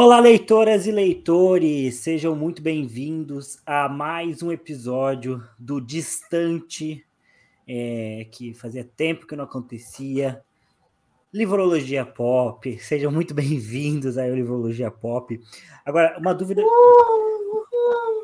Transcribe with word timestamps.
Olá, 0.00 0.20
leitoras 0.20 0.86
e 0.86 0.92
leitores, 0.92 1.96
sejam 1.96 2.36
muito 2.36 2.62
bem-vindos 2.62 3.60
a 3.66 3.88
mais 3.88 4.44
um 4.44 4.52
episódio 4.52 5.42
do 5.58 5.80
Distante, 5.80 7.04
é, 7.66 8.24
que 8.30 8.54
fazia 8.54 8.84
tempo 8.84 9.26
que 9.26 9.34
não 9.34 9.42
acontecia. 9.42 10.40
Livrologia 11.34 12.06
Pop, 12.06 12.78
sejam 12.78 13.10
muito 13.10 13.34
bem-vindos 13.34 14.16
aí 14.16 14.30
ao 14.30 14.36
Livrologia 14.36 14.88
Pop. 14.88 15.40
Agora, 15.84 16.16
uma 16.16 16.32
dúvida. 16.32 16.62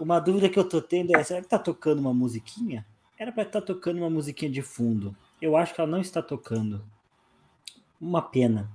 Uma 0.01 0.21
dúvida 0.21 0.49
que 0.49 0.61
eu 0.61 0.69
tô 0.69 0.81
tendo 0.81 1.17
é: 1.17 1.25
será 1.25 1.43
que 1.43 1.49
tá 1.49 1.59
tocando 1.59 1.99
uma 1.99 2.15
musiquinha? 2.15 2.87
Era 3.19 3.33
para 3.33 3.43
estar 3.43 3.61
tá 3.61 3.67
tocando 3.67 3.99
uma 3.99 4.11
musiquinha 4.11 4.49
de 4.49 4.63
fundo. 4.63 5.13
Eu 5.43 5.57
acho 5.57 5.75
que 5.75 5.81
ela 5.81 5.91
não 5.91 6.01
está 6.01 6.23
tocando. 6.23 6.85
Uma 8.01 8.23
pena 8.23 8.71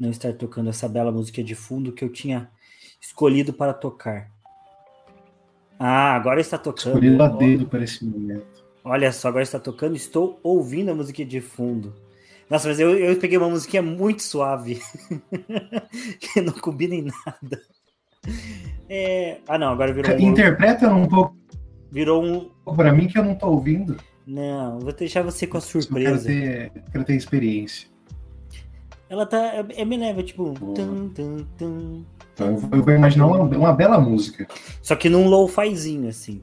não 0.00 0.08
estar 0.10 0.32
tocando 0.32 0.70
essa 0.70 0.88
bela 0.88 1.12
música 1.12 1.44
de 1.44 1.54
fundo 1.54 1.92
que 1.92 2.02
eu 2.02 2.08
tinha 2.08 2.50
escolhido 2.98 3.52
para 3.52 3.74
tocar. 3.74 4.30
Ah, 5.78 6.14
agora 6.14 6.40
está 6.40 6.56
tocando. 6.56 6.94
Escolhido 6.94 7.22
a 7.22 7.28
dedo 7.28 7.66
para 7.66 7.84
esse 7.84 8.04
momento. 8.04 8.64
Olha 8.82 9.12
só, 9.12 9.28
agora 9.28 9.42
está 9.42 9.58
tocando. 9.58 9.94
Estou 9.94 10.40
ouvindo 10.42 10.90
a 10.90 10.94
música 10.94 11.24
de 11.24 11.40
fundo. 11.40 11.94
Nossa, 12.48 12.68
mas 12.68 12.80
eu, 12.80 12.98
eu 12.98 13.16
peguei 13.16 13.36
uma 13.38 13.48
musiquinha 13.48 13.82
muito 13.82 14.22
suave. 14.22 14.80
que 16.18 16.40
não 16.40 16.54
combina 16.54 16.94
em 16.94 17.02
nada. 17.04 17.62
É... 18.88 19.38
Ah, 19.46 19.58
não, 19.58 19.68
agora 19.68 19.92
virou. 19.92 20.16
Um... 20.16 20.20
Interpreta 20.20 20.92
um 20.92 21.06
pouco. 21.06 21.36
Virou 21.92 22.24
um. 22.24 22.50
Para 22.74 22.92
mim 22.92 23.06
que 23.06 23.18
eu 23.18 23.24
não 23.24 23.32
estou 23.32 23.52
ouvindo. 23.52 23.96
Não, 24.26 24.78
vou 24.78 24.92
deixar 24.92 25.22
você 25.22 25.46
com 25.46 25.58
a 25.58 25.60
surpresa. 25.60 26.30
Eu 26.30 26.38
quero 26.38 26.72
ter, 26.72 26.82
quero 26.92 27.04
ter 27.04 27.16
experiência. 27.16 27.88
Ela 29.10 29.26
tá. 29.26 29.38
É, 29.38 29.82
é 29.82 29.84
leva, 29.84 30.22
tipo. 30.22 30.54
Tum, 30.54 31.08
tum, 31.08 31.44
tum, 31.58 32.04
eu 32.38 32.56
vou 32.56 32.94
imaginar 32.94 33.26
uma, 33.26 33.38
uma 33.40 33.72
bela 33.72 34.00
música. 34.00 34.46
Só 34.80 34.94
que 34.94 35.10
num 35.10 35.26
low-fizinho, 35.28 36.08
assim. 36.08 36.40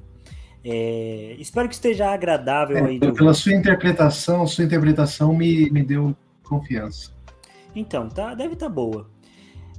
É, 0.66 1.38
espero 1.39 1.69
que 1.69 1.75
esteja 1.75 2.11
agradável 2.11 2.78
é, 2.78 2.89
aí. 2.89 3.00
Pela 3.00 3.33
sua 3.33 3.53
interpretação, 3.53 4.45
sua 4.45 4.66
interpretação 4.66 5.33
me, 5.33 5.72
me 5.72 5.81
deu 5.81 6.14
confiança. 6.44 7.16
Então, 7.73 8.09
tá, 8.09 8.36
deve 8.36 8.53
estar 8.53 8.67
tá 8.67 8.72
boa. 8.72 9.09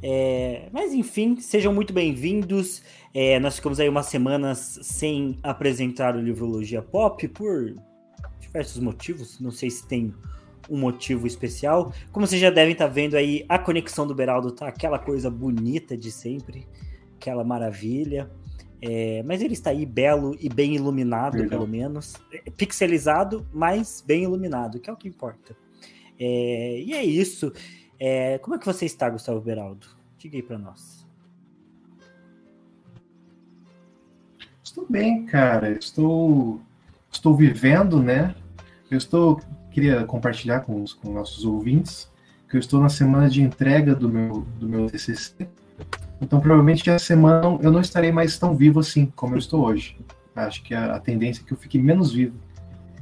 É, 0.02 0.68
mas 0.72 0.94
enfim, 0.94 1.38
sejam 1.40 1.74
muito 1.74 1.92
bem-vindos. 1.92 2.82
É, 3.12 3.38
nós 3.38 3.56
ficamos 3.56 3.78
aí 3.78 3.88
umas 3.88 4.06
semanas 4.06 4.78
sem 4.82 5.38
apresentar 5.42 6.16
o 6.16 6.20
Livrologia 6.20 6.80
Pop 6.80 7.28
por 7.28 7.74
diversos 8.40 8.80
motivos. 8.80 9.38
Não 9.40 9.50
sei 9.50 9.68
se 9.68 9.86
tem 9.86 10.14
um 10.68 10.78
motivo 10.78 11.26
especial. 11.26 11.92
Como 12.12 12.26
vocês 12.26 12.40
já 12.40 12.50
devem 12.50 12.72
estar 12.72 12.86
tá 12.86 12.92
vendo 12.92 13.16
aí, 13.16 13.44
a 13.48 13.58
conexão 13.58 14.06
do 14.06 14.14
Beraldo 14.14 14.52
tá 14.52 14.68
aquela 14.68 14.98
coisa 14.98 15.30
bonita 15.30 15.96
de 15.96 16.10
sempre, 16.10 16.66
aquela 17.16 17.44
maravilha. 17.44 18.30
É, 18.80 19.22
mas 19.24 19.42
ele 19.42 19.54
está 19.54 19.70
aí 19.70 19.84
belo 19.84 20.36
e 20.38 20.48
bem 20.48 20.74
iluminado, 20.74 21.48
pelo 21.48 21.66
menos. 21.66 22.14
É, 22.32 22.50
pixelizado, 22.50 23.46
mas 23.52 24.02
bem 24.06 24.22
iluminado, 24.22 24.78
que 24.78 24.88
é 24.88 24.92
o 24.92 24.96
que 24.96 25.08
importa. 25.08 25.56
É, 26.18 26.80
e 26.80 26.92
é 26.92 27.04
isso. 27.04 27.52
É, 27.98 28.38
como 28.38 28.54
é 28.54 28.58
que 28.58 28.66
você 28.66 28.86
está, 28.86 29.10
Gustavo 29.10 29.40
Beraldo? 29.40 29.86
Diga 30.16 30.36
aí 30.36 30.42
para 30.42 30.58
nós. 30.58 31.06
Estou 34.62 34.86
bem, 34.88 35.26
cara. 35.26 35.72
Estou, 35.72 36.60
estou 37.10 37.34
vivendo, 37.34 38.02
né? 38.02 38.34
Eu 38.90 38.98
estou 38.98 39.40
queria 39.70 40.04
compartilhar 40.04 40.60
com 40.60 40.82
os 40.82 40.92
com 40.92 41.12
nossos 41.12 41.44
ouvintes 41.44 42.10
que 42.48 42.56
eu 42.56 42.60
estou 42.60 42.80
na 42.80 42.88
semana 42.88 43.28
de 43.28 43.42
entrega 43.42 43.94
do 43.94 44.08
meu, 44.08 44.46
do 44.58 44.68
meu 44.68 44.86
TCC. 44.86 45.48
Então, 46.20 46.40
provavelmente, 46.40 46.88
essa 46.88 47.04
semana 47.04 47.58
eu 47.60 47.70
não 47.70 47.80
estarei 47.80 48.10
mais 48.10 48.38
tão 48.38 48.56
vivo 48.56 48.80
assim 48.80 49.06
como 49.14 49.34
eu 49.34 49.38
estou 49.38 49.64
hoje. 49.64 49.96
Acho 50.34 50.62
que 50.62 50.74
a, 50.74 50.96
a 50.96 51.00
tendência 51.00 51.42
é 51.42 51.44
que 51.44 51.52
eu 51.52 51.56
fique 51.56 51.78
menos 51.78 52.12
vivo 52.12 52.36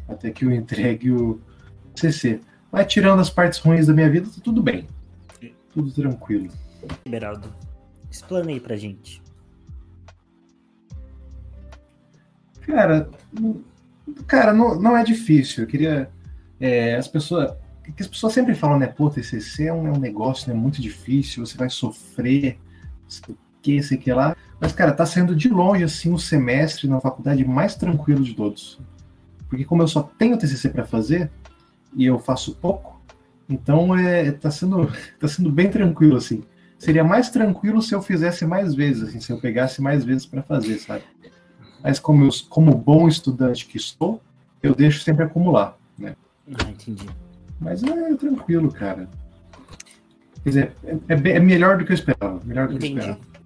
até 0.09 0.31
que 0.31 0.44
eu 0.44 0.53
entregue 0.53 1.10
o 1.10 1.41
TCC. 1.94 2.41
Mas, 2.71 2.87
tirando 2.87 3.21
as 3.21 3.31
partes 3.31 3.59
ruins 3.59 3.87
da 3.87 3.94
minha 3.94 4.10
vida, 4.10 4.26
tá 4.26 4.41
tudo 4.43 4.62
bem. 4.62 4.87
Tudo 5.72 5.91
tranquilo. 5.93 6.49
Beraldo, 7.09 7.53
explanei 8.10 8.59
pra 8.59 8.76
gente. 8.76 9.22
Cara, 12.62 13.09
cara, 14.26 14.53
não, 14.53 14.75
não 14.81 14.97
é 14.97 15.05
difícil. 15.05 15.65
Eu 15.65 15.69
queria 15.69 16.10
é, 16.61 16.97
as 16.97 17.09
pessoas. 17.09 17.55
Que 17.97 18.03
as 18.03 18.09
pessoas 18.09 18.33
sempre 18.33 18.55
falam, 18.55 18.78
né? 18.78 18.89
Pô, 18.89 19.09
TCC 19.09 19.67
é 19.67 19.72
um, 19.72 19.87
é 19.87 19.93
um 19.93 19.99
negócio 19.99 20.53
né, 20.53 20.59
muito 20.59 20.83
difícil, 20.83 21.47
você 21.47 21.56
vai 21.56 21.71
sofrer, 21.71 22.59
sei 23.06 23.34
o 23.34 23.39
que, 23.62 23.83
sei 23.83 23.97
que 23.97 24.12
lá. 24.12 24.37
Mas, 24.61 24.72
cara, 24.72 24.93
tá 24.93 25.06
sendo 25.06 25.37
de 25.37 25.49
longe, 25.49 25.84
assim, 25.84 26.12
o 26.12 26.19
semestre 26.19 26.89
na 26.89 27.00
faculdade 27.00 27.44
mais 27.44 27.77
tranquilo 27.77 28.25
de 28.25 28.34
todos. 28.34 28.81
Porque 29.49 29.65
como 29.65 29.83
eu 29.83 29.89
só 29.89 30.03
tenho 30.03 30.37
TCC 30.37 30.71
para 30.71 30.84
fazer, 30.84 31.31
e 31.94 32.05
eu 32.05 32.19
faço 32.19 32.56
pouco, 32.56 33.00
então 33.49 33.97
é, 33.97 34.33
tá, 34.33 34.50
sendo, 34.50 34.91
tá 35.19 35.28
sendo 35.28 35.50
bem 35.50 35.71
tranquilo, 35.71 36.17
assim. 36.17 36.43
Seria 36.78 37.05
mais 37.05 37.31
tranquilo 37.31 37.81
se 37.81 37.94
eu 37.94 38.03
fizesse 38.03 38.44
mais 38.44 38.75
vezes, 38.75 39.09
assim, 39.09 39.21
se 39.21 39.33
eu 39.33 39.38
pegasse 39.38 39.81
mais 39.81 40.05
vezes 40.05 40.27
para 40.27 40.43
fazer, 40.43 40.78
sabe? 40.78 41.05
Mas 41.83 41.99
como, 41.99 42.25
eu, 42.25 42.31
como 42.49 42.75
bom 42.75 43.09
estudante 43.09 43.67
que 43.67 43.78
sou, 43.78 44.21
eu 44.62 44.75
deixo 44.75 45.03
sempre 45.03 45.25
acumular, 45.25 45.78
né? 45.99 46.17
Ah, 46.54 46.70
entendi. 46.70 47.08
Mas 47.60 47.82
é 47.82 48.14
tranquilo, 48.14 48.70
cara. 48.70 49.08
Quer 50.42 50.48
dizer, 50.48 50.72
é, 50.84 50.92
é, 51.08 51.36
é 51.36 51.40
melhor 51.40 51.78
do 51.78 51.84
que 51.84 51.92
eu 51.92 51.94
esperava. 51.94 52.40
Melhor 52.44 52.68
do 52.68 52.78
que 52.78 52.86
entendi. 52.86 53.06
eu 53.06 53.12
esperava. 53.14 53.36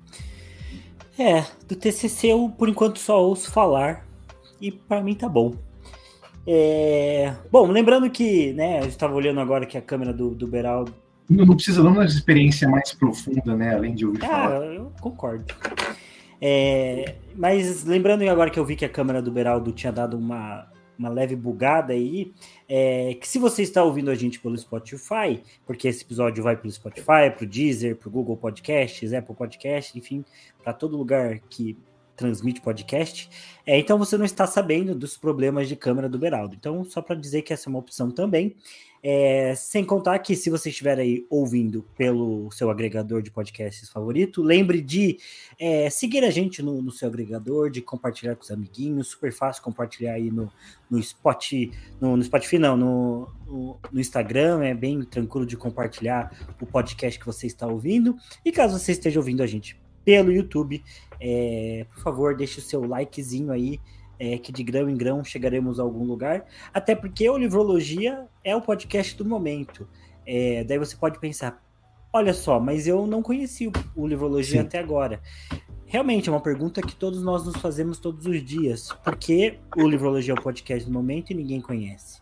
É, 1.18 1.44
do 1.68 1.76
TCC 1.76 2.28
eu 2.28 2.48
por 2.56 2.68
enquanto 2.68 2.98
só 2.98 3.22
ouço 3.22 3.50
falar 3.50 4.06
e 4.60 4.72
para 4.72 5.02
mim 5.02 5.14
tá 5.14 5.28
bom. 5.28 5.54
É... 6.46 7.34
Bom, 7.50 7.66
lembrando 7.66 8.08
que, 8.10 8.52
né, 8.54 8.80
eu 8.80 8.86
estava 8.86 9.14
olhando 9.14 9.40
agora 9.40 9.66
que 9.66 9.76
a 9.76 9.82
câmera 9.82 10.12
do, 10.12 10.34
do 10.34 10.46
Beraldo. 10.46 10.94
Não, 11.28 11.44
não 11.44 11.54
precisa 11.54 11.82
dar 11.82 11.90
uma 11.90 12.04
experiência 12.04 12.68
mais 12.68 12.92
profunda, 12.92 13.54
né, 13.54 13.74
além 13.74 13.94
de 13.94 14.06
ouvir 14.06 14.24
ah, 14.24 14.28
falar. 14.28 14.64
eu 14.64 14.92
concordo. 15.00 15.44
É... 16.40 17.16
Mas 17.36 17.84
lembrando 17.84 18.22
agora 18.28 18.50
que 18.50 18.58
eu 18.58 18.64
vi 18.64 18.74
que 18.74 18.84
a 18.84 18.88
câmera 18.88 19.20
do 19.20 19.30
Beraldo 19.30 19.72
tinha 19.72 19.92
dado 19.92 20.16
uma, 20.16 20.66
uma 21.00 21.08
leve 21.08 21.34
bugada 21.34 21.94
aí, 21.94 22.30
é, 22.68 23.14
que 23.14 23.26
se 23.26 23.38
você 23.38 23.62
está 23.62 23.82
ouvindo 23.82 24.10
a 24.10 24.14
gente 24.14 24.38
pelo 24.38 24.56
Spotify, 24.56 25.42
porque 25.64 25.88
esse 25.88 26.04
episódio 26.04 26.44
vai 26.44 26.54
pelo 26.56 26.70
Spotify, 26.70 27.30
para 27.34 27.42
o 27.42 27.46
Deezer, 27.46 27.96
para 27.96 28.08
o 28.08 28.12
Google 28.12 28.36
Podcasts, 28.36 29.14
Apple 29.14 29.34
Podcasts, 29.34 29.96
enfim, 29.96 30.22
para 30.62 30.74
todo 30.74 30.98
lugar 30.98 31.40
que 31.48 31.76
transmite 32.20 32.60
podcast, 32.60 33.31
é, 33.66 33.78
então 33.78 33.97
você 33.97 34.19
não 34.19 34.26
está 34.26 34.47
sabendo 34.47 34.94
dos 34.94 35.16
problemas 35.16 35.66
de 35.66 35.75
câmera 35.75 36.06
do 36.06 36.19
Beraldo. 36.19 36.54
Então, 36.54 36.84
só 36.84 37.00
para 37.00 37.16
dizer 37.16 37.41
que 37.41 37.53
essa 37.53 37.66
é 37.66 37.70
uma 37.70 37.78
opção 37.78 38.10
também. 38.10 38.54
É, 39.03 39.54
sem 39.54 39.82
contar 39.82 40.19
que 40.19 40.36
se 40.36 40.50
você 40.50 40.69
estiver 40.69 40.98
aí 40.98 41.25
ouvindo 41.30 41.86
pelo 41.97 42.50
seu 42.50 42.69
agregador 42.69 43.22
de 43.22 43.30
podcasts 43.30 43.88
favorito, 43.88 44.42
lembre 44.42 44.82
de 44.82 45.19
é, 45.59 45.88
seguir 45.88 46.22
a 46.22 46.30
gente 46.30 46.62
no, 46.62 46.82
no, 46.82 46.91
seu 46.91 47.09
agregador, 47.09 47.70
de 47.70 47.80
compartilhar 47.80 48.36
com 48.36 48.42
os 48.42 48.50
amiguinhos, 48.50 49.09
super 49.09 49.32
fácil 49.32 49.62
compartilhar 49.62 50.12
aí 50.12 50.30
no, 50.30 50.53
no, 50.91 50.98
Spot, 50.98 51.53
no, 51.98 52.19
no 52.19 52.22
Spotify, 52.22 52.59
não, 52.59 52.76
no, 52.76 53.28
no, 53.47 53.78
no, 53.91 54.00
Instagram, 54.00 54.62
é 54.62 54.75
bem 54.75 55.00
tranquilo 55.03 55.47
de 55.47 55.56
compartilhar 55.56 56.30
o 56.60 56.66
podcast 56.66 57.19
que 57.19 57.25
você 57.25 57.47
está 57.47 57.66
ouvindo. 57.66 58.14
E 58.44 58.53
caso 58.53 58.78
você 58.78 58.92
esteja 58.92 59.19
ouvindo 59.19 59.42
a 59.42 59.47
gente 59.47 59.80
pelo 60.04 60.32
YouTube, 60.32 60.82
é, 61.20 61.86
por 61.92 62.02
favor, 62.02 62.36
deixe 62.36 62.58
o 62.58 62.62
seu 62.62 62.84
likezinho 62.84 63.52
aí 63.52 63.78
é, 64.20 64.36
que 64.36 64.52
de 64.52 64.62
grão 64.62 64.88
em 64.88 64.96
grão 64.96 65.24
chegaremos 65.24 65.80
a 65.80 65.82
algum 65.82 66.04
lugar, 66.04 66.44
até 66.74 66.94
porque 66.94 67.28
o 67.28 67.38
Livrologia 67.38 68.26
é 68.44 68.54
o 68.54 68.60
podcast 68.60 69.16
do 69.16 69.24
momento. 69.24 69.88
É, 70.26 70.62
daí 70.62 70.78
você 70.78 70.94
pode 70.94 71.18
pensar, 71.18 71.62
olha 72.12 72.34
só, 72.34 72.60
mas 72.60 72.86
eu 72.86 73.06
não 73.06 73.22
conheci 73.22 73.66
o, 73.66 73.72
o 73.97 74.06
Livrologia 74.06 74.60
Sim. 74.60 74.66
até 74.66 74.78
agora. 74.78 75.20
Realmente 75.86 76.28
é 76.28 76.32
uma 76.32 76.41
pergunta 76.41 76.82
que 76.82 76.94
todos 76.94 77.22
nós 77.22 77.44
nos 77.44 77.56
fazemos 77.56 77.98
todos 77.98 78.26
os 78.26 78.44
dias. 78.44 78.92
Por 79.03 79.16
que 79.16 79.58
o 79.76 79.88
Livrologia 79.88 80.34
é 80.34 80.38
o 80.38 80.42
podcast 80.42 80.86
do 80.86 80.92
momento 80.92 81.30
e 81.30 81.34
ninguém 81.34 81.60
conhece? 81.60 82.20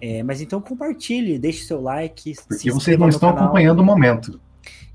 É, 0.00 0.22
mas 0.22 0.40
então 0.40 0.60
compartilhe, 0.60 1.38
deixe 1.38 1.64
seu 1.64 1.80
like. 1.80 2.34
Porque 2.46 2.70
vocês 2.70 2.98
não 2.98 3.08
estão 3.08 3.30
canal. 3.30 3.44
acompanhando 3.44 3.80
o 3.80 3.84
momento. 3.84 4.40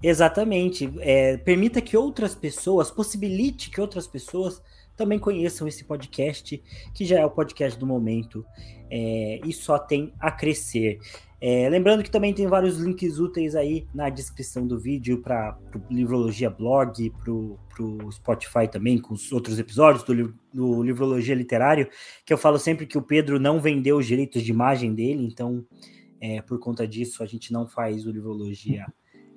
Exatamente. 0.01 0.91
É, 0.99 1.37
permita 1.37 1.81
que 1.81 1.95
outras 1.95 2.33
pessoas, 2.33 2.89
possibilite 2.89 3.69
que 3.69 3.79
outras 3.79 4.07
pessoas 4.07 4.61
também 4.95 5.19
conheçam 5.19 5.67
esse 5.67 5.83
podcast, 5.83 6.61
que 6.93 7.05
já 7.05 7.19
é 7.19 7.25
o 7.25 7.29
podcast 7.29 7.79
do 7.79 7.87
momento, 7.87 8.45
é, 8.89 9.39
e 9.45 9.53
só 9.53 9.79
tem 9.79 10.13
a 10.19 10.31
crescer. 10.31 10.99
É, 11.43 11.67
lembrando 11.69 12.03
que 12.03 12.11
também 12.11 12.35
tem 12.35 12.45
vários 12.45 12.77
links 12.77 13.17
úteis 13.17 13.55
aí 13.55 13.87
na 13.95 14.09
descrição 14.09 14.67
do 14.67 14.77
vídeo 14.77 15.23
para 15.23 15.57
o 15.73 15.93
Livrologia 15.93 16.51
Blog, 16.51 17.09
para 17.09 17.33
o 17.33 18.11
Spotify 18.11 18.67
também, 18.71 18.99
com 18.99 19.15
os 19.15 19.31
outros 19.31 19.57
episódios 19.57 20.03
do, 20.03 20.35
do 20.53 20.83
Livrologia 20.83 21.33
Literário, 21.33 21.89
que 22.23 22.31
eu 22.31 22.37
falo 22.37 22.59
sempre 22.59 22.85
que 22.85 22.97
o 22.97 23.01
Pedro 23.01 23.39
não 23.39 23.59
vendeu 23.59 23.97
os 23.97 24.05
direitos 24.05 24.43
de 24.43 24.51
imagem 24.51 24.93
dele, 24.93 25.25
então 25.25 25.65
é, 26.19 26.43
por 26.43 26.59
conta 26.59 26.87
disso 26.87 27.23
a 27.23 27.25
gente 27.25 27.51
não 27.51 27.67
faz 27.67 28.05
o 28.05 28.11
Livrologia 28.11 28.85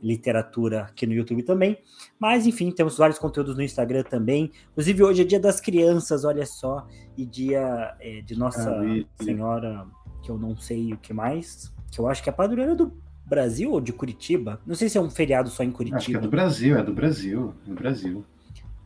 literatura 0.04 0.82
aqui 0.82 1.06
no 1.06 1.14
YouTube 1.14 1.42
também. 1.42 1.78
Mas, 2.20 2.46
enfim, 2.46 2.70
temos 2.70 2.98
vários 2.98 3.18
conteúdos 3.18 3.56
no 3.56 3.62
Instagram 3.62 4.02
também. 4.02 4.52
Inclusive, 4.72 5.02
hoje 5.02 5.22
é 5.22 5.24
dia 5.24 5.40
das 5.40 5.60
crianças, 5.60 6.24
olha 6.24 6.44
só, 6.44 6.86
e 7.16 7.24
dia 7.24 7.96
é, 7.98 8.20
de 8.20 8.38
Nossa 8.38 8.70
ah, 8.70 9.24
Senhora, 9.24 9.86
que 10.22 10.30
eu 10.30 10.36
não 10.36 10.54
sei 10.56 10.92
o 10.92 10.98
que 10.98 11.14
mais, 11.14 11.72
que 11.90 11.98
eu 11.98 12.06
acho 12.06 12.22
que 12.22 12.28
é 12.28 12.32
a 12.32 12.36
padroeira 12.36 12.74
do 12.74 12.92
Brasil 13.24 13.72
ou 13.72 13.80
de 13.80 13.94
Curitiba? 13.94 14.60
Não 14.66 14.74
sei 14.74 14.90
se 14.90 14.98
é 14.98 15.00
um 15.00 15.08
feriado 15.08 15.48
só 15.48 15.62
em 15.62 15.70
Curitiba. 15.70 15.96
Acho 15.96 16.10
que 16.10 16.16
é 16.16 16.20
do 16.20 16.28
Brasil, 16.28 16.76
é 16.76 16.82
do 16.82 16.92
Brasil, 16.92 17.54
do 17.64 17.74
Brasil. 17.74 18.24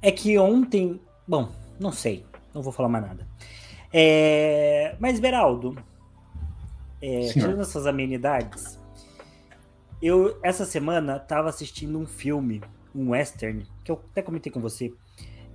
É 0.00 0.12
que 0.12 0.38
ontem, 0.38 1.00
bom, 1.26 1.50
não 1.80 1.90
sei, 1.90 2.24
não 2.54 2.62
vou 2.62 2.72
falar 2.72 2.88
mais 2.88 3.04
nada. 3.04 3.26
É... 3.92 4.94
Mas, 5.00 5.18
Beraldo, 5.18 5.76
é, 7.02 7.28
tirando 7.32 7.60
essas 7.60 7.86
amenidades, 7.86 8.78
eu 10.02 10.38
essa 10.42 10.64
semana 10.64 11.16
estava 11.16 11.48
assistindo 11.48 11.98
um 11.98 12.06
filme, 12.06 12.62
um 12.94 13.10
western, 13.10 13.66
que 13.84 13.90
eu 13.90 14.00
até 14.10 14.22
comentei 14.22 14.50
com 14.50 14.60
você, 14.60 14.92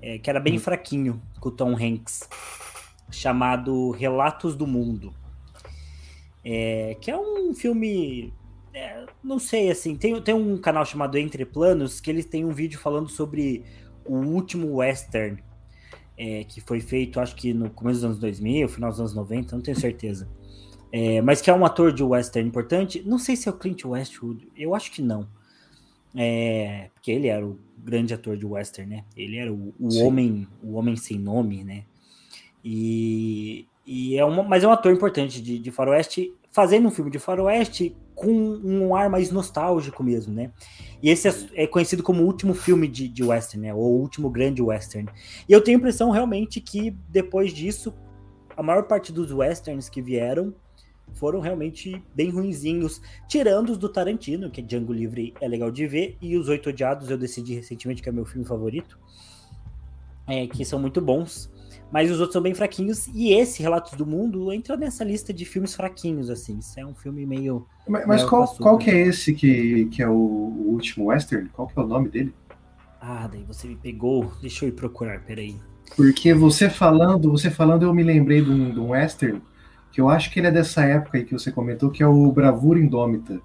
é, 0.01 0.18
que 0.18 0.30
era 0.30 0.40
bem 0.40 0.56
hum. 0.56 0.60
fraquinho, 0.60 1.22
com 1.40 1.50
o 1.50 1.51
Tom 1.51 1.75
Hanks, 1.75 2.28
chamado 3.12 3.92
Relatos 3.92 4.56
do 4.56 4.68
Mundo. 4.68 5.13
É, 6.45 6.98
que 7.00 7.10
é 7.10 7.18
um 7.18 7.54
filme 7.54 8.34
é, 8.74 9.06
não 9.24 9.38
sei, 9.38 9.69
assim, 9.69 9.95
tem, 9.95 10.19
tem 10.22 10.34
um 10.34 10.57
canal 10.57 10.86
chamado 10.86 11.18
Entre 11.18 11.45
Planos 11.45 12.01
que 12.01 12.10
eles 12.10 12.25
têm 12.25 12.44
um 12.44 12.51
vídeo 12.51 12.80
falando 12.80 13.07
sobre 13.07 13.63
o 14.04 14.16
último 14.16 14.75
western 14.75 15.42
é, 16.18 16.44
que 16.44 16.60
foi 16.62 16.80
feito, 16.80 17.19
acho 17.19 17.36
que 17.36 17.54
no 17.54 17.69
começo 17.69 18.00
dos 18.00 18.06
anos 18.06 18.19
2000, 18.19 18.68
final 18.68 18.90
dos 18.90 19.00
anos 19.00 19.13
90, 19.13 19.56
não 19.56 19.63
tenho 19.63 19.80
certeza. 19.80 20.28
É, 20.95 21.24
mas 21.24 21.42
que 21.42 21.50
é 21.50 21.54
um 21.54 21.66
ator 21.66 21.92
de 21.92 22.04
western 22.04 22.48
importante. 22.48 23.01
Não 23.04 23.18
sei 23.18 23.36
se 23.36 23.50
é 23.50 23.51
o 23.51 23.57
Clint 23.57 23.84
Westwood, 23.84 24.48
eu 24.56 24.75
acho 24.75 24.92
que 24.92 25.01
não. 25.01 25.28
É, 26.16 26.92
porque 26.94 27.10
ele 27.10 27.30
era 27.30 27.44
o 27.44 27.57
grande 27.75 28.13
ator 28.13 28.38
de 28.38 28.45
western, 28.45 28.98
né? 28.98 29.04
Ele 29.18 29.38
era 29.38 29.51
o, 29.51 29.74
o 29.80 30.04
homem, 30.04 30.48
o 30.62 30.74
homem 30.74 30.95
sem 30.95 31.18
nome, 31.18 31.63
né? 31.63 31.86
E, 32.63 33.66
e 33.88 34.16
é 34.16 34.24
uma, 34.24 34.44
mas 34.44 34.63
é 34.63 34.68
um 34.68 34.72
ator 34.72 34.94
importante 34.94 35.42
de, 35.42 35.57
de 35.57 35.72
faroeste, 35.72 36.31
fazendo 36.51 36.88
um 36.88 36.92
filme 36.92 37.10
de 37.10 37.18
faroeste 37.18 37.98
com 38.13 38.31
um 38.31 38.95
ar 38.95 39.10
mais 39.10 39.31
nostálgico 39.31 40.04
mesmo, 40.04 40.31
né? 40.31 40.51
E 41.01 41.10
esse 41.10 41.28
é, 41.28 41.63
é 41.63 41.66
conhecido 41.66 42.04
como 42.04 42.22
o 42.22 42.28
último 42.28 42.54
filme 42.54 42.88
de, 42.88 43.07
de 43.07 43.24
western, 43.24 43.66
né? 43.66 43.74
Ou 43.74 43.81
o 43.81 44.00
último 44.00 44.30
grande 44.30 44.62
western. 44.62 45.10
E 45.50 45.51
eu 45.51 45.60
tenho 45.60 45.75
a 45.75 45.80
impressão 45.80 46.12
realmente 46.12 46.62
que 46.62 46.92
depois 47.10 47.51
disso, 47.51 47.92
a 48.56 48.62
maior 48.62 48.84
parte 48.84 49.12
dos 49.12 49.31
westerns 49.31 49.90
que 49.90 50.00
vieram 50.00 50.54
foram 51.13 51.39
realmente 51.39 52.01
bem 52.15 52.30
ruinzinhos, 52.30 53.01
tirando 53.27 53.69
os 53.69 53.77
do 53.77 53.89
Tarantino, 53.89 54.50
que 54.50 54.62
é 54.62 54.63
Django 54.63 54.94
Livre 54.94 55.33
é 55.39 55.48
legal 55.48 55.71
de 55.71 55.86
ver, 55.88 56.18
e 56.21 56.38
os 56.38 56.48
Oito 56.48 56.69
Odiados 56.69 57.10
eu 57.10 57.18
decidi 57.18 57.56
recentemente 57.56 58.01
que 58.01 58.10
é 58.10 58.12
meu 58.12 58.25
filme 58.25 58.45
favorito, 58.45 59.00
é, 60.27 60.48
que 60.48 60.63
são 60.63 60.80
muito 60.80 61.01
bons 61.01 61.51
mas 61.94 62.10
os 62.10 62.19
outros 62.19 62.33
são 62.33 62.42
bem 62.42 62.56
fraquinhos. 62.56 63.07
E 63.13 63.33
esse, 63.33 63.62
Relatos 63.62 63.94
do 63.94 64.04
Mundo, 64.04 64.51
entra 64.51 64.75
nessa 64.75 65.04
lista 65.04 65.31
de 65.31 65.45
filmes 65.45 65.75
fraquinhos, 65.75 66.27
assim. 66.27 66.57
Isso 66.57 66.80
é 66.80 66.83
um 66.83 66.95
filme 66.95 67.24
meio. 67.24 67.68
Mas, 67.88 68.07
mas 68.07 68.24
qual, 68.24 68.48
qual 68.56 68.80
que 68.80 68.89
é 68.89 68.98
esse 69.07 69.31
que, 69.31 69.86
que 69.86 70.01
é 70.01 70.09
o, 70.09 70.12
o, 70.12 70.71
último 70.71 71.06
western? 71.06 71.48
Qual 71.50 71.68
que 71.68 71.80
é 71.80 71.83
o 71.83 71.86
nome 71.86 72.09
dele? 72.09 72.33
Ah, 73.00 73.30
daí 73.31 73.44
você 73.44 73.68
me 73.68 73.75
pegou. 73.75 74.33
Deixa 74.42 74.66
eu 74.66 74.69
ir 74.69 74.71
procurar, 74.71 75.21
peraí. 75.24 75.56
Porque 75.95 76.33
você 76.33 76.68
falando, 76.68 77.30
você 77.30 77.51
falando, 77.51 77.83
eu 77.83 77.94
me 77.94 78.01
lembrei 78.01 78.42
de 78.42 78.50
um, 78.50 78.74
de 78.74 78.80
um 78.80 78.89
western 78.89 79.39
que 79.94 80.01
eu 80.01 80.10
acho 80.10 80.30
que 80.30 80.40
ele 80.40 80.48
é 80.48 80.51
dessa 80.51 80.84
época 80.84 81.18
aí 81.18 81.24
que 81.24 81.31
você 81.31 81.51
comentou, 81.51 81.90
que 81.90 82.04
é 82.04 82.07
o 82.07 82.31
Bravura 82.31 82.80
Indômita. 82.80 83.40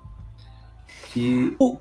Que. 1.13 1.55
O... 1.61 1.79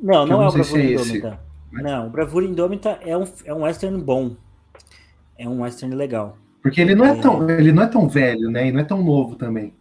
Não, 0.00 0.26
não, 0.26 0.42
é 0.42 0.48
o 0.48 0.52
Bravura 0.52 0.82
é 0.82 0.92
Indômita. 0.92 1.40
Mas... 1.70 1.82
Não, 1.84 2.06
o 2.06 2.10
Bravura 2.10 2.46
Indômita 2.46 2.98
é 3.02 3.16
um, 3.16 3.24
é 3.44 3.52
um 3.52 3.62
western 3.64 4.00
bom 4.00 4.36
é 5.38 5.48
um 5.48 5.62
western 5.62 5.94
legal. 5.94 6.38
Porque 6.62 6.80
ele 6.80 6.94
não 6.94 7.04
é, 7.04 7.10
é, 7.10 7.20
tão, 7.20 7.50
ele 7.50 7.72
não 7.72 7.82
é 7.82 7.86
tão 7.86 8.08
velho, 8.08 8.50
né? 8.50 8.68
E 8.68 8.72
não 8.72 8.80
é 8.80 8.84
tão 8.84 9.02
novo 9.02 9.36
também. 9.36 9.74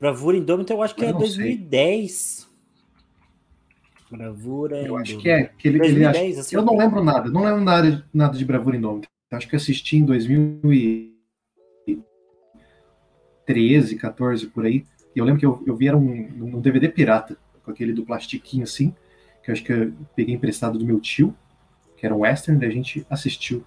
Bravura 0.00 0.36
Indômita 0.36 0.72
eu 0.72 0.82
acho 0.82 0.94
que 0.94 1.04
eu 1.04 1.08
é 1.08 1.12
2010. 1.12 2.12
Sei. 2.12 2.48
Bravura 4.10 4.78
Eu 4.78 4.96
acho 4.96 5.18
que 5.18 5.28
é. 5.28 5.50
Que 5.58 5.68
ele, 5.68 5.78
2010, 5.78 6.16
ele 6.16 6.30
acha, 6.32 6.40
assim, 6.40 6.56
eu 6.56 6.62
não 6.62 6.78
lembro 6.78 7.04
nada. 7.04 7.28
Não 7.30 7.44
lembro 7.44 7.60
nada, 7.60 8.06
nada 8.12 8.38
de 8.38 8.44
Bravura 8.44 8.76
Indômita. 8.76 9.08
Acho 9.30 9.48
que 9.48 9.56
assisti 9.56 9.98
em 9.98 10.04
2013, 13.48 13.96
14, 13.96 14.46
por 14.46 14.66
aí. 14.66 14.84
E 15.14 15.18
eu 15.18 15.24
lembro 15.24 15.40
que 15.40 15.46
eu, 15.46 15.62
eu 15.66 15.74
vi 15.74 15.88
era 15.88 15.96
um, 15.96 16.28
um 16.40 16.60
DVD 16.60 16.88
pirata, 16.88 17.36
com 17.64 17.70
aquele 17.70 17.92
do 17.92 18.04
plastiquinho 18.04 18.64
assim, 18.64 18.94
que 19.42 19.50
eu 19.50 19.52
acho 19.52 19.64
que 19.64 19.72
eu 19.72 19.92
peguei 20.14 20.34
emprestado 20.34 20.78
do 20.78 20.84
meu 20.84 21.00
tio, 21.00 21.34
que 21.96 22.06
era 22.06 22.14
um 22.14 22.20
western, 22.20 22.60
da 22.60 22.66
a 22.66 22.70
gente 22.70 23.06
assistiu. 23.10 23.64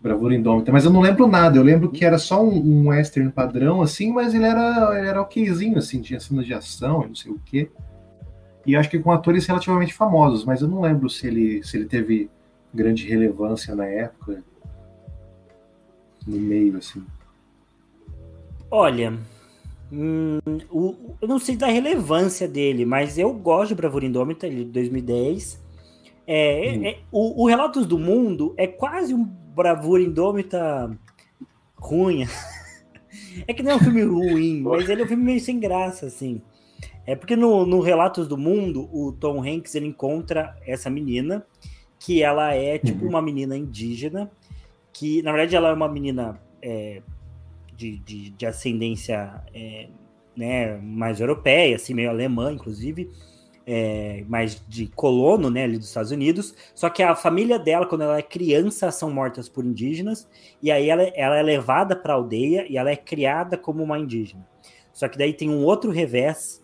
Bravura 0.00 0.34
Indômita, 0.34 0.72
mas 0.72 0.84
eu 0.84 0.90
não 0.90 1.00
lembro 1.00 1.28
nada. 1.28 1.56
Eu 1.56 1.62
lembro 1.62 1.88
que 1.88 2.04
era 2.04 2.18
só 2.18 2.42
um, 2.42 2.56
um 2.56 2.88
western 2.88 3.30
padrão, 3.30 3.80
assim, 3.80 4.12
mas 4.12 4.34
ele 4.34 4.44
era, 4.44 4.98
ele 4.98 5.06
era 5.06 5.22
okzinho, 5.22 5.78
assim, 5.78 6.02
tinha 6.02 6.18
cenas 6.18 6.44
de 6.44 6.52
ação, 6.52 7.06
não 7.06 7.14
sei 7.14 7.30
o 7.30 7.40
quê. 7.44 7.70
E 8.66 8.74
acho 8.74 8.90
que 8.90 8.98
com 8.98 9.12
atores 9.12 9.46
relativamente 9.46 9.94
famosos, 9.94 10.44
mas 10.44 10.60
eu 10.60 10.66
não 10.66 10.80
lembro 10.80 11.08
se 11.08 11.28
ele, 11.28 11.62
se 11.62 11.76
ele 11.76 11.84
teve 11.84 12.28
grande 12.74 13.08
relevância 13.08 13.76
na 13.76 13.86
época, 13.86 14.42
no 16.26 16.36
meio, 16.36 16.78
assim. 16.78 17.04
Olha, 18.74 19.18
hum, 19.92 20.38
o, 20.70 21.14
eu 21.20 21.28
não 21.28 21.38
sei 21.38 21.56
da 21.56 21.66
relevância 21.66 22.48
dele, 22.48 22.86
mas 22.86 23.18
eu 23.18 23.30
gosto 23.34 23.68
de 23.68 23.74
Bravura 23.74 24.06
Indômita, 24.06 24.46
ele 24.46 24.64
de 24.64 24.70
2010. 24.70 25.62
É, 26.26 26.72
hum. 26.74 26.86
é, 26.86 26.98
o, 27.12 27.42
o 27.42 27.46
Relatos 27.46 27.84
do 27.84 27.98
Mundo 27.98 28.54
é 28.56 28.66
quase 28.66 29.12
um 29.12 29.24
bravura 29.24 30.02
indômita 30.02 30.90
ruim. 31.76 32.26
é 33.46 33.52
que 33.52 33.62
não 33.62 33.72
é 33.72 33.74
um 33.76 33.78
filme 33.78 34.02
ruim, 34.04 34.62
mas 34.64 34.88
ele 34.88 35.02
é 35.02 35.04
um 35.04 35.08
filme 35.08 35.22
meio 35.22 35.40
sem 35.40 35.60
graça, 35.60 36.06
assim. 36.06 36.40
É 37.06 37.14
porque 37.14 37.36
no, 37.36 37.66
no 37.66 37.80
Relatos 37.80 38.26
do 38.26 38.38
Mundo, 38.38 38.88
o 38.90 39.12
Tom 39.12 39.46
Hanks 39.46 39.74
ele 39.74 39.88
encontra 39.88 40.56
essa 40.66 40.88
menina, 40.88 41.44
que 41.98 42.22
ela 42.22 42.54
é 42.54 42.78
tipo 42.78 43.02
uhum. 43.02 43.10
uma 43.10 43.20
menina 43.20 43.54
indígena, 43.54 44.30
que 44.94 45.20
na 45.20 45.30
verdade 45.30 45.56
ela 45.56 45.68
é 45.68 45.74
uma 45.74 45.88
menina 45.88 46.40
é, 46.62 47.02
de, 47.82 47.98
de, 47.98 48.30
de, 48.30 48.46
ascendência 48.46 49.42
é, 49.52 49.88
né, 50.36 50.76
mais 50.78 51.20
europeia, 51.20 51.76
assim, 51.76 51.94
meio 51.94 52.10
alemã, 52.10 52.52
inclusive 52.52 53.10
é, 53.66 54.24
mais 54.28 54.62
de 54.68 54.86
colono, 54.86 55.50
né, 55.50 55.64
ali 55.64 55.78
dos 55.78 55.88
Estados 55.88 56.10
Unidos. 56.10 56.54
Só 56.74 56.88
que 56.88 57.02
a 57.02 57.14
família 57.14 57.58
dela, 57.58 57.86
quando 57.86 58.02
ela 58.02 58.18
é 58.18 58.22
criança, 58.22 58.90
são 58.90 59.10
mortas 59.10 59.48
por 59.48 59.64
indígenas. 59.64 60.28
E 60.62 60.70
aí 60.70 60.88
ela, 60.88 61.02
ela 61.02 61.36
é 61.36 61.42
levada 61.42 61.96
para 61.96 62.12
a 62.12 62.16
aldeia 62.16 62.66
e 62.68 62.76
ela 62.76 62.90
é 62.90 62.96
criada 62.96 63.56
como 63.56 63.82
uma 63.82 63.98
indígena. 63.98 64.46
Só 64.92 65.08
que 65.08 65.18
daí 65.18 65.32
tem 65.32 65.48
um 65.50 65.64
outro 65.64 65.90
revés 65.90 66.62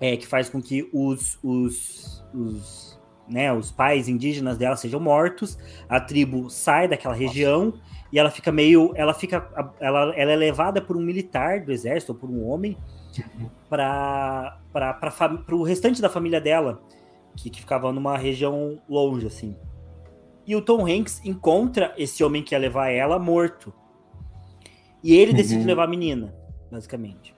é, 0.00 0.16
que 0.16 0.26
faz 0.26 0.48
com 0.48 0.60
que 0.60 0.88
os, 0.92 1.38
os, 1.42 2.24
os, 2.34 3.00
né, 3.28 3.52
os 3.52 3.70
pais 3.70 4.08
indígenas 4.08 4.58
dela 4.58 4.76
sejam 4.76 5.00
mortos. 5.00 5.58
A 5.88 6.00
tribo 6.00 6.50
sai 6.50 6.86
daquela 6.86 7.14
região 7.14 7.74
e 8.12 8.18
ela 8.18 8.30
fica 8.30 8.50
meio, 8.50 8.92
ela 8.94 9.12
fica, 9.12 9.48
ela, 9.78 10.14
ela 10.16 10.32
é 10.32 10.36
levada 10.36 10.80
por 10.80 10.96
um 10.96 11.00
militar 11.00 11.60
do 11.60 11.72
exército 11.72 12.12
ou 12.12 12.18
por 12.18 12.30
um 12.30 12.46
homem 12.48 12.76
para 13.68 14.58
o 15.52 15.62
restante 15.62 16.00
da 16.00 16.08
família 16.08 16.40
dela, 16.40 16.80
que, 17.36 17.50
que 17.50 17.60
ficava 17.60 17.92
numa 17.92 18.16
região 18.16 18.80
longe, 18.88 19.26
assim. 19.26 19.56
E 20.46 20.56
o 20.56 20.62
Tom 20.62 20.86
Hanks 20.86 21.20
encontra 21.24 21.92
esse 21.98 22.24
homem 22.24 22.42
que 22.42 22.54
ia 22.54 22.58
levar 22.58 22.88
ela 22.88 23.18
morto. 23.18 23.72
E 25.02 25.14
ele 25.14 25.32
decide 25.34 25.60
uhum. 25.60 25.66
levar 25.66 25.84
a 25.84 25.88
menina, 25.88 26.34
basicamente. 26.70 27.34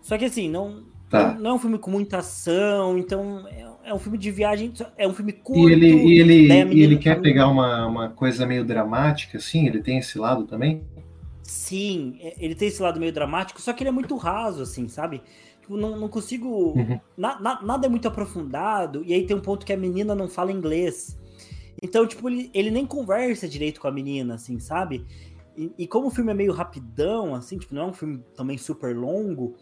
Só 0.00 0.16
que 0.16 0.24
assim, 0.24 0.48
não, 0.48 0.84
tá. 1.10 1.32
não, 1.32 1.40
não, 1.40 1.50
é 1.50 1.54
um 1.54 1.58
filme 1.58 1.78
com 1.78 1.90
muita 1.90 2.18
ação, 2.18 2.96
então 2.96 3.46
é, 3.48 3.69
é, 3.84 3.94
um 3.94 3.98
filme 3.98 4.18
de 4.18 4.30
viagem, 4.30 4.72
é 4.96 5.06
um 5.06 5.12
filme 5.12 5.32
curto. 5.32 5.68
E 5.68 5.72
ele, 5.72 5.86
e 5.86 6.18
ele, 6.20 6.74
e 6.74 6.82
ele 6.82 6.96
quer 6.96 7.20
pegar 7.20 7.48
uma, 7.48 7.86
uma 7.86 8.08
coisa 8.10 8.46
meio 8.46 8.64
dramática, 8.64 9.38
assim? 9.38 9.66
Ele 9.66 9.82
tem 9.82 9.98
esse 9.98 10.18
lado 10.18 10.44
também? 10.44 10.82
Sim, 11.42 12.16
é, 12.20 12.34
ele 12.38 12.54
tem 12.54 12.68
esse 12.68 12.80
lado 12.80 13.00
meio 13.00 13.12
dramático, 13.12 13.60
só 13.60 13.72
que 13.72 13.82
ele 13.82 13.88
é 13.88 13.92
muito 13.92 14.16
raso, 14.16 14.62
assim, 14.62 14.88
sabe? 14.88 15.22
Tipo, 15.60 15.76
não, 15.76 15.98
não 15.98 16.08
consigo. 16.08 16.78
Uhum. 16.78 17.00
Na, 17.16 17.40
na, 17.40 17.62
nada 17.62 17.86
é 17.86 17.88
muito 17.88 18.06
aprofundado, 18.06 19.02
e 19.04 19.12
aí 19.12 19.26
tem 19.26 19.36
um 19.36 19.40
ponto 19.40 19.66
que 19.66 19.72
a 19.72 19.76
menina 19.76 20.14
não 20.14 20.28
fala 20.28 20.52
inglês. 20.52 21.18
Então, 21.82 22.06
tipo, 22.06 22.28
ele, 22.28 22.50
ele 22.52 22.70
nem 22.70 22.86
conversa 22.86 23.48
direito 23.48 23.80
com 23.80 23.88
a 23.88 23.92
menina, 23.92 24.34
assim, 24.34 24.58
sabe? 24.58 25.04
E, 25.56 25.72
e, 25.78 25.86
como 25.86 26.08
o 26.08 26.10
filme 26.10 26.30
é 26.30 26.34
meio 26.34 26.52
rapidão, 26.52 27.34
assim, 27.34 27.58
tipo, 27.58 27.74
não 27.74 27.82
é 27.82 27.86
um 27.86 27.92
filme 27.92 28.22
também 28.36 28.56
super 28.58 28.96
longo, 28.96 29.56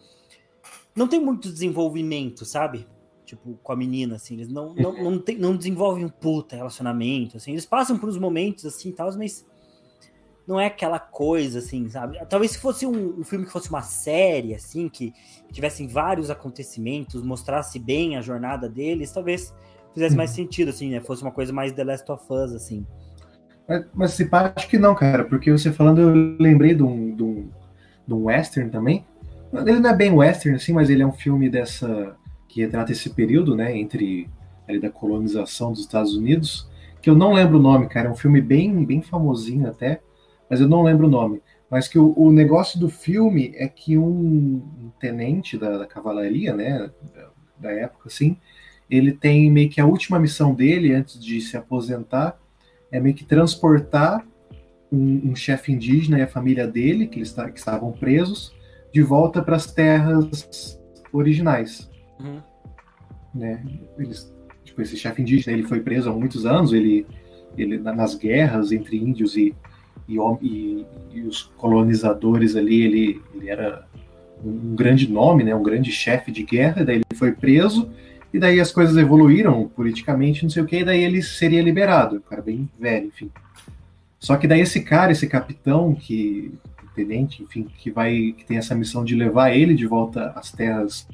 não 0.95 1.07
tem 1.07 1.19
muito 1.19 1.51
desenvolvimento, 1.51 2.45
sabe? 2.45 2.85
Tipo, 3.29 3.59
com 3.61 3.71
a 3.71 3.75
menina, 3.75 4.15
assim, 4.15 4.33
eles 4.33 4.49
não, 4.49 4.73
não, 4.73 4.91
não, 5.03 5.19
tem, 5.19 5.37
não 5.37 5.55
desenvolvem 5.55 6.03
um 6.03 6.09
puta 6.09 6.55
relacionamento, 6.55 7.37
assim, 7.37 7.51
eles 7.51 7.65
passam 7.65 7.95
por 7.95 8.09
uns 8.09 8.17
momentos, 8.17 8.65
assim, 8.65 8.91
tal, 8.91 9.15
mas 9.15 9.45
não 10.47 10.59
é 10.59 10.65
aquela 10.65 10.97
coisa, 10.97 11.59
assim, 11.59 11.87
sabe? 11.89 12.17
Talvez 12.27 12.53
se 12.53 12.57
fosse 12.57 12.87
um, 12.87 13.19
um 13.19 13.23
filme 13.23 13.45
que 13.45 13.51
fosse 13.51 13.69
uma 13.69 13.83
série, 13.83 14.55
assim, 14.55 14.89
que 14.89 15.13
tivessem 15.51 15.87
vários 15.87 16.31
acontecimentos, 16.31 17.21
mostrasse 17.21 17.77
bem 17.77 18.17
a 18.17 18.21
jornada 18.21 18.67
deles, 18.67 19.11
talvez 19.11 19.53
fizesse 19.93 20.15
mais 20.15 20.31
uhum. 20.31 20.35
sentido, 20.37 20.69
assim, 20.69 20.89
né? 20.89 20.99
Fosse 21.01 21.21
uma 21.21 21.31
coisa 21.31 21.53
mais 21.53 21.71
The 21.71 21.83
Last 21.83 22.11
of 22.11 22.23
Us, 22.33 22.53
assim. 22.53 22.83
Mas, 23.67 23.85
mas 23.93 24.11
se 24.13 24.25
pá, 24.25 24.51
acho 24.55 24.67
que 24.67 24.79
não, 24.79 24.95
cara, 24.95 25.23
porque 25.23 25.51
você 25.51 25.71
falando, 25.71 26.01
eu 26.01 26.09
lembrei 26.39 26.73
de 26.73 26.81
um, 26.81 27.15
de 27.15 27.21
um, 27.21 27.49
de 28.07 28.13
um 28.15 28.23
western 28.23 28.71
também. 28.71 29.05
Ele 29.53 29.79
não 29.79 29.91
é 29.91 29.95
bem 29.95 30.11
western, 30.11 30.57
assim, 30.57 30.73
mas 30.73 30.89
ele 30.89 31.03
é 31.03 31.05
um 31.05 31.11
filme 31.11 31.47
dessa. 31.47 32.17
Que 32.49 32.61
retrata 32.61 32.91
esse 32.91 33.11
período, 33.11 33.55
né? 33.55 33.77
Entre 33.77 34.27
ali 34.67 34.79
da 34.79 34.89
colonização 34.89 35.71
dos 35.71 35.81
Estados 35.81 36.15
Unidos, 36.15 36.69
que 37.01 37.09
eu 37.09 37.15
não 37.15 37.33
lembro 37.33 37.57
o 37.57 37.61
nome, 37.61 37.87
cara. 37.87 38.09
É 38.09 38.11
um 38.11 38.15
filme 38.15 38.41
bem, 38.41 38.83
bem 38.83 39.01
famosinho 39.01 39.67
até, 39.67 40.01
mas 40.49 40.59
eu 40.59 40.67
não 40.67 40.83
lembro 40.83 41.07
o 41.07 41.09
nome. 41.09 41.41
Mas 41.69 41.87
que 41.87 41.99
o, 41.99 42.13
o 42.17 42.31
negócio 42.31 42.79
do 42.79 42.89
filme 42.89 43.53
é 43.55 43.67
que 43.67 43.97
um, 43.97 44.91
tenente 44.99 45.57
da, 45.57 45.77
da, 45.77 45.85
cavalaria, 45.85 46.53
né, 46.53 46.89
da, 47.13 47.29
da, 47.59 47.71
época, 47.71 48.07
assim, 48.07 48.35
ele 48.89 49.11
tem 49.11 49.51
meio 49.51 49.69
que 49.69 49.79
a 49.79 49.85
última 49.85 50.19
missão 50.19 50.53
dele 50.53 50.93
antes 50.93 51.23
de 51.23 51.39
se 51.41 51.55
aposentar 51.55 52.39
é 52.91 52.99
meio 52.99 53.13
que 53.13 53.23
transportar 53.23 54.25
um, 54.91 55.29
um 55.29 55.35
chefe 55.35 55.71
indígena 55.71 56.17
e 56.17 56.23
a 56.23 56.27
família 56.27 56.67
dele, 56.67 57.07
que, 57.07 57.19
eles 57.19 57.31
que 57.31 57.59
estavam 57.59 57.91
presos, 57.91 58.51
de 58.91 59.03
volta 59.03 59.41
para 59.43 59.55
as 59.55 59.71
terras 59.71 60.79
originais. 61.13 61.89
Uhum. 62.19 62.41
Né? 63.33 63.63
Eles 63.97 64.31
tipo, 64.69 64.81
esse 64.81 64.97
chefe 64.97 65.21
indígena 65.21 65.57
ele 65.57 65.67
foi 65.67 65.79
preso 65.81 66.09
há 66.09 66.13
muitos 66.13 66.45
anos, 66.45 66.73
ele, 66.73 67.05
ele 67.57 67.77
nas 67.77 68.15
guerras 68.15 68.71
entre 68.71 68.97
índios 68.97 69.35
e, 69.35 69.53
e, 70.07 70.17
e, 70.41 70.85
e 71.13 71.21
os 71.21 71.43
colonizadores 71.57 72.55
ali, 72.55 72.81
ele, 72.81 73.21
ele 73.35 73.49
era 73.49 73.87
um 74.43 74.75
grande 74.75 75.11
nome, 75.11 75.43
né, 75.43 75.53
um 75.53 75.63
grande 75.63 75.91
chefe 75.91 76.31
de 76.31 76.43
guerra, 76.43 76.85
daí 76.85 76.97
ele 76.97 77.05
foi 77.15 77.31
preso, 77.31 77.89
e 78.33 78.39
daí 78.39 78.59
as 78.59 78.71
coisas 78.71 78.95
evoluíram 78.95 79.67
politicamente, 79.67 80.43
não 80.43 80.49
sei 80.49 80.63
o 80.63 80.65
que, 80.65 80.77
e 80.77 80.85
daí 80.85 81.03
ele 81.03 81.21
seria 81.21 81.61
liberado, 81.61 82.17
um 82.17 82.21
cara 82.21 82.41
bem 82.41 82.69
velho, 82.79 83.07
enfim. 83.07 83.29
Só 84.19 84.37
que 84.37 84.47
daí 84.47 84.61
esse 84.61 84.81
cara, 84.81 85.11
esse 85.11 85.27
capitão, 85.27 85.95
que 85.95 86.53
tenente, 86.95 87.41
enfim, 87.41 87.63
que 87.77 87.89
vai, 87.89 88.33
que 88.37 88.45
tem 88.45 88.57
essa 88.57 88.75
missão 88.75 89.03
de 89.03 89.15
levar 89.15 89.51
ele 89.51 89.73
de 89.73 89.87
volta 89.87 90.31
às 90.35 90.51
terras 90.51 91.07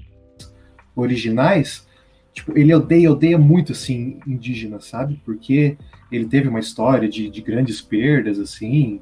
originais, 0.95 1.87
tipo, 2.33 2.57
ele 2.57 2.73
odeia, 2.73 3.11
odeia 3.11 3.37
muito, 3.37 3.71
assim, 3.71 4.19
indígena, 4.25 4.79
sabe? 4.79 5.19
Porque 5.25 5.77
ele 6.11 6.25
teve 6.25 6.47
uma 6.47 6.59
história 6.59 7.07
de, 7.07 7.29
de 7.29 7.41
grandes 7.41 7.81
perdas, 7.81 8.39
assim, 8.39 9.01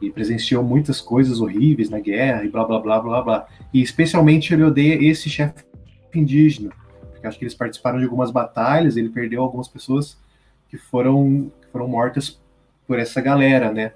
e 0.00 0.10
presenciou 0.10 0.62
muitas 0.62 1.00
coisas 1.00 1.40
horríveis 1.40 1.90
na 1.90 1.98
guerra, 2.00 2.44
e 2.44 2.48
blá, 2.48 2.64
blá, 2.64 2.78
blá, 2.78 3.00
blá, 3.00 3.22
blá. 3.22 3.46
E 3.72 3.82
especialmente 3.82 4.52
ele 4.52 4.62
odeia 4.62 5.02
esse 5.10 5.28
chefe 5.30 5.64
indígena, 6.14 6.70
porque 7.10 7.26
acho 7.26 7.38
que 7.38 7.44
eles 7.44 7.54
participaram 7.54 7.98
de 7.98 8.04
algumas 8.04 8.30
batalhas, 8.30 8.96
ele 8.96 9.08
perdeu 9.08 9.42
algumas 9.42 9.68
pessoas 9.68 10.18
que 10.68 10.76
foram, 10.76 11.50
foram 11.72 11.88
mortas 11.88 12.40
por 12.86 12.98
essa 12.98 13.20
galera, 13.20 13.72
né? 13.72 13.92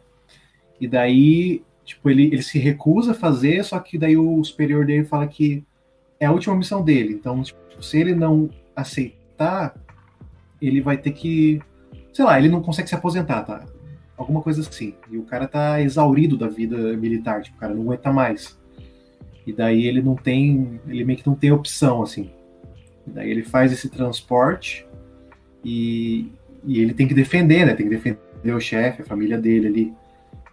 E 0.80 0.86
daí, 0.86 1.62
tipo, 1.84 2.08
ele, 2.08 2.26
ele 2.26 2.42
se 2.42 2.58
recusa 2.58 3.12
a 3.12 3.14
fazer, 3.14 3.64
só 3.64 3.78
que 3.78 3.98
daí 3.98 4.16
o 4.16 4.42
superior 4.44 4.86
dele 4.86 5.04
fala 5.04 5.26
que 5.26 5.64
é 6.20 6.26
a 6.26 6.32
última 6.32 6.56
missão 6.56 6.82
dele. 6.84 7.12
Então, 7.12 7.42
tipo, 7.42 7.82
se 7.82 7.98
ele 7.98 8.14
não 8.14 8.50
aceitar, 8.74 9.74
ele 10.60 10.80
vai 10.80 10.96
ter 10.96 11.12
que. 11.12 11.60
Sei 12.12 12.24
lá, 12.24 12.38
ele 12.38 12.48
não 12.48 12.62
consegue 12.62 12.88
se 12.88 12.94
aposentar, 12.94 13.42
tá? 13.42 13.64
Alguma 14.16 14.42
coisa 14.42 14.60
assim. 14.60 14.94
E 15.10 15.16
o 15.16 15.22
cara 15.22 15.46
tá 15.46 15.80
exaurido 15.80 16.36
da 16.36 16.48
vida 16.48 16.96
militar, 16.96 17.42
tipo, 17.42 17.56
o 17.56 17.60
cara 17.60 17.74
não 17.74 17.82
aguenta 17.82 18.12
mais. 18.12 18.58
E 19.46 19.52
daí 19.52 19.86
ele 19.86 20.02
não 20.02 20.16
tem. 20.16 20.80
Ele 20.88 21.04
meio 21.04 21.18
que 21.18 21.26
não 21.26 21.34
tem 21.34 21.52
opção, 21.52 22.02
assim. 22.02 22.30
E 23.06 23.10
daí 23.10 23.30
ele 23.30 23.42
faz 23.42 23.72
esse 23.72 23.88
transporte 23.88 24.86
e, 25.64 26.30
e 26.64 26.80
ele 26.80 26.92
tem 26.92 27.06
que 27.06 27.14
defender, 27.14 27.64
né? 27.64 27.74
Tem 27.74 27.88
que 27.88 27.94
defender 27.96 28.54
o 28.54 28.60
chefe, 28.60 29.02
a 29.02 29.04
família 29.04 29.38
dele 29.38 29.68
ali. 29.68 29.94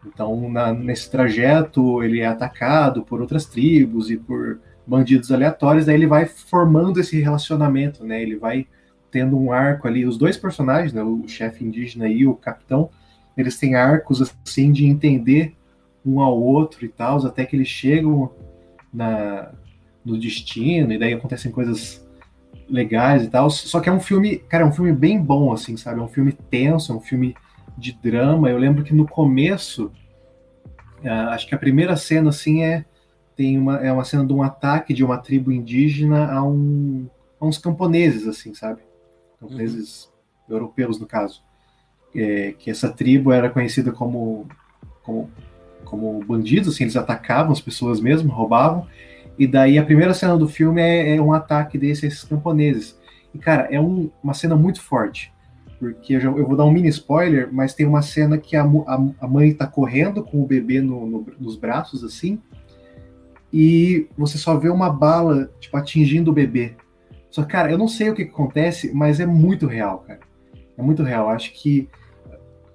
Então, 0.05 0.49
na, 0.49 0.71
nesse 0.71 1.09
trajeto, 1.09 2.03
ele 2.03 2.19
é 2.19 2.27
atacado 2.27 3.03
por 3.03 3.19
outras 3.19 3.45
tribos 3.45 4.11
e 4.11 4.17
por 4.17 4.59
bandidos 4.85 5.31
aleatórios, 5.31 5.85
daí 5.85 5.95
ele 5.95 6.07
vai 6.07 6.25
formando 6.25 6.99
esse 6.99 7.19
relacionamento, 7.19 8.03
né? 8.03 8.21
Ele 8.21 8.35
vai 8.35 8.67
tendo 9.11 9.37
um 9.37 9.51
arco 9.51 9.87
ali, 9.87 10.05
os 10.05 10.17
dois 10.17 10.37
personagens, 10.37 10.91
né, 10.91 11.01
o 11.01 11.25
chefe 11.25 11.63
indígena 11.63 12.07
e 12.07 12.27
o 12.27 12.35
capitão, 12.35 12.89
eles 13.37 13.57
têm 13.57 13.75
arcos 13.75 14.21
assim 14.21 14.71
de 14.73 14.85
entender 14.85 15.55
um 16.05 16.19
ao 16.19 16.37
outro 16.37 16.83
e 16.85 16.89
tal, 16.89 17.25
até 17.25 17.45
que 17.45 17.55
eles 17.55 17.67
chegam 17.67 18.31
na 18.93 19.51
no 20.05 20.19
destino 20.19 20.93
e 20.93 20.99
daí 20.99 21.13
acontecem 21.13 21.51
coisas 21.51 22.05
legais 22.69 23.23
e 23.23 23.27
tal. 23.27 23.49
Só 23.49 23.79
que 23.79 23.89
é 23.89 23.91
um 23.91 23.99
filme, 23.99 24.37
cara, 24.37 24.63
é 24.63 24.67
um 24.67 24.71
filme 24.71 24.93
bem 24.93 25.19
bom 25.19 25.51
assim, 25.51 25.75
sabe? 25.75 25.99
É 25.99 26.03
um 26.03 26.07
filme 26.07 26.31
tenso, 26.31 26.91
é 26.91 26.95
um 26.95 27.01
filme 27.01 27.35
de 27.77 27.91
drama. 27.91 28.49
Eu 28.49 28.57
lembro 28.57 28.83
que 28.83 28.93
no 28.93 29.07
começo, 29.07 29.91
uh, 31.03 31.29
acho 31.29 31.47
que 31.47 31.55
a 31.55 31.57
primeira 31.57 31.97
cena 31.97 32.29
assim 32.29 32.63
é 32.63 32.85
tem 33.35 33.57
uma, 33.57 33.77
é 33.77 33.91
uma 33.91 34.05
cena 34.05 34.25
de 34.25 34.33
um 34.33 34.41
ataque 34.41 34.93
de 34.93 35.03
uma 35.03 35.17
tribo 35.17 35.51
indígena 35.51 36.31
a, 36.31 36.43
um, 36.43 37.07
a 37.39 37.45
uns 37.45 37.57
camponeses, 37.57 38.27
assim, 38.27 38.53
sabe? 38.53 38.81
Camponeses 39.39 40.11
uhum. 40.47 40.55
europeus, 40.55 40.99
no 40.99 41.05
caso. 41.05 41.43
É, 42.15 42.53
que 42.57 42.71
essa 42.71 42.89
tribo 42.89 43.31
era 43.31 43.49
conhecida 43.49 43.91
como, 43.91 44.47
como, 45.03 45.29
como 45.83 46.23
bandidos, 46.23 46.73
assim, 46.73 46.85
eles 46.85 46.95
atacavam 46.95 47.51
as 47.51 47.59
pessoas 47.59 47.99
mesmo, 47.99 48.31
roubavam. 48.31 48.87
E 49.37 49.45
daí 49.45 49.77
a 49.77 49.83
primeira 49.83 50.13
cena 50.13 50.37
do 50.37 50.47
filme 50.47 50.81
é, 50.81 51.17
é 51.17 51.21
um 51.21 51.33
ataque 51.33 51.77
desses 51.77 52.23
camponeses. 52.23 52.97
E, 53.33 53.37
cara, 53.37 53.67
é 53.69 53.79
um, 53.79 54.09
uma 54.23 54.33
cena 54.33 54.55
muito 54.55 54.81
forte. 54.81 55.33
Porque 55.77 56.15
eu, 56.15 56.21
já, 56.21 56.29
eu, 56.29 56.47
vou 56.47 56.55
dar 56.55 56.63
um 56.63 56.71
mini 56.71 56.87
spoiler, 56.87 57.49
mas 57.51 57.73
tem 57.73 57.85
uma 57.85 58.01
cena 58.01 58.37
que 58.37 58.55
a, 58.55 58.63
a, 58.63 59.07
a 59.19 59.27
mãe 59.27 59.53
tá 59.53 59.67
correndo 59.67 60.23
com 60.23 60.41
o 60.41 60.45
bebê 60.45 60.79
no, 60.79 61.05
no, 61.05 61.25
nos 61.37 61.57
braços, 61.57 62.01
assim, 62.01 62.39
e 63.51 64.07
você 64.17 64.37
só 64.37 64.57
vê 64.57 64.69
uma 64.69 64.89
bala, 64.89 65.51
tipo, 65.59 65.77
atingindo 65.77 66.31
o 66.31 66.33
bebê. 66.33 66.75
Só, 67.29 67.43
cara, 67.43 67.71
eu 67.71 67.77
não 67.77 67.87
sei 67.87 68.09
o 68.09 68.13
que, 68.13 68.25
que 68.25 68.31
acontece, 68.31 68.93
mas 68.93 69.19
é 69.19 69.25
muito 69.25 69.67
real, 69.67 69.99
cara. 69.99 70.19
É 70.77 70.81
muito 70.81 71.03
real. 71.03 71.29
Acho 71.29 71.53
que 71.53 71.89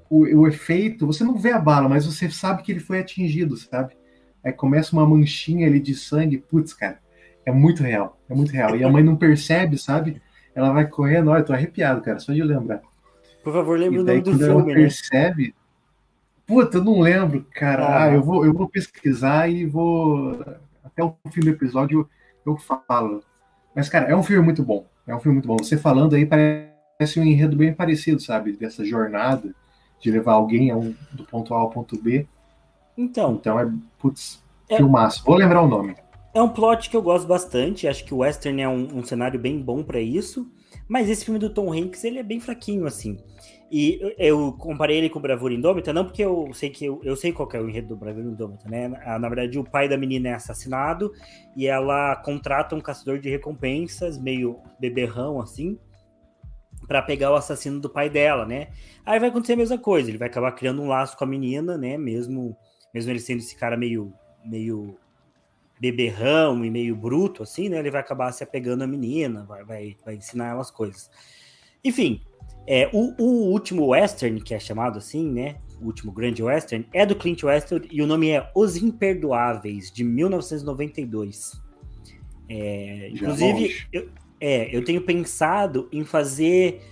o, 0.08 0.22
o, 0.40 0.48
efeito, 0.48 1.06
você 1.06 1.22
não 1.22 1.38
vê 1.38 1.52
a 1.52 1.58
bala, 1.58 1.88
mas 1.88 2.04
você 2.04 2.28
sabe 2.30 2.62
que 2.62 2.72
ele 2.72 2.80
foi 2.80 2.98
atingido, 2.98 3.56
sabe? 3.56 3.94
Aí 4.44 4.52
começa 4.52 4.94
uma 4.94 5.06
manchinha 5.06 5.66
ali 5.66 5.78
de 5.78 5.94
sangue, 5.94 6.38
putz, 6.38 6.74
cara, 6.74 6.98
é 7.44 7.52
muito 7.52 7.82
real, 7.82 8.18
é 8.28 8.34
muito 8.34 8.52
real. 8.52 8.76
E 8.76 8.82
a 8.82 8.88
mãe 8.88 9.02
não 9.04 9.16
percebe, 9.16 9.78
sabe? 9.78 10.20
Ela 10.54 10.72
vai 10.72 10.86
correndo, 10.86 11.30
olha, 11.30 11.40
eu 11.40 11.44
tô 11.44 11.52
arrepiado, 11.52 12.02
cara, 12.02 12.18
só 12.18 12.32
de 12.32 12.42
lembrar. 12.42 12.80
Por 13.42 13.52
favor, 13.52 13.78
lembre 13.78 14.00
o 14.00 14.04
nome 14.04 14.20
do 14.20 14.30
filme, 14.32 14.44
ela 14.44 14.64
né? 14.64 14.74
percebe, 14.74 15.54
puta, 16.50 16.78
eu 16.78 16.84
não 16.84 16.98
lembro, 16.98 17.46
cara. 17.52 18.02
Ah, 18.02 18.12
eu, 18.12 18.20
vou, 18.20 18.44
eu 18.44 18.52
vou 18.52 18.68
pesquisar 18.68 19.48
e 19.48 19.64
vou 19.64 20.44
até 20.82 21.04
o 21.04 21.14
fim 21.30 21.40
do 21.40 21.50
episódio 21.50 22.08
eu 22.44 22.56
falo. 22.56 23.22
Mas, 23.74 23.88
cara, 23.88 24.10
é 24.10 24.16
um 24.16 24.22
filme 24.22 24.42
muito 24.42 24.64
bom. 24.64 24.84
É 25.06 25.14
um 25.14 25.20
filme 25.20 25.36
muito 25.36 25.46
bom. 25.46 25.56
Você 25.58 25.76
falando 25.76 26.16
aí 26.16 26.26
parece 26.26 27.20
um 27.20 27.24
enredo 27.24 27.56
bem 27.56 27.72
parecido, 27.72 28.20
sabe? 28.20 28.52
Dessa 28.52 28.84
jornada 28.84 29.54
de 30.00 30.10
levar 30.10 30.32
alguém 30.32 30.74
um, 30.74 30.92
do 31.12 31.24
ponto 31.24 31.54
A 31.54 31.58
ao 31.58 31.70
ponto 31.70 31.96
B. 32.00 32.26
Então. 32.98 33.34
Então 33.34 33.60
é, 33.60 33.70
putz, 33.98 34.42
é, 34.68 34.76
filmaço. 34.76 35.22
Vou 35.24 35.36
lembrar 35.36 35.62
o 35.62 35.68
nome. 35.68 35.94
É 36.34 36.42
um 36.42 36.48
plot 36.48 36.90
que 36.90 36.96
eu 36.96 37.02
gosto 37.02 37.28
bastante. 37.28 37.86
Acho 37.86 38.04
que 38.04 38.14
o 38.14 38.18
Western 38.18 38.60
é 38.60 38.68
um, 38.68 38.98
um 38.98 39.04
cenário 39.04 39.38
bem 39.38 39.60
bom 39.60 39.84
para 39.84 40.00
isso. 40.00 40.50
Mas 40.88 41.08
esse 41.08 41.24
filme 41.24 41.38
do 41.38 41.50
Tom 41.50 41.72
Hanks, 41.72 42.02
ele 42.02 42.18
é 42.18 42.22
bem 42.22 42.40
fraquinho, 42.40 42.86
assim. 42.86 43.18
E 43.70 44.00
eu 44.18 44.52
comparei 44.54 44.98
ele 44.98 45.08
com 45.08 45.20
Bravura 45.20 45.54
Indômita, 45.54 45.92
não 45.92 46.04
porque 46.04 46.24
eu 46.24 46.50
sei 46.52 46.70
que 46.70 46.84
eu, 46.84 47.00
eu 47.04 47.14
sei 47.14 47.32
qual 47.32 47.48
é 47.52 47.60
o 47.60 47.68
enredo 47.68 47.88
do 47.88 47.96
Bravura 47.96 48.26
Indômita, 48.26 48.68
né? 48.68 48.90
Ah, 49.04 49.16
na 49.16 49.28
verdade, 49.28 49.58
o 49.60 49.64
pai 49.64 49.88
da 49.88 49.96
menina 49.96 50.30
é 50.30 50.34
assassinado 50.34 51.12
e 51.56 51.68
ela 51.68 52.16
contrata 52.16 52.74
um 52.74 52.80
caçador 52.80 53.20
de 53.20 53.30
recompensas, 53.30 54.18
meio 54.18 54.58
beberrão 54.80 55.40
assim, 55.40 55.78
para 56.88 57.00
pegar 57.00 57.30
o 57.30 57.36
assassino 57.36 57.78
do 57.78 57.88
pai 57.88 58.10
dela, 58.10 58.44
né? 58.44 58.70
Aí 59.06 59.20
vai 59.20 59.28
acontecer 59.28 59.52
a 59.52 59.56
mesma 59.58 59.78
coisa, 59.78 60.10
ele 60.10 60.18
vai 60.18 60.26
acabar 60.26 60.50
criando 60.50 60.82
um 60.82 60.88
laço 60.88 61.16
com 61.16 61.22
a 61.22 61.26
menina, 61.28 61.78
né? 61.78 61.96
Mesmo, 61.96 62.56
mesmo 62.92 63.12
ele 63.12 63.20
sendo 63.20 63.38
esse 63.38 63.54
cara 63.54 63.76
meio, 63.76 64.12
meio 64.44 64.98
beberrão 65.80 66.64
e 66.64 66.70
meio 66.70 66.96
bruto, 66.96 67.44
assim, 67.44 67.68
né? 67.68 67.78
Ele 67.78 67.92
vai 67.92 68.00
acabar 68.00 68.32
se 68.32 68.42
apegando 68.42 68.82
à 68.82 68.86
menina, 68.88 69.44
vai, 69.44 69.64
vai, 69.64 69.96
vai 70.04 70.16
ensinar 70.16 70.48
ela 70.48 70.60
as 70.60 70.72
coisas. 70.72 71.08
Enfim, 71.84 72.20
é, 72.66 72.88
o, 72.92 73.14
o, 73.22 73.50
último 73.50 73.88
western, 73.88 74.40
que 74.40 74.54
é 74.54 74.58
chamado 74.58 74.98
assim, 74.98 75.30
né? 75.30 75.56
O 75.80 75.86
último 75.86 76.12
grande 76.12 76.42
western, 76.42 76.86
é 76.92 77.04
do 77.06 77.16
Clint 77.16 77.42
Westwood 77.42 77.88
e 77.90 78.02
o 78.02 78.06
nome 78.06 78.30
é 78.30 78.50
Os 78.54 78.76
Imperdoáveis, 78.76 79.90
de 79.90 80.04
1992. 80.04 81.60
É, 82.48 83.08
inclusive, 83.10 83.86
eu, 83.92 84.08
é, 84.40 84.74
eu 84.74 84.84
tenho 84.84 85.02
pensado 85.02 85.88
em 85.92 86.04
fazer 86.04 86.82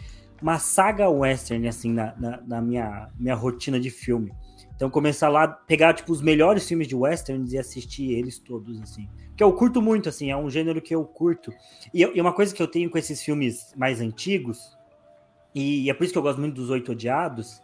uma 0.41 0.59
saga 0.59 1.09
western, 1.09 1.67
assim, 1.67 1.93
na, 1.93 2.15
na, 2.17 2.41
na, 2.47 2.61
minha, 2.63 3.11
minha 3.19 3.35
rotina 3.35 3.79
de 3.79 3.91
filme. 3.91 4.33
Então 4.79 4.89
começar 4.89 5.29
lá, 5.29 5.49
pegar 5.49 5.93
tipo 5.93 6.13
os 6.13 6.23
melhores 6.23 6.67
filmes 6.69 6.87
de 6.87 6.95
westerns 6.95 7.53
e 7.53 7.59
assistir 7.59 8.13
eles 8.13 8.39
todos 8.39 8.81
assim. 8.81 9.09
Que 9.37 9.43
eu 9.43 9.53
curto 9.53 9.83
muito 9.83 10.09
assim, 10.09 10.31
é 10.31 10.37
um 10.37 10.49
gênero 10.49 10.81
que 10.81 10.95
eu 10.95 11.05
curto. 11.05 11.53
E, 11.93 12.03
e 12.03 12.21
uma 12.21 12.33
coisa 12.33 12.55
que 12.55 12.63
eu 12.63 12.69
tenho 12.69 12.89
com 12.89 12.97
esses 12.97 13.21
filmes 13.21 13.75
mais 13.77 14.01
antigos, 14.01 14.78
e 15.59 15.91
é 15.91 15.95
por 15.95 16.05
isso 16.05 16.13
que 16.13 16.19
eu 16.19 16.23
gosto 16.23 16.41
muito 16.41 16.55
dos 16.55 16.71
Oito 16.71 16.93
Odiados, 16.93 17.63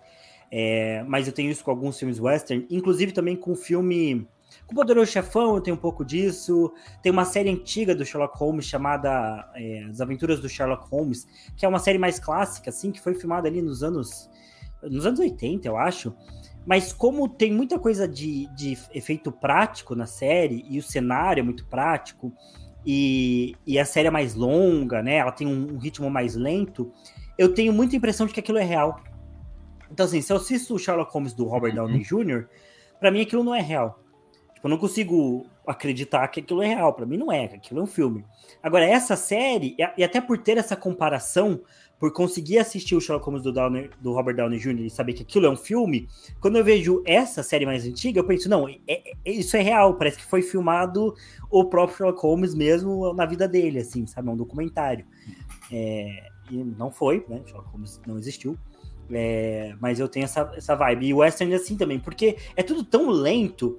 é, 0.51 1.03
mas 1.07 1.27
eu 1.27 1.33
tenho 1.33 1.51
isso 1.51 1.65
com 1.65 1.71
alguns 1.71 1.99
filmes 1.99 2.19
western, 2.19 2.67
inclusive 2.71 3.13
também 3.13 3.37
com 3.37 3.53
o 3.53 3.57
filme 3.57 4.27
com 4.67 4.73
o 4.73 4.77
Poderoso 4.77 5.11
Chefão 5.11 5.57
eu 5.57 5.61
tenho 5.61 5.77
um 5.77 5.81
pouco 5.81 6.05
disso. 6.05 6.73
Tem 7.03 7.11
uma 7.11 7.25
série 7.25 7.51
antiga 7.51 7.95
do 7.95 8.05
Sherlock 8.05 8.39
Holmes 8.39 8.65
chamada 8.65 9.51
é, 9.55 9.85
As 9.91 10.01
Aventuras 10.01 10.41
do 10.41 10.49
Sherlock 10.49 10.89
Holmes, 10.89 11.27
que 11.57 11.67
é 11.67 11.69
uma 11.69 11.79
série 11.79 11.99
mais 11.99 12.19
clássica, 12.19 12.71
assim, 12.71 12.91
que 12.91 13.01
foi 13.01 13.15
filmada 13.15 13.49
ali 13.49 13.61
nos 13.61 13.83
anos 13.83 14.31
nos 14.83 15.07
anos 15.07 15.19
80, 15.19 15.67
eu 15.67 15.77
acho. 15.77 16.15
Mas 16.67 16.93
como 16.93 17.29
tem 17.29 17.53
muita 17.53 17.79
coisa 17.79 18.07
de, 18.09 18.47
de 18.55 18.77
efeito 18.95 19.31
prático 19.31 19.95
na 19.95 20.07
série, 20.07 20.65
e 20.69 20.79
o 20.79 20.83
cenário 20.83 21.41
é 21.41 21.45
muito 21.45 21.67
prático, 21.67 22.33
e, 22.87 23.55
e 23.67 23.79
a 23.79 23.85
série 23.85 24.09
é 24.09 24.11
mais 24.11 24.35
longa, 24.35 25.03
né? 25.03 25.17
Ela 25.17 25.33
tem 25.33 25.47
um, 25.47 25.75
um 25.75 25.79
ritmo 25.79 26.11
mais 26.11 26.35
lento, 26.35 26.93
eu 27.39 27.53
tenho 27.53 27.73
muita 27.73 27.97
impressão 27.97 28.27
de 28.27 28.33
que 28.33 28.41
aquilo 28.41 28.59
é 28.59 28.65
real. 28.65 29.01
Então, 29.91 30.07
assim, 30.07 30.21
se 30.21 30.33
eu 30.33 30.37
assisto 30.37 30.75
o 30.75 30.79
Sherlock 30.79 31.13
Holmes 31.13 31.33
do 31.33 31.45
Robert 31.45 31.75
Downey 31.75 32.03
Jr., 32.03 32.47
para 32.99 33.11
mim 33.11 33.21
aquilo 33.21 33.45
não 33.45 33.55
é 33.55 33.61
real. 33.61 34.01
Tipo, 34.55 34.67
eu 34.67 34.71
não 34.71 34.79
consigo 34.79 35.47
acreditar 35.67 36.27
que 36.29 36.41
aquilo 36.41 36.63
é 36.63 36.69
real. 36.69 36.93
Para 36.93 37.07
mim 37.07 37.17
não 37.17 37.31
é, 37.31 37.45
aquilo 37.45 37.81
é 37.81 37.83
um 37.83 37.87
filme. 37.87 38.25
Agora, 38.63 38.85
essa 38.85 39.17
série, 39.17 39.77
e 39.97 40.05
até 40.05 40.21
por 40.21 40.39
ter 40.39 40.57
essa 40.57 40.75
comparação, 40.75 41.61
por 41.99 42.13
conseguir 42.13 42.59
assistir 42.59 42.95
o 42.95 43.01
Sherlock 43.01 43.25
Holmes 43.25 43.43
do, 43.43 43.53
Downey, 43.53 43.91
do 44.01 44.13
Robert 44.13 44.37
Downey 44.37 44.59
Jr. 44.59 44.81
e 44.81 44.91
saber 44.91 45.13
que 45.13 45.23
aquilo 45.23 45.47
é 45.47 45.51
um 45.51 45.57
filme, 45.57 46.09
quando 46.41 46.57
eu 46.57 46.65
vejo 46.65 47.03
essa 47.07 47.43
série 47.43 47.65
mais 47.65 47.87
antiga, 47.87 48.19
eu 48.19 48.27
penso, 48.27 48.49
não, 48.49 48.69
é, 48.69 48.79
é, 48.89 49.13
isso 49.25 49.57
é 49.57 49.63
real, 49.63 49.95
parece 49.95 50.19
que 50.19 50.25
foi 50.25 50.43
filmado 50.43 51.15
o 51.51 51.65
próprio 51.65 51.97
Sherlock 51.97 52.21
Holmes 52.21 52.55
mesmo 52.55 53.15
na 53.15 53.25
vida 53.25 53.47
dele, 53.47 53.79
assim, 53.79 54.07
sabe? 54.07 54.29
É 54.29 54.33
um 54.33 54.37
documentário. 54.37 55.07
É, 55.73 56.29
e 56.61 56.65
não 56.65 56.91
foi, 56.91 57.25
né? 57.29 57.43
Sherlock 57.45 57.71
Holmes 57.71 58.01
não 58.07 58.19
existiu. 58.19 58.57
É, 59.11 59.75
mas 59.81 60.01
eu 60.01 60.09
tenho 60.09 60.25
essa, 60.25 60.51
essa 60.57 60.75
vibe. 60.75 61.07
E 61.07 61.15
o 61.15 61.19
Western 61.19 61.53
é 61.53 61.57
assim 61.57 61.77
também, 61.77 61.99
porque 61.99 62.39
é 62.57 62.63
tudo 62.63 62.83
tão 62.83 63.11
lento 63.11 63.79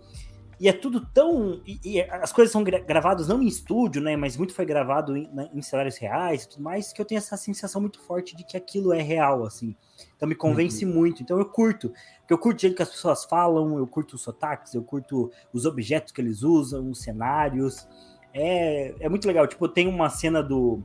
e 0.60 0.70
é 0.70 0.74
tudo 0.74 1.02
tão. 1.02 1.62
E, 1.66 1.80
e 1.84 2.02
as 2.02 2.32
coisas 2.32 2.52
são 2.52 2.64
gra 2.64 2.80
gravadas 2.80 3.28
não 3.28 3.42
em 3.42 3.48
estúdio, 3.48 4.02
né? 4.02 4.16
Mas 4.16 4.38
muito 4.38 4.54
foi 4.54 4.66
gravado 4.66 5.16
em, 5.18 5.30
em, 5.54 5.62
cenários 5.62 5.98
reais 5.98 6.44
e 6.44 6.50
tudo 6.50 6.64
mais, 6.64 6.94
que 6.94 7.02
eu 7.02 7.06
tenho 7.06 7.18
essa 7.18 7.36
sensação 7.36 7.82
muito 7.82 8.00
forte 8.00 8.36
de 8.36 8.46
que 8.46 8.56
aquilo 8.56 8.94
é 8.94 9.02
real, 9.02 9.46
assim. 9.46 9.76
Então 10.16 10.28
me 10.28 10.36
convence 10.36 10.86
uhum. 10.86 10.94
muito. 10.94 11.22
Então 11.22 11.38
eu 11.38 11.46
curto. 11.46 11.92
Porque 12.20 12.34
eu 12.34 12.38
curto 12.38 12.58
o 12.58 12.62
jeito 12.62 12.76
que 12.76 12.84
as 12.84 12.90
pessoas 12.90 13.26
falam, 13.26 13.78
eu 13.78 13.86
curto 13.86 14.16
os 14.16 14.22
sotaques, 14.22 14.74
eu 14.74 14.84
curto 14.84 15.32
os 15.52 15.66
objetos 15.66 16.12
que 16.12 16.22
eles 16.22 16.42
usam, 16.42 16.90
os 16.90 17.02
cenários. 17.02 17.88
É, 18.34 18.96
é 19.00 19.10
muito 19.10 19.28
legal. 19.28 19.46
Tipo, 19.48 19.68
tem 19.68 19.88
uma 19.88 20.10
cena 20.10 20.42
do. 20.42 20.82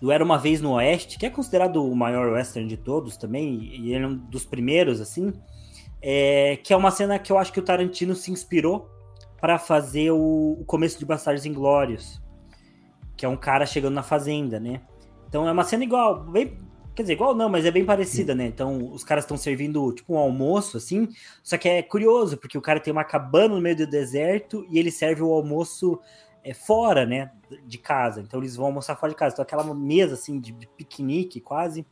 Do 0.00 0.10
Era 0.10 0.24
Uma 0.24 0.38
Vez 0.38 0.60
no 0.60 0.72
Oeste, 0.72 1.18
que 1.18 1.26
é 1.26 1.30
considerado 1.30 1.84
o 1.84 1.94
maior 1.94 2.32
western 2.32 2.68
de 2.68 2.76
todos 2.76 3.16
também, 3.16 3.58
e 3.62 3.92
ele 3.92 4.04
é 4.04 4.06
um 4.06 4.16
dos 4.16 4.44
primeiros, 4.44 5.00
assim 5.00 5.32
é, 6.06 6.58
que 6.62 6.70
é 6.70 6.76
uma 6.76 6.90
cena 6.90 7.18
que 7.18 7.32
eu 7.32 7.38
acho 7.38 7.50
que 7.50 7.58
o 7.58 7.62
Tarantino 7.62 8.14
se 8.14 8.30
inspirou 8.30 8.90
para 9.40 9.58
fazer 9.58 10.10
o, 10.10 10.58
o, 10.60 10.64
começo 10.66 10.98
de 10.98 11.06
Bastardos 11.06 11.46
Inglórios, 11.46 12.20
que 13.16 13.24
é 13.24 13.28
um 13.28 13.38
cara 13.38 13.64
chegando 13.64 13.94
na 13.94 14.02
fazenda, 14.02 14.60
né? 14.60 14.82
Então 15.26 15.48
é 15.48 15.52
uma 15.52 15.64
cena 15.64 15.82
igual, 15.82 16.22
bem, 16.24 16.58
quer 16.94 17.04
dizer, 17.04 17.14
igual 17.14 17.34
não, 17.34 17.48
mas 17.48 17.64
é 17.64 17.70
bem 17.70 17.86
parecida, 17.86 18.34
né? 18.34 18.44
Então 18.44 18.92
os 18.92 19.02
caras 19.02 19.24
estão 19.24 19.38
servindo 19.38 19.94
tipo 19.94 20.12
um 20.12 20.18
almoço 20.18 20.76
assim, 20.76 21.08
só 21.42 21.56
que 21.56 21.70
é 21.70 21.82
curioso 21.82 22.36
porque 22.36 22.58
o 22.58 22.62
cara 22.62 22.80
tem 22.80 22.92
uma 22.92 23.04
cabana 23.04 23.54
no 23.54 23.60
meio 23.62 23.76
do 23.76 23.86
deserto 23.86 24.66
e 24.70 24.78
ele 24.78 24.90
serve 24.90 25.22
o 25.22 25.32
almoço 25.32 25.98
é, 26.44 26.52
fora, 26.52 27.06
né, 27.06 27.30
de 27.66 27.78
casa. 27.78 28.20
Então 28.20 28.40
eles 28.40 28.56
vão 28.56 28.66
almoçar 28.66 28.96
fora 28.96 29.12
de 29.12 29.18
casa. 29.18 29.34
Então 29.34 29.42
aquela 29.42 29.74
mesa 29.74 30.14
assim 30.14 30.38
de, 30.40 30.52
de 30.52 30.66
piquenique 30.66 31.40
quase. 31.40 31.86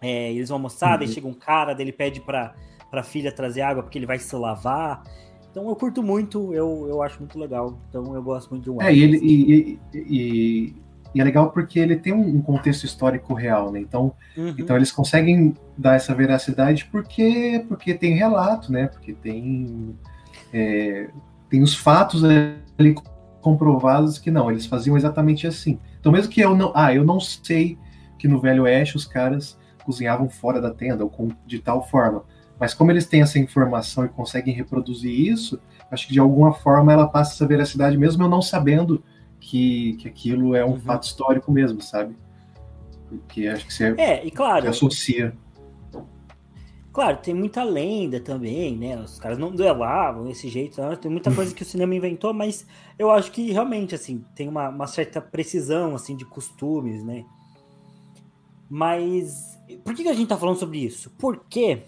É, 0.00 0.32
eles 0.32 0.48
vão 0.48 0.56
almoçar, 0.56 0.92
uhum. 0.92 0.98
daí 0.98 1.08
chega 1.08 1.26
um 1.26 1.34
cara, 1.34 1.72
daí 1.74 1.84
ele 1.84 1.92
pede 1.92 2.20
para 2.20 2.54
para 2.90 3.00
a 3.00 3.04
filha 3.04 3.32
trazer 3.32 3.62
água 3.62 3.82
porque 3.82 3.98
ele 3.98 4.06
vai 4.06 4.18
se 4.18 4.34
lavar. 4.34 5.02
Então 5.50 5.68
eu 5.68 5.76
curto 5.76 6.02
muito, 6.02 6.52
eu, 6.52 6.86
eu 6.88 7.02
acho 7.02 7.18
muito 7.18 7.38
legal. 7.38 7.78
Então 7.88 8.14
eu 8.14 8.22
gosto 8.22 8.50
muito 8.50 8.64
de 8.64 8.70
um. 8.70 8.82
É, 8.82 8.94
e, 8.94 9.02
ele, 9.02 9.18
e, 9.18 9.78
e, 9.94 10.74
e, 11.14 11.20
é 11.20 11.24
legal 11.24 11.50
porque 11.50 11.78
ele 11.78 11.96
tem 11.96 12.12
um 12.12 12.40
contexto 12.42 12.84
histórico 12.84 13.32
real, 13.34 13.72
né? 13.72 13.80
Então, 13.80 14.14
uhum. 14.36 14.54
então 14.58 14.76
eles 14.76 14.92
conseguem 14.92 15.54
dar 15.76 15.94
essa 15.94 16.14
veracidade 16.14 16.84
porque, 16.86 17.64
porque 17.68 17.94
tem 17.94 18.14
relato, 18.14 18.70
né? 18.70 18.86
Porque 18.88 19.14
tem, 19.14 19.96
é, 20.52 21.08
tem 21.48 21.62
os 21.62 21.74
fatos 21.74 22.22
ali 22.22 22.94
comprovados 23.46 24.18
que 24.18 24.28
não, 24.28 24.50
eles 24.50 24.66
faziam 24.66 24.96
exatamente 24.96 25.46
assim. 25.46 25.78
Então, 26.00 26.10
mesmo 26.10 26.32
que 26.32 26.40
eu 26.40 26.56
não. 26.56 26.72
Ah, 26.74 26.92
eu 26.92 27.04
não 27.04 27.20
sei 27.20 27.78
que 28.18 28.26
no 28.26 28.40
Velho 28.40 28.64
Oeste 28.64 28.96
os 28.96 29.06
caras 29.06 29.56
cozinhavam 29.84 30.28
fora 30.28 30.60
da 30.60 30.72
tenda 30.72 31.04
ou 31.04 31.32
de 31.46 31.60
tal 31.60 31.86
forma. 31.86 32.24
Mas 32.58 32.74
como 32.74 32.90
eles 32.90 33.06
têm 33.06 33.22
essa 33.22 33.38
informação 33.38 34.04
e 34.04 34.08
conseguem 34.08 34.52
reproduzir 34.52 35.12
isso, 35.12 35.60
acho 35.88 36.08
que 36.08 36.12
de 36.12 36.18
alguma 36.18 36.54
forma 36.54 36.92
ela 36.92 37.06
passa 37.06 37.34
essa 37.34 37.46
veracidade, 37.46 37.96
mesmo 37.96 38.24
eu 38.24 38.28
não 38.28 38.42
sabendo 38.42 39.04
que, 39.38 39.92
que 40.00 40.08
aquilo 40.08 40.56
é 40.56 40.64
um 40.64 40.70
uhum. 40.70 40.80
fato 40.80 41.04
histórico 41.04 41.52
mesmo, 41.52 41.80
sabe? 41.80 42.16
Porque 43.08 43.46
acho 43.46 43.64
que 43.64 43.72
você 43.72 43.94
é, 43.96 44.26
e 44.26 44.30
claro, 44.32 44.68
associa. 44.68 45.32
Claro, 46.96 47.18
tem 47.18 47.34
muita 47.34 47.62
lenda 47.62 48.18
também, 48.18 48.74
né? 48.74 48.98
Os 48.98 49.18
caras 49.18 49.36
não 49.36 49.50
duelavam 49.54 50.24
desse 50.24 50.48
jeito, 50.48 50.80
né? 50.80 50.96
tem 50.96 51.10
muita 51.10 51.30
coisa 51.30 51.54
que 51.54 51.60
o 51.60 51.66
cinema 51.66 51.94
inventou, 51.94 52.32
mas 52.32 52.66
eu 52.98 53.10
acho 53.10 53.30
que 53.32 53.52
realmente, 53.52 53.94
assim, 53.94 54.24
tem 54.34 54.48
uma, 54.48 54.70
uma 54.70 54.86
certa 54.86 55.20
precisão, 55.20 55.94
assim, 55.94 56.16
de 56.16 56.24
costumes, 56.24 57.04
né? 57.04 57.26
Mas 58.70 59.60
por 59.84 59.94
que, 59.94 60.04
que 60.04 60.08
a 60.08 60.14
gente 60.14 60.26
tá 60.26 60.38
falando 60.38 60.56
sobre 60.56 60.78
isso? 60.78 61.12
Porque 61.18 61.82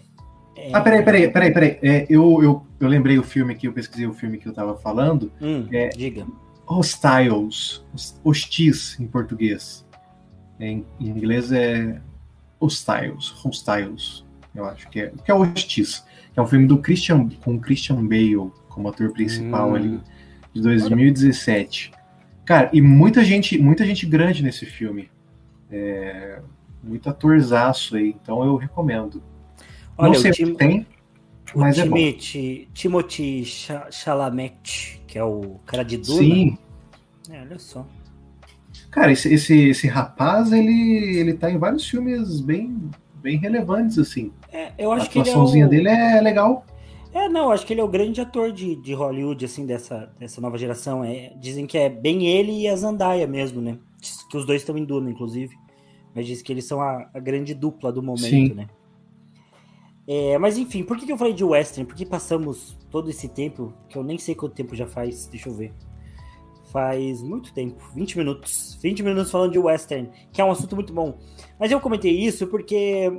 é... 0.55 0.69
Ah, 0.71 0.79
peraí, 0.79 1.03
peraí, 1.03 1.31
peraí, 1.31 1.53
peraí. 1.55 1.79
É, 1.81 2.05
eu, 2.07 2.43
eu, 2.43 2.67
eu 2.79 2.87
lembrei 2.87 3.17
o 3.17 3.23
filme 3.23 3.55
que 3.55 3.67
eu 3.67 3.73
pesquisei 3.73 4.05
o 4.05 4.13
filme 4.13 4.37
que 4.37 4.47
eu 4.47 4.53
tava 4.53 4.77
falando. 4.77 5.31
Hum, 5.41 5.67
é, 5.71 5.89
diga. 5.89 6.27
Hostiles, 6.67 7.83
hostis 8.23 8.99
em 8.99 9.07
português. 9.07 9.83
Em, 10.59 10.85
em 10.99 11.07
inglês 11.07 11.51
é 11.51 11.99
Hostiles, 12.59 13.33
Hostiles, 13.43 14.28
eu 14.59 14.65
acho 14.65 14.89
que 14.89 15.01
é, 15.01 15.11
que 15.23 15.31
é 15.31 15.33
Hostis. 15.33 16.03
Que 16.33 16.39
é 16.39 16.43
um 16.43 16.47
filme 16.47 16.67
do 16.67 16.77
Christian, 16.77 17.27
com 17.43 17.59
Christian 17.59 18.05
Bale 18.05 18.51
como 18.67 18.87
ator 18.87 19.11
principal 19.11 19.71
hum. 19.71 19.75
ali, 19.75 19.99
de 20.53 20.61
2017. 20.61 21.91
Cara, 22.45 22.69
e 22.73 22.81
muita 22.81 23.23
gente, 23.23 23.57
muita 23.57 23.85
gente 23.85 24.05
grande 24.05 24.43
nesse 24.43 24.65
filme. 24.65 25.09
É, 25.71 26.39
muito 26.83 27.09
atorzaço 27.09 27.95
aí, 27.95 28.15
então 28.21 28.43
eu 28.43 28.55
recomendo. 28.55 29.21
Olha, 29.97 30.13
não 30.13 30.19
sei 30.19 30.31
o 30.31 30.33
Tim, 30.33 30.55
tem, 30.55 30.87
mas 31.55 31.77
o 31.77 31.81
é 31.81 32.11
Timothy 32.73 33.43
Chalamet, 33.91 35.01
que 35.05 35.17
é 35.17 35.23
o 35.23 35.59
cara 35.65 35.83
de 35.83 35.97
Duna. 35.97 36.19
Sim. 36.19 36.57
É, 37.29 37.41
olha 37.41 37.59
só. 37.59 37.85
Cara, 38.89 39.11
esse, 39.11 39.31
esse, 39.31 39.69
esse 39.69 39.87
rapaz, 39.87 40.51
ele, 40.51 41.17
ele 41.17 41.33
tá 41.33 41.51
em 41.51 41.57
vários 41.57 41.87
filmes 41.87 42.41
bem, 42.41 42.89
bem 43.19 43.37
relevantes, 43.37 43.97
assim. 43.97 44.31
É, 44.51 44.71
eu 44.77 44.91
acho 44.91 45.05
a 45.05 45.09
que 45.09 45.19
ele 45.19 45.29
é 45.29 45.37
o... 45.37 45.69
dele 45.69 45.89
é 45.89 46.21
legal. 46.21 46.65
É, 47.13 47.27
não, 47.27 47.51
acho 47.51 47.65
que 47.65 47.73
ele 47.73 47.81
é 47.81 47.83
o 47.83 47.87
grande 47.87 48.21
ator 48.21 48.51
de, 48.51 48.75
de 48.75 48.93
Hollywood, 48.93 49.43
assim, 49.43 49.65
dessa, 49.65 50.11
dessa 50.19 50.39
nova 50.39 50.57
geração. 50.57 51.03
É, 51.03 51.33
dizem 51.39 51.65
que 51.65 51.77
é 51.77 51.89
bem 51.89 52.27
ele 52.27 52.51
e 52.51 52.67
a 52.67 52.75
Zandaia 52.75 53.25
mesmo, 53.25 53.61
né? 53.61 53.77
Que 54.29 54.37
os 54.37 54.45
dois 54.45 54.61
estão 54.61 54.77
em 54.77 54.85
Duna, 54.85 55.09
inclusive. 55.09 55.55
Mas 56.13 56.27
diz 56.27 56.41
que 56.41 56.51
eles 56.51 56.65
são 56.65 56.81
a, 56.81 57.09
a 57.13 57.19
grande 57.19 57.53
dupla 57.53 57.91
do 57.91 58.01
momento, 58.03 58.29
Sim. 58.29 58.53
né? 58.53 58.67
É, 60.07 60.37
mas 60.39 60.57
enfim, 60.57 60.83
por 60.83 60.97
que, 60.97 61.05
que 61.05 61.11
eu 61.11 61.17
falei 61.17 61.33
de 61.33 61.43
western? 61.43 61.85
Porque 61.85 62.05
passamos 62.05 62.75
todo 62.89 63.09
esse 63.09 63.27
tempo, 63.27 63.73
que 63.87 63.95
eu 63.95 64.03
nem 64.03 64.17
sei 64.17 64.33
quanto 64.33 64.55
tempo 64.55 64.75
já 64.75 64.87
faz, 64.87 65.27
deixa 65.27 65.49
eu 65.49 65.53
ver. 65.53 65.71
Faz 66.71 67.21
muito 67.21 67.53
tempo, 67.53 67.83
20 67.95 68.17
minutos. 68.17 68.77
20 68.81 69.03
minutos 69.03 69.31
falando 69.31 69.51
de 69.51 69.59
western, 69.59 70.09
que 70.31 70.39
é 70.39 70.45
um 70.45 70.51
assunto 70.51 70.75
muito 70.75 70.93
bom. 70.93 71.17
Mas 71.59 71.71
eu 71.71 71.79
comentei 71.79 72.11
isso 72.11 72.47
porque 72.47 73.11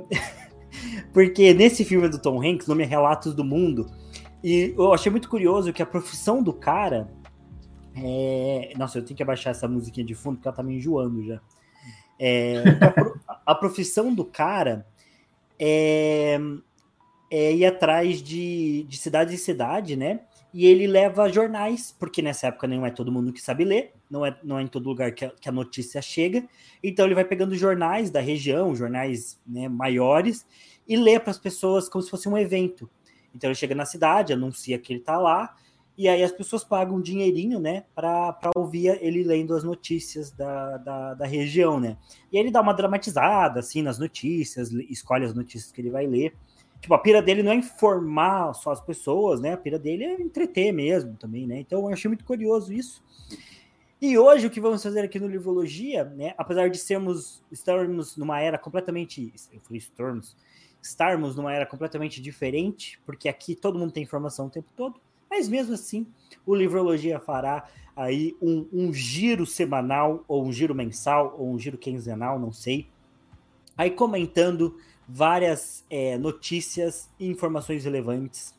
porque 1.13 1.53
nesse 1.53 1.83
filme 1.83 2.07
do 2.07 2.19
Tom 2.19 2.41
Hanks, 2.41 2.67
nome 2.67 2.83
é 2.83 2.85
Relatos 2.85 3.35
do 3.35 3.43
Mundo, 3.43 3.91
e 4.43 4.73
eu 4.77 4.93
achei 4.93 5.11
muito 5.11 5.29
curioso 5.29 5.73
que 5.73 5.81
a 5.81 5.85
profissão 5.85 6.41
do 6.41 6.53
cara 6.53 7.09
é... 7.95 8.73
Nossa, 8.77 8.99
eu 8.99 9.03
tenho 9.03 9.17
que 9.17 9.23
abaixar 9.23 9.51
essa 9.51 9.67
musiquinha 9.67 10.05
de 10.05 10.15
fundo 10.15 10.37
porque 10.37 10.47
ela 10.47 10.55
tá 10.55 10.63
me 10.63 10.75
enjoando 10.75 11.23
já. 11.25 11.41
É... 12.17 12.63
a, 13.45 13.53
profissão 13.53 14.13
do 14.13 14.23
cara 14.23 14.85
é 15.59 16.39
é, 17.31 17.53
ir 17.53 17.65
atrás 17.65 18.21
de, 18.21 18.83
de 18.83 18.97
cidade 18.97 19.33
em 19.33 19.37
cidade, 19.37 19.95
né? 19.95 20.19
E 20.53 20.65
ele 20.65 20.85
leva 20.85 21.31
jornais, 21.31 21.95
porque 21.97 22.21
nessa 22.21 22.47
época 22.47 22.67
não 22.67 22.85
é 22.85 22.91
todo 22.91 23.11
mundo 23.11 23.31
que 23.31 23.41
sabe 23.41 23.63
ler, 23.63 23.93
não 24.09 24.25
é, 24.25 24.37
não 24.43 24.59
é 24.59 24.63
em 24.63 24.67
todo 24.67 24.89
lugar 24.89 25.13
que 25.13 25.23
a, 25.23 25.29
que 25.29 25.47
a 25.47 25.51
notícia 25.51 26.01
chega. 26.01 26.45
Então 26.83 27.05
ele 27.05 27.15
vai 27.15 27.23
pegando 27.23 27.55
jornais 27.55 28.09
da 28.09 28.19
região, 28.19 28.75
jornais 28.75 29.39
né, 29.47 29.69
maiores, 29.69 30.45
e 30.87 30.97
lê 30.97 31.19
para 31.19 31.31
as 31.31 31.39
pessoas 31.39 31.87
como 31.87 32.01
se 32.01 32.09
fosse 32.09 32.27
um 32.27 32.37
evento. 32.37 32.89
Então 33.33 33.49
ele 33.49 33.55
chega 33.55 33.73
na 33.73 33.85
cidade, 33.85 34.33
anuncia 34.33 34.77
que 34.77 34.91
ele 34.91 34.99
está 34.99 35.17
lá, 35.17 35.55
e 35.97 36.07
aí 36.07 36.23
as 36.23 36.31
pessoas 36.31 36.63
pagam 36.63 36.97
um 36.97 37.01
dinheirinho, 37.01 37.59
né, 37.59 37.83
para 37.93 38.49
ouvir 38.55 38.87
ele 39.01 39.23
lendo 39.23 39.55
as 39.55 39.63
notícias 39.63 40.31
da, 40.31 40.77
da, 40.77 41.13
da, 41.13 41.25
região, 41.25 41.79
né. 41.79 41.97
E 42.31 42.37
aí 42.37 42.43
ele 42.43 42.51
dá 42.51 42.61
uma 42.61 42.73
dramatizada, 42.73 43.59
assim, 43.59 43.81
nas 43.81 43.99
notícias, 43.99 44.71
escolhe 44.71 45.25
as 45.25 45.33
notícias 45.33 45.71
que 45.71 45.79
ele 45.79 45.89
vai 45.89 46.07
ler. 46.07 46.33
Tipo, 46.81 46.95
a 46.95 46.99
pira 46.99 47.21
dele 47.21 47.43
não 47.43 47.51
é 47.51 47.55
informar 47.55 48.53
só 48.53 48.71
as 48.71 48.81
pessoas, 48.81 49.39
né, 49.39 49.53
a 49.53 49.57
pira 49.57 49.77
dele 49.77 50.03
é 50.03 50.19
entreter 50.19 50.73
mesmo 50.73 51.15
também, 51.15 51.45
né. 51.45 51.59
Então 51.59 51.87
eu 51.87 51.93
achei 51.93 52.09
muito 52.09 52.25
curioso 52.25 52.73
isso. 52.73 53.03
E 54.01 54.17
hoje 54.17 54.47
o 54.47 54.49
que 54.49 54.59
vamos 54.59 54.81
fazer 54.81 55.01
aqui 55.01 55.19
no 55.19 55.27
Livrologia, 55.27 56.03
né, 56.03 56.33
apesar 56.35 56.71
de 56.71 56.79
sermos, 56.79 57.43
estarmos 57.51 58.17
numa 58.17 58.39
era 58.39 58.57
completamente, 58.57 59.31
eu 59.53 59.61
falei 59.61 59.77
estarmos, 59.77 60.35
estarmos 60.81 61.35
numa 61.35 61.53
era 61.53 61.67
completamente 61.67 62.19
diferente, 62.19 62.99
porque 63.05 63.29
aqui 63.29 63.53
todo 63.53 63.77
mundo 63.77 63.91
tem 63.91 64.01
informação 64.01 64.47
o 64.47 64.49
tempo 64.49 64.69
todo, 64.75 64.99
mas 65.29 65.47
mesmo 65.47 65.75
assim, 65.75 66.07
o 66.47 66.55
Livrologia 66.55 67.19
fará 67.19 67.69
aí 67.95 68.35
um, 68.41 68.67
um 68.73 68.91
giro 68.91 69.45
semanal, 69.45 70.25
ou 70.27 70.43
um 70.43 70.51
giro 70.51 70.73
mensal, 70.73 71.35
ou 71.37 71.53
um 71.53 71.59
giro 71.59 71.77
quinzenal, 71.77 72.39
não 72.39 72.51
sei, 72.51 72.87
aí 73.77 73.91
comentando 73.91 74.75
várias 75.07 75.85
é, 75.89 76.17
notícias 76.17 77.09
e 77.19 77.27
informações 77.27 77.83
relevantes 77.83 78.53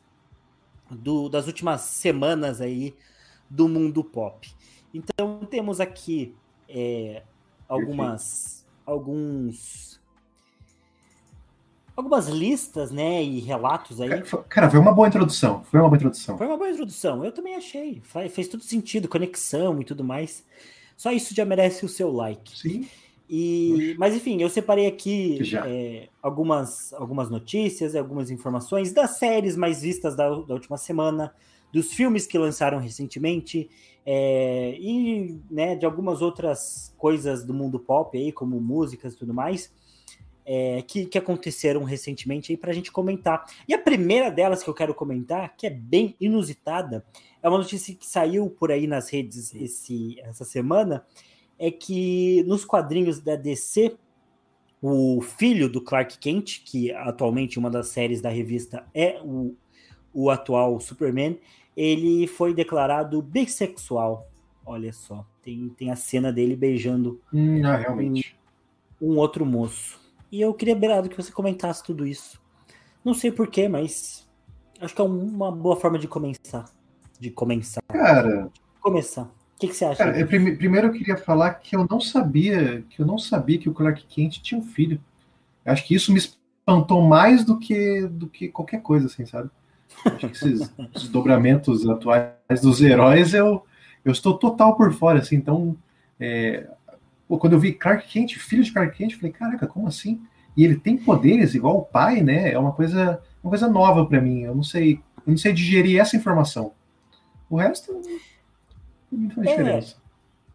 do, 0.89 1.29
das 1.29 1.47
últimas 1.47 1.81
semanas 1.81 2.61
aí 2.61 2.95
do 3.49 3.67
mundo 3.67 4.03
pop. 4.03 4.51
Então 4.93 5.39
temos 5.49 5.79
aqui 5.79 6.35
é, 6.69 7.23
algumas 7.67 8.65
alguns 8.85 10.01
algumas 11.95 12.27
listas, 12.27 12.91
né, 12.91 13.23
e 13.23 13.39
relatos 13.39 14.01
aí. 14.01 14.09
Cara, 14.49 14.69
foi 14.69 14.79
uma 14.79 14.91
boa 14.91 15.07
introdução. 15.07 15.63
Foi 15.63 15.79
uma 15.79 15.87
boa 15.87 15.97
introdução. 15.97 16.37
Foi 16.37 16.47
uma 16.47 16.57
boa 16.57 16.69
introdução. 16.69 17.23
Eu 17.23 17.31
também 17.31 17.55
achei. 17.55 18.01
Faz, 18.03 18.33
fez 18.33 18.47
todo 18.47 18.63
sentido, 18.63 19.07
conexão 19.07 19.79
e 19.79 19.85
tudo 19.85 20.03
mais. 20.03 20.43
Só 20.97 21.11
isso 21.11 21.35
já 21.35 21.45
merece 21.45 21.85
o 21.85 21.89
seu 21.89 22.11
like. 22.11 22.57
Sim. 22.57 22.87
E, 23.35 23.95
mas 23.97 24.15
enfim, 24.15 24.39
eu 24.43 24.47
separei 24.47 24.85
aqui 24.85 25.39
é, 25.65 26.07
algumas, 26.21 26.93
algumas 26.93 27.31
notícias, 27.31 27.95
algumas 27.95 28.29
informações 28.29 28.93
das 28.93 29.17
séries 29.17 29.57
mais 29.57 29.81
vistas 29.81 30.15
da, 30.15 30.29
da 30.29 30.53
última 30.53 30.77
semana, 30.77 31.33
dos 31.71 31.91
filmes 31.93 32.27
que 32.27 32.37
lançaram 32.37 32.77
recentemente 32.77 33.71
é, 34.05 34.77
e 34.79 35.41
né, 35.49 35.75
de 35.75 35.83
algumas 35.83 36.21
outras 36.21 36.93
coisas 36.95 37.43
do 37.43 37.55
mundo 37.55 37.79
pop 37.79 38.15
aí, 38.15 38.31
como 38.31 38.61
músicas 38.61 39.15
e 39.15 39.17
tudo 39.17 39.33
mais, 39.33 39.73
é, 40.45 40.83
que, 40.83 41.07
que 41.07 41.17
aconteceram 41.17 41.83
recentemente 41.83 42.51
aí 42.51 42.57
para 42.57 42.69
a 42.69 42.73
gente 42.75 42.91
comentar. 42.91 43.45
E 43.67 43.73
a 43.73 43.79
primeira 43.79 44.29
delas 44.29 44.61
que 44.61 44.69
eu 44.69 44.75
quero 44.75 44.93
comentar, 44.93 45.55
que 45.57 45.65
é 45.65 45.71
bem 45.71 46.15
inusitada, 46.21 47.03
é 47.41 47.49
uma 47.49 47.57
notícia 47.57 47.95
que 47.95 48.05
saiu 48.05 48.47
por 48.47 48.71
aí 48.71 48.85
nas 48.85 49.09
redes 49.09 49.55
esse, 49.55 50.19
essa 50.19 50.45
semana, 50.45 51.03
é 51.63 51.71
que 51.71 52.43
nos 52.43 52.65
quadrinhos 52.65 53.21
da 53.21 53.37
DC, 53.37 53.95
o 54.81 55.21
filho 55.21 55.69
do 55.69 55.79
Clark 55.79 56.17
Kent, 56.17 56.61
que 56.65 56.91
atualmente 56.91 57.57
uma 57.57 57.69
das 57.69 57.87
séries 57.87 58.19
da 58.19 58.27
revista 58.27 58.85
é 58.93 59.21
o, 59.23 59.55
o 60.13 60.29
atual 60.29 60.77
Superman, 60.81 61.39
ele 61.75 62.27
foi 62.27 62.53
declarado 62.53 63.21
bissexual. 63.21 64.27
Olha 64.65 64.91
só, 64.91 65.25
tem, 65.41 65.69
tem 65.69 65.89
a 65.89 65.95
cena 65.95 66.33
dele 66.33 66.53
beijando 66.53 67.21
hum, 67.33 67.65
ah, 67.65 67.77
realmente. 67.77 68.35
Um, 69.01 69.13
um, 69.13 69.17
outro 69.17 69.45
moço. 69.45 70.01
E 70.29 70.41
eu 70.41 70.53
queria, 70.53 70.75
Berado, 70.75 71.07
que 71.07 71.15
você 71.15 71.31
comentasse 71.31 71.81
tudo 71.81 72.05
isso. 72.05 72.41
Não 73.05 73.13
sei 73.13 73.31
porquê, 73.31 73.69
mas 73.69 74.29
acho 74.81 74.93
que 74.93 74.99
é 74.99 75.05
uma 75.05 75.49
boa 75.49 75.77
forma 75.77 75.97
de 75.97 76.09
começar. 76.09 76.65
De 77.17 77.31
começar. 77.31 77.81
Cara. 77.87 78.51
Começar. 78.81 79.31
O 79.63 79.65
que, 79.65 79.67
que 79.69 79.75
você 79.75 79.85
acha? 79.85 79.97
Cara, 80.03 80.19
eu, 80.19 80.27
primeiro 80.27 80.87
eu 80.87 80.91
queria 80.91 81.15
falar 81.15 81.53
que 81.53 81.73
eu 81.73 81.87
não 81.89 82.01
sabia 82.01 82.83
que 82.89 83.01
eu 83.01 83.05
não 83.05 83.17
sabia 83.17 83.57
que 83.57 83.69
o 83.69 83.73
Clark 83.73 84.05
Kent 84.07 84.41
tinha 84.41 84.59
um 84.59 84.63
filho. 84.63 84.99
Eu 85.63 85.71
acho 85.71 85.87
que 85.87 85.95
isso 85.95 86.11
me 86.11 86.19
espantou 86.19 87.01
mais 87.01 87.45
do 87.45 87.57
que 87.57 88.05
do 88.07 88.27
que 88.27 88.49
qualquer 88.49 88.81
coisa, 88.81 89.05
assim, 89.05 89.25
sabe? 89.25 89.49
Acho 90.05 90.27
que 90.27 90.35
esses 90.35 90.69
desdobramentos 90.93 91.87
atuais 91.87 92.59
dos 92.61 92.81
heróis, 92.81 93.33
eu, 93.33 93.63
eu 94.03 94.11
estou 94.11 94.37
total 94.37 94.75
por 94.75 94.91
fora, 94.91 95.19
assim, 95.19 95.37
então. 95.37 95.77
É, 96.19 96.67
pô, 97.25 97.37
quando 97.37 97.53
eu 97.53 97.59
vi 97.59 97.71
Clark 97.71 98.05
Kent, 98.07 98.35
filho 98.39 98.63
de 98.63 98.73
Clark 98.73 98.97
Kent, 98.97 99.13
eu 99.13 99.19
falei, 99.19 99.31
caraca, 99.31 99.65
como 99.65 99.87
assim? 99.87 100.21
E 100.57 100.65
ele 100.65 100.75
tem 100.75 100.97
poderes 100.97 101.55
igual 101.55 101.77
o 101.77 101.85
pai, 101.85 102.21
né? 102.21 102.51
É 102.51 102.59
uma 102.59 102.73
coisa, 102.73 103.21
uma 103.41 103.49
coisa 103.49 103.69
nova 103.69 104.05
para 104.05 104.19
mim. 104.19 104.41
Eu 104.41 104.53
não 104.53 104.63
sei, 104.63 104.99
eu 105.25 105.31
não 105.31 105.37
sei 105.37 105.53
digerir 105.53 106.01
essa 106.01 106.17
informação. 106.17 106.73
O 107.49 107.55
resto 107.55 108.01
não 109.17 109.29
faz 109.29 109.47
é, 109.47 109.51
diferença. 109.51 110.03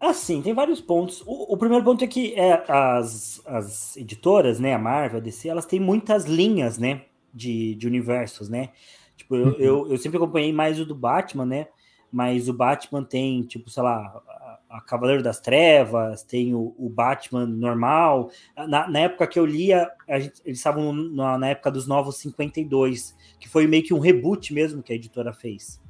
Assim, 0.01 0.41
tem 0.41 0.55
vários 0.55 0.81
pontos. 0.81 1.23
O, 1.27 1.55
o, 1.55 1.57
primeiro 1.57 1.85
ponto 1.85 2.05
é 2.05 2.07
que 2.07 2.33
é, 2.35 2.65
as, 2.69 3.43
as 3.45 3.97
editoras, 3.97 4.61
né, 4.61 4.75
a 4.75 4.79
Marvel, 4.79 5.19
a 5.19 5.23
DC, 5.23 5.49
elas 5.49 5.67
têm 5.67 5.81
muitas 5.81 6.25
linhas, 6.25 6.79
né, 6.79 7.03
de, 7.35 7.75
de 7.75 7.87
universos, 7.87 8.49
né? 8.49 8.71
Tipo, 9.17 9.35
eu, 9.35 9.47
uhum. 9.47 9.55
eu, 9.59 9.91
eu, 9.91 9.99
sempre 9.99 10.17
acompanhei 10.17 10.53
mais 10.53 10.79
o 10.79 10.87
do 10.87 10.95
Batman, 10.95 11.45
né? 11.45 11.67
Mas 12.11 12.49
o 12.49 12.53
Batman 12.53 13.03
tem, 13.03 13.43
tipo, 13.43 13.69
sei 13.69 13.83
lá, 13.83 14.23
a, 14.29 14.79
a 14.79 14.81
Cavaleiro 14.81 15.23
das 15.23 15.41
Trevas, 15.41 16.23
tem 16.23 16.55
o, 16.55 16.75
o 16.79 16.89
Batman 16.89 17.45
normal. 17.45 18.31
Na, 18.57 18.89
na, 18.89 19.01
época 19.01 19.27
que 19.27 19.39
eu 19.39 19.45
lia, 19.45 19.91
gente, 20.09 20.41
eles 20.45 20.59
estavam 20.59 20.93
na, 20.93 21.37
na, 21.37 21.49
época 21.49 21.73
dos 21.73 21.87
Novos 21.87 22.19
52, 22.19 23.17
que 23.41 23.49
foi 23.49 23.67
meio 23.67 23.83
que 23.83 23.93
um 23.93 23.99
reboot 23.99 24.55
mesmo 24.55 24.83
que 24.83 24.93
a 24.93 24.97
editora 24.97 25.33
fez. 25.33 25.83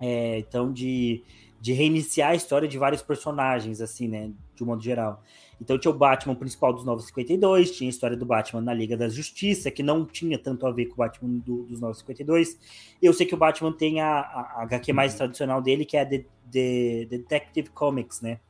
É, 0.00 0.38
então, 0.40 0.72
de, 0.72 1.22
de 1.60 1.74
reiniciar 1.74 2.30
a 2.30 2.34
história 2.34 2.66
de 2.66 2.78
vários 2.78 3.02
personagens, 3.02 3.82
assim, 3.82 4.08
né? 4.08 4.32
De 4.54 4.64
um 4.64 4.66
modo 4.66 4.82
geral. 4.82 5.22
Então 5.60 5.78
tinha 5.78 5.92
o 5.92 5.96
Batman 5.96 6.34
principal 6.34 6.72
dos 6.72 6.84
Novos 6.84 7.06
52, 7.06 7.72
tinha 7.72 7.88
a 7.88 7.90
história 7.90 8.16
do 8.16 8.24
Batman 8.24 8.62
na 8.62 8.72
Liga 8.72 8.96
da 8.96 9.10
Justiça, 9.10 9.70
que 9.70 9.82
não 9.82 10.06
tinha 10.06 10.38
tanto 10.38 10.66
a 10.66 10.72
ver 10.72 10.86
com 10.86 10.94
o 10.94 10.96
Batman 10.96 11.38
do, 11.44 11.64
dos 11.64 11.78
Novos 11.78 11.98
52. 11.98 12.58
Eu 13.02 13.12
sei 13.12 13.26
que 13.26 13.34
o 13.34 13.38
Batman 13.38 13.72
tem 13.72 14.00
a, 14.00 14.20
a, 14.20 14.40
a 14.56 14.62
HQ 14.62 14.92
mais 14.94 15.14
tradicional 15.14 15.60
dele, 15.60 15.84
que 15.84 15.98
é 15.98 16.00
a 16.00 16.06
The, 16.06 16.18
The, 16.50 17.06
The 17.10 17.18
Detective 17.18 17.68
Comics, 17.70 18.22
né? 18.22 18.40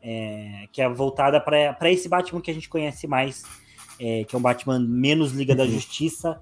É, 0.00 0.68
que 0.72 0.80
é 0.80 0.88
voltada 0.88 1.40
para 1.40 1.90
esse 1.90 2.08
Batman 2.08 2.40
que 2.40 2.50
a 2.50 2.54
gente 2.54 2.68
conhece 2.68 3.06
mais, 3.06 3.42
é, 3.98 4.24
que 4.24 4.34
é 4.34 4.38
um 4.38 4.42
Batman 4.42 4.78
menos 4.78 5.32
Liga 5.32 5.56
da 5.56 5.64
uhum. 5.64 5.70
Justiça 5.70 6.40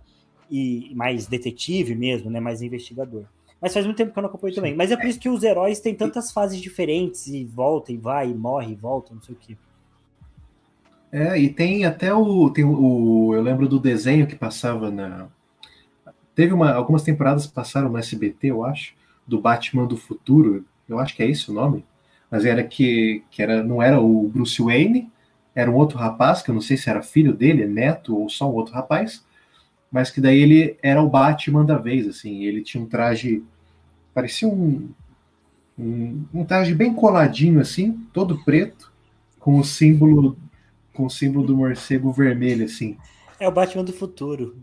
e 0.51 0.93
mais 0.95 1.27
detetive 1.27 1.95
mesmo, 1.95 2.31
né? 2.31 2.39
Mais 2.39 2.61
investigador. 2.61 3.25
Mas 3.61 3.75
faz 3.75 3.85
muito 3.85 3.97
tempo 3.97 4.13
que 4.13 4.19
eu 4.19 4.23
não 4.23 4.29
acompanho 4.29 4.55
também. 4.55 4.75
Mas 4.75 4.91
é 4.91 4.97
por 4.97 5.07
isso 5.07 5.19
que 5.19 5.29
os 5.29 5.43
heróis 5.43 5.81
têm 5.81 5.95
tantas 5.95 6.31
fases 6.31 6.61
diferentes 6.61 7.27
e 7.27 7.45
volta 7.45 7.93
e 7.93 7.97
vai, 7.97 8.31
e 8.31 8.35
morre 8.35 8.73
e 8.73 8.75
volta, 8.75 9.15
não 9.15 9.21
sei 9.21 9.35
o 9.35 9.39
que. 9.39 9.59
É, 11.11 11.39
e 11.39 11.49
tem 11.49 11.85
até 11.85 12.13
o, 12.13 12.51
tem 12.51 12.65
o. 12.65 13.33
Eu 13.35 13.43
lembro 13.43 13.67
do 13.67 13.81
desenho 13.81 14.27
que 14.27 14.37
passava 14.37 14.91
na. 14.91 15.27
Teve 16.35 16.53
uma, 16.53 16.73
algumas 16.73 17.03
temporadas 17.03 17.47
passaram 17.47 17.89
no 17.89 17.99
SBT, 17.99 18.49
eu 18.49 18.65
acho, 18.65 18.95
do 19.27 19.41
Batman 19.41 19.87
do 19.87 19.97
Futuro. 19.97 20.65
Eu 20.89 20.99
acho 20.99 21.17
que 21.17 21.23
é 21.23 21.29
esse 21.29 21.51
o 21.51 21.55
nome. 21.55 21.85
Mas 22.31 22.45
era 22.45 22.63
que, 22.63 23.25
que 23.31 23.43
era, 23.43 23.65
não 23.65 23.83
era 23.83 24.01
o 24.01 24.29
Bruce 24.29 24.63
Wayne, 24.63 25.11
era 25.55 25.71
um 25.71 25.75
outro 25.75 25.99
rapaz, 25.99 26.43
que 26.43 26.51
eu 26.51 26.55
não 26.55 26.61
sei 26.61 26.77
se 26.77 26.89
era 26.89 27.03
filho 27.03 27.33
dele, 27.33 27.67
neto 27.67 28.17
ou 28.17 28.29
só 28.29 28.49
um 28.49 28.55
outro 28.55 28.75
rapaz, 28.75 29.25
mas 29.91 30.11
que 30.11 30.21
daí 30.21 30.41
ele 30.41 30.79
era 30.83 31.03
o 31.03 31.09
Batman 31.09 31.65
da 31.65 31.79
vez, 31.79 32.07
assim. 32.07 32.45
Ele 32.45 32.63
tinha 32.63 32.83
um 32.83 32.87
traje. 32.87 33.43
Parecia 34.13 34.49
um, 34.49 34.91
um, 35.79 36.25
um 36.35 36.45
traje 36.45 36.75
bem 36.75 36.93
coladinho, 36.93 37.61
assim, 37.61 37.93
todo 38.13 38.43
preto, 38.45 38.93
com 39.39 39.59
o 39.59 39.65
símbolo 39.65 40.37
com 40.99 41.07
o 41.07 41.11
símbolo 41.11 41.47
do 41.47 41.57
morcego 41.57 42.11
vermelho, 42.11 42.65
assim. 42.65 42.99
É 43.39 43.47
o 43.47 43.53
Batman 43.53 43.85
do 43.85 43.93
futuro. 43.93 44.57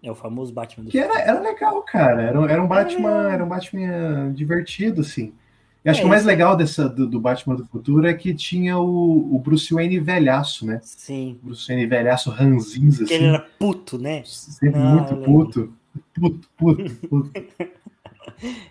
É 0.00 0.08
o 0.08 0.14
famoso 0.14 0.52
Batman 0.52 0.84
do 0.84 0.90
que 0.92 1.00
futuro. 1.00 1.18
Era, 1.18 1.28
era 1.28 1.40
legal, 1.40 1.82
cara. 1.82 2.22
Era, 2.22 2.52
era 2.52 2.62
um 2.62 2.68
Batman, 2.68 3.28
é. 3.28 3.34
era 3.34 3.44
um 3.44 3.48
Batman 3.48 4.32
divertido, 4.32 5.00
assim. 5.00 5.34
Eu 5.84 5.90
acho 5.90 5.98
é, 5.98 6.02
que 6.02 6.06
o 6.06 6.10
mais 6.10 6.24
legal 6.24 6.56
dessa, 6.56 6.88
do, 6.88 7.06
do, 7.06 7.20
Batman 7.20 7.56
do 7.56 7.66
futuro 7.66 8.06
é 8.06 8.14
que 8.14 8.32
tinha 8.32 8.78
o, 8.78 9.34
o 9.34 9.38
Bruce 9.38 9.74
Wayne 9.74 9.98
velhaço, 9.98 10.64
né? 10.64 10.80
Sim. 10.82 11.38
Bruce 11.42 11.66
Wayne 11.66 11.86
velhaço 11.86 12.30
ranzinza, 12.30 13.04
assim. 13.04 13.14
Ele 13.14 13.26
era 13.26 13.40
puto, 13.40 13.98
né? 13.98 14.22
Sempre 14.24 14.78
Não, 14.78 14.96
muito 14.96 15.16
puto. 15.16 15.72
Puto, 16.14 16.48
puto, 16.56 16.94
puto. 17.08 17.32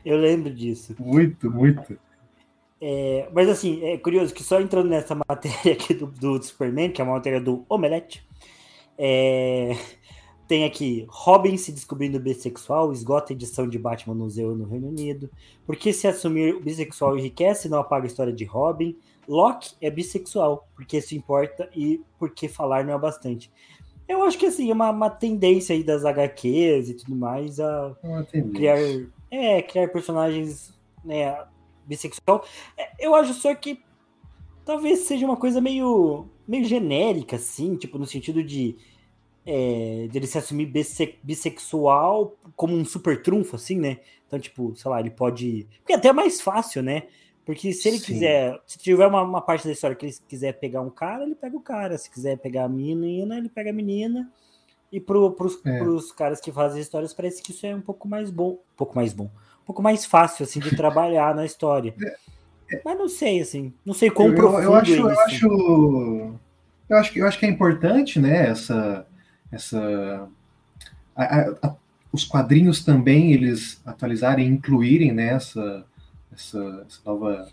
eu 0.06 0.18
lembro 0.18 0.54
disso. 0.54 0.96
Muito, 0.98 1.52
muito. 1.52 1.98
É, 2.80 3.30
mas 3.32 3.48
assim, 3.48 3.84
é 3.84 3.98
curioso 3.98 4.34
que 4.34 4.44
só 4.44 4.60
entrando 4.60 4.90
nessa 4.90 5.14
matéria 5.28 5.74
aqui 5.74 5.94
do, 5.94 6.08
do 6.08 6.42
Superman, 6.42 6.92
que 6.92 7.02
é 7.02 7.04
uma 7.04 7.14
matéria 7.14 7.42
do 7.42 7.66
Omelete, 7.70 8.26
é, 8.98 9.78
tem 10.52 10.66
aqui 10.66 11.06
Robin 11.08 11.56
se 11.56 11.72
descobrindo 11.72 12.20
bissexual, 12.20 12.92
esgota 12.92 13.32
a 13.32 13.34
edição 13.34 13.70
de 13.70 13.80
Batman 13.80 14.14
no 14.14 14.26
museu 14.26 14.54
no 14.54 14.66
Reino 14.66 14.90
Unido. 14.90 15.30
Porque 15.66 15.94
se 15.94 16.10
assumir 16.10 16.62
bissexual 16.62 17.18
enriquece, 17.18 17.70
não 17.70 17.80
apaga 17.80 18.06
a 18.06 18.08
história 18.08 18.34
de 18.34 18.44
Robin. 18.44 18.98
Locke 19.26 19.76
é 19.80 19.90
bissexual, 19.90 20.68
porque 20.76 20.98
isso 20.98 21.16
importa 21.16 21.70
e 21.74 22.02
porque 22.20 22.50
falar 22.50 22.84
não 22.84 22.94
é 22.94 23.00
bastante. 23.00 23.50
Eu 24.06 24.24
acho 24.24 24.38
que 24.38 24.46
assim, 24.46 24.70
é 24.70 24.74
uma, 24.74 24.90
uma 24.90 25.10
tendência 25.10 25.74
aí 25.74 25.86
das 25.86 26.04
HQs 26.04 26.90
e 26.90 26.96
tudo 26.96 27.16
mais 27.16 27.58
a 27.58 27.96
criar, 28.54 28.78
é, 29.32 29.62
criar 29.62 29.88
personagens 29.88 30.78
né, 31.06 31.34
bissexual. 31.86 32.44
É, 32.78 32.92
eu 33.00 33.16
acho 33.16 33.34
só 33.36 33.56
que 33.56 33.82
talvez 34.66 35.00
seja 35.00 35.26
uma 35.26 35.38
coisa 35.38 35.62
meio, 35.62 36.26
meio 36.46 36.66
genérica, 36.66 37.38
assim, 37.38 37.78
tipo, 37.78 37.98
no 37.98 38.06
sentido 38.06 38.44
de, 38.44 38.76
é, 39.46 40.08
de 40.10 40.18
ele 40.18 40.28
se 40.28 40.38
assumir 40.38 40.68
bisse, 40.68 41.18
bissexual 41.24 42.36
como 42.56 42.76
um 42.76 42.86
super 42.86 43.22
trunfo, 43.22 43.56
assim, 43.56 43.78
né? 43.78 43.98
Então, 44.28 44.40
tipo, 44.40 44.76
sei 44.76 44.90
lá, 44.90 45.00
ele 45.00 45.10
pode. 45.10 45.68
Porque 45.80 45.94
é 45.94 45.96
até 45.96 46.14
mais 46.14 46.40
fácil, 46.40 46.82
né? 46.82 47.04
Porque 47.46 47.74
se 47.74 47.88
ele 47.88 47.98
Sim. 47.98 48.06
quiser, 48.06 48.62
se 48.66 48.78
tiver 48.78 49.08
uma, 49.08 49.22
uma, 49.24 49.42
parte 49.42 49.66
da 49.66 49.74
história 49.74 49.96
que 49.96 50.06
ele 50.06 50.16
quiser 50.28 50.54
pegar 50.54 50.82
um 50.82 50.90
cara, 50.90 51.24
ele 51.24 51.36
pega 51.36 51.58
o 51.58 51.62
cara. 51.62 51.98
Se 51.98 52.10
quiser 52.10 52.38
pegar 52.38 52.66
a 52.66 52.70
menina, 52.70 53.38
ele 53.38 53.50
pega 53.50 53.72
a 53.72 53.74
menina. 53.74 54.32
E 54.92 55.00
pro, 55.00 55.32
pros, 55.32 55.60
é. 55.66 55.80
pros 55.80 56.12
caras 56.12 56.40
que 56.40 56.52
fazem 56.52 56.82
histórias, 56.82 57.14
parece 57.14 57.42
que 57.42 57.52
isso 57.52 57.66
é 57.66 57.76
um 57.76 57.82
pouco 57.82 58.08
mais 58.08 58.30
bom. 58.30 58.52
Um 58.52 58.78
pouco 58.78 58.96
mais 58.96 59.12
bom. 59.14 59.26
Um 59.26 59.66
pouco 59.66 59.82
mais 59.82 60.06
fácil, 60.06 60.44
assim, 60.44 60.60
de 60.60 60.76
trabalhar 60.78 61.34
na 61.36 61.46
história. 61.46 61.96
É, 62.02 62.76
é. 62.76 62.82
Mas 62.86 62.98
não 62.98 63.10
sei, 63.10 63.42
assim. 63.42 63.74
Não 63.86 63.94
sei 63.94 64.12
quão 64.12 64.30
eu, 64.30 64.36
profundo 64.36 64.64
eu 64.64 64.76
acho, 64.76 64.94
é 64.94 65.00
eu 65.00 65.10
acho, 65.10 66.34
eu 66.90 66.98
acho 66.98 67.12
que 67.12 67.20
eu 67.20 67.28
acho 67.28 67.40
que 67.40 67.46
é 67.46 67.50
importante, 67.50 68.20
né? 68.20 68.50
Essa, 68.50 69.06
essa 69.52 70.28
a, 71.16 71.24
a, 71.24 71.50
a, 71.64 71.76
os 72.12 72.24
quadrinhos 72.24 72.84
também 72.84 73.34
eles 73.34 73.82
atualizarem, 73.86 74.48
incluírem 74.48 75.12
nessa 75.12 75.78
né, 75.78 75.84
essa, 76.34 76.86
essa 76.88 77.00
nova. 77.06 77.48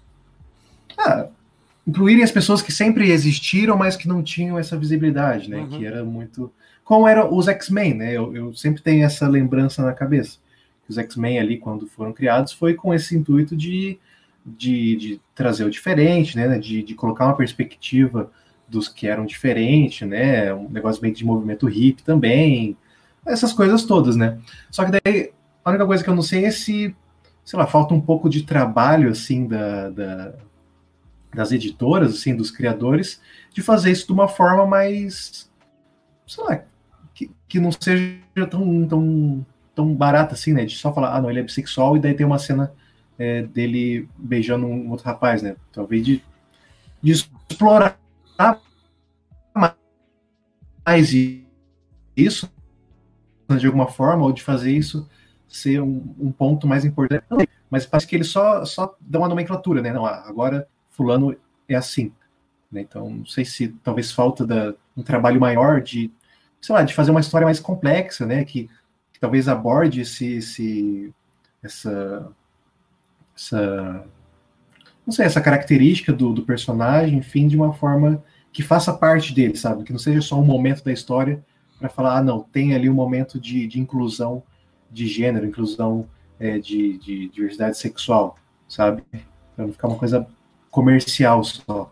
Ah, 0.97 1.29
incluírem 1.87 2.23
as 2.23 2.31
pessoas 2.31 2.63
que 2.63 2.73
sempre 2.73 3.11
existiram, 3.11 3.77
mas 3.77 3.97
que 3.97 4.09
não 4.09 4.23
tinham 4.23 4.59
essa 4.59 4.77
visibilidade, 4.77 5.49
né? 5.49 5.59
Uhum. 5.59 5.69
Que 5.69 5.87
era 5.87 6.05
muito. 6.05 6.53
Como 6.85 7.07
eram 7.07 7.35
os 7.35 7.49
X-Men, 7.49 7.95
né? 7.95 8.13
Eu, 8.13 8.35
eu, 8.35 8.55
sempre 8.55 8.83
tenho 8.83 9.05
essa 9.05 9.29
lembrança 9.29 9.83
na 9.83 9.93
cabeça. 9.93 10.39
Os 10.89 10.97
X-Men 10.97 11.39
ali, 11.39 11.59
quando 11.59 11.87
foram 11.87 12.13
criados, 12.13 12.53
foi 12.53 12.75
com 12.75 12.95
esse 12.95 13.15
intuito 13.17 13.55
de, 13.55 13.99
de, 14.45 14.97
de 14.97 15.21
trazer 15.35 15.65
o 15.65 15.71
diferente, 15.71 16.37
né? 16.37 16.59
De, 16.59 16.83
de 16.83 16.95
colocar 16.95 17.27
uma 17.27 17.37
perspectiva 17.37 18.31
dos 18.69 18.89
que 18.89 19.07
eram 19.07 19.25
diferentes, 19.25 20.07
né? 20.07 20.53
Um 20.55 20.69
negócio 20.69 21.03
meio 21.03 21.15
de 21.15 21.25
movimento 21.25 21.69
hip 21.69 22.03
também. 22.03 22.77
Essas 23.27 23.53
coisas 23.53 23.85
todas, 23.85 24.17
né? 24.17 24.39
Só 24.71 24.85
que 24.85 24.93
daí, 24.93 25.33
a 25.65 25.71
única 25.71 25.87
coisa 25.87 26.05
que 26.05 26.11
eu 26.11 26.15
não 26.15 26.23
sei 26.23 26.45
é 26.45 26.51
se 26.51 26.95
sei 27.49 27.59
lá, 27.59 27.67
falta 27.67 27.95
um 27.95 28.01
pouco 28.01 28.29
de 28.29 28.43
trabalho, 28.43 29.11
assim, 29.11 29.47
da, 29.47 29.89
da, 29.89 30.35
das 31.35 31.51
editoras, 31.51 32.15
assim, 32.15 32.37
dos 32.37 32.51
criadores, 32.51 33.23
de 33.55 33.63
fazer 33.63 33.91
isso 33.91 34.07
de 34.07 34.13
uma 34.13 34.29
forma 34.29 34.67
mais, 34.67 35.51
sei 36.27 36.45
lá, 36.45 36.63
que, 37.15 37.31
que 37.49 37.59
não 37.59 37.73
seja 37.73 38.21
tão, 38.51 38.87
tão, 38.87 39.47
tão 39.75 39.95
barata, 39.95 40.35
assim, 40.35 40.53
né, 40.53 40.67
de 40.67 40.77
só 40.77 40.93
falar, 40.93 41.17
ah, 41.17 41.23
não, 41.23 41.31
ele 41.31 41.41
é 41.41 41.43
bissexual, 41.43 41.97
e 41.97 42.01
daí 42.01 42.13
tem 42.13 42.27
uma 42.27 42.39
cena 42.39 42.71
é, 43.19 43.41
dele 43.45 44.07
beijando 44.19 44.67
um 44.67 44.91
outro 44.91 45.07
rapaz, 45.07 45.41
né, 45.41 45.57
talvez 45.73 46.05
de, 46.05 46.23
de 47.01 47.13
explorar 47.13 47.99
mais 50.87 51.13
isso, 52.17 52.51
de 53.59 53.67
alguma 53.67 53.89
forma, 53.89 54.25
ou 54.25 54.33
de 54.33 54.43
fazer 54.43 54.73
isso 54.73 55.09
ser 55.47 55.81
um, 55.83 56.15
um, 56.19 56.33
ponto 56.33 56.67
mais 56.67 56.85
importante. 56.85 57.25
Mas 57.71 57.87
parece 57.87 58.07
que 58.07 58.17
ele 58.17 58.25
só, 58.25 58.65
só 58.65 58.97
dá 59.01 59.19
uma 59.19 59.29
nomenclatura, 59.29 59.83
né? 59.83 59.93
Não, 59.93 60.05
ah, 60.05 60.25
agora 60.27 60.69
fulano 60.91 61.37
é 61.69 61.75
assim. 61.75 62.13
Né? 62.71 62.83
Então, 62.83 63.11
não 63.11 63.27
sei 63.27 63.45
se 63.45 63.69
talvez 63.83 64.13
falta 64.13 64.47
da, 64.47 64.75
um 64.97 65.03
trabalho 65.03 65.41
maior 65.41 65.81
de, 65.81 66.11
sei 66.61 66.75
lá, 66.75 66.83
de 66.83 66.95
fazer 66.95 67.11
uma 67.11 67.21
história 67.21 67.47
mais 67.47 67.61
complexa, 67.61 68.27
né? 68.27 68.45
Que, 68.45 68.69
que 69.13 69.21
talvez 69.21 69.49
aborde 69.49 70.03
esse, 70.03 70.35
esse, 70.35 71.15
essa, 71.63 72.31
essa, 73.37 74.07
não 75.09 75.13
sei, 75.13 75.25
essa 75.25 75.41
característica 75.41 76.13
do, 76.13 76.35
do 76.35 76.43
personagem, 76.43 77.17
enfim, 77.17 77.49
de 77.49 77.57
uma 77.57 77.73
forma 77.73 78.23
que 78.53 78.63
faça 78.63 78.93
parte 78.93 79.35
dele, 79.35 79.57
sabe? 79.57 79.83
Que 79.83 79.91
não 79.91 79.99
seja 79.99 80.21
só 80.21 80.39
um 80.39 80.45
momento 80.45 80.85
da 80.85 80.93
história 80.93 81.43
para 81.79 81.89
falar, 81.89 82.19
ah, 82.19 82.23
não, 82.23 82.41
tem 82.43 82.75
ali 82.75 82.91
um 82.91 82.95
momento 82.95 83.41
de, 83.41 83.67
de 83.67 83.81
inclusão 83.81 84.43
de 84.91 85.07
gênero, 85.07 85.47
inclusão 85.47 86.07
é, 86.39 86.59
de, 86.59 86.99
de, 86.99 87.27
diversidade 87.31 87.79
sexual, 87.79 88.37
sabe? 88.69 89.03
Para 89.57 89.65
não 89.65 89.73
ficar 89.73 89.89
uma 89.89 89.97
coisa 89.97 90.29
comercial 90.71 91.43
só. 91.43 91.91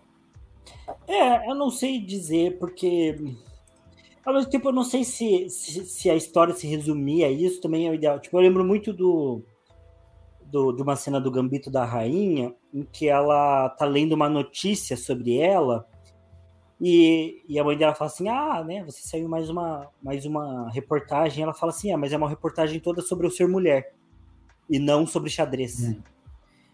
É, 1.09 1.51
eu 1.51 1.55
não 1.55 1.71
sei 1.71 1.99
dizer, 1.99 2.59
porque. 2.59 3.17
Ao 4.27 4.35
mesmo 4.35 4.51
tempo, 4.51 4.69
eu 4.69 4.75
não 4.75 4.85
sei 4.85 5.05
se, 5.05 5.49
se, 5.49 5.87
se, 5.87 6.11
a 6.11 6.15
história 6.15 6.53
se 6.53 6.67
resumia 6.67 7.29
a 7.29 7.31
isso, 7.31 7.63
também 7.63 7.87
é 7.87 7.91
o 7.91 7.95
ideal. 7.95 8.21
Tipo, 8.21 8.37
eu 8.37 8.43
lembro 8.43 8.63
muito 8.63 8.93
do, 8.93 9.43
do, 10.51 10.73
de 10.73 10.83
uma 10.83 10.97
cena 10.97 11.21
do 11.21 11.31
Gambito 11.31 11.71
da 11.71 11.85
Rainha, 11.85 12.55
em 12.73 12.83
que 12.83 13.09
ela 13.09 13.69
tá 13.71 13.85
lendo 13.85 14.13
uma 14.13 14.29
notícia 14.29 14.97
sobre 14.97 15.39
ela, 15.39 15.87
e, 16.81 17.43
e 17.49 17.59
a 17.59 17.65
mãe 17.65 17.77
dela 17.77 17.95
fala 17.95 18.11
assim: 18.11 18.29
Ah, 18.29 18.63
né? 18.63 18.85
Você 18.85 19.07
saiu 19.07 19.29
mais 19.29 19.49
uma, 19.49 19.89
mais 20.03 20.27
uma 20.27 20.71
reportagem. 20.71 21.43
Ela 21.43 21.55
fala 21.55 21.73
assim: 21.73 21.91
Ah, 21.91 21.97
mas 21.97 22.13
é 22.13 22.17
uma 22.17 22.29
reportagem 22.29 22.79
toda 22.81 23.01
sobre 23.01 23.27
o 23.27 23.31
ser 23.31 23.49
mulher 23.49 23.95
e 24.69 24.79
não 24.79 25.07
sobre 25.07 25.31
xadrez. 25.31 25.89
Hum. 25.89 26.03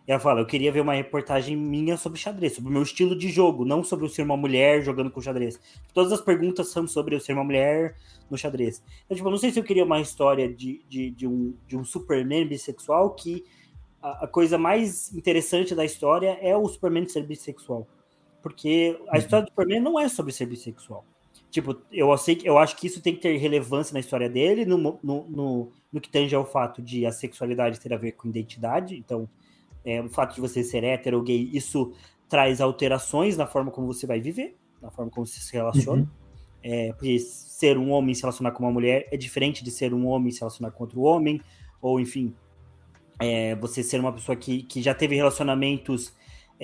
E 0.06 0.10
ela 0.10 0.20
fala: 0.20 0.40
Eu 0.40 0.46
queria 0.46 0.72
ver 0.72 0.80
uma 0.80 0.94
reportagem 0.94 1.56
minha 1.56 1.96
sobre 1.96 2.18
xadrez, 2.18 2.54
sobre 2.54 2.68
o 2.68 2.72
meu 2.72 2.82
estilo 2.82 3.16
de 3.16 3.28
jogo, 3.28 3.64
não 3.64 3.84
sobre 3.84 4.04
o 4.04 4.08
ser 4.08 4.22
uma 4.22 4.36
mulher 4.36 4.82
jogando 4.82 5.10
com 5.10 5.20
xadrez. 5.20 5.60
Todas 5.94 6.12
as 6.12 6.20
perguntas 6.20 6.68
são 6.68 6.86
sobre 6.88 7.14
o 7.14 7.20
ser 7.20 7.34
uma 7.34 7.44
mulher 7.44 7.94
no 8.28 8.36
xadrez. 8.36 8.82
Então, 9.04 9.16
tipo, 9.16 9.28
eu 9.28 9.30
não 9.30 9.38
sei 9.38 9.52
se 9.52 9.60
eu 9.60 9.64
queria 9.64 9.84
uma 9.84 10.00
história 10.00 10.52
de, 10.52 10.84
de, 10.88 11.10
de, 11.12 11.28
um, 11.28 11.54
de 11.68 11.76
um 11.76 11.84
Superman 11.84 12.48
bissexual 12.48 13.14
que 13.14 13.44
a, 14.02 14.24
a 14.24 14.26
coisa 14.26 14.58
mais 14.58 15.14
interessante 15.14 15.74
da 15.74 15.84
história 15.84 16.38
é 16.40 16.56
o 16.56 16.66
Superman 16.66 17.06
ser 17.06 17.24
bissexual. 17.24 17.86
Porque 18.42 18.98
a 19.08 19.12
uhum. 19.12 19.18
história 19.18 19.44
do 19.46 19.50
Superman 19.50 19.80
não 19.80 19.98
é 19.98 20.08
sobre 20.08 20.32
ser 20.32 20.46
bissexual. 20.46 21.04
Tipo, 21.50 21.76
eu, 21.92 22.16
sei, 22.16 22.40
eu 22.44 22.58
acho 22.58 22.76
que 22.76 22.86
isso 22.86 23.00
tem 23.02 23.14
que 23.14 23.20
ter 23.20 23.36
relevância 23.36 23.92
na 23.92 24.00
história 24.00 24.28
dele, 24.28 24.64
no, 24.64 24.78
no, 24.78 24.98
no, 25.02 25.72
no 25.92 26.00
que 26.00 26.08
tange 26.08 26.34
ao 26.34 26.46
fato 26.46 26.80
de 26.80 27.04
a 27.04 27.12
sexualidade 27.12 27.78
ter 27.78 27.92
a 27.92 27.98
ver 27.98 28.12
com 28.12 28.28
identidade. 28.28 28.96
Então, 28.96 29.28
é, 29.84 30.00
o 30.00 30.08
fato 30.08 30.34
de 30.34 30.40
você 30.40 30.64
ser 30.64 30.82
hétero 30.82 31.18
ou 31.18 31.22
gay, 31.22 31.50
isso 31.52 31.92
traz 32.28 32.60
alterações 32.60 33.36
na 33.36 33.46
forma 33.46 33.70
como 33.70 33.86
você 33.86 34.06
vai 34.06 34.18
viver, 34.18 34.56
na 34.80 34.90
forma 34.90 35.10
como 35.10 35.26
você 35.26 35.40
se 35.40 35.52
relaciona. 35.52 36.02
Uhum. 36.02 36.08
É, 36.64 36.92
porque 36.92 37.18
ser 37.18 37.76
um 37.76 37.90
homem 37.90 38.14
se 38.14 38.22
relacionar 38.22 38.52
com 38.52 38.62
uma 38.62 38.72
mulher 38.72 39.06
é 39.12 39.16
diferente 39.16 39.62
de 39.62 39.70
ser 39.70 39.92
um 39.92 40.06
homem 40.06 40.32
se 40.32 40.40
relacionar 40.40 40.70
com 40.70 40.84
outro 40.84 41.02
homem, 41.02 41.40
ou 41.82 42.00
enfim, 42.00 42.34
é, 43.22 43.54
você 43.56 43.82
ser 43.82 44.00
uma 44.00 44.12
pessoa 44.12 44.36
que, 44.36 44.62
que 44.62 44.82
já 44.82 44.94
teve 44.94 45.14
relacionamentos 45.14 46.14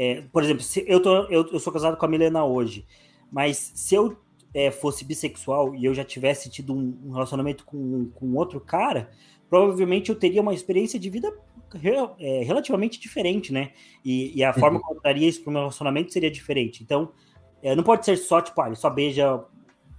é, 0.00 0.22
por 0.32 0.44
exemplo, 0.44 0.62
se 0.62 0.84
eu, 0.86 1.02
tô, 1.02 1.24
eu, 1.24 1.44
eu, 1.50 1.58
sou 1.58 1.72
casado 1.72 1.96
com 1.96 2.06
a 2.06 2.08
Milena 2.08 2.44
hoje, 2.44 2.86
mas 3.32 3.72
se 3.74 3.96
eu 3.96 4.16
é, 4.54 4.70
fosse 4.70 5.04
bissexual 5.04 5.74
e 5.74 5.84
eu 5.84 5.92
já 5.92 6.04
tivesse 6.04 6.48
tido 6.48 6.72
um, 6.72 6.96
um 7.04 7.10
relacionamento 7.10 7.64
com, 7.64 8.08
com 8.14 8.32
outro 8.34 8.60
cara, 8.60 9.10
provavelmente 9.50 10.10
eu 10.10 10.14
teria 10.14 10.40
uma 10.40 10.54
experiência 10.54 11.00
de 11.00 11.10
vida 11.10 11.36
é, 12.20 12.44
relativamente 12.44 13.00
diferente, 13.00 13.52
né? 13.52 13.72
E, 14.04 14.38
e 14.38 14.44
a 14.44 14.52
forma 14.52 14.76
uhum. 14.76 14.82
como 14.84 14.98
eu 15.00 15.02
daria 15.02 15.28
isso 15.28 15.42
para 15.42 15.50
o 15.50 15.52
meu 15.52 15.62
relacionamento 15.62 16.12
seria 16.12 16.30
diferente. 16.30 16.80
Então, 16.80 17.10
é, 17.60 17.74
não 17.74 17.82
pode 17.82 18.04
ser 18.04 18.16
só, 18.18 18.40
tipo, 18.40 18.60
ah, 18.62 18.68
ele 18.68 18.76
só 18.76 18.88
beija 18.88 19.44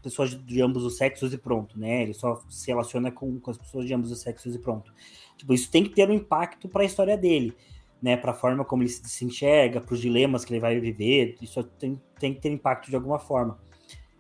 pessoas 0.02 0.30
de 0.30 0.62
ambos 0.62 0.86
os 0.86 0.96
sexos 0.96 1.34
e 1.34 1.38
pronto, 1.38 1.78
né? 1.78 2.04
Ele 2.04 2.14
só 2.14 2.42
se 2.50 2.68
relaciona 2.68 3.12
com, 3.12 3.38
com 3.38 3.52
as 3.52 3.58
pessoas 3.58 3.86
de 3.86 3.94
ambos 3.94 4.12
os 4.12 4.22
sexos 4.22 4.56
e 4.56 4.60
pronto. 4.60 4.94
Tipo, 5.40 5.54
isso 5.54 5.72
tem 5.72 5.84
que 5.84 5.90
ter 5.90 6.08
um 6.08 6.14
impacto 6.14 6.70
para 6.70 6.84
a 6.84 6.86
história 6.86 7.18
dele 7.18 7.56
né, 8.02 8.16
para 8.16 8.32
a 8.32 8.36
forma 8.36 8.64
como 8.64 8.84
ele 8.84 8.90
se 8.90 9.26
enxerga, 9.26 9.82
para 9.82 9.94
os 9.94 10.00
dilemas 10.00 10.46
que 10.46 10.54
ele 10.54 10.60
vai 10.60 10.80
viver, 10.80 11.36
isso 11.42 11.62
tem, 11.64 12.02
tem 12.18 12.34
que 12.34 12.42
ter 12.42 12.50
impacto 12.50 12.90
de 12.90 12.96
alguma 12.96 13.20
forma. 13.20 13.60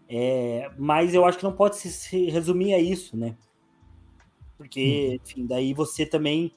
É, 0.08 0.70
mas 0.78 1.14
eu 1.14 1.26
acho 1.26 1.38
que 1.38 1.44
não 1.44 1.54
pode 1.54 1.78
se, 1.78 1.92
se 1.92 2.30
resumir 2.30 2.74
a 2.74 2.80
isso, 2.80 3.16
né? 3.16 3.38
Porque, 4.58 5.08
uhum. 5.10 5.16
enfim, 5.16 5.46
daí 5.46 5.74
você 5.74 6.06
também 6.06 6.54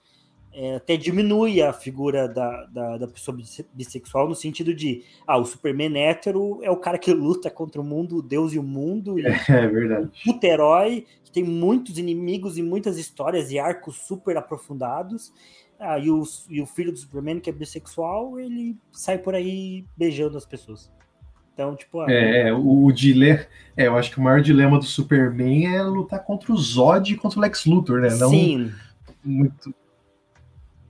é, 0.53 0.77
até 0.77 0.97
diminui 0.97 1.63
a 1.63 1.73
figura 1.73 2.29
da, 2.29 2.67
da, 2.67 2.99
da, 2.99 3.09
pessoa 3.09 3.37
bissexual 3.73 4.29
no 4.29 4.35
sentido 4.35 4.75
de, 4.75 5.03
ah, 5.27 5.39
o 5.39 5.47
Superman 5.47 5.97
hétero 5.97 6.61
é 6.63 6.71
o 6.71 6.77
cara 6.77 6.99
que 6.99 7.13
luta 7.13 7.51
contra 7.51 7.81
o 7.81 7.85
mundo, 7.85 8.19
o 8.19 8.23
Deus 8.23 8.53
e 8.53 8.59
o 8.59 8.63
mundo. 8.63 9.19
E 9.19 9.27
é, 9.27 9.41
é 9.49 9.67
verdade. 9.67 10.11
Puta 10.25 10.47
herói, 10.47 11.07
que 11.25 11.33
tem 11.33 11.43
muitos 11.43 11.99
inimigos 11.99 12.59
e 12.59 12.63
muitas 12.63 12.99
histórias 12.99 13.51
e 13.51 13.59
arcos 13.59 13.97
super 13.97 14.37
aprofundados. 14.37 15.33
Ah, 15.81 15.99
e, 15.99 16.11
o, 16.11 16.23
e 16.51 16.61
o 16.61 16.67
filho 16.67 16.93
do 16.93 16.99
Superman, 16.99 17.41
que 17.41 17.49
é 17.49 17.53
bissexual, 17.53 18.39
ele 18.39 18.77
sai 18.93 19.19
por 19.19 19.35
aí 19.35 19.87
beijando 19.97 20.37
as 20.37 20.45
pessoas. 20.45 20.93
Então, 21.55 21.75
tipo. 21.75 22.01
Ah, 22.01 22.13
é, 22.13 22.53
o, 22.53 22.85
o 22.85 22.93
dilema. 22.93 23.41
É, 23.75 23.87
eu 23.87 23.97
acho 23.97 24.11
que 24.11 24.19
o 24.19 24.23
maior 24.23 24.43
dilema 24.43 24.79
do 24.79 24.85
Superman 24.85 25.75
é 25.75 25.83
lutar 25.83 26.23
contra 26.23 26.53
o 26.53 26.57
Zod 26.57 27.13
e 27.13 27.17
contra 27.17 27.39
o 27.39 27.43
Lex 27.43 27.65
Luthor, 27.65 28.01
né? 28.03 28.15
Não 28.17 28.31
Sim. 28.31 28.71
muito. 29.25 29.75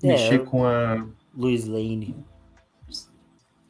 É, 0.02 0.08
mexer 0.08 0.44
com 0.44 0.64
a. 0.64 1.06
Luiz 1.34 1.66
Lane. 1.66 2.14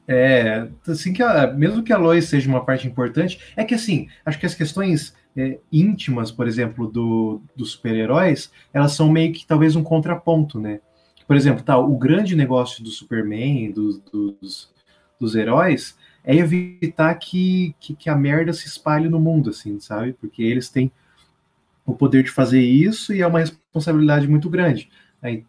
É, 0.07 0.69
assim 0.87 1.13
que 1.13 1.23
a, 1.23 1.47
mesmo 1.53 1.83
que 1.83 1.93
a 1.93 1.97
Lois 1.97 2.25
seja 2.27 2.49
uma 2.49 2.65
parte 2.65 2.87
importante, 2.87 3.39
é 3.57 3.65
que 3.65 3.75
assim, 3.75 4.09
acho 4.27 4.39
que 4.39 4.47
as 4.47 4.55
questões 4.55 5.15
é, 5.37 5.59
íntimas, 5.71 6.31
por 6.31 6.47
exemplo, 6.47 6.91
do, 6.91 7.41
dos 7.57 7.73
super-heróis, 7.73 8.51
elas 8.73 8.93
são 8.93 9.11
meio 9.11 9.33
que 9.33 9.47
talvez 9.47 9.77
um 9.77 9.83
contraponto, 9.83 10.61
né? 10.61 10.81
Por 11.27 11.37
exemplo, 11.37 11.63
tá, 11.63 11.79
o 11.79 11.97
grande 11.97 12.37
negócio 12.37 12.83
do 12.83 12.91
Superman, 12.91 13.71
dos, 13.71 13.99
dos, 14.01 14.71
dos 15.19 15.35
heróis, 15.35 15.97
é 16.25 16.37
evitar 16.37 17.15
que, 17.15 17.75
que, 17.81 17.95
que, 17.95 18.11
a 18.11 18.17
merda 18.17 18.53
se 18.53 18.67
espalhe 18.67 19.09
no 19.09 19.21
mundo, 19.21 19.51
assim, 19.51 19.79
sabe? 19.81 20.13
Porque 20.13 20.43
eles 20.43 20.69
têm 20.69 20.91
o 21.87 21.95
poder 21.95 22.23
de 22.23 22.31
fazer 22.31 22.61
isso 22.61 23.13
e 23.13 23.23
é 23.23 23.27
uma 23.27 23.41
responsabilidade 23.41 24.29
muito 24.29 24.51
grande. 24.51 24.91
Aí, 25.21 25.45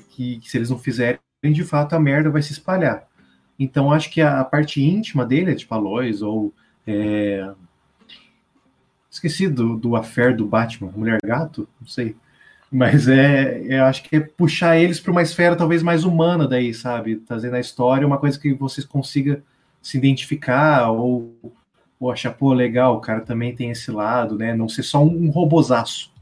que, 0.10 0.38
que 0.38 0.50
se 0.50 0.58
eles 0.58 0.70
não 0.70 0.78
fizerem, 0.78 1.20
de 1.42 1.64
fato, 1.64 1.94
a 1.94 2.00
merda 2.00 2.30
vai 2.30 2.42
se 2.42 2.52
espalhar. 2.52 3.06
Então, 3.58 3.92
acho 3.92 4.10
que 4.10 4.20
a, 4.20 4.40
a 4.40 4.44
parte 4.44 4.82
íntima 4.82 5.24
dele, 5.24 5.52
é 5.52 5.54
tipo 5.54 5.74
a 5.74 5.78
Lois, 5.78 6.22
ou 6.22 6.52
é, 6.86 7.52
Esqueci 9.14 9.46
do, 9.46 9.76
do 9.76 9.94
affair 9.94 10.36
do 10.36 10.44
Batman, 10.44 10.90
Mulher 10.90 11.20
Gato, 11.24 11.68
não 11.80 11.86
sei. 11.86 12.16
Mas 12.70 13.06
é, 13.06 13.60
eu 13.60 13.76
é, 13.76 13.80
acho 13.80 14.02
que 14.02 14.16
é 14.16 14.20
puxar 14.20 14.76
eles 14.76 14.98
para 14.98 15.12
uma 15.12 15.22
esfera 15.22 15.54
talvez 15.54 15.84
mais 15.84 16.02
humana 16.02 16.48
daí, 16.48 16.74
sabe? 16.74 17.16
Trazer 17.16 17.48
na 17.50 17.60
história 17.60 18.04
uma 18.04 18.18
coisa 18.18 18.36
que 18.36 18.52
vocês 18.52 18.84
consiga 18.84 19.40
se 19.80 19.96
identificar 19.96 20.90
ou, 20.90 21.32
ou 22.00 22.10
achar, 22.10 22.32
pô, 22.32 22.52
legal, 22.52 22.96
o 22.96 23.00
cara 23.00 23.20
também 23.20 23.54
tem 23.54 23.70
esse 23.70 23.88
lado, 23.92 24.36
né? 24.36 24.52
Não 24.52 24.68
ser 24.68 24.82
só 24.82 25.04
um, 25.04 25.26
um 25.26 25.30
robozaço 25.30 26.12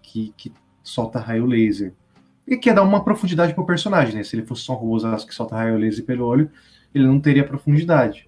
que, 0.00 0.32
que 0.34 0.50
solta 0.82 1.20
raio 1.20 1.44
laser. 1.44 1.92
E 2.48 2.56
que 2.56 2.70
é 2.70 2.72
dar 2.72 2.82
uma 2.82 3.04
profundidade 3.04 3.52
pro 3.52 3.66
personagem, 3.66 4.14
né? 4.14 4.24
Se 4.24 4.34
ele 4.34 4.46
fosse 4.46 4.62
só 4.62 4.72
um 4.72 4.76
robozaço 4.76 5.26
que 5.26 5.34
solta 5.34 5.54
raio 5.54 5.76
laser 5.76 6.04
pelo 6.04 6.24
olho, 6.24 6.50
ele 6.94 7.06
não 7.06 7.20
teria 7.20 7.46
profundidade. 7.46 8.26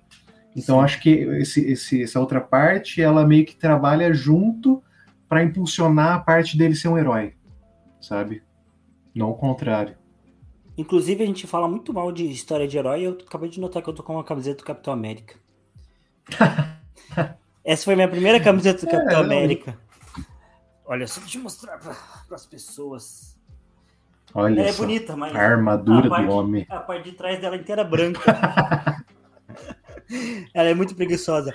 Então 0.54 0.80
acho 0.80 1.00
que 1.00 1.10
esse, 1.10 1.64
esse, 1.72 2.02
essa 2.02 2.20
outra 2.20 2.40
parte 2.40 3.00
ela 3.00 3.26
meio 3.26 3.46
que 3.46 3.56
trabalha 3.56 4.12
junto 4.12 4.82
para 5.28 5.42
impulsionar 5.42 6.16
a 6.16 6.20
parte 6.20 6.58
dele 6.58 6.74
ser 6.74 6.88
um 6.88 6.98
herói, 6.98 7.34
sabe? 8.00 8.42
Não 9.14 9.30
o 9.30 9.34
contrário. 9.34 9.96
Inclusive 10.76 11.22
a 11.22 11.26
gente 11.26 11.46
fala 11.46 11.68
muito 11.68 11.92
mal 11.92 12.12
de 12.12 12.24
história 12.26 12.66
de 12.66 12.76
herói. 12.76 13.02
Eu 13.02 13.12
acabei 13.12 13.48
de 13.48 13.60
notar 13.60 13.82
que 13.82 13.88
eu 13.88 13.94
tô 13.94 14.02
com 14.02 14.14
uma 14.14 14.24
camiseta 14.24 14.58
do 14.58 14.64
Capitão 14.64 14.92
América. 14.92 15.36
Essa 17.64 17.84
foi 17.84 17.94
minha 17.94 18.08
primeira 18.08 18.40
camiseta 18.40 18.84
do 18.84 18.90
Capitão 18.90 19.20
é, 19.20 19.24
América. 19.24 19.78
Olha 20.84 21.06
só, 21.06 21.20
deixa 21.20 21.38
eu 21.38 21.42
mostrar 21.42 21.78
para 21.78 21.94
as 22.34 22.46
pessoas. 22.46 23.29
Olha 24.34 24.60
ela 24.60 24.70
é 24.70 24.72
bonita, 24.72 25.16
mas 25.16 25.34
a 25.34 25.38
armadura 25.38 26.06
a 26.06 26.10
parte, 26.10 26.26
do 26.26 26.32
homem. 26.32 26.66
A 26.68 26.78
parte 26.78 27.10
de 27.10 27.16
trás 27.16 27.40
dela 27.40 27.56
inteira 27.56 27.82
branca. 27.82 28.20
ela 30.54 30.68
é 30.68 30.74
muito 30.74 30.94
preguiçosa. 30.94 31.54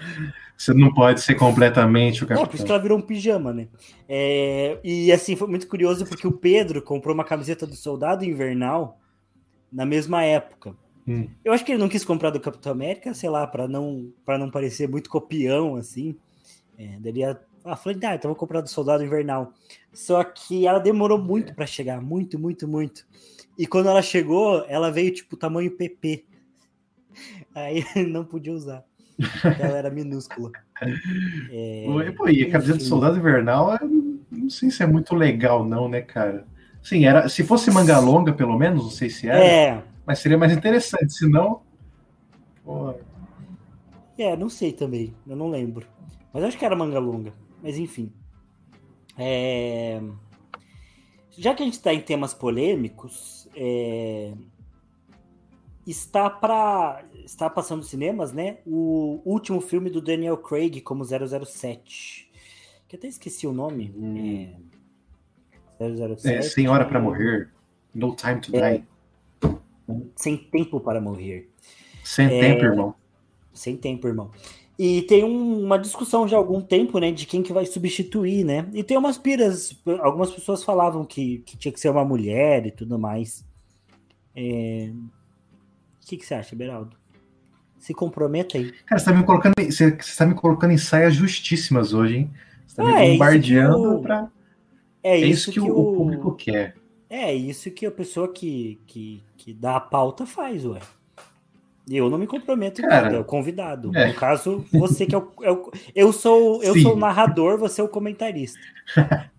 Você 0.58 0.74
não 0.74 0.94
pode 0.94 1.22
ser 1.22 1.36
completamente 1.36 2.24
o 2.24 2.28
capitão. 2.28 2.46
É, 2.46 2.48
por 2.48 2.56
isso 2.56 2.66
que 2.66 2.72
ela 2.72 2.82
virou 2.82 2.98
um 2.98 3.02
pijama, 3.02 3.54
né? 3.54 3.68
É, 4.08 4.80
e 4.84 5.12
assim, 5.12 5.36
foi 5.36 5.48
muito 5.48 5.68
curioso 5.68 6.06
porque 6.06 6.28
o 6.28 6.32
Pedro 6.32 6.82
comprou 6.82 7.14
uma 7.14 7.24
camiseta 7.24 7.68
do 7.68 7.76
Soldado 7.76 8.24
Invernal 8.24 9.00
na 9.72 9.86
mesma 9.86 10.24
época. 10.24 10.76
Hum. 11.08 11.28
Eu 11.44 11.54
acho 11.54 11.64
que 11.64 11.72
ele 11.72 11.80
não 11.80 11.90
quis 11.90 12.04
comprar 12.04 12.30
do 12.30 12.40
Capitão 12.40 12.72
América, 12.72 13.14
sei 13.14 13.30
lá, 13.30 13.46
para 13.46 13.68
não 13.68 14.12
para 14.26 14.38
não 14.38 14.50
parecer 14.50 14.90
muito 14.90 15.10
copião, 15.10 15.76
assim. 15.76 16.16
É, 16.78 16.98
daí 17.00 17.24
ah, 17.66 17.76
falei, 17.76 17.98
ah, 18.04 18.16
então 18.16 18.30
vou 18.30 18.36
comprar 18.36 18.62
do 18.62 18.70
Soldado 18.70 19.04
Invernal. 19.04 19.52
Só 19.92 20.24
que 20.24 20.68
ela 20.68 20.80
demorou 20.80 21.18
muito 21.18 21.56
para 21.56 21.66
chegar, 21.66 22.00
muito, 22.00 22.38
muito, 22.38 22.68
muito. 22.68 23.06
E 23.58 23.66
quando 23.66 23.90
ela 23.90 24.02
chegou, 24.02 24.64
ela 24.68 24.92
veio 24.92 25.12
tipo 25.12 25.36
tamanho 25.36 25.72
PP. 25.72 26.26
Aí 27.56 27.84
não 28.08 28.24
podia 28.24 28.54
usar. 28.54 28.84
Ela 29.60 29.78
era 29.78 29.90
minúscula. 29.90 30.52
É... 31.50 31.86
Pô, 32.18 32.28
e 32.28 32.44
a 32.44 32.52
camiseta 32.52 32.80
do 32.80 32.84
Soldado 32.84 33.18
Invernal, 33.18 33.80
não 34.30 34.50
sei 34.50 34.70
se 34.70 34.84
é 34.84 34.86
muito 34.86 35.16
legal, 35.16 35.64
não, 35.64 35.88
né, 35.88 36.02
cara? 36.02 36.46
Sim, 36.84 37.06
era, 37.06 37.30
se 37.30 37.46
fosse 37.46 37.72
manga 37.72 37.98
longa, 37.98 38.34
pelo 38.34 38.60
menos, 38.60 38.84
não 38.84 38.92
sei 38.92 39.10
se 39.10 39.30
era. 39.30 39.40
É. 39.42 39.84
Mas 40.06 40.20
seria 40.20 40.38
mais 40.38 40.52
interessante, 40.52 41.14
se 41.14 41.30
não. 41.30 41.62
Pô... 42.62 42.94
É, 44.18 44.36
não 44.36 44.50
sei 44.50 44.74
também, 44.74 45.14
eu 45.26 45.38
não 45.38 45.50
lembro. 45.50 45.88
Mas 46.34 46.44
acho 46.44 46.58
que 46.58 46.66
era 46.66 46.76
manga 46.76 47.00
longa. 47.00 47.32
Mas 47.66 47.80
enfim. 47.80 48.14
É... 49.18 50.00
Já 51.32 51.56
que 51.56 51.64
a 51.64 51.66
gente 51.66 51.74
está 51.74 51.92
em 51.92 52.00
temas 52.00 52.32
polêmicos, 52.32 53.50
é 53.56 54.32
está 55.88 56.30
para 56.30 57.04
está 57.24 57.50
passando 57.50 57.84
cinemas, 57.84 58.32
né? 58.32 58.58
O 58.66 59.22
último 59.26 59.62
filme 59.62 59.90
do 59.90 60.02
Daniel 60.02 60.38
Craig 60.38 60.82
como 60.82 61.04
007. 61.04 62.32
Que 62.88 62.96
até 62.96 63.08
esqueci 63.08 63.48
o 63.48 63.52
nome. 63.52 63.94
Hum. 63.96 64.54
É, 65.80 66.16
007. 66.16 66.28
É, 66.28 66.42
Sem 66.44 66.68
Hora 66.68 66.86
para 66.86 67.00
Morrer. 67.00 67.50
No 67.94 68.16
Time 68.16 68.42
to 68.42 68.56
é, 68.56 68.78
Die. 68.78 68.88
Sem 70.16 70.38
Tempo 70.38 70.80
para 70.80 71.02
Morrer. 71.02 71.50
Sem 72.04 72.28
é, 72.28 72.40
tempo, 72.40 72.66
irmão. 72.66 72.96
Sem 73.54 73.78
tempo, 73.78 74.08
irmão. 74.08 74.32
E 74.78 75.04
tem 75.04 75.24
um, 75.24 75.64
uma 75.64 75.80
discussão 75.80 76.28
já 76.28 76.36
há 76.36 76.40
algum 76.40 76.60
tempo, 76.60 77.00
né, 77.00 77.12
de 77.12 77.26
quem 77.26 77.42
que 77.42 77.54
vai 77.54 77.66
substituir, 77.66 78.44
né? 78.44 78.68
E 78.74 78.84
tem 78.84 78.98
umas 78.98 79.18
piras, 79.18 79.76
algumas 80.02 80.32
pessoas 80.32 80.64
falavam 80.64 81.06
que, 81.06 81.40
que 81.40 81.56
tinha 81.56 81.72
que 81.72 81.80
ser 81.80 81.90
uma 81.90 82.04
mulher 82.04 82.66
e 82.66 82.72
tudo 82.72 83.00
mais. 83.00 83.46
É, 84.36 84.92
o 86.04 86.08
que, 86.08 86.18
que 86.18 86.26
você 86.26 86.34
acha, 86.34 86.56
Beraldo? 86.56 86.98
Se 87.80 87.94
comprometa 87.94 88.58
aí. 88.58 88.72
Cara, 88.86 89.00
você 89.00 89.06
tá 89.06 89.14
me 89.14 89.24
colocando, 89.24 89.54
você, 89.58 89.92
você 89.92 90.18
tá 90.18 90.26
me 90.26 90.36
colocando 90.36 90.72
em 90.72 90.78
saias 90.78 91.16
justíssimas 91.16 91.94
hoje, 91.94 92.18
hein? 92.18 92.32
Você 92.68 92.76
tá 92.76 92.84
me 92.84 92.92
é, 92.92 93.12
bombardeando 93.12 94.02
para 94.02 94.30
é, 95.02 95.22
é, 95.22 95.26
isso 95.26 95.52
que, 95.52 95.60
que 95.60 95.70
o, 95.70 95.78
o, 95.78 95.96
público 95.96 96.36
quer. 96.36 96.76
É 97.10 97.34
isso 97.34 97.72
que 97.72 97.86
a 97.86 97.92
pessoa 97.92 98.28
que, 98.28 98.82
que, 98.88 99.24
que 99.38 99.54
dá 99.54 99.78
a 99.78 99.80
pauta 99.80 100.26
faz, 100.26 100.66
ué. 100.66 100.80
Eu 101.90 102.10
não 102.10 102.18
me 102.18 102.26
comprometo 102.26 102.82
Cara, 102.82 103.04
nada, 103.04 103.16
é 103.18 103.20
o 103.20 103.24
convidado. 103.24 103.96
É. 103.96 104.08
No 104.08 104.14
caso, 104.16 104.66
você 104.72 105.06
que 105.06 105.14
é 105.14 105.18
o. 105.18 105.32
É 105.44 105.52
o 105.52 105.72
eu 105.94 106.12
sou 106.12 106.64
eu 106.64 106.78
sou 106.80 106.96
o 106.96 107.00
narrador, 107.00 107.58
você 107.58 107.80
é 107.80 107.84
o 107.84 107.90
comentarista. 107.90 108.60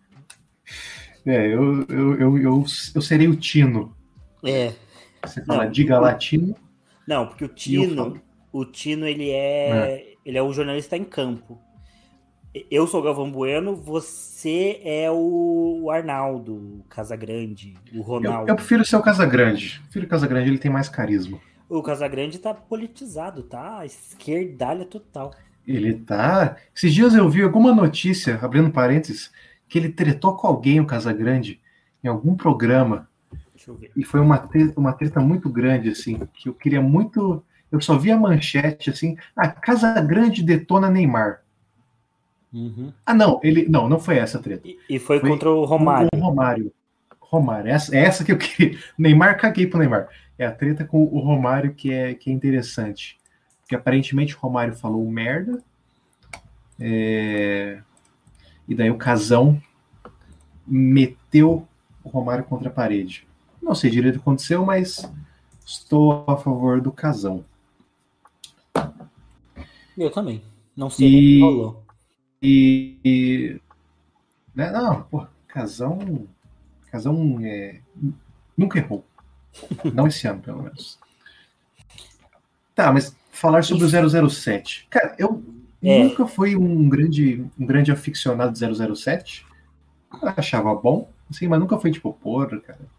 é, 1.26 1.46
eu, 1.46 1.84
eu, 1.88 2.20
eu, 2.20 2.38
eu, 2.38 2.64
eu 2.94 3.02
serei 3.02 3.26
o 3.26 3.36
Tino. 3.36 3.94
É. 4.44 4.72
Você 5.24 5.44
fala 5.44 5.64
não, 5.64 5.72
diga 5.72 5.98
latino. 5.98 6.54
Não, 7.06 7.26
porque 7.26 7.44
o 7.44 7.48
Tino, 7.48 8.20
o 8.52 8.64
Tino 8.64 9.06
ele 9.06 9.30
é, 9.30 9.70
é, 9.70 10.14
ele 10.24 10.38
é 10.38 10.42
o 10.42 10.52
jornalista 10.52 10.96
em 10.96 11.04
campo. 11.04 11.60
Eu 12.70 12.86
sou 12.86 13.00
o 13.00 13.02
Galvão 13.02 13.30
Bueno, 13.30 13.76
você 13.76 14.80
é 14.82 15.10
o 15.10 15.90
Arnaldo, 15.92 16.54
o 16.54 16.84
Casagrande, 16.88 17.74
o 17.94 18.00
Ronaldo. 18.00 18.48
Eu, 18.48 18.52
eu 18.52 18.56
prefiro 18.56 18.84
ser 18.84 18.96
o 18.96 19.02
Casagrande. 19.02 19.80
Prefiro 19.82 20.06
o 20.06 20.08
Casagrande, 20.08 20.48
ele 20.48 20.58
tem 20.58 20.70
mais 20.70 20.88
carisma. 20.88 21.38
O 21.68 21.82
Casagrande 21.82 22.38
tá 22.38 22.54
politizado, 22.54 23.42
tá? 23.42 23.84
Esquerdalha 23.84 24.84
total. 24.84 25.34
Ele 25.66 25.94
tá. 25.94 26.56
Esses 26.74 26.94
dias 26.94 27.14
eu 27.14 27.28
vi 27.28 27.42
alguma 27.42 27.74
notícia, 27.74 28.38
abrindo 28.40 28.70
parênteses, 28.70 29.32
que 29.68 29.78
ele 29.78 29.88
tretou 29.88 30.36
com 30.36 30.46
alguém, 30.46 30.80
o 30.80 30.86
Casagrande, 30.86 31.60
em 32.02 32.08
algum 32.08 32.36
programa. 32.36 33.08
E 33.96 34.04
foi 34.04 34.20
uma 34.20 34.38
treta, 34.38 34.78
uma 34.78 34.92
treta 34.92 35.18
muito 35.18 35.48
grande, 35.48 35.88
assim, 35.88 36.20
que 36.34 36.48
eu 36.48 36.54
queria 36.54 36.80
muito. 36.80 37.42
Eu 37.72 37.80
só 37.80 37.98
vi 37.98 38.12
a 38.12 38.16
manchete 38.16 38.90
assim: 38.90 39.16
a 39.34 39.48
Casa 39.48 40.00
Grande 40.00 40.42
detona 40.42 40.88
Neymar. 40.88 41.42
Uhum. 42.52 42.92
Ah, 43.04 43.12
não, 43.12 43.40
ele. 43.42 43.68
Não, 43.68 43.88
não 43.88 43.98
foi 43.98 44.18
essa 44.18 44.38
treta. 44.38 44.68
E, 44.68 44.78
e 44.88 44.98
foi, 45.00 45.18
foi, 45.18 45.28
contra 45.28 45.50
o 45.50 45.64
Romário. 45.64 46.08
O 46.14 46.18
Romário. 46.18 46.72
Romário, 47.20 47.68
essa, 47.68 47.94
é 47.94 47.98
essa 47.98 48.24
que 48.24 48.30
eu 48.30 48.38
queria. 48.38 48.78
Neymar, 48.96 49.36
caguei 49.36 49.66
pro 49.66 49.80
Neymar. 49.80 50.08
É 50.38 50.46
a 50.46 50.52
treta 50.52 50.84
com 50.84 51.02
o 51.02 51.18
Romário 51.18 51.74
que 51.74 51.92
é, 51.92 52.14
que 52.14 52.30
é 52.30 52.32
interessante. 52.32 53.18
Porque 53.60 53.74
aparentemente 53.74 54.36
o 54.36 54.38
Romário 54.38 54.74
falou 54.74 55.08
merda. 55.10 55.62
É... 56.78 57.80
E 58.68 58.74
daí 58.74 58.90
o 58.90 58.98
Casão 58.98 59.60
meteu 60.66 61.66
o 62.02 62.08
Romário 62.08 62.44
contra 62.44 62.68
a 62.68 62.72
parede. 62.72 63.26
Não 63.62 63.74
sei 63.74 63.90
direito 63.90 64.16
o 64.16 64.18
que 64.18 64.22
aconteceu, 64.22 64.64
mas 64.64 65.10
estou 65.64 66.24
a 66.28 66.36
favor 66.36 66.80
do 66.80 66.92
casão. 66.92 67.44
Eu 69.96 70.10
também. 70.10 70.42
Não 70.76 70.90
sei 70.90 71.08
e, 71.08 71.12
o 71.12 71.18
que 71.18 71.40
rolou. 71.40 71.84
E, 72.42 72.98
e 73.04 73.60
né, 74.54 74.70
não, 74.70 75.02
pô, 75.04 75.26
casão, 75.48 76.26
casão 76.90 77.38
é, 77.42 77.80
nunca 78.56 78.78
errou. 78.78 79.04
Não 79.92 80.06
esse 80.06 80.26
ano, 80.26 80.40
pelo 80.40 80.62
menos. 80.62 80.98
Tá, 82.74 82.92
mas 82.92 83.16
falar 83.30 83.62
sobre 83.62 83.84
o 83.84 84.30
007. 84.30 84.86
Cara, 84.90 85.14
eu 85.18 85.42
é. 85.82 86.04
nunca 86.04 86.26
fui 86.26 86.56
um 86.56 86.88
grande, 86.88 87.44
um 87.58 87.66
grande 87.66 87.90
aficionado 87.90 88.52
de 88.52 88.96
007. 88.96 89.46
Eu 90.22 90.28
achava 90.36 90.74
bom, 90.74 91.10
assim, 91.30 91.48
mas 91.48 91.58
nunca 91.58 91.78
foi 91.78 91.90
tipo, 91.90 92.12
porra, 92.12 92.60
cara 92.60 92.96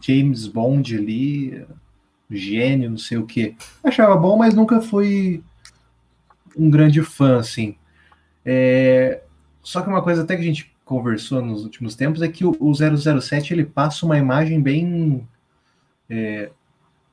James 0.00 0.46
Bond 0.46 0.96
ali, 0.96 1.66
gênio, 2.30 2.90
não 2.90 2.98
sei 2.98 3.18
o 3.18 3.26
que. 3.26 3.56
Achava 3.82 4.16
bom, 4.16 4.36
mas 4.36 4.54
nunca 4.54 4.80
fui 4.80 5.42
um 6.56 6.70
grande 6.70 7.02
fã, 7.02 7.38
assim. 7.38 7.76
É, 8.44 9.22
só 9.62 9.80
que 9.80 9.88
uma 9.88 10.02
coisa 10.02 10.22
até 10.22 10.36
que 10.36 10.42
a 10.42 10.46
gente 10.46 10.73
conversou 10.84 11.40
nos 11.40 11.64
últimos 11.64 11.94
tempos 11.94 12.20
é 12.22 12.28
que 12.28 12.44
o, 12.44 12.54
o 12.60 12.72
007 12.74 13.52
ele 13.52 13.64
passa 13.64 14.04
uma 14.04 14.18
imagem 14.18 14.60
bem 14.60 15.26
é, 16.08 16.50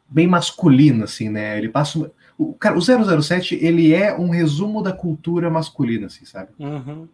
bem 0.08 0.28
masculina, 0.28 1.06
assim, 1.06 1.30
né? 1.30 1.58
Ele 1.58 1.70
passa 1.70 2.12
o, 2.38 2.54
cara, 2.54 2.78
o 2.78 2.82
007 2.82 3.56
ele 3.62 3.94
é 3.94 4.14
um 4.18 4.30
resumo 4.30 4.82
da 4.82 4.92
cultura 4.92 5.50
masculina, 5.50 6.08
assim, 6.08 6.26
sabe? 6.26 6.50
Uhum. 6.60 7.08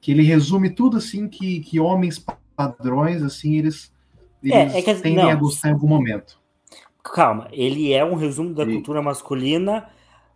Que 0.00 0.10
ele 0.10 0.22
resume 0.22 0.70
tudo 0.70 0.96
assim 0.96 1.28
que, 1.28 1.60
que 1.60 1.78
homens 1.78 2.24
padrões 2.56 3.22
assim 3.22 3.56
eles, 3.56 3.92
eles 4.42 4.74
é, 4.74 4.78
é 4.78 4.82
que, 4.82 4.94
tendem 4.94 5.24
não, 5.24 5.30
a 5.30 5.34
gostar 5.34 5.68
em 5.68 5.72
algum 5.72 5.88
momento. 5.88 6.38
Calma, 7.02 7.48
ele 7.52 7.92
é 7.92 8.04
um 8.04 8.14
resumo 8.14 8.52
da 8.52 8.64
e... 8.64 8.72
cultura 8.72 9.00
masculina, 9.00 9.88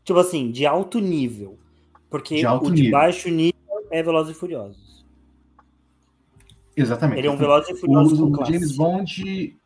tipo 0.04 0.18
assim, 0.18 0.50
de 0.50 0.66
alto 0.66 1.00
nível. 1.00 1.59
Porque 2.09 2.36
de 2.36 2.46
alto 2.46 2.66
o 2.66 2.70
nível. 2.70 2.84
de 2.84 2.90
baixo 2.90 3.28
nível 3.28 3.59
é 3.90 4.02
Velozes 4.02 4.36
e 4.36 4.38
Furiosos. 4.38 4.88
Exatamente. 6.82 7.18
Ele 7.18 7.28
é 7.28 7.30
um 7.30 7.36
Velozes 7.36 7.70
e 7.70 7.80
Furiosos 7.80 8.18
o, 8.18 8.30
o 8.30 8.44
James 8.44 8.76
Bond, 8.76 9.56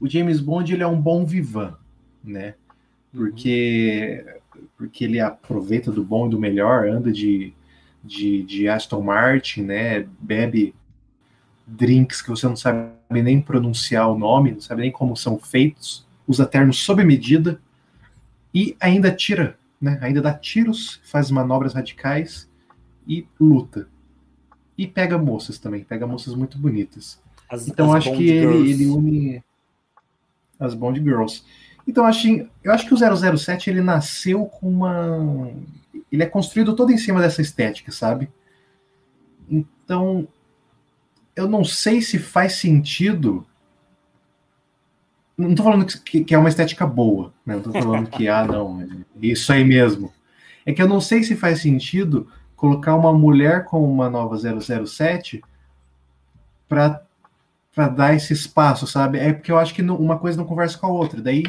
o 0.00 0.08
James 0.08 0.40
Bond 0.40 0.72
ele 0.72 0.82
é 0.82 0.86
um 0.86 1.00
bom 1.00 1.24
vivan, 1.24 1.76
né? 2.22 2.54
Porque 3.12 4.24
uhum. 4.54 4.62
porque 4.76 5.04
ele 5.04 5.20
aproveita 5.20 5.90
do 5.90 6.02
bom 6.04 6.26
e 6.26 6.30
do 6.30 6.40
melhor, 6.40 6.88
anda 6.88 7.12
de, 7.12 7.52
de, 8.02 8.42
de 8.42 8.68
Aston 8.68 9.02
Martin, 9.02 9.62
né? 9.62 10.06
Bebe 10.18 10.74
drinks 11.66 12.20
que 12.20 12.30
você 12.30 12.46
não 12.46 12.56
sabe 12.56 12.90
nem 13.10 13.40
pronunciar 13.40 14.10
o 14.10 14.18
nome, 14.18 14.52
não 14.52 14.60
sabe 14.60 14.82
nem 14.82 14.90
como 14.90 15.16
são 15.16 15.38
feitos, 15.38 16.06
usa 16.26 16.46
ternos 16.46 16.78
sob 16.78 17.04
medida 17.04 17.60
e 18.54 18.76
ainda 18.80 19.10
tira 19.10 19.56
né? 19.82 19.98
Ainda 20.00 20.22
dá 20.22 20.32
tiros, 20.32 21.00
faz 21.02 21.28
manobras 21.28 21.74
radicais 21.74 22.48
e 23.06 23.26
luta. 23.40 23.88
E 24.76 24.86
pega 24.86 25.18
moças 25.18 25.58
também, 25.58 25.84
pega 25.84 26.06
moças 26.06 26.34
muito 26.34 26.58
bonitas. 26.58 27.20
As, 27.48 27.68
então 27.68 27.92
as 27.92 28.06
acho 28.06 28.16
que 28.16 28.28
ele, 28.28 28.70
ele, 28.70 28.86
une 28.86 29.44
as 30.58 30.74
Bond 30.74 31.00
Girls. 31.00 31.42
Então 31.86 32.04
acho, 32.06 32.28
eu 32.62 32.72
acho 32.72 32.86
que 32.86 32.94
o 32.94 33.36
007 33.36 33.68
ele 33.68 33.82
nasceu 33.82 34.46
com 34.46 34.68
uma. 34.68 35.50
Ele 36.10 36.22
é 36.22 36.26
construído 36.26 36.74
todo 36.74 36.92
em 36.92 36.98
cima 36.98 37.20
dessa 37.20 37.42
estética, 37.42 37.90
sabe? 37.92 38.30
Então 39.50 40.26
eu 41.34 41.48
não 41.48 41.64
sei 41.64 42.00
se 42.00 42.18
faz 42.18 42.54
sentido 42.54 43.46
não 45.36 45.54
tô 45.54 45.62
falando 45.62 45.86
que, 45.86 46.24
que, 46.24 46.34
é 46.34 46.38
uma 46.38 46.48
estética 46.48 46.86
boa, 46.86 47.32
né? 47.44 47.54
Não 47.54 47.62
tô 47.62 47.72
falando 47.72 48.08
que, 48.08 48.28
ah, 48.28 48.44
não, 48.44 48.80
é 48.80 48.86
isso 49.20 49.52
aí 49.52 49.64
mesmo. 49.64 50.12
É 50.64 50.72
que 50.72 50.80
eu 50.80 50.88
não 50.88 51.00
sei 51.00 51.22
se 51.22 51.34
faz 51.34 51.60
sentido 51.60 52.28
colocar 52.62 52.94
uma 52.94 53.12
mulher 53.12 53.64
como 53.64 53.92
uma 53.92 54.08
nova 54.08 54.36
007 54.38 55.42
para 56.68 57.02
dar 57.88 58.14
esse 58.14 58.32
espaço, 58.32 58.86
sabe? 58.86 59.18
É 59.18 59.32
porque 59.32 59.50
eu 59.50 59.58
acho 59.58 59.74
que 59.74 59.82
não, 59.82 59.96
uma 59.96 60.16
coisa 60.16 60.38
não 60.38 60.44
conversa 60.44 60.78
com 60.78 60.86
a 60.86 60.90
outra. 60.90 61.20
Daí 61.20 61.42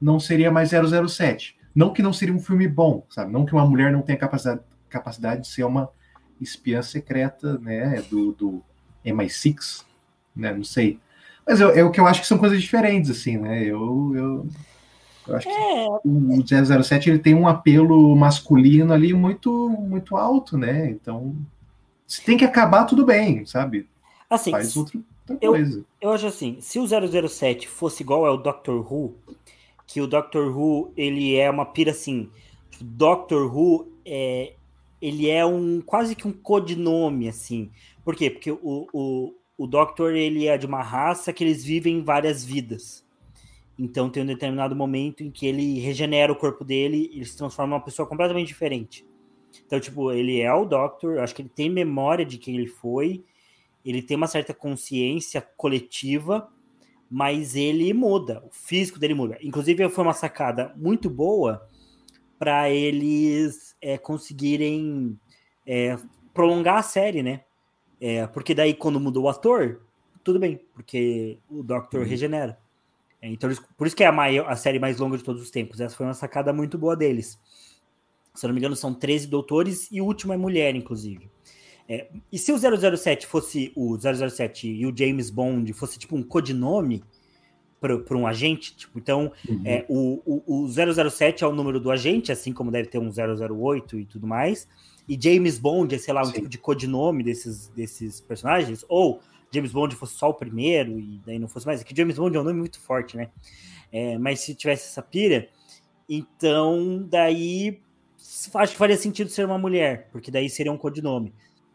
não 0.00 0.20
seria 0.20 0.52
mais 0.52 0.70
007. 0.70 1.58
Não 1.74 1.92
que 1.92 2.00
não 2.00 2.12
seria 2.12 2.32
um 2.32 2.38
filme 2.38 2.68
bom, 2.68 3.04
sabe? 3.10 3.32
Não 3.32 3.44
que 3.44 3.52
uma 3.52 3.66
mulher 3.66 3.90
não 3.90 4.02
tenha 4.02 4.16
capacidade, 4.16 4.60
capacidade 4.88 5.40
de 5.40 5.48
ser 5.48 5.64
uma 5.64 5.90
espiã 6.40 6.80
secreta, 6.80 7.58
né? 7.58 8.00
Do, 8.08 8.30
do 8.30 8.62
MI6, 9.04 9.84
né? 10.36 10.54
Não 10.54 10.62
sei. 10.62 11.00
Mas 11.44 11.60
é 11.60 11.82
o 11.82 11.90
que 11.90 11.98
eu 11.98 12.06
acho 12.06 12.20
que 12.20 12.26
são 12.28 12.38
coisas 12.38 12.62
diferentes, 12.62 13.10
assim, 13.10 13.36
né? 13.36 13.64
Eu, 13.64 14.12
eu, 14.14 14.48
eu 15.26 15.36
acho 15.36 15.48
é. 15.48 15.86
que 16.02 16.08
o 16.08 16.82
007 16.84 17.10
ele 17.10 17.18
tem 17.18 17.34
um 17.34 17.46
apelo 17.46 18.14
masculino 18.16 18.92
ali 18.92 19.12
muito, 19.12 19.68
muito 19.68 20.16
alto, 20.16 20.58
né? 20.58 20.90
Então, 20.90 21.36
se 22.06 22.22
tem 22.22 22.36
que 22.36 22.44
acabar, 22.44 22.84
tudo 22.84 23.04
bem, 23.04 23.46
sabe? 23.46 23.88
Assim, 24.28 24.50
Faz 24.50 24.76
outra, 24.76 24.98
outra 25.28 25.46
eu, 25.46 25.52
coisa. 25.52 25.84
Eu 26.00 26.12
acho 26.12 26.26
assim, 26.26 26.58
se 26.60 26.78
o 26.78 26.86
007 26.86 27.68
fosse 27.68 28.02
igual 28.02 28.24
ao 28.24 28.36
Doctor 28.36 28.80
Who, 28.92 29.14
que 29.86 30.00
o 30.00 30.06
Doctor 30.06 30.56
Who, 30.56 30.92
ele 30.96 31.36
é 31.36 31.50
uma 31.50 31.66
pira 31.66 31.90
assim, 31.90 32.28
Doctor 32.80 33.54
Who 33.54 33.88
é, 34.04 34.54
ele 35.00 35.28
é 35.30 35.44
um 35.44 35.80
quase 35.80 36.14
que 36.14 36.26
um 36.26 36.32
codinome, 36.32 37.28
assim. 37.28 37.70
Por 38.04 38.16
quê? 38.16 38.30
Porque 38.30 38.50
o, 38.50 38.88
o, 38.92 39.34
o 39.56 39.66
Doctor 39.66 40.14
ele 40.14 40.46
é 40.46 40.58
de 40.58 40.66
uma 40.66 40.82
raça 40.82 41.32
que 41.32 41.44
eles 41.44 41.64
vivem 41.64 42.02
várias 42.02 42.44
vidas. 42.44 43.04
Então 43.78 44.10
tem 44.10 44.22
um 44.22 44.26
determinado 44.26 44.76
momento 44.76 45.22
em 45.22 45.30
que 45.30 45.46
ele 45.46 45.80
regenera 45.80 46.32
o 46.32 46.36
corpo 46.36 46.64
dele 46.64 47.10
e 47.12 47.16
ele 47.16 47.24
se 47.24 47.36
transforma 47.36 47.74
em 47.74 47.78
uma 47.78 47.84
pessoa 47.84 48.06
completamente 48.06 48.48
diferente. 48.48 49.06
Então, 49.66 49.80
tipo, 49.80 50.12
ele 50.12 50.40
é 50.40 50.52
o 50.52 50.64
Doctor, 50.64 51.18
acho 51.18 51.34
que 51.34 51.42
ele 51.42 51.48
tem 51.48 51.70
memória 51.70 52.24
de 52.24 52.38
quem 52.38 52.56
ele 52.56 52.66
foi, 52.66 53.24
ele 53.84 54.02
tem 54.02 54.16
uma 54.16 54.26
certa 54.26 54.54
consciência 54.54 55.40
coletiva, 55.56 56.48
mas 57.10 57.56
ele 57.56 57.92
muda, 57.92 58.42
o 58.46 58.50
físico 58.50 58.98
dele 58.98 59.14
muda. 59.14 59.38
Inclusive, 59.42 59.88
foi 59.88 60.04
uma 60.04 60.14
sacada 60.14 60.72
muito 60.76 61.10
boa 61.10 61.68
para 62.38 62.70
eles 62.70 63.76
é, 63.80 63.98
conseguirem 63.98 65.18
é, 65.66 65.96
prolongar 66.32 66.78
a 66.78 66.82
série, 66.82 67.22
né? 67.22 67.44
É, 68.00 68.26
porque 68.26 68.54
daí, 68.54 68.74
quando 68.74 68.98
mudou 68.98 69.24
o 69.24 69.28
ator, 69.28 69.82
tudo 70.24 70.38
bem, 70.38 70.60
porque 70.74 71.38
o 71.48 71.62
Doctor 71.62 72.00
uhum. 72.00 72.06
regenera. 72.06 72.58
É, 73.22 73.28
então, 73.28 73.48
por 73.78 73.86
isso 73.86 73.94
que 73.94 74.02
é 74.02 74.06
a, 74.06 74.12
maior, 74.12 74.50
a 74.50 74.56
série 74.56 74.78
mais 74.78 74.98
longa 74.98 75.16
de 75.16 75.24
todos 75.24 75.40
os 75.40 75.50
tempos. 75.50 75.80
Essa 75.80 75.96
foi 75.96 76.04
uma 76.04 76.14
sacada 76.14 76.52
muito 76.52 76.76
boa 76.76 76.96
deles. 76.96 77.38
Se 78.34 78.44
eu 78.44 78.48
não 78.48 78.54
me 78.54 78.60
engano, 78.60 78.74
são 78.76 78.92
13 78.92 79.28
doutores 79.28 79.88
e 79.90 80.00
o 80.00 80.04
último 80.04 80.32
é 80.32 80.36
mulher, 80.36 80.74
inclusive. 80.74 81.30
É, 81.88 82.08
e 82.30 82.38
se 82.38 82.52
o 82.52 82.58
007 82.58 83.26
fosse 83.26 83.72
o 83.76 83.96
007 83.96 84.68
e 84.68 84.86
o 84.86 84.96
James 84.96 85.30
Bond 85.30 85.72
fosse 85.72 85.98
tipo 85.98 86.16
um 86.16 86.22
codinome 86.22 87.02
para 87.80 88.16
um 88.16 88.28
agente, 88.28 88.76
tipo, 88.76 88.96
então 88.96 89.32
uhum. 89.48 89.62
é, 89.64 89.84
o, 89.88 90.22
o, 90.24 90.64
o 90.64 91.10
007 91.10 91.42
é 91.42 91.46
o 91.46 91.52
número 91.52 91.80
do 91.80 91.90
agente, 91.90 92.30
assim 92.30 92.52
como 92.52 92.70
deve 92.70 92.88
ter 92.88 92.98
um 92.98 93.10
008 93.10 93.98
e 93.98 94.04
tudo 94.04 94.24
mais 94.26 94.68
e 95.08 95.18
James 95.20 95.58
Bond 95.58 95.94
é, 95.94 95.98
sei 95.98 96.14
lá, 96.14 96.22
um 96.22 96.26
Sim. 96.26 96.32
tipo 96.32 96.48
de 96.48 96.58
codinome 96.58 97.22
desses, 97.22 97.68
desses 97.68 98.20
personagens, 98.20 98.84
ou 98.88 99.20
James 99.52 99.72
Bond 99.72 99.94
fosse 99.94 100.14
só 100.14 100.30
o 100.30 100.34
primeiro 100.34 100.98
e 100.98 101.20
daí 101.24 101.38
não 101.38 101.48
fosse 101.48 101.66
mais. 101.66 101.80
É 101.80 101.84
que 101.84 101.94
James 101.94 102.16
Bond 102.16 102.36
é 102.36 102.40
um 102.40 102.44
nome 102.44 102.58
muito 102.58 102.80
forte, 102.80 103.16
né? 103.16 103.30
É, 103.92 104.16
mas 104.18 104.40
se 104.40 104.54
tivesse 104.54 104.88
essa 104.88 105.02
pira, 105.02 105.48
então 106.08 107.06
daí 107.08 107.80
acho 108.54 108.72
que 108.72 108.78
faria 108.78 108.96
sentido 108.96 109.30
ser 109.30 109.44
uma 109.44 109.58
mulher, 109.58 110.08
porque 110.10 110.30
daí 110.30 110.48
seria 110.48 110.72
um 110.72 110.78
codinome. 110.78 111.34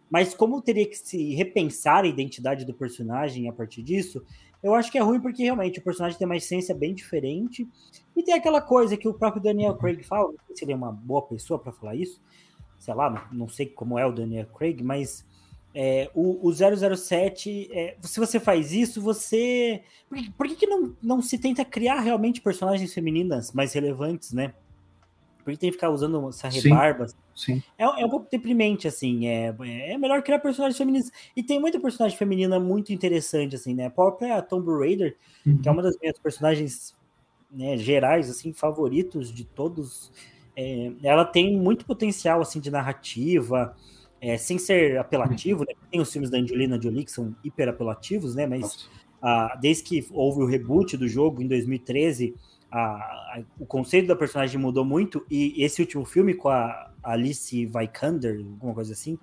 Mas 0.09 0.33
como 0.33 0.61
teria 0.61 0.87
que 0.87 0.95
se 0.95 1.35
repensar 1.35 2.03
a 2.03 2.07
identidade 2.07 2.65
do 2.65 2.73
personagem 2.73 3.49
a 3.49 3.53
partir 3.53 3.83
disso, 3.83 4.23
eu 4.63 4.73
acho 4.73 4.91
que 4.91 4.97
é 4.97 5.01
ruim 5.01 5.19
porque 5.19 5.43
realmente 5.43 5.79
o 5.79 5.83
personagem 5.83 6.17
tem 6.17 6.25
uma 6.25 6.37
essência 6.37 6.73
bem 6.73 6.93
diferente 6.95 7.67
e 8.15 8.23
tem 8.23 8.33
aquela 8.33 8.61
coisa 8.61 8.97
que 8.97 9.07
o 9.07 9.13
próprio 9.13 9.43
Daniel 9.43 9.75
Craig 9.75 10.01
fala, 10.03 10.33
sei 10.47 10.55
se 10.55 10.65
ele 10.65 10.71
é 10.71 10.75
uma 10.75 10.91
boa 10.91 11.21
pessoa 11.21 11.59
para 11.59 11.71
falar 11.71 11.95
isso, 11.95 12.21
sei 12.79 12.93
lá, 12.93 13.29
não 13.31 13.47
sei 13.47 13.67
como 13.67 13.99
é 13.99 14.05
o 14.05 14.11
Daniel 14.11 14.47
Craig, 14.47 14.81
mas 14.81 15.25
é, 15.79 16.09
o, 16.15 16.47
o 16.47 16.51
007, 16.51 17.69
é, 17.71 17.95
se 18.01 18.19
você 18.19 18.39
faz 18.39 18.71
isso, 18.71 18.99
você. 18.99 19.83
Por, 20.09 20.17
que, 20.17 20.31
por 20.31 20.47
que, 20.47 20.55
que 20.55 20.65
não, 20.65 20.95
não 20.99 21.21
se 21.21 21.37
tenta 21.37 21.63
criar 21.63 21.99
realmente 21.99 22.41
personagens 22.41 22.91
femininas 22.91 23.51
mais 23.51 23.73
relevantes, 23.73 24.33
né? 24.33 24.55
Por 25.45 25.53
que 25.53 25.59
tem 25.59 25.69
que 25.69 25.75
ficar 25.75 25.91
usando 25.91 26.29
essa 26.29 26.49
rebarba? 26.49 27.07
Sim, 27.07 27.15
sim. 27.35 27.63
É, 27.77 27.83
é, 27.83 28.03
um 28.03 28.09
pouco 28.09 28.27
deprimente, 28.31 28.87
assim. 28.87 29.27
É, 29.27 29.55
é 29.91 29.97
melhor 29.99 30.23
criar 30.23 30.39
personagens 30.39 30.79
femininas. 30.79 31.11
E 31.35 31.43
tem 31.43 31.59
muita 31.59 31.79
personagem 31.79 32.17
feminina 32.17 32.59
muito 32.59 32.91
interessante, 32.91 33.55
assim, 33.55 33.75
né? 33.75 33.85
A 33.85 33.91
própria 33.91 34.41
Tomb 34.41 34.67
Raider, 34.79 35.15
uhum. 35.45 35.61
que 35.61 35.69
é 35.69 35.71
uma 35.71 35.83
das 35.83 35.95
minhas 35.99 36.17
personagens 36.17 36.95
né, 37.51 37.77
gerais, 37.77 38.31
assim, 38.31 38.51
favoritos 38.51 39.31
de 39.31 39.45
todos 39.45 40.11
é, 40.57 40.91
ela 41.03 41.23
tem 41.23 41.55
muito 41.55 41.85
potencial 41.85 42.41
assim 42.41 42.59
de 42.59 42.71
narrativa, 42.71 43.75
é, 44.21 44.37
sem 44.37 44.57
ser 44.57 44.97
apelativo. 44.97 45.61
Né? 45.61 45.73
Tem 45.91 46.01
os 46.01 46.11
filmes 46.11 46.29
da 46.29 46.37
Angelina 46.37 46.81
Jolie 46.81 47.05
que 47.05 47.11
são 47.11 47.35
hiper 47.43 47.69
apelativos, 47.69 48.35
né? 48.35 48.45
Mas 48.45 48.89
ah, 49.21 49.57
desde 49.59 49.83
que 49.83 50.07
houve 50.11 50.41
o 50.41 50.45
reboot 50.45 50.95
do 50.97 51.07
jogo 51.07 51.41
em 51.41 51.47
2013, 51.47 52.35
a, 52.71 52.79
a, 52.79 53.41
o 53.59 53.65
conceito 53.65 54.07
da 54.07 54.15
personagem 54.15 54.59
mudou 54.59 54.85
muito. 54.85 55.25
E 55.29 55.63
esse 55.63 55.81
último 55.81 56.05
filme 56.05 56.33
com 56.33 56.49
a 56.49 56.91
Alice 57.03 57.65
Vikander, 57.65 58.37
alguma 58.37 58.73
coisa 58.73 58.93
assim, 58.93 59.17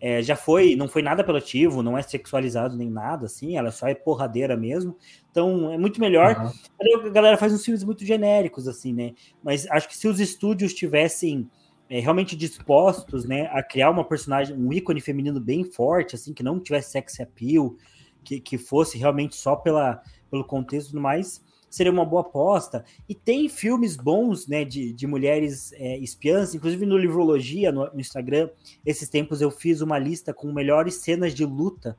é, 0.00 0.22
já 0.22 0.36
foi, 0.36 0.76
não 0.76 0.86
foi 0.86 1.02
nada 1.02 1.22
apelativo, 1.22 1.82
não 1.82 1.98
é 1.98 2.02
sexualizado 2.02 2.76
nem 2.76 2.88
nada, 2.88 3.26
assim, 3.26 3.56
ela 3.56 3.72
só 3.72 3.88
é 3.88 3.94
porradeira 3.94 4.56
mesmo. 4.56 4.96
Então 5.30 5.72
é 5.72 5.78
muito 5.78 6.00
melhor. 6.00 6.52
Uhum. 6.80 7.06
A 7.06 7.08
galera 7.08 7.36
faz 7.36 7.52
uns 7.52 7.64
filmes 7.64 7.82
muito 7.82 8.04
genéricos, 8.04 8.68
assim, 8.68 8.92
né? 8.92 9.12
Mas 9.42 9.66
acho 9.68 9.88
que 9.88 9.96
se 9.96 10.06
os 10.06 10.20
estúdios 10.20 10.72
tivessem 10.72 11.50
é, 11.90 12.00
realmente 12.00 12.36
dispostos, 12.36 13.24
né, 13.24 13.48
a 13.52 13.62
criar 13.62 13.90
uma 13.90 14.04
personagem, 14.04 14.56
um 14.56 14.72
ícone 14.72 15.00
feminino 15.00 15.40
bem 15.40 15.64
forte, 15.64 16.14
assim, 16.14 16.34
que 16.34 16.42
não 16.42 16.60
tivesse 16.60 16.92
sex 16.92 17.18
appeal, 17.20 17.74
que, 18.22 18.40
que 18.40 18.58
fosse 18.58 18.98
realmente 18.98 19.36
só 19.36 19.56
pela, 19.56 20.02
pelo 20.30 20.44
contexto 20.44 20.90
tudo 20.90 21.00
mais, 21.00 21.42
seria 21.70 21.92
uma 21.92 22.04
boa 22.04 22.22
aposta. 22.22 22.84
E 23.08 23.14
tem 23.14 23.48
filmes 23.48 23.96
bons, 23.96 24.46
né, 24.46 24.64
de, 24.64 24.92
de 24.92 25.06
mulheres 25.06 25.72
é, 25.74 25.96
espiãs, 25.98 26.54
inclusive 26.54 26.84
no 26.84 26.98
Livrologia, 26.98 27.72
no, 27.72 27.90
no, 27.92 28.00
Instagram, 28.00 28.50
esses 28.84 29.08
tempos 29.08 29.40
eu 29.40 29.50
fiz 29.50 29.80
uma 29.80 29.98
lista 29.98 30.34
com 30.34 30.52
melhores 30.52 30.96
cenas 30.96 31.34
de 31.34 31.44
luta 31.44 31.96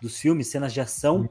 dos 0.00 0.18
filmes, 0.18 0.48
cenas 0.48 0.72
de 0.72 0.80
ação, 0.80 1.20
uhum. 1.22 1.28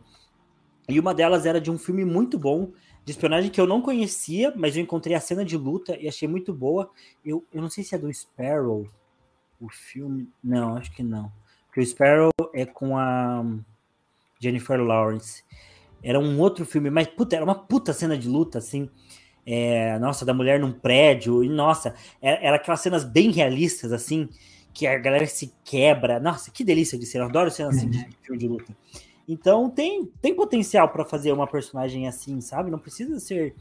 e 0.90 1.00
uma 1.00 1.14
delas 1.14 1.46
era 1.46 1.60
de 1.60 1.72
um 1.72 1.78
filme 1.78 2.06
muito 2.06 2.40
bom, 2.40 2.72
de 3.08 3.14
espionagem 3.14 3.50
que 3.50 3.62
eu 3.62 3.66
não 3.66 3.82
conhecia, 3.82 4.52
mas 4.54 4.76
eu 4.76 4.84
encontrei 4.84 5.16
a 5.16 5.22
cena 5.22 5.46
de 5.46 5.56
luta 5.56 5.96
e 5.98 6.10
achei 6.10 6.28
muito 6.28 6.54
boa. 6.54 6.92
Eu, 7.24 7.42
eu 7.54 7.62
não 7.62 7.70
sei 7.70 7.82
se 7.82 7.96
é 7.96 7.98
do 7.98 8.14
Sparrow, 8.14 8.86
o 9.62 9.70
filme. 9.70 10.28
Não, 10.44 10.76
acho 10.76 10.92
que 10.92 11.02
não. 11.02 11.32
Porque 11.68 11.80
o 11.80 11.86
Sparrow 11.86 12.32
é 12.54 12.66
com 12.66 12.98
a 12.98 13.46
Jennifer 14.42 14.78
Lawrence. 14.78 15.42
Era 16.04 16.20
um 16.20 16.38
outro 16.38 16.66
filme, 16.66 16.90
mas 16.90 17.08
puta, 17.08 17.38
era 17.38 17.46
uma 17.46 17.56
puta 17.56 17.94
cena 17.94 18.18
de 18.18 18.28
luta, 18.28 18.58
assim. 18.58 18.90
É, 19.46 19.98
nossa, 20.00 20.26
da 20.26 20.34
mulher 20.34 20.60
num 20.60 20.74
prédio, 20.74 21.46
e 21.46 21.48
nossa, 21.48 21.96
era, 22.22 22.46
era, 22.46 22.56
aquelas 22.58 22.82
cenas 22.82 23.06
bem 23.06 23.32
realistas, 23.32 23.94
assim, 23.94 24.28
que 24.74 24.86
a 24.86 24.98
galera 24.98 25.26
se 25.26 25.54
quebra. 25.64 26.20
Nossa, 26.20 26.52
que 26.52 26.62
delícia 26.62 27.00
de 27.00 27.06
cena, 27.06 27.24
eu 27.24 27.30
adoro 27.30 27.50
cenas 27.50 27.78
assim 27.78 27.90
de 27.90 28.00
uhum. 28.00 28.10
filme 28.22 28.38
de 28.38 28.48
luta. 28.50 28.76
Então 29.28 29.70
tem, 29.70 30.06
tem 30.22 30.34
potencial 30.34 30.88
para 30.88 31.04
fazer 31.04 31.34
uma 31.34 31.46
personagem 31.46 32.08
assim, 32.08 32.40
sabe? 32.40 32.72
Não 32.72 32.80
precisa 32.80 33.20
ser. 33.20 33.54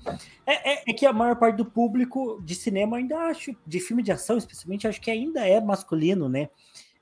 É, 0.47 0.73
é, 0.73 0.83
é, 0.87 0.93
que 0.93 1.05
a 1.05 1.12
maior 1.12 1.35
parte 1.37 1.57
do 1.57 1.64
público 1.64 2.41
de 2.45 2.55
cinema 2.55 2.99
ainda 2.99 3.19
acho, 3.23 3.55
de 3.67 3.81
filme 3.81 4.03
de 4.03 4.12
ação 4.12 4.37
especialmente, 4.37 4.87
acho 4.87 5.01
que 5.01 5.11
ainda 5.11 5.47
é 5.47 5.61
masculino, 5.61 6.29
né? 6.29 6.49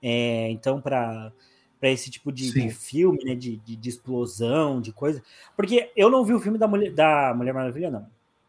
É, 0.02 0.50
então, 0.50 0.80
para 0.80 1.32
para 1.84 1.90
esse 1.90 2.10
tipo 2.10 2.32
de, 2.32 2.50
de 2.50 2.70
filme, 2.70 3.22
né? 3.22 3.34
De, 3.34 3.58
de, 3.58 3.76
de, 3.76 3.88
explosão, 3.90 4.80
de 4.80 4.90
coisa. 4.90 5.22
Porque 5.54 5.92
eu 5.94 6.08
não 6.08 6.24
vi 6.24 6.32
o 6.32 6.40
filme 6.40 6.56
da 6.56 6.66
Mulher, 6.66 6.90
da 6.90 7.34
Mulher 7.36 7.52
Maravilha, 7.52 7.90
não. 7.90 8.06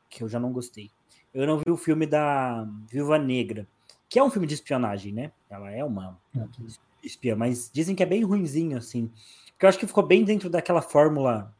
Que 0.10 0.24
eu 0.24 0.30
já 0.30 0.40
não 0.40 0.54
gostei. 0.54 0.90
Eu 1.34 1.46
não 1.46 1.58
vi 1.58 1.70
o 1.70 1.76
filme 1.76 2.06
da 2.06 2.66
Viúva 2.90 3.18
Negra, 3.18 3.68
que 4.08 4.18
é 4.18 4.24
um 4.24 4.30
filme 4.30 4.48
de 4.48 4.54
espionagem, 4.54 5.12
né? 5.12 5.34
Ela 5.50 5.70
é 5.70 5.84
uma 5.84 6.18
uhum. 6.34 6.48
espiã, 7.04 7.36
mas 7.36 7.70
dizem 7.74 7.94
que 7.94 8.04
é 8.04 8.06
bem 8.06 8.24
ruinzinho, 8.24 8.78
assim. 8.78 9.12
Eu 9.66 9.70
acho 9.70 9.80
que 9.80 9.88
ficou 9.88 10.06
bem 10.06 10.24
dentro 10.24 10.48
daquela 10.48 10.82
fórmula 10.82 11.52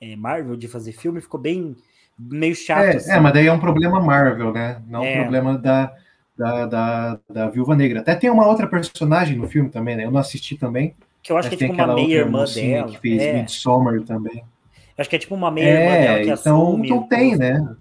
é, 0.00 0.14
Marvel 0.14 0.54
de 0.54 0.68
fazer 0.68 0.92
filme, 0.92 1.20
ficou 1.20 1.40
bem 1.40 1.74
meio 2.18 2.54
chato. 2.54 2.84
É, 2.84 2.96
assim. 2.96 3.10
é, 3.10 3.18
mas 3.18 3.32
daí 3.32 3.46
é 3.46 3.52
um 3.52 3.58
problema 3.58 4.00
Marvel, 4.00 4.52
né? 4.52 4.82
Não 4.86 5.02
é 5.02 5.12
um 5.12 5.20
problema 5.22 5.56
da, 5.56 5.94
da, 6.36 6.66
da, 6.66 7.20
da 7.28 7.48
Viúva 7.48 7.74
Negra. 7.74 8.00
Até 8.00 8.14
tem 8.14 8.28
uma 8.28 8.46
outra 8.46 8.66
personagem 8.66 9.38
no 9.38 9.48
filme 9.48 9.70
também, 9.70 9.96
né? 9.96 10.04
Eu 10.04 10.10
não 10.10 10.20
assisti 10.20 10.56
também. 10.56 10.94
Que 11.22 11.32
eu 11.32 11.38
acho 11.38 11.48
que 11.48 11.54
é 11.54 11.58
tipo 11.58 11.72
uma 11.72 11.94
meia-irmã 11.94 12.44
dela. 12.44 12.92
Que 12.92 12.98
fez 12.98 13.22
é. 13.22 13.32
Midsommar 13.32 13.98
também. 14.02 14.44
Eu 14.76 15.00
acho 15.00 15.08
que 15.08 15.16
é 15.16 15.18
tipo 15.18 15.34
uma 15.34 15.50
meia-irmã 15.50 15.94
é, 15.94 16.02
dela 16.02 16.16
que 16.18 16.22
então, 16.24 16.34
assume. 16.34 16.86
Então 16.88 17.02
tem, 17.04 17.36
né? 17.36 17.76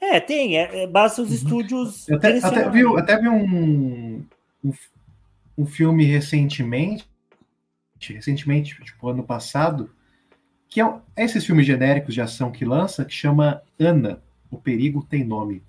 É, 0.00 0.20
tem. 0.20 0.56
É, 0.56 0.84
é, 0.84 0.86
basta 0.86 1.20
os 1.20 1.30
uhum. 1.30 1.34
estúdios. 1.34 2.08
Eu 2.08 2.16
até, 2.16 2.38
até, 2.38 2.70
vi, 2.70 2.86
até 2.96 3.18
vi 3.18 3.28
um, 3.28 4.24
um, 4.64 4.72
um 5.58 5.66
filme 5.66 6.04
recentemente 6.04 7.04
recentemente, 8.12 8.74
tipo 8.82 9.08
ano 9.08 9.22
passado, 9.22 9.90
que 10.68 10.80
é, 10.80 10.94
é 11.16 11.24
esses 11.24 11.44
filmes 11.44 11.66
genéricos 11.66 12.14
de 12.14 12.20
ação 12.20 12.50
que 12.50 12.64
lança, 12.64 13.04
que 13.04 13.14
chama 13.14 13.62
Ana, 13.78 14.20
O 14.50 14.58
Perigo 14.58 15.06
Tem 15.08 15.24
Nome. 15.24 15.62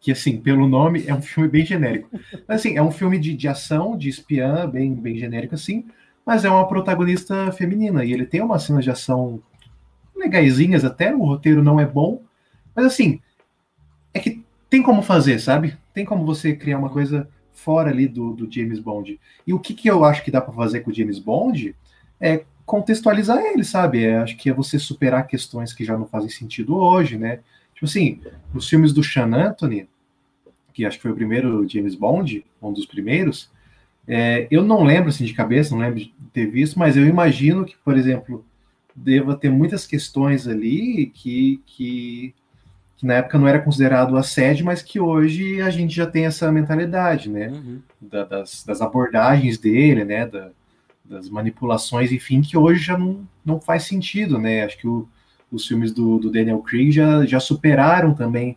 Que, 0.00 0.10
assim, 0.10 0.40
pelo 0.40 0.66
nome, 0.66 1.04
é 1.06 1.14
um 1.14 1.22
filme 1.22 1.48
bem 1.48 1.64
genérico. 1.64 2.08
Mas, 2.48 2.60
assim, 2.60 2.76
é 2.76 2.82
um 2.82 2.90
filme 2.90 3.18
de, 3.18 3.36
de 3.36 3.46
ação, 3.46 3.96
de 3.96 4.08
espiã, 4.08 4.68
bem, 4.68 4.94
bem 4.94 5.16
genérico, 5.16 5.54
assim, 5.54 5.86
mas 6.26 6.44
é 6.44 6.50
uma 6.50 6.66
protagonista 6.66 7.52
feminina, 7.52 8.04
e 8.04 8.12
ele 8.12 8.26
tem 8.26 8.40
umas 8.40 8.62
cenas 8.62 8.84
de 8.84 8.90
ação 8.90 9.42
legaisinhas 10.16 10.84
até, 10.84 11.14
o 11.14 11.24
roteiro 11.24 11.62
não 11.62 11.78
é 11.78 11.86
bom, 11.86 12.22
mas, 12.74 12.86
assim, 12.86 13.20
é 14.14 14.18
que 14.18 14.42
tem 14.68 14.82
como 14.82 15.02
fazer, 15.02 15.38
sabe? 15.38 15.76
Tem 15.92 16.04
como 16.04 16.24
você 16.24 16.56
criar 16.56 16.78
uma 16.78 16.88
coisa 16.88 17.28
fora 17.62 17.90
ali 17.90 18.06
do, 18.08 18.32
do 18.32 18.50
James 18.50 18.78
Bond. 18.78 19.18
E 19.46 19.54
o 19.54 19.58
que, 19.58 19.74
que 19.74 19.88
eu 19.88 20.04
acho 20.04 20.24
que 20.24 20.30
dá 20.30 20.40
para 20.40 20.52
fazer 20.52 20.80
com 20.80 20.90
o 20.90 20.94
James 20.94 21.18
Bond 21.18 21.74
é 22.20 22.44
contextualizar 22.64 23.38
ele, 23.38 23.64
sabe? 23.64 24.04
É, 24.04 24.18
acho 24.18 24.36
que 24.36 24.50
é 24.50 24.52
você 24.52 24.78
superar 24.78 25.26
questões 25.26 25.72
que 25.72 25.84
já 25.84 25.96
não 25.96 26.06
fazem 26.06 26.30
sentido 26.30 26.76
hoje, 26.76 27.18
né? 27.18 27.40
Tipo 27.74 27.86
assim, 27.86 28.20
os 28.54 28.68
filmes 28.68 28.92
do 28.92 29.02
Sean 29.02 29.34
Anthony, 29.34 29.88
que 30.72 30.84
acho 30.84 30.96
que 30.96 31.02
foi 31.02 31.12
o 31.12 31.16
primeiro 31.16 31.68
James 31.68 31.94
Bond, 31.94 32.44
um 32.60 32.72
dos 32.72 32.86
primeiros, 32.86 33.50
é, 34.06 34.48
eu 34.50 34.62
não 34.64 34.82
lembro 34.82 35.10
assim 35.10 35.24
de 35.24 35.34
cabeça, 35.34 35.74
não 35.74 35.82
lembro 35.82 36.00
de 36.00 36.12
ter 36.32 36.46
visto, 36.46 36.78
mas 36.78 36.96
eu 36.96 37.06
imagino 37.06 37.64
que, 37.64 37.76
por 37.84 37.96
exemplo, 37.96 38.44
deva 38.94 39.36
ter 39.36 39.50
muitas 39.50 39.86
questões 39.86 40.46
ali 40.46 41.06
que, 41.14 41.60
que 41.66 42.34
que 43.02 43.06
na 43.06 43.14
época 43.14 43.36
não 43.36 43.48
era 43.48 43.58
considerado 43.58 44.16
assédio, 44.16 44.64
mas 44.64 44.80
que 44.80 45.00
hoje 45.00 45.60
a 45.60 45.70
gente 45.70 45.92
já 45.92 46.06
tem 46.06 46.24
essa 46.24 46.52
mentalidade, 46.52 47.28
né? 47.28 47.48
Uhum. 47.48 47.80
Da, 48.00 48.22
das, 48.22 48.62
das, 48.64 48.80
abordagens 48.80 49.58
dele, 49.58 50.04
né? 50.04 50.24
Da, 50.24 50.50
das 51.04 51.28
manipulações, 51.28 52.12
enfim, 52.12 52.42
que 52.42 52.56
hoje 52.56 52.80
já 52.80 52.96
não, 52.96 53.26
não 53.44 53.60
faz 53.60 53.82
sentido, 53.86 54.38
né? 54.38 54.62
Acho 54.62 54.78
que 54.78 54.86
o, 54.86 55.08
os 55.50 55.66
filmes 55.66 55.90
do, 55.90 56.16
do, 56.20 56.30
Daniel 56.30 56.60
Craig 56.60 56.92
já, 56.92 57.26
já 57.26 57.40
superaram 57.40 58.14
também 58.14 58.56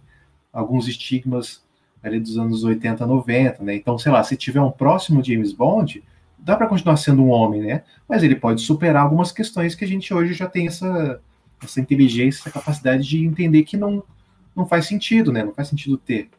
alguns 0.53 0.87
estigmas 0.87 1.63
ali 2.03 2.19
dos 2.19 2.37
anos 2.37 2.63
80, 2.63 3.03
90, 3.03 3.63
né? 3.63 3.75
Então, 3.75 3.97
sei 3.97 4.11
lá, 4.11 4.23
se 4.23 4.37
tiver 4.37 4.61
um 4.61 4.69
próximo 4.69 5.23
James 5.23 5.53
Bond, 5.53 6.03
dá 6.37 6.55
para 6.55 6.67
continuar 6.67 6.97
sendo 6.97 7.23
um 7.23 7.29
homem, 7.29 7.63
né? 7.63 7.81
Mas 8.07 8.21
ele 8.21 8.35
pode 8.35 8.61
superar 8.61 9.01
algumas 9.01 9.31
questões 9.31 9.73
que 9.73 9.83
a 9.83 9.87
gente 9.87 10.13
hoje 10.13 10.35
já 10.35 10.45
tem 10.45 10.67
essa, 10.67 11.19
essa 11.63 11.81
inteligência, 11.81 12.41
essa 12.41 12.51
capacidade 12.51 13.07
de 13.07 13.25
entender 13.25 13.63
que 13.63 13.75
não 13.75 14.03
não 14.55 14.65
faz 14.65 14.87
sentido, 14.87 15.31
né? 15.31 15.43
Não 15.43 15.53
faz 15.53 15.67
sentido 15.67 15.97
ter. 15.97 16.29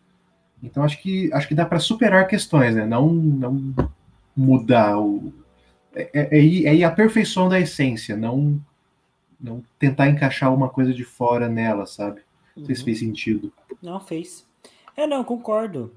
Então 0.63 0.83
acho 0.83 1.01
que 1.01 1.33
acho 1.33 1.49
que 1.49 1.55
dá 1.55 1.67
para 1.67 1.79
superar 1.79 2.27
questões, 2.27 2.75
né? 2.75 2.87
Não 2.87 3.13
não 3.13 3.75
mudar 4.37 4.99
o 4.99 5.33
é, 5.95 6.11
é, 6.13 6.39
é, 6.39 6.81
é 6.81 6.85
a 6.85 6.91
perfeição 6.91 7.49
da 7.49 7.59
essência, 7.59 8.17
não 8.17 8.61
não 9.41 9.63
tentar 9.79 10.09
encaixar 10.09 10.53
uma 10.53 10.69
coisa 10.69 10.93
de 10.93 11.05
fora 11.05 11.49
nela, 11.49 11.87
sabe? 11.87 12.21
Não 12.57 12.65
sei 12.65 12.75
se 12.75 12.81
uhum. 12.81 12.85
fez 12.87 12.99
sentido. 12.99 13.53
Não 13.83 14.01
fez. 14.01 14.47
É, 14.97 15.07
não, 15.07 15.23
concordo. 15.23 15.93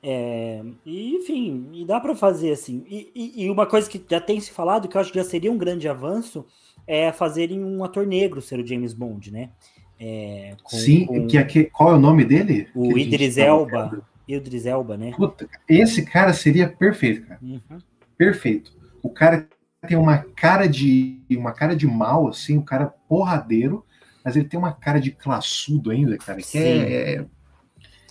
É, 0.00 0.62
e, 0.84 1.14
enfim, 1.16 1.70
e 1.72 1.84
dá 1.84 1.98
para 1.98 2.14
fazer 2.14 2.52
assim. 2.52 2.84
E, 2.88 3.10
e, 3.14 3.44
e, 3.44 3.50
uma 3.50 3.66
coisa 3.66 3.88
que 3.88 4.02
já 4.08 4.20
tem 4.20 4.38
se 4.38 4.52
falado, 4.52 4.86
que 4.86 4.96
eu 4.96 5.00
acho 5.00 5.10
que 5.10 5.18
já 5.18 5.24
seria 5.24 5.50
um 5.50 5.58
grande 5.58 5.88
avanço, 5.88 6.46
é 6.86 7.10
fazerem 7.10 7.64
um 7.64 7.82
ator 7.82 8.06
negro 8.06 8.42
ser 8.42 8.60
o 8.60 8.66
James 8.66 8.92
Bond, 8.92 9.32
né? 9.32 9.50
É, 9.98 10.56
com, 10.62 10.76
Sim, 10.76 11.06
com... 11.06 11.26
Que, 11.26 11.42
que, 11.44 11.64
qual 11.64 11.92
é 11.92 11.94
o 11.94 12.00
nome 12.00 12.24
dele? 12.24 12.68
O 12.74 12.96
Idris 12.98 13.38
Elba. 13.38 14.02
Idris 14.26 14.66
Elba, 14.66 14.96
né? 14.96 15.12
Puta, 15.16 15.48
esse 15.68 16.04
cara 16.04 16.32
seria 16.32 16.68
perfeito, 16.68 17.26
cara. 17.26 17.40
Uhum. 17.42 17.78
Perfeito. 18.16 18.72
O 19.02 19.10
cara 19.10 19.48
tem 19.86 19.96
uma 19.96 20.18
cara 20.18 20.66
de 20.66 21.20
uma 21.30 21.52
cara 21.52 21.76
de 21.76 21.86
mal, 21.86 22.28
assim, 22.28 22.56
um 22.56 22.64
cara 22.64 22.86
porradeiro, 23.08 23.84
mas 24.24 24.34
ele 24.36 24.48
tem 24.48 24.58
uma 24.58 24.72
cara 24.72 24.98
de 24.98 25.10
classudo 25.10 25.90
ainda, 25.90 26.16
cara, 26.16 26.40
que 26.40 26.56
é, 26.56 27.16
é, 27.16 27.26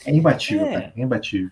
é, 0.05 0.15
imbatível, 0.15 0.65
é. 0.67 0.73
cara, 0.73 0.93
é 0.95 1.01
imbatível. 1.01 1.51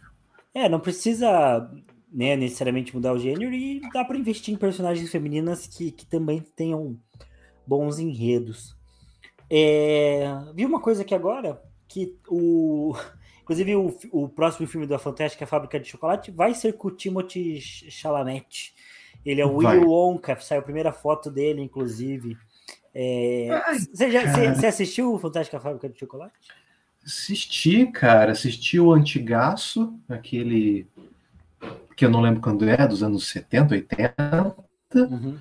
É, 0.53 0.69
não 0.69 0.79
precisa 0.79 1.71
né, 2.11 2.35
necessariamente 2.35 2.93
mudar 2.93 3.13
o 3.13 3.19
gênero 3.19 3.53
e 3.53 3.81
dá 3.93 4.05
para 4.05 4.17
investir 4.17 4.53
em 4.53 4.57
personagens 4.57 5.09
femininas 5.09 5.65
que, 5.65 5.91
que 5.91 6.05
também 6.05 6.41
tenham 6.55 6.99
bons 7.65 7.97
enredos. 7.97 8.75
É, 9.53 10.25
vi 10.55 10.65
uma 10.65 10.79
coisa 10.79 11.01
aqui 11.01 11.13
agora, 11.13 11.61
que 11.85 12.17
o. 12.29 12.95
Inclusive, 13.43 13.75
o, 13.75 13.97
o 14.13 14.29
próximo 14.29 14.65
filme 14.65 14.87
da 14.87 14.97
Fantástica 14.97 15.45
Fábrica 15.45 15.77
de 15.77 15.89
Chocolate 15.89 16.31
vai 16.31 16.53
ser 16.53 16.73
com 16.73 16.87
o 16.87 16.91
Timothy 16.91 17.59
Chalamet. 17.59 18.73
Ele 19.25 19.41
é 19.41 19.45
o 19.45 19.57
Willy 19.57 19.83
Wonka, 19.83 20.39
saiu 20.39 20.61
a 20.61 20.63
primeira 20.63 20.93
foto 20.93 21.29
dele, 21.29 21.61
inclusive. 21.61 22.37
É, 22.95 23.49
Ai, 23.65 23.79
você, 23.79 24.09
já, 24.09 24.21
você, 24.25 24.53
você, 24.53 24.67
assistiu 24.67 25.13
o 25.13 25.19
Fantástica 25.19 25.59
Fábrica 25.59 25.89
de 25.89 25.99
Chocolate? 25.99 26.33
Assisti, 27.05 27.87
cara. 27.87 28.31
Assisti 28.31 28.79
o 28.79 28.93
Antigaço, 28.93 29.93
aquele 30.07 30.87
que 31.97 32.05
eu 32.05 32.09
não 32.09 32.21
lembro 32.21 32.41
quando 32.41 32.67
é, 32.69 32.87
dos 32.87 33.03
anos 33.03 33.27
70, 33.27 33.75
80. 33.75 34.55
Uhum. 34.95 35.37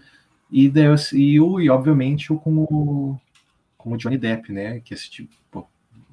E, 0.51 0.69
daí, 0.69 0.87
e, 1.13 1.41
o, 1.41 1.61
e 1.61 1.71
obviamente 1.71 2.33
o 2.33 2.39
com 2.39 2.57
o 2.65 3.21
como 3.83 3.97
Johnny 3.97 4.19
Depp, 4.19 4.53
né? 4.53 4.81
Que 4.81 4.95
assisti 4.95 5.29
pô, 5.51 5.67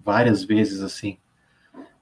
várias 0.03 0.43
vezes 0.43 0.81
assim. 0.81 1.17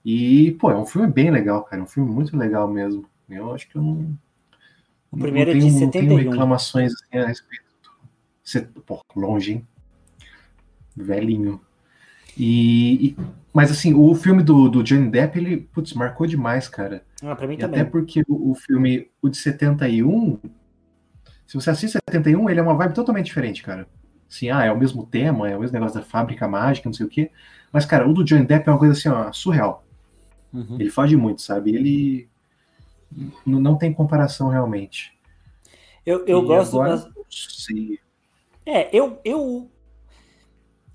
E, 0.04 0.52
pô, 0.60 0.70
é 0.70 0.78
um 0.78 0.86
filme 0.86 1.12
bem 1.12 1.32
legal, 1.32 1.64
cara. 1.64 1.82
É 1.82 1.84
um 1.84 1.88
filme 1.88 2.12
muito 2.12 2.38
legal 2.38 2.68
mesmo. 2.68 3.06
Eu 3.28 3.54
acho 3.54 3.68
que 3.68 3.76
eu 3.76 3.82
não. 3.82 4.18
O 5.12 5.18
primeiro 5.18 5.52
não 5.52 5.60
tenho, 5.60 5.68
é 5.68 5.72
de 5.72 5.80
71. 5.80 6.02
Não 6.02 6.18
tenho 6.18 6.30
reclamações 6.30 6.94
assim, 6.94 7.18
a 7.18 7.28
respeito. 7.28 7.66
Pô, 8.86 9.04
longe, 9.16 9.54
hein? 9.54 9.68
Velhinho. 10.96 11.60
E, 12.38 13.08
e, 13.08 13.18
mas 13.52 13.72
assim, 13.72 13.94
o 13.94 14.14
filme 14.14 14.44
do, 14.44 14.70
do 14.70 14.84
Johnny 14.84 15.10
Depp, 15.10 15.40
ele, 15.40 15.58
putz, 15.58 15.94
marcou 15.94 16.28
demais, 16.28 16.68
cara. 16.68 17.04
Ah, 17.24 17.36
pra 17.36 17.48
mim 17.48 17.56
e 17.56 17.58
também. 17.58 17.82
Até 17.82 17.90
porque 17.90 18.22
o, 18.28 18.52
o, 18.52 18.56
filme, 18.56 19.10
o 19.22 19.30
de 19.30 19.38
71, 19.38 20.38
se 21.48 21.56
você 21.56 21.70
assiste 21.70 21.98
71, 22.10 22.50
ele 22.50 22.60
é 22.60 22.64
uma 22.64 22.76
vibe 22.76 22.94
totalmente 22.94 23.28
diferente, 23.28 23.64
cara. 23.64 23.88
Assim, 24.36 24.50
ah, 24.50 24.66
é 24.66 24.72
o 24.72 24.78
mesmo 24.78 25.06
tema, 25.06 25.50
é 25.50 25.56
o 25.56 25.62
mesmo 25.62 25.74
negócio 25.74 25.98
da 25.98 26.06
fábrica 26.06 26.46
mágica, 26.46 26.90
não 26.90 26.94
sei 26.94 27.06
o 27.06 27.10
quê. 27.10 27.32
Mas, 27.72 27.86
cara, 27.86 28.08
o 28.08 28.14
do 28.14 28.24
Johnny 28.24 28.46
Depp 28.46 28.68
é 28.68 28.72
uma 28.72 28.78
coisa 28.78 28.94
assim, 28.94 29.08
ó, 29.08 29.32
surreal. 29.32 29.86
Uhum. 30.54 30.76
Ele 30.78 30.90
foge 30.90 31.16
muito, 31.16 31.42
sabe? 31.42 31.74
Ele 31.74 32.30
não 33.46 33.78
tem 33.78 33.94
comparação 33.94 34.50
realmente. 34.50 35.18
Eu, 36.06 36.26
eu 36.26 36.42
gosto 36.42 36.82
agora, 36.82 36.98
das... 36.98 37.12
Sim. 37.30 37.98
É, 38.66 38.96
eu, 38.96 39.20
eu. 39.24 39.72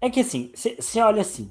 É 0.01 0.11
que 0.11 0.20
assim, 0.20 0.53
você 0.55 1.01
olha 1.01 1.22
assim. 1.22 1.51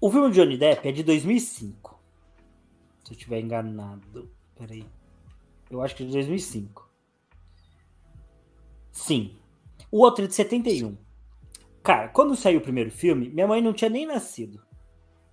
O 0.00 0.10
filme 0.10 0.30
de 0.30 0.36
Johnny 0.36 0.56
Depp 0.56 0.86
é 0.86 0.92
de 0.92 1.02
2005. 1.02 2.00
Se 3.04 3.12
eu 3.12 3.16
estiver 3.16 3.40
enganado. 3.40 4.30
Peraí. 4.56 4.86
Eu 5.68 5.82
acho 5.82 5.96
que 5.96 6.04
é 6.04 6.06
de 6.06 6.12
2005. 6.12 6.88
Sim. 8.92 9.36
O 9.90 10.00
outro 10.00 10.24
é 10.24 10.28
de 10.28 10.34
71. 10.34 10.96
Cara, 11.82 12.08
quando 12.08 12.36
saiu 12.36 12.58
o 12.58 12.62
primeiro 12.62 12.90
filme, 12.90 13.30
minha 13.30 13.46
mãe 13.46 13.62
não 13.62 13.72
tinha 13.72 13.88
nem 13.88 14.06
nascido. 14.06 14.60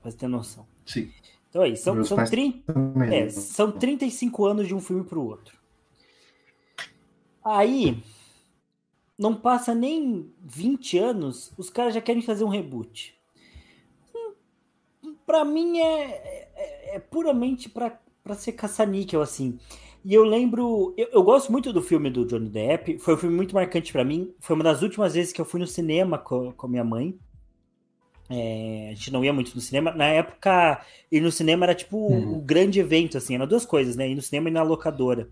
Pra 0.01 0.11
você 0.11 0.17
ter 0.17 0.27
noção. 0.27 0.67
Sim. 0.85 1.11
Então 1.49 1.61
aí, 1.61 1.75
são, 1.75 2.03
são, 2.03 2.23
30, 2.23 2.73
é, 3.13 3.29
são 3.29 3.71
35 3.71 4.45
anos 4.45 4.67
de 4.67 4.75
um 4.75 4.81
filme 4.81 5.03
pro 5.03 5.23
outro. 5.23 5.57
Aí, 7.43 8.03
não 9.17 9.35
passa 9.35 9.73
nem 9.73 10.33
20 10.43 10.97
anos, 10.97 11.53
os 11.57 11.69
caras 11.69 11.93
já 11.93 12.01
querem 12.01 12.21
fazer 12.21 12.43
um 12.43 12.49
reboot. 12.49 13.17
Hum, 14.13 15.15
pra 15.25 15.45
mim 15.45 15.79
é, 15.79 16.03
é, 16.55 16.95
é 16.95 16.99
puramente 16.99 17.69
pra, 17.69 17.99
pra 18.23 18.35
ser 18.35 18.53
caça-níquel, 18.53 19.21
assim. 19.21 19.57
E 20.05 20.13
eu 20.13 20.23
lembro, 20.23 20.93
eu, 20.95 21.07
eu, 21.13 21.23
gosto 21.23 21.51
muito 21.51 21.73
do 21.73 21.81
filme 21.81 22.11
do 22.11 22.27
Johnny 22.27 22.47
Depp, 22.47 22.99
foi 22.99 23.15
um 23.15 23.17
filme 23.17 23.35
muito 23.35 23.55
marcante 23.55 23.91
para 23.91 24.03
mim. 24.03 24.31
Foi 24.39 24.55
uma 24.55 24.63
das 24.63 24.83
últimas 24.83 25.15
vezes 25.15 25.33
que 25.33 25.41
eu 25.41 25.45
fui 25.45 25.59
no 25.59 25.65
cinema 25.65 26.19
com, 26.19 26.51
com 26.51 26.67
minha 26.67 26.83
mãe. 26.83 27.17
É, 28.29 28.89
a 28.91 28.93
gente 28.93 29.11
não 29.11 29.25
ia 29.25 29.33
muito 29.33 29.55
no 29.55 29.61
cinema. 29.61 29.91
Na 29.91 30.05
época, 30.05 30.79
ir 31.11 31.21
no 31.21 31.31
cinema 31.31 31.65
era 31.65 31.73
tipo 31.73 31.97
uhum. 31.97 32.37
o 32.37 32.39
grande 32.39 32.79
evento, 32.79 33.17
assim, 33.17 33.33
eram 33.33 33.47
duas 33.47 33.65
coisas, 33.65 33.95
né? 33.95 34.07
Ir 34.07 34.13
no 34.13 34.21
cinema 34.21 34.47
e 34.47 34.51
na 34.51 34.61
locadora. 34.61 35.27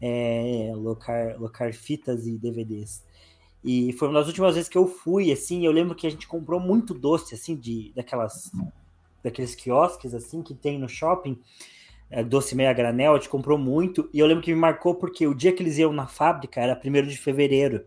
É, 0.00 0.70
locar, 0.76 1.36
locar 1.40 1.74
fitas 1.74 2.28
e 2.28 2.38
DVDs. 2.38 3.04
E 3.64 3.92
foi 3.94 4.06
uma 4.06 4.20
das 4.20 4.28
últimas 4.28 4.54
vezes 4.54 4.68
que 4.68 4.78
eu 4.78 4.86
fui, 4.86 5.32
assim, 5.32 5.66
eu 5.66 5.72
lembro 5.72 5.96
que 5.96 6.06
a 6.06 6.10
gente 6.10 6.28
comprou 6.28 6.60
muito 6.60 6.94
doce, 6.94 7.34
assim, 7.34 7.56
de 7.56 7.92
daquelas 7.92 8.52
daqueles 9.20 9.56
quiosques, 9.56 10.14
assim, 10.14 10.44
que 10.44 10.54
tem 10.54 10.78
no 10.78 10.88
shopping 10.88 11.36
doce 12.22 12.54
meia 12.54 12.72
granel, 12.72 13.14
a 13.14 13.16
gente 13.16 13.28
comprou 13.28 13.58
muito, 13.58 14.08
e 14.12 14.18
eu 14.18 14.26
lembro 14.26 14.42
que 14.42 14.54
me 14.54 14.60
marcou 14.60 14.94
porque 14.94 15.26
o 15.26 15.34
dia 15.34 15.52
que 15.52 15.62
eles 15.62 15.78
iam 15.78 15.92
na 15.92 16.06
fábrica 16.06 16.60
era 16.60 16.80
1 16.82 17.06
de 17.06 17.16
fevereiro, 17.16 17.84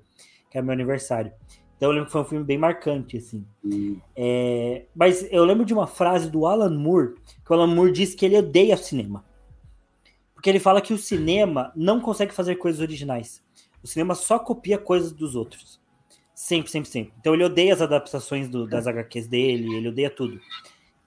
que 0.49 0.57
é 0.57 0.61
meu 0.61 0.73
aniversário. 0.73 1.31
Então 1.77 1.89
eu 1.89 1.93
lembro 1.93 2.07
que 2.07 2.11
foi 2.11 2.21
um 2.21 2.25
filme 2.25 2.43
bem 2.43 2.57
marcante, 2.57 3.15
assim. 3.15 3.45
Hum. 3.63 3.97
É, 4.13 4.83
mas 4.93 5.25
eu 5.31 5.45
lembro 5.45 5.63
de 5.63 5.73
uma 5.73 5.87
frase 5.87 6.29
do 6.29 6.45
Alan 6.45 6.77
Moore, 6.77 7.15
que 7.45 7.51
o 7.51 7.53
Alan 7.53 7.73
Moore 7.73 7.93
disse 7.93 8.17
que 8.17 8.25
ele 8.25 8.37
odeia 8.37 8.75
cinema. 8.75 9.23
Porque 10.33 10.49
ele 10.49 10.59
fala 10.59 10.81
que 10.81 10.93
o 10.93 10.97
cinema 10.97 11.71
não 11.75 12.01
consegue 12.01 12.33
fazer 12.33 12.55
coisas 12.55 12.81
originais. 12.81 13.41
O 13.81 13.87
cinema 13.87 14.13
só 14.13 14.37
copia 14.37 14.77
coisas 14.77 15.13
dos 15.13 15.35
outros. 15.35 15.79
Sempre, 16.35 16.69
sempre, 16.69 16.89
sempre. 16.89 17.13
Então 17.19 17.33
ele 17.33 17.45
odeia 17.45 17.73
as 17.73 17.81
adaptações 17.81 18.49
do, 18.49 18.67
das 18.67 18.85
HQs 18.85 19.27
dele, 19.27 19.75
ele 19.75 19.87
odeia 19.87 20.09
tudo. 20.09 20.39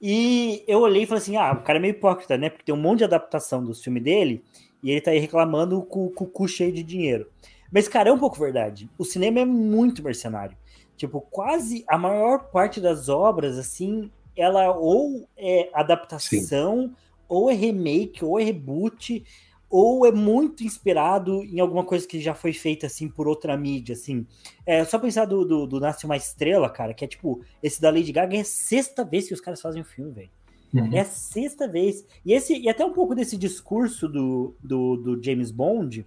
E 0.05 0.65
eu 0.67 0.81
olhei 0.81 1.05
e 1.05 1.07
falei 1.07 1.23
assim: 1.23 1.37
ah, 1.37 1.53
o 1.53 1.63
cara 1.63 1.79
é 1.79 1.81
meio 1.81 1.93
hipócrita, 1.93 2.37
né? 2.37 2.51
Porque 2.51 2.65
tem 2.65 2.75
um 2.75 2.81
monte 2.81 2.99
de 2.99 3.05
adaptação 3.05 3.65
dos 3.65 3.83
filmes 3.83 4.03
dele 4.03 4.43
e 4.83 4.91
ele 4.91 5.01
tá 5.01 5.13
aí 5.13 5.21
reclamando 5.21 5.81
com, 5.83 6.09
com 6.09 6.25
o 6.25 6.27
cu 6.27 6.49
cheio 6.49 6.73
de 6.73 6.83
dinheiro. 6.83 7.31
Mas, 7.71 7.87
cara, 7.87 8.11
é 8.11 8.13
um 8.13 8.19
pouco 8.19 8.39
verdade. 8.39 8.91
O 8.99 9.05
cinema 9.05 9.39
é 9.39 9.45
muito 9.45 10.03
mercenário. 10.03 10.57
Tipo, 10.97 11.21
quase 11.21 11.85
a 11.89 11.97
maior 11.97 12.51
parte 12.51 12.81
das 12.81 13.09
obras, 13.09 13.57
assim, 13.57 14.11
ela 14.37 14.77
ou 14.77 15.27
é 15.37 15.71
adaptação, 15.73 16.89
Sim. 16.89 16.95
ou 17.29 17.49
é 17.49 17.55
remake, 17.55 18.25
ou 18.25 18.39
é 18.39 18.43
reboot, 18.43 19.25
ou 19.73 20.05
é 20.05 20.13
muito 20.13 20.63
inspirado 20.63 21.43
em 21.43 21.59
alguma 21.59 21.83
coisa 21.83 22.07
que 22.07 22.21
já 22.21 22.35
foi 22.35 22.53
feita 22.53 22.87
assim 22.87 23.09
por 23.09 23.27
outra 23.27 23.57
mídia, 23.57 23.95
assim. 23.95 24.27
É 24.67 24.85
só 24.85 24.99
pensar 24.99 25.25
do, 25.25 25.47
do, 25.47 25.67
do 25.67 25.81
Nasce 25.81 26.05
uma 26.05 26.15
Estrela, 26.15 26.69
cara, 26.69 26.93
que 26.93 27.03
é 27.07 27.09
tipo, 27.09 27.41
esse 27.63 27.81
da 27.81 27.91
Lady 27.91 28.13
Gaga 28.13 28.37
é 28.37 28.41
a 28.41 28.45
sexta 28.45 29.03
vez 29.03 29.27
que 29.27 29.33
os 29.33 29.41
caras 29.41 29.63
fazem 29.63 29.81
o 29.81 29.85
um 29.85 29.89
filme, 29.89 30.13
velho. 30.13 30.31
Uhum. 30.75 30.93
É 30.93 31.01
a 31.01 31.05
sexta 31.07 31.67
vez. 31.67 32.05
E, 32.23 32.35
esse, 32.35 32.55
e 32.55 32.69
até 32.69 32.85
um 32.85 32.93
pouco 32.93 33.15
desse 33.15 33.35
discurso 33.35 34.07
do, 34.07 34.55
do, 34.63 34.97
do 34.99 35.23
James 35.23 35.51
Bond, 35.51 36.05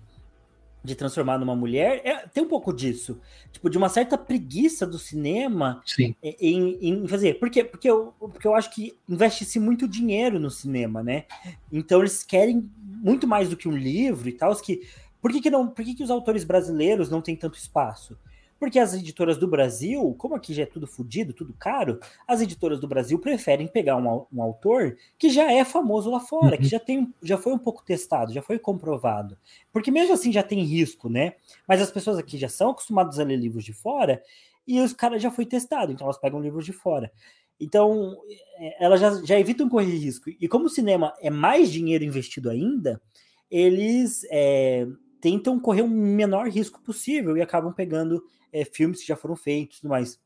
de 0.86 0.96
transformar 0.96 1.38
numa 1.38 1.56
mulher, 1.56 2.02
é, 2.06 2.28
tem 2.28 2.44
um 2.44 2.48
pouco 2.48 2.72
disso. 2.72 3.20
Tipo, 3.52 3.70
de 3.70 3.78
uma 3.78 3.90
certa 3.90 4.18
preguiça 4.18 4.86
do 4.86 5.00
cinema 5.00 5.82
em, 6.22 6.78
em, 6.82 7.08
fazer. 7.08 7.40
Por 7.40 7.50
quê? 7.50 7.64
Porque 7.64 7.90
eu, 7.90 8.14
porque 8.20 8.48
eu 8.48 8.56
acho 8.56 8.74
que 8.74 8.96
investe-se 9.10 9.60
muito 9.60 9.88
dinheiro 9.88 10.40
no 10.40 10.52
cinema, 10.52 11.04
né? 11.04 11.26
Então 11.72 12.00
eles 12.00 12.24
querem 12.24 12.70
muito 12.78 13.28
mais 13.28 13.50
do 13.50 13.58
que 13.58 13.68
um 13.68 13.76
livro 13.76 14.30
e 14.30 14.34
tal. 14.34 14.56
Que, 14.56 14.88
por 15.22 15.32
que, 15.32 15.42
que, 15.42 15.50
não, 15.50 15.68
por 15.68 15.84
que, 15.84 15.96
que 15.96 16.04
os 16.04 16.12
autores 16.12 16.44
brasileiros 16.44 17.10
não 17.10 17.22
têm 17.22 17.36
tanto 17.36 17.58
espaço? 17.58 18.18
Porque 18.60 18.80
as 18.80 18.94
editoras 18.94 19.38
do 19.38 19.48
Brasil, 19.48 20.16
como 20.18 20.36
aqui 20.36 20.54
já 20.54 20.64
é 20.64 20.66
tudo 20.66 20.88
fodido, 20.88 21.34
tudo 21.34 21.54
caro, 21.54 22.00
as 22.28 22.42
editoras 22.42 22.80
do 22.80 22.88
Brasil 22.88 23.20
preferem 23.20 23.68
pegar 23.68 23.98
um, 23.98 24.26
um 24.32 24.42
autor 24.42 24.98
que 25.18 25.30
já 25.30 25.52
é 25.52 25.66
famoso 25.66 26.10
lá 26.10 26.20
fora, 26.20 26.56
uhum. 26.56 26.62
que 26.62 26.68
já, 26.68 26.80
tem, 26.80 27.14
já 27.22 27.38
foi 27.38 27.54
um 27.54 27.60
pouco 27.60 27.84
testado, 27.84 28.34
já 28.34 28.42
foi 28.42 28.58
comprovado. 28.58 29.38
Porque 29.74 29.92
mesmo 29.92 30.14
assim 30.14 30.32
já 30.32 30.42
tem 30.42 30.64
risco, 30.64 31.10
né? 31.10 31.34
Mas 31.68 31.82
as 31.82 31.92
pessoas 31.92 32.18
aqui 32.18 32.38
já 32.38 32.48
são 32.48 32.70
acostumadas 32.72 33.20
a 33.20 33.24
ler 33.24 33.38
livros 33.38 33.66
de 33.66 33.74
fora 33.74 34.22
e 34.66 34.80
os 34.80 34.94
caras 34.94 35.22
já 35.22 35.30
foi 35.30 35.46
testado, 35.46 35.92
então 35.92 36.06
elas 36.06 36.18
pegam 36.18 36.40
livros 36.40 36.66
de 36.66 36.74
fora. 36.74 37.12
Então, 37.60 38.18
é, 38.58 38.84
elas 38.84 39.00
já, 39.00 39.22
já 39.24 39.40
evitam 39.40 39.70
correr 39.70 39.96
risco. 39.96 40.30
E 40.30 40.48
como 40.48 40.66
o 40.66 40.70
cinema 40.70 41.14
é 41.22 41.30
mais 41.30 41.72
dinheiro 41.72 42.04
investido 42.04 42.50
ainda, 42.50 43.02
eles 43.50 44.26
é, 44.30 44.88
tentam 45.22 45.60
correr 45.60 45.82
o 45.82 45.88
menor 45.88 46.48
risco 46.50 46.82
possível 46.82 47.38
e 47.38 47.42
acabam 47.42 47.74
pegando 47.74 48.24
é, 48.56 48.64
filmes 48.64 49.02
que 49.02 49.08
já 49.08 49.16
foram 49.16 49.36
feitos 49.36 49.78
e 49.78 49.82
tudo 49.82 49.90
mais. 49.90 50.20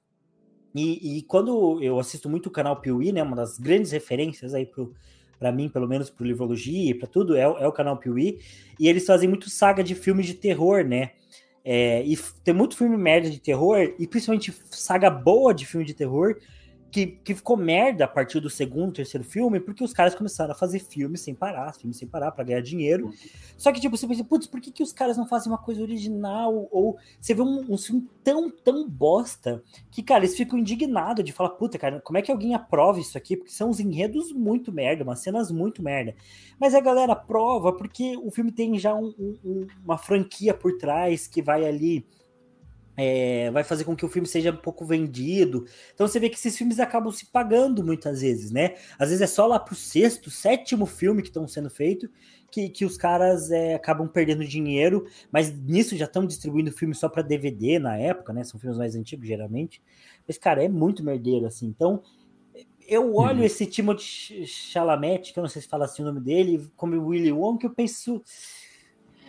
E, 0.73 1.17
e, 1.17 1.21
quando 1.23 1.81
eu 1.81 1.99
assisto 1.99 2.29
muito 2.29 2.45
o 2.47 2.51
canal 2.51 2.79
Piuí, 2.79 3.11
né, 3.11 3.23
uma 3.23 3.35
das 3.35 3.57
grandes 3.57 3.91
referências 3.91 4.53
aí 4.53 4.69
para 5.39 5.51
mim, 5.51 5.67
pelo 5.67 5.87
menos 5.87 6.11
para 6.11 6.27
livrologia 6.27 6.91
e 6.91 6.93
para 6.93 7.07
tudo, 7.07 7.35
é, 7.35 7.41
é, 7.41 7.67
o 7.67 7.71
canal 7.71 7.97
Piuí, 7.97 8.39
e 8.79 8.87
eles 8.87 9.05
fazem 9.05 9.27
muito 9.27 9.49
saga 9.49 9.83
de 9.83 9.95
filmes 9.95 10.27
de 10.27 10.35
terror, 10.35 10.83
né? 10.85 11.11
É, 11.65 12.03
e 12.03 12.15
tem 12.43 12.53
muito 12.53 12.77
filme 12.77 12.95
merda 12.95 13.29
de 13.29 13.39
terror, 13.39 13.93
e 13.97 14.07
principalmente 14.07 14.53
saga 14.69 15.09
boa 15.09 15.53
de 15.53 15.65
filme 15.65 15.85
de 15.85 15.93
terror, 15.93 16.37
que, 16.91 17.07
que 17.07 17.35
ficou 17.35 17.55
merda 17.55 18.05
a 18.05 18.07
partir 18.07 18.39
do 18.39 18.49
segundo, 18.49 18.93
terceiro 18.93 19.23
filme, 19.23 19.59
porque 19.59 19.83
os 19.83 19.93
caras 19.93 20.15
começaram 20.15 20.51
a 20.51 20.55
fazer 20.55 20.79
filmes 20.79 21.21
sem 21.21 21.35
parar, 21.35 21.73
filmes 21.73 21.97
sem 21.97 22.07
parar 22.07 22.31
para 22.31 22.43
ganhar 22.43 22.61
dinheiro. 22.61 23.13
Só 23.57 23.71
que, 23.71 23.79
tipo, 23.79 23.95
você 23.95 24.07
pensa, 24.07 24.23
putz, 24.23 24.47
por 24.47 24.59
que, 24.59 24.71
que 24.71 24.83
os 24.83 24.91
caras 24.91 25.17
não 25.17 25.27
fazem 25.27 25.51
uma 25.51 25.57
coisa 25.57 25.81
original? 25.81 26.67
Ou 26.71 26.97
você 27.19 27.33
vê 27.33 27.41
um, 27.41 27.73
um 27.73 27.77
filme 27.77 28.07
tão, 28.23 28.49
tão 28.49 28.89
bosta 28.89 29.63
que, 29.91 30.01
cara, 30.01 30.23
eles 30.23 30.35
ficam 30.35 30.57
indignados 30.57 31.23
de 31.23 31.31
falar, 31.31 31.51
puta, 31.51 31.77
cara, 31.77 32.01
como 32.01 32.17
é 32.17 32.21
que 32.21 32.31
alguém 32.31 32.55
aprova 32.55 32.99
isso 32.99 33.17
aqui? 33.17 33.37
Porque 33.37 33.51
são 33.51 33.69
uns 33.69 33.79
enredos 33.79 34.31
muito 34.31 34.71
merda, 34.71 35.03
umas 35.03 35.19
cenas 35.19 35.51
muito 35.51 35.83
merda. 35.83 36.15
Mas 36.59 36.73
a 36.73 36.81
galera 36.81 37.13
aprova 37.13 37.73
porque 37.73 38.17
o 38.17 38.31
filme 38.31 38.51
tem 38.51 38.77
já 38.79 38.95
um, 38.95 39.13
um, 39.43 39.67
uma 39.83 39.97
franquia 39.97 40.53
por 40.53 40.77
trás 40.77 41.27
que 41.27 41.41
vai 41.41 41.65
ali 41.65 42.05
é, 42.99 43.49
vai 43.51 43.63
fazer 43.63 43.85
com 43.85 43.95
que 43.95 44.05
o 44.05 44.09
filme 44.09 44.27
seja 44.27 44.51
um 44.51 44.57
pouco 44.57 44.85
vendido. 44.85 45.65
Então 45.93 46.05
você 46.05 46.19
vê 46.19 46.27
que 46.27 46.35
esses 46.35 46.57
filmes 46.57 46.79
acabam 46.79 47.11
se 47.13 47.27
pagando 47.27 47.81
muitas 47.83 48.19
vezes, 48.19 48.51
né? 48.51 48.75
Às 48.97 49.09
vezes 49.09 49.21
é 49.21 49.27
só 49.27 49.47
lá 49.47 49.57
pro 49.57 49.73
sexto, 49.73 50.29
sétimo 50.29 50.85
filme 50.85 51.21
que 51.21 51.29
estão 51.29 51.47
sendo 51.47 51.69
feito 51.69 52.09
que, 52.51 52.67
que 52.69 52.83
os 52.83 52.97
caras 52.97 53.51
é, 53.51 53.75
acabam 53.75 54.07
perdendo 54.07 54.43
dinheiro, 54.43 55.05
mas 55.31 55.53
nisso 55.53 55.95
já 55.95 56.05
estão 56.05 56.25
distribuindo 56.25 56.71
filme 56.71 56.93
só 56.93 57.07
para 57.07 57.21
DVD 57.21 57.79
na 57.79 57.95
época, 57.95 58.33
né? 58.33 58.43
São 58.43 58.59
filmes 58.59 58.77
mais 58.77 58.95
antigos 58.95 59.27
geralmente. 59.27 59.81
Mas, 60.27 60.37
cara, 60.37 60.63
é 60.63 60.67
muito 60.67 61.03
merdeiro, 61.03 61.45
assim. 61.45 61.67
Então, 61.67 62.03
eu 62.87 63.15
olho 63.15 63.39
uhum. 63.39 63.45
esse 63.45 63.65
Timothée 63.65 64.45
Chalamet, 64.45 65.31
que 65.31 65.39
eu 65.39 65.43
não 65.43 65.49
sei 65.49 65.61
se 65.61 65.67
fala 65.67 65.85
assim 65.85 66.01
o 66.01 66.05
nome 66.05 66.19
dele, 66.19 66.67
como 66.75 66.95
o 66.95 67.07
Willy 67.07 67.31
Wonka, 67.31 67.61
que 67.61 67.65
eu 67.67 67.73
penso 67.73 68.21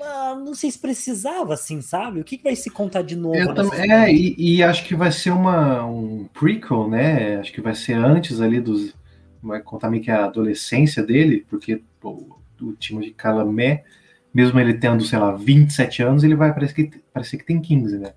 não 0.00 0.54
sei 0.54 0.70
se 0.70 0.78
precisava, 0.78 1.54
assim, 1.54 1.80
sabe? 1.80 2.20
O 2.20 2.24
que, 2.24 2.38
que 2.38 2.44
vai 2.44 2.56
se 2.56 2.70
contar 2.70 3.02
de 3.02 3.16
novo? 3.16 3.36
Eu 3.36 3.54
também, 3.54 3.90
é, 3.90 4.12
e, 4.12 4.34
e, 4.36 4.62
acho 4.62 4.84
que 4.84 4.94
vai 4.94 5.12
ser 5.12 5.30
uma, 5.30 5.84
um 5.84 6.28
prequel, 6.32 6.88
né? 6.88 7.36
Acho 7.36 7.52
que 7.52 7.60
vai 7.60 7.74
ser 7.74 7.94
antes 7.94 8.40
ali 8.40 8.60
dos. 8.60 8.94
Vai 9.42 9.60
contar 9.60 9.90
meio 9.90 10.02
que 10.02 10.10
a 10.10 10.24
adolescência 10.24 11.02
dele, 11.02 11.46
porque 11.48 11.82
pô, 11.98 12.38
o 12.60 12.72
time 12.72 13.04
de 13.04 13.12
Calamé, 13.12 13.84
mesmo 14.32 14.58
ele 14.60 14.74
tendo, 14.74 15.04
sei 15.04 15.18
lá, 15.18 15.32
27 15.32 16.02
anos, 16.02 16.24
ele 16.24 16.34
vai 16.34 16.52
parecer 16.52 16.74
que, 16.74 16.98
parecer 17.12 17.38
que 17.38 17.46
tem 17.46 17.60
15, 17.60 17.98
né? 17.98 18.12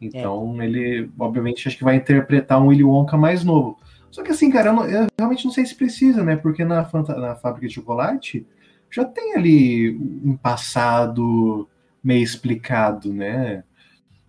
Então 0.00 0.60
é. 0.60 0.66
ele, 0.66 1.10
obviamente, 1.18 1.66
acho 1.68 1.76
que 1.76 1.84
vai 1.84 1.96
interpretar 1.96 2.60
um 2.60 2.68
Willy 2.68 2.84
Wonka 2.84 3.16
mais 3.16 3.44
novo. 3.44 3.78
Só 4.10 4.22
que 4.22 4.30
assim, 4.30 4.50
cara, 4.50 4.70
eu, 4.70 4.72
não, 4.72 4.86
eu 4.86 5.06
realmente 5.18 5.44
não 5.44 5.52
sei 5.52 5.66
se 5.66 5.74
precisa, 5.74 6.24
né? 6.24 6.36
Porque 6.36 6.64
na, 6.64 6.88
na 7.18 7.34
fábrica 7.34 7.66
de 7.66 7.74
chocolate 7.74 8.46
já 8.90 9.04
tem 9.04 9.34
ali 9.34 9.96
um 10.24 10.36
passado 10.36 11.68
meio 12.02 12.22
explicado, 12.22 13.12
né? 13.12 13.64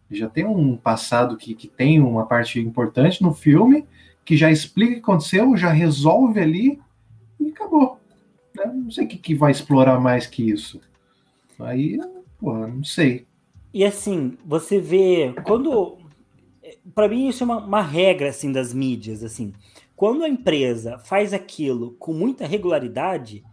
Já 0.09 0.29
tem 0.29 0.45
um 0.45 0.75
passado 0.75 1.37
que, 1.37 1.53
que 1.53 1.67
tem 1.67 1.99
uma 1.99 2.25
parte 2.25 2.59
importante 2.59 3.21
no 3.21 3.33
filme, 3.33 3.85
que 4.23 4.35
já 4.35 4.51
explica 4.51 4.91
o 4.91 4.95
que 4.95 5.01
aconteceu, 5.01 5.55
já 5.55 5.69
resolve 5.69 6.39
ali 6.39 6.79
e 7.39 7.49
acabou. 7.49 7.99
Né? 8.55 8.65
Não 8.73 8.91
sei 8.91 9.05
o 9.05 9.07
que, 9.07 9.17
que 9.17 9.35
vai 9.35 9.51
explorar 9.51 9.99
mais 9.99 10.25
que 10.25 10.49
isso. 10.49 10.81
Aí, 11.59 11.99
porra, 12.39 12.67
não 12.67 12.83
sei. 12.83 13.25
E 13.73 13.83
assim, 13.83 14.37
você 14.45 14.79
vê. 14.79 15.33
Quando. 15.43 15.97
para 16.95 17.07
mim, 17.07 17.27
isso 17.27 17.43
é 17.43 17.45
uma, 17.45 17.63
uma 17.63 17.81
regra 17.81 18.29
assim, 18.29 18.51
das 18.51 18.73
mídias. 18.73 19.23
assim 19.23 19.53
Quando 19.95 20.23
a 20.23 20.29
empresa 20.29 20.97
faz 20.99 21.33
aquilo 21.33 21.91
com 21.99 22.13
muita 22.13 22.47
regularidade, 22.47 23.43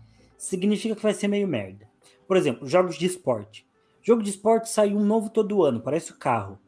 significa 0.44 0.94
que 0.94 1.02
vai 1.02 1.14
ser 1.14 1.28
meio 1.28 1.48
merda. 1.48 1.88
Por 2.26 2.36
exemplo, 2.36 2.66
jogos 2.66 2.96
de 2.96 3.06
esporte. 3.06 3.66
Jogo 4.02 4.22
de 4.22 4.30
esporte 4.30 4.68
sai 4.68 4.94
um 4.94 5.04
novo 5.04 5.30
todo 5.30 5.64
ano, 5.64 5.80
parece 5.80 6.12
o 6.12 6.18
carro. 6.18 6.58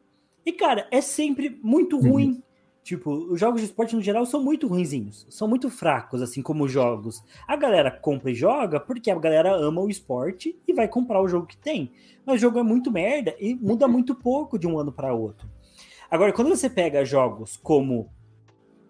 E, 0.45 0.51
cara, 0.51 0.87
é 0.91 1.01
sempre 1.01 1.59
muito 1.61 1.97
uhum. 1.97 2.11
ruim. 2.11 2.29
Uhum. 2.29 2.43
Tipo, 2.83 3.11
os 3.11 3.39
jogos 3.39 3.59
de 3.59 3.67
esporte 3.67 3.95
no 3.95 4.01
geral 4.01 4.25
são 4.25 4.41
muito 4.41 4.65
ruinzinhos, 4.65 5.27
são 5.29 5.45
muito 5.45 5.69
fracos, 5.69 6.21
assim 6.21 6.41
como 6.41 6.69
jogos. 6.69 7.21
A 7.45 7.55
galera 7.57 7.91
compra 7.91 8.31
e 8.31 8.35
joga 8.35 8.79
porque 8.79 9.11
a 9.11 9.19
galera 9.19 9.53
ama 9.53 9.81
o 9.81 9.89
esporte 9.89 10.57
e 10.65 10.73
vai 10.73 10.87
comprar 10.87 11.21
o 11.21 11.27
jogo 11.27 11.45
que 11.45 11.57
tem. 11.57 11.91
Mas 12.25 12.37
o 12.37 12.39
jogo 12.39 12.59
é 12.59 12.63
muito 12.63 12.89
merda 12.89 13.35
e 13.39 13.53
muda 13.55 13.89
muito 13.89 14.15
pouco 14.15 14.57
de 14.57 14.65
um 14.65 14.79
ano 14.79 14.91
para 14.91 15.13
outro. 15.13 15.49
Agora, 16.09 16.31
quando 16.31 16.47
você 16.47 16.69
pega 16.69 17.03
jogos 17.03 17.57
como 17.57 18.09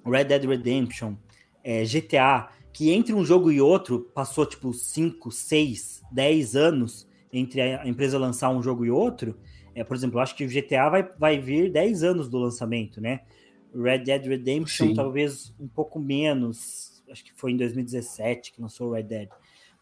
Red 0.06 0.26
Dead 0.26 0.46
Redemption, 0.46 1.16
é, 1.64 1.84
GTA, 1.84 2.50
que 2.78 2.92
entre 2.92 3.12
um 3.12 3.26
jogo 3.26 3.52
e 3.52 3.60
outro 3.60 4.02
passou 4.14 4.46
tipo 4.46 4.72
5, 4.72 5.32
6, 5.32 6.04
10 6.12 6.56
anos 6.56 7.08
entre 7.34 7.60
a 7.60 7.88
empresa 7.88 8.20
lançar 8.20 8.52
um 8.52 8.62
jogo 8.62 8.86
e 8.86 8.92
outro. 8.92 9.36
É, 9.74 9.84
por 9.84 9.98
exemplo, 9.98 10.20
eu 10.20 10.22
acho 10.22 10.36
que 10.36 10.46
o 10.46 10.48
GTA 10.48 10.88
vai, 10.88 11.10
vai 11.18 11.40
vir 11.40 11.72
10 11.72 12.04
anos 12.04 12.30
do 12.30 12.38
lançamento, 12.38 13.02
né? 13.02 13.22
Red 13.74 14.04
Dead 14.04 14.24
Redemption, 14.28 14.90
Sim. 14.90 14.94
talvez 14.94 15.56
um 15.60 15.68
pouco 15.68 16.00
menos. 16.00 17.04
Acho 17.10 17.24
que 17.26 17.34
foi 17.34 17.52
em 17.52 17.58
2017 17.58 18.52
que 18.54 18.62
lançou 18.62 18.90
o 18.90 18.94
Red 18.94 19.04
Dead. 19.04 19.30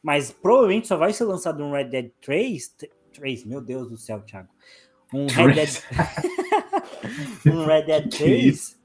Mas 0.01 0.31
provavelmente 0.31 0.87
só 0.87 0.95
vai 0.95 1.11
ser 1.11 1.25
lançado 1.25 1.61
um 1.61 1.73
Red 1.73 1.89
Dead 1.89 2.11
3. 2.21 2.77
3, 3.11 3.43
meu 3.43 3.59
Deus 3.59 3.89
do 3.89 3.97
céu, 3.97 4.21
Thiago. 4.21 4.47
Um 5.13 5.27
Red 5.35 5.53
Dead. 5.53 5.69
um 7.53 7.65
Red 7.65 7.87
Dead 7.87 8.09
3. 8.09 8.79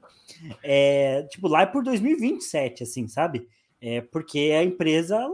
É, 0.61 1.23
tipo, 1.29 1.47
lá 1.47 1.61
é 1.61 1.65
por 1.65 1.81
2027, 1.81 2.83
assim, 2.83 3.07
sabe? 3.07 3.47
É 3.81 3.99
porque 3.99 4.51
a 4.55 4.63
empresa 4.63 5.27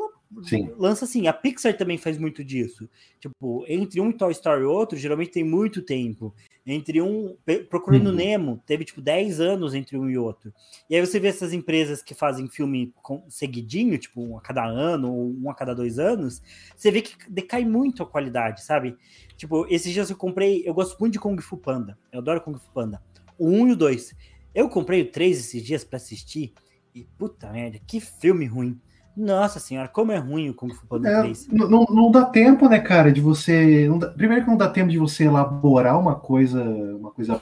lança 0.77 1.05
assim. 1.05 1.27
A 1.27 1.33
Pixar 1.33 1.75
também 1.75 1.97
faz 1.97 2.17
muito 2.17 2.43
disso. 2.43 2.89
Tipo, 3.19 3.65
entre 3.67 3.99
um 3.99 4.11
Toy 4.11 4.31
Story 4.31 4.61
e 4.61 4.65
outro, 4.65 4.97
geralmente 4.97 5.31
tem 5.31 5.43
muito 5.43 5.81
tempo. 5.81 6.33
Entre 6.65 7.01
um. 7.01 7.35
Procurando 7.69 8.07
uhum. 8.07 8.15
Nemo, 8.15 8.63
teve 8.65 8.85
tipo 8.85 9.01
10 9.01 9.39
anos 9.39 9.73
entre 9.73 9.97
um 9.97 10.09
e 10.09 10.17
outro. 10.17 10.53
E 10.89 10.95
aí 10.95 11.05
você 11.05 11.19
vê 11.19 11.27
essas 11.27 11.53
empresas 11.53 12.01
que 12.01 12.13
fazem 12.13 12.47
filme 12.47 12.93
seguidinho, 13.29 13.97
tipo 13.97 14.21
um 14.21 14.37
a 14.37 14.41
cada 14.41 14.65
ano, 14.65 15.13
ou 15.13 15.35
um 15.43 15.49
a 15.49 15.55
cada 15.55 15.73
dois 15.73 15.99
anos, 15.99 16.41
você 16.75 16.91
vê 16.91 17.01
que 17.01 17.15
decai 17.29 17.63
muito 17.65 18.03
a 18.03 18.05
qualidade, 18.05 18.63
sabe? 18.63 18.97
Tipo, 19.37 19.65
esses 19.69 19.93
dias 19.93 20.09
eu 20.09 20.17
comprei. 20.17 20.63
Eu 20.65 20.73
gosto 20.73 20.97
muito 20.99 21.13
de 21.13 21.19
Kung 21.19 21.39
Fu 21.41 21.57
Panda. 21.57 21.97
Eu 22.11 22.19
adoro 22.19 22.41
Kung 22.41 22.57
Fu 22.57 22.71
Panda. 22.71 23.01
O 23.37 23.49
1 23.49 23.67
e 23.67 23.71
o 23.71 23.75
2. 23.75 24.15
Eu 24.55 24.67
comprei 24.67 25.01
o 25.01 25.11
3 25.11 25.39
esses 25.39 25.63
dias 25.63 25.83
para 25.83 25.97
assistir. 25.97 26.53
E 26.97 27.07
puta 27.15 27.51
merda, 27.51 27.77
que 27.85 27.99
filme 27.99 28.47
ruim. 28.47 28.81
Nossa 29.15 29.59
senhora, 29.59 29.87
como 29.87 30.11
é 30.11 30.17
ruim 30.17 30.49
o 30.49 30.53
Kung 30.55 30.73
Fu 30.73 30.87
Panda 30.87 31.07
é, 31.07 31.21
3. 31.21 31.47
Não, 31.49 31.85
não 31.85 32.09
dá 32.09 32.25
tempo, 32.25 32.67
né, 32.67 32.79
cara, 32.79 33.11
de 33.11 33.21
você. 33.21 33.87
Dá, 33.99 34.09
primeiro 34.09 34.43
que 34.43 34.49
não 34.49 34.57
dá 34.57 34.67
tempo 34.67 34.89
de 34.89 34.97
você 34.97 35.25
elaborar 35.25 35.99
uma 35.99 36.15
coisa, 36.15 36.63
uma 36.63 37.11
coisa 37.11 37.39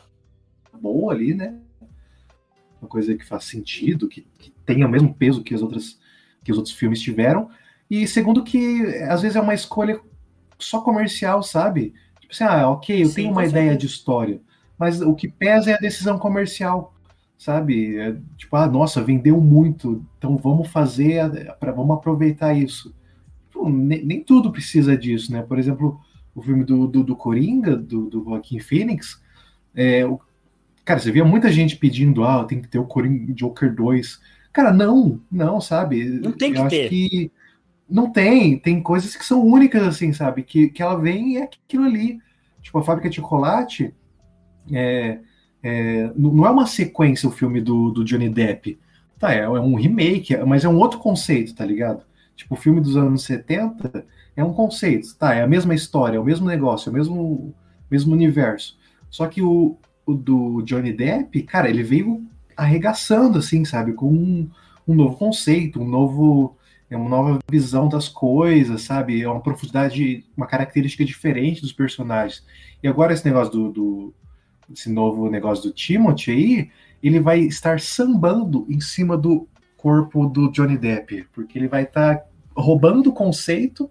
boa 0.74 1.14
ali, 1.14 1.34
né? 1.34 1.58
Uma 2.82 2.90
coisa 2.90 3.16
que 3.16 3.26
faz 3.26 3.46
sentido, 3.46 4.10
que, 4.10 4.28
que 4.38 4.52
tenha 4.66 4.86
o 4.86 4.90
mesmo 4.90 5.14
peso 5.14 5.42
que 5.42 5.56
as 5.56 5.62
outras 5.62 5.98
que 6.44 6.52
os 6.52 6.58
outros 6.58 6.76
filmes 6.76 7.00
tiveram. 7.00 7.50
E 7.90 8.06
segundo 8.06 8.44
que 8.44 8.82
às 9.08 9.22
vezes 9.22 9.38
é 9.38 9.42
uma 9.42 9.54
escolha 9.54 10.02
só 10.60 10.82
comercial, 10.82 11.42
sabe? 11.42 11.94
Tipo 12.20 12.34
assim, 12.34 12.44
ah, 12.44 12.70
ok, 12.70 13.04
eu 13.04 13.08
Sim, 13.08 13.16
tenho 13.16 13.32
uma 13.32 13.46
ideia 13.46 13.78
de 13.78 13.86
história, 13.86 14.42
mas 14.78 15.00
o 15.00 15.16
que 15.16 15.30
pesa 15.30 15.72
é 15.72 15.74
a 15.76 15.80
decisão 15.80 16.20
comercial 16.20 16.95
sabe? 17.38 17.98
É, 17.98 18.16
tipo, 18.38 18.56
ah, 18.56 18.68
nossa, 18.68 19.04
vendeu 19.04 19.40
muito, 19.40 20.06
então 20.18 20.38
vamos 20.38 20.68
fazer, 20.70 21.54
para 21.60 21.72
vamos 21.72 21.96
aproveitar 21.96 22.54
isso. 22.54 22.94
Pô, 23.52 23.70
nem, 23.70 24.04
nem, 24.06 24.24
tudo 24.24 24.52
precisa 24.52 24.98
disso, 24.98 25.32
né? 25.32 25.42
Por 25.42 25.60
exemplo, 25.60 26.00
o 26.34 26.42
filme 26.42 26.64
do, 26.64 26.88
do, 26.88 27.04
do 27.04 27.16
Coringa, 27.16 27.76
do, 27.76 28.10
do 28.10 28.24
Joaquim 28.24 28.60
Phoenix, 28.60 29.22
é, 29.74 30.06
o, 30.06 30.20
cara, 30.84 31.00
você 31.00 31.12
via 31.12 31.26
muita 31.26 31.52
gente 31.52 31.76
pedindo, 31.78 32.24
ah, 32.24 32.46
tem 32.46 32.62
que 32.62 32.68
ter 32.68 32.80
o 32.80 32.86
Coringa 32.86 33.34
Joker 33.34 33.74
2. 33.74 34.20
Cara, 34.52 34.72
não, 34.72 35.20
não, 35.32 35.60
sabe? 35.60 36.06
Não 36.06 36.32
tem 36.32 36.54
que 36.54 36.60
Eu 36.60 36.68
ter. 36.68 36.82
Acho 36.82 36.90
que 36.90 37.32
não 37.90 38.12
tem, 38.12 38.58
tem 38.58 38.82
coisas 38.82 39.16
que 39.16 39.26
são 39.26 39.46
únicas, 39.46 39.84
assim, 39.84 40.12
sabe? 40.12 40.44
Que, 40.44 40.70
que 40.70 40.82
ela 40.82 41.00
vem 41.00 41.34
e 41.34 41.38
é 41.38 41.44
aquilo 41.44 41.86
ali. 41.86 42.20
Tipo, 42.62 42.80
a 42.80 42.84
fábrica 42.84 43.10
de 43.10 43.18
chocolate, 43.18 43.94
é, 44.72 45.20
é, 45.68 46.12
não 46.16 46.46
é 46.46 46.50
uma 46.52 46.68
sequência 46.68 47.28
o 47.28 47.32
filme 47.32 47.60
do, 47.60 47.90
do 47.90 48.04
Johnny 48.04 48.30
Depp. 48.30 48.80
Tá, 49.18 49.34
é, 49.34 49.40
é, 49.40 49.50
um 49.50 49.74
remake, 49.74 50.38
mas 50.46 50.64
é 50.64 50.70
um 50.70 50.78
outro 50.78 51.00
conceito, 51.00 51.56
tá 51.56 51.66
ligado? 51.66 52.04
Tipo, 52.36 52.54
o 52.54 52.58
filme 52.58 52.80
dos 52.80 52.96
anos 52.96 53.24
70 53.24 54.06
é 54.36 54.44
um 54.44 54.54
conceito, 54.54 55.16
tá? 55.18 55.34
É 55.34 55.42
a 55.42 55.48
mesma 55.48 55.74
história, 55.74 56.18
é 56.18 56.20
o 56.20 56.24
mesmo 56.24 56.46
negócio, 56.46 56.90
é 56.90 56.92
o 56.92 56.94
mesmo, 56.94 57.56
mesmo 57.90 58.14
universo. 58.14 58.78
Só 59.10 59.26
que 59.26 59.42
o, 59.42 59.76
o 60.06 60.14
do 60.14 60.62
Johnny 60.62 60.94
Depp, 60.94 61.42
cara, 61.44 61.68
ele 61.68 61.82
veio 61.82 62.24
arregaçando, 62.56 63.40
assim, 63.40 63.66
sabe? 63.66 63.94
Com 63.94 64.12
um, 64.12 64.48
um 64.88 64.94
novo 64.94 65.18
conceito, 65.18 65.82
um 65.82 65.88
novo 65.88 66.56
é 66.92 66.96
uma 66.96 67.10
nova 67.10 67.40
visão 67.50 67.90
das 67.90 68.08
coisas, 68.08 68.84
sabe? 68.84 69.20
É 69.20 69.28
uma 69.28 69.42
profundidade, 69.42 70.24
uma 70.38 70.46
característica 70.46 71.04
diferente 71.04 71.60
dos 71.60 71.74
personagens. 71.74 72.46
E 72.84 72.88
agora 72.88 73.14
esse 73.14 73.26
negócio 73.26 73.52
do, 73.52 73.72
do, 73.72 74.14
esse 74.72 74.90
novo 74.90 75.30
negócio 75.30 75.66
do 75.66 75.74
Timothy 75.74 76.32
aí, 76.32 76.72
ele 77.02 77.20
vai 77.20 77.40
estar 77.40 77.80
sambando 77.80 78.66
em 78.70 78.80
cima 78.80 79.18
do 79.18 79.48
corpo 79.78 80.26
do 80.26 80.50
Johnny 80.52 80.78
Depp, 80.78 81.28
porque 81.34 81.58
ele 81.58 81.68
vai 81.68 81.84
estar 81.84 82.18
tá 82.18 82.26
roubando 82.56 83.10
o 83.10 83.14
conceito 83.14 83.90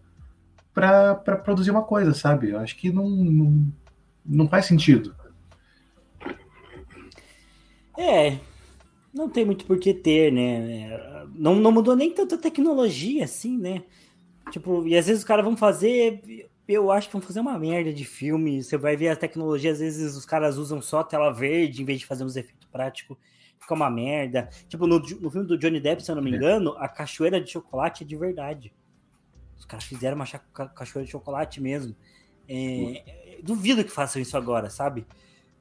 para 0.73 1.15
produzir 1.45 1.71
uma 1.71 1.85
coisa, 1.85 2.13
sabe? 2.13 2.51
Eu 2.51 2.59
acho 2.59 2.77
que 2.77 2.91
não, 2.91 3.09
não, 3.09 3.73
não 4.27 4.49
faz 4.49 4.67
sentido. 4.67 5.15
É, 7.97 8.39
não 9.13 9.29
tem 9.29 9.45
muito 9.45 9.65
por 9.65 9.79
que 9.79 9.95
ter, 9.95 10.33
né? 10.33 10.99
Não, 11.33 11.55
não 11.55 11.71
mudou 11.71 11.95
nem 11.95 12.13
tanta 12.13 12.37
tecnologia 12.37 13.25
assim, 13.25 13.57
né? 13.57 13.85
Tipo, 14.51 14.87
e 14.87 14.97
às 14.97 15.07
vezes 15.07 15.23
os 15.23 15.27
caras 15.27 15.45
vão 15.45 15.57
fazer 15.57 16.51
eu 16.67 16.91
acho 16.91 17.09
que 17.09 17.13
vão 17.13 17.23
fazer 17.23 17.41
uma 17.41 17.59
merda 17.59 17.93
de 17.93 18.05
filme. 18.05 18.63
Você 18.63 18.77
vai 18.77 18.97
ver 18.97 19.09
a 19.09 19.17
tecnologia, 19.17 19.73
às 19.73 19.81
vezes 19.81 20.17
os 20.17 20.25
caras 20.25 20.57
usam 20.57 20.81
só 20.81 21.03
tela 21.03 21.31
verde 21.31 21.83
em 21.83 21.85
vez 21.85 22.01
de 22.01 22.07
fazer 22.07 22.25
uns 22.25 22.37
efeitos 22.37 22.67
práticos. 22.67 23.17
Fica 23.59 23.75
uma 23.75 23.91
merda. 23.91 24.49
Tipo, 24.69 24.87
no, 24.87 24.99
no 24.99 25.31
filme 25.31 25.47
do 25.47 25.59
Johnny 25.59 25.81
Depp, 25.81 26.03
se 26.03 26.11
eu 26.11 26.17
não 26.17 26.23
me 26.23 26.33
é. 26.33 26.37
engano, 26.37 26.75
a 26.79 26.89
cachoeira 26.89 27.41
de 27.41 27.51
chocolate 27.51 28.05
é 28.05 28.07
de 28.07 28.17
verdade. 28.17 28.75
Os 29.59 29.65
caras 29.65 29.85
fizeram 29.85 30.17
uma 30.17 30.27
cachoeira 30.27 31.07
de 31.07 31.13
chocolate 31.13 31.61
mesmo. 31.61 31.95
É, 32.49 33.39
duvido 33.43 33.85
que 33.85 33.91
façam 33.91 34.21
isso 34.21 34.37
agora, 34.37 34.69
sabe? 34.69 35.07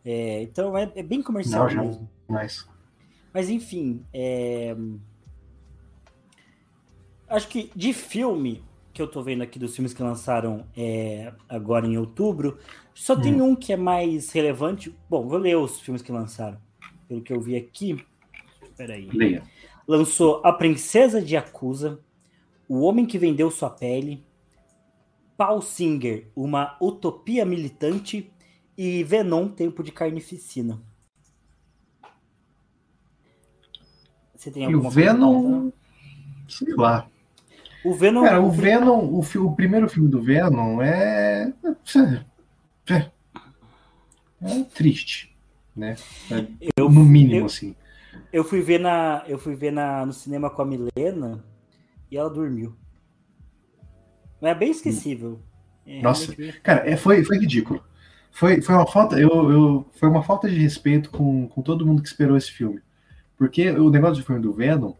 É, 0.05 0.41
então 0.41 0.77
é, 0.77 0.91
é, 0.95 1.03
bem 1.03 1.21
comercial 1.21 1.69
não, 1.73 1.85
mesmo. 1.85 2.09
Mas... 2.27 2.67
Mas 3.33 3.49
enfim, 3.49 4.05
é, 4.13 4.75
acho 7.27 7.47
que 7.47 7.71
de 7.75 7.91
filme 7.93 8.63
que 8.93 9.01
eu 9.01 9.07
tô 9.07 9.23
vendo 9.23 9.41
aqui 9.41 9.57
dos 9.57 9.75
filmes 9.75 9.93
que 9.93 10.03
lançaram 10.03 10.65
é, 10.77 11.33
agora 11.49 11.87
em 11.87 11.97
outubro, 11.97 12.59
só 12.93 13.15
hum. 13.15 13.21
tem 13.21 13.41
um 13.41 13.55
que 13.55 13.73
é 13.73 13.77
mais 13.77 14.31
relevante. 14.31 14.95
Bom, 15.09 15.27
vou 15.27 15.39
ler 15.39 15.57
os 15.57 15.81
filmes 15.81 16.03
que 16.03 16.11
lançaram. 16.11 16.59
Pelo 17.07 17.21
que 17.21 17.33
eu 17.33 17.41
vi 17.41 17.55
aqui. 17.55 18.05
Peraí. 18.77 19.09
Leia. 19.11 19.43
Lançou 19.87 20.41
A 20.43 20.53
Princesa 20.53 21.21
de 21.21 21.35
Acusa, 21.35 21.99
O 22.69 22.81
Homem 22.81 23.05
que 23.05 23.17
Vendeu 23.17 23.49
Sua 23.49 23.69
Pele, 23.69 24.23
Paul 25.35 25.61
Singer, 25.61 26.27
Uma 26.35 26.77
Utopia 26.79 27.43
Militante 27.43 28.31
e 28.77 29.03
Venom, 29.03 29.49
Tempo 29.49 29.83
de 29.83 29.91
Carnificina. 29.91 30.79
Você 34.35 34.51
tem 34.51 34.65
alguma 34.65 34.83
e 34.83 34.87
o 34.87 34.91
Venom, 34.91 35.71
sei 36.47 36.73
lá. 36.75 37.09
O 37.83 37.93
Venom. 37.93 38.23
Cara, 38.23 38.41
o 38.41 38.49
Venom, 38.49 38.99
o, 38.99 39.19
o 39.19 39.55
primeiro 39.55 39.89
filme 39.89 40.09
do 40.09 40.21
Venom 40.21 40.81
é. 40.81 41.53
É, 42.89 43.11
é 44.41 44.63
triste, 44.73 45.35
né? 45.75 45.95
É, 46.31 46.45
eu, 46.77 46.89
no 46.89 47.03
mínimo, 47.03 47.41
eu, 47.41 47.45
assim. 47.45 47.75
Eu 48.31 48.43
fui 48.43 48.61
ver 48.61 48.79
na, 48.79 49.23
eu 49.27 49.37
fui 49.37 49.55
ver 49.55 49.71
na, 49.71 50.05
no 50.05 50.13
cinema 50.13 50.49
com 50.49 50.61
a 50.61 50.65
Milena 50.65 51.43
e 52.09 52.17
ela 52.17 52.29
dormiu. 52.29 52.75
Mas 54.41 54.51
é 54.51 54.55
bem 54.55 54.71
esquecível. 54.71 55.39
É 55.85 56.01
Nossa, 56.01 56.33
bem... 56.35 56.53
cara, 56.63 56.89
é, 56.89 56.95
foi, 56.95 57.23
foi 57.23 57.37
ridículo. 57.37 57.83
Foi, 58.31 58.61
foi 58.61 58.75
uma 58.75 58.87
falta, 58.87 59.19
eu, 59.19 59.29
eu, 59.51 59.85
foi 59.93 60.09
uma 60.09 60.23
falta 60.23 60.49
de 60.49 60.57
respeito 60.57 61.09
com, 61.11 61.47
com 61.47 61.61
todo 61.61 61.85
mundo 61.85 62.01
que 62.01 62.07
esperou 62.07 62.35
esse 62.35 62.51
filme. 62.51 62.81
Porque 63.37 63.69
o 63.69 63.89
negócio 63.89 64.23
do 64.23 64.25
filme 64.25 64.41
do 64.41 64.53
Venom 64.53 64.93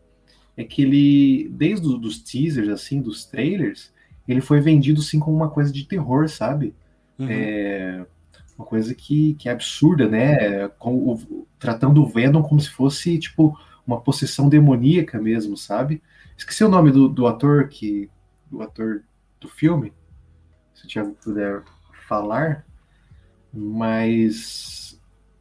é 0.56 0.64
que 0.64 0.82
ele, 0.82 1.50
desde 1.50 1.88
os 1.88 2.20
teasers, 2.20 2.70
assim, 2.70 3.02
dos 3.02 3.26
trailers, 3.26 3.92
ele 4.28 4.42
foi 4.42 4.62
vendido 4.62 5.02
assim 5.02 5.20
como 5.20 5.36
uma 5.36 5.50
coisa 5.50 5.72
de 5.72 5.86
terror, 5.86 6.30
sabe? 6.30 6.74
Uhum. 7.18 7.28
É, 7.30 8.06
uma 8.58 8.66
coisa 8.66 8.94
que, 8.94 9.34
que 9.36 9.50
é 9.50 9.52
absurda, 9.52 10.08
né? 10.08 10.68
Com 10.80 10.96
o, 10.96 11.48
tratando 11.60 12.02
o 12.02 12.08
Venom 12.08 12.42
como 12.44 12.62
se 12.62 12.70
fosse, 12.70 13.18
tipo, 13.18 13.58
uma 13.86 14.00
possessão 14.00 14.48
demoníaca 14.48 15.20
mesmo, 15.20 15.58
sabe? 15.58 16.02
Esqueci 16.38 16.64
o 16.64 16.70
nome 16.70 16.92
do, 16.92 17.08
do 17.08 17.28
ator 17.28 17.68
que. 17.68 18.10
do 18.50 18.62
ator 18.62 19.04
do 19.40 19.48
filme. 19.48 19.94
Se 20.74 20.86
o 20.86 20.88
Thiago 20.88 21.18
puder 21.24 21.64
falar. 22.08 22.66
Mas. 23.54 25.00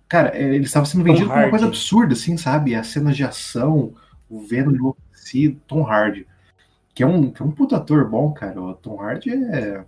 Cara, 0.09 0.37
é, 0.37 0.55
ele 0.55 0.65
estava 0.65 0.85
sendo 0.85 1.05
vendido 1.05 1.29
como 1.29 1.41
uma 1.41 1.51
coisa 1.51 1.67
absurda, 1.67 2.13
assim, 2.13 2.37
sabe? 2.37 2.75
As 2.75 2.89
cenas 2.89 3.17
de 3.17 3.25
ação, 3.25 3.95
o 4.33 4.41
Venom 4.41 4.73
enlouquecido, 4.73 5.61
Tom 5.67 5.87
Hardy. 5.87 6.27
Que 6.95 7.03
é 7.03 7.07
um, 7.07 7.31
que 7.31 7.43
é 7.43 7.45
um 7.45 7.51
puto 7.51 7.75
ator 7.75 8.09
bom, 8.09 8.33
cara. 8.33 8.61
O 8.61 8.75
Tom 8.75 9.01
Hardy 9.01 9.31
é. 9.31 9.85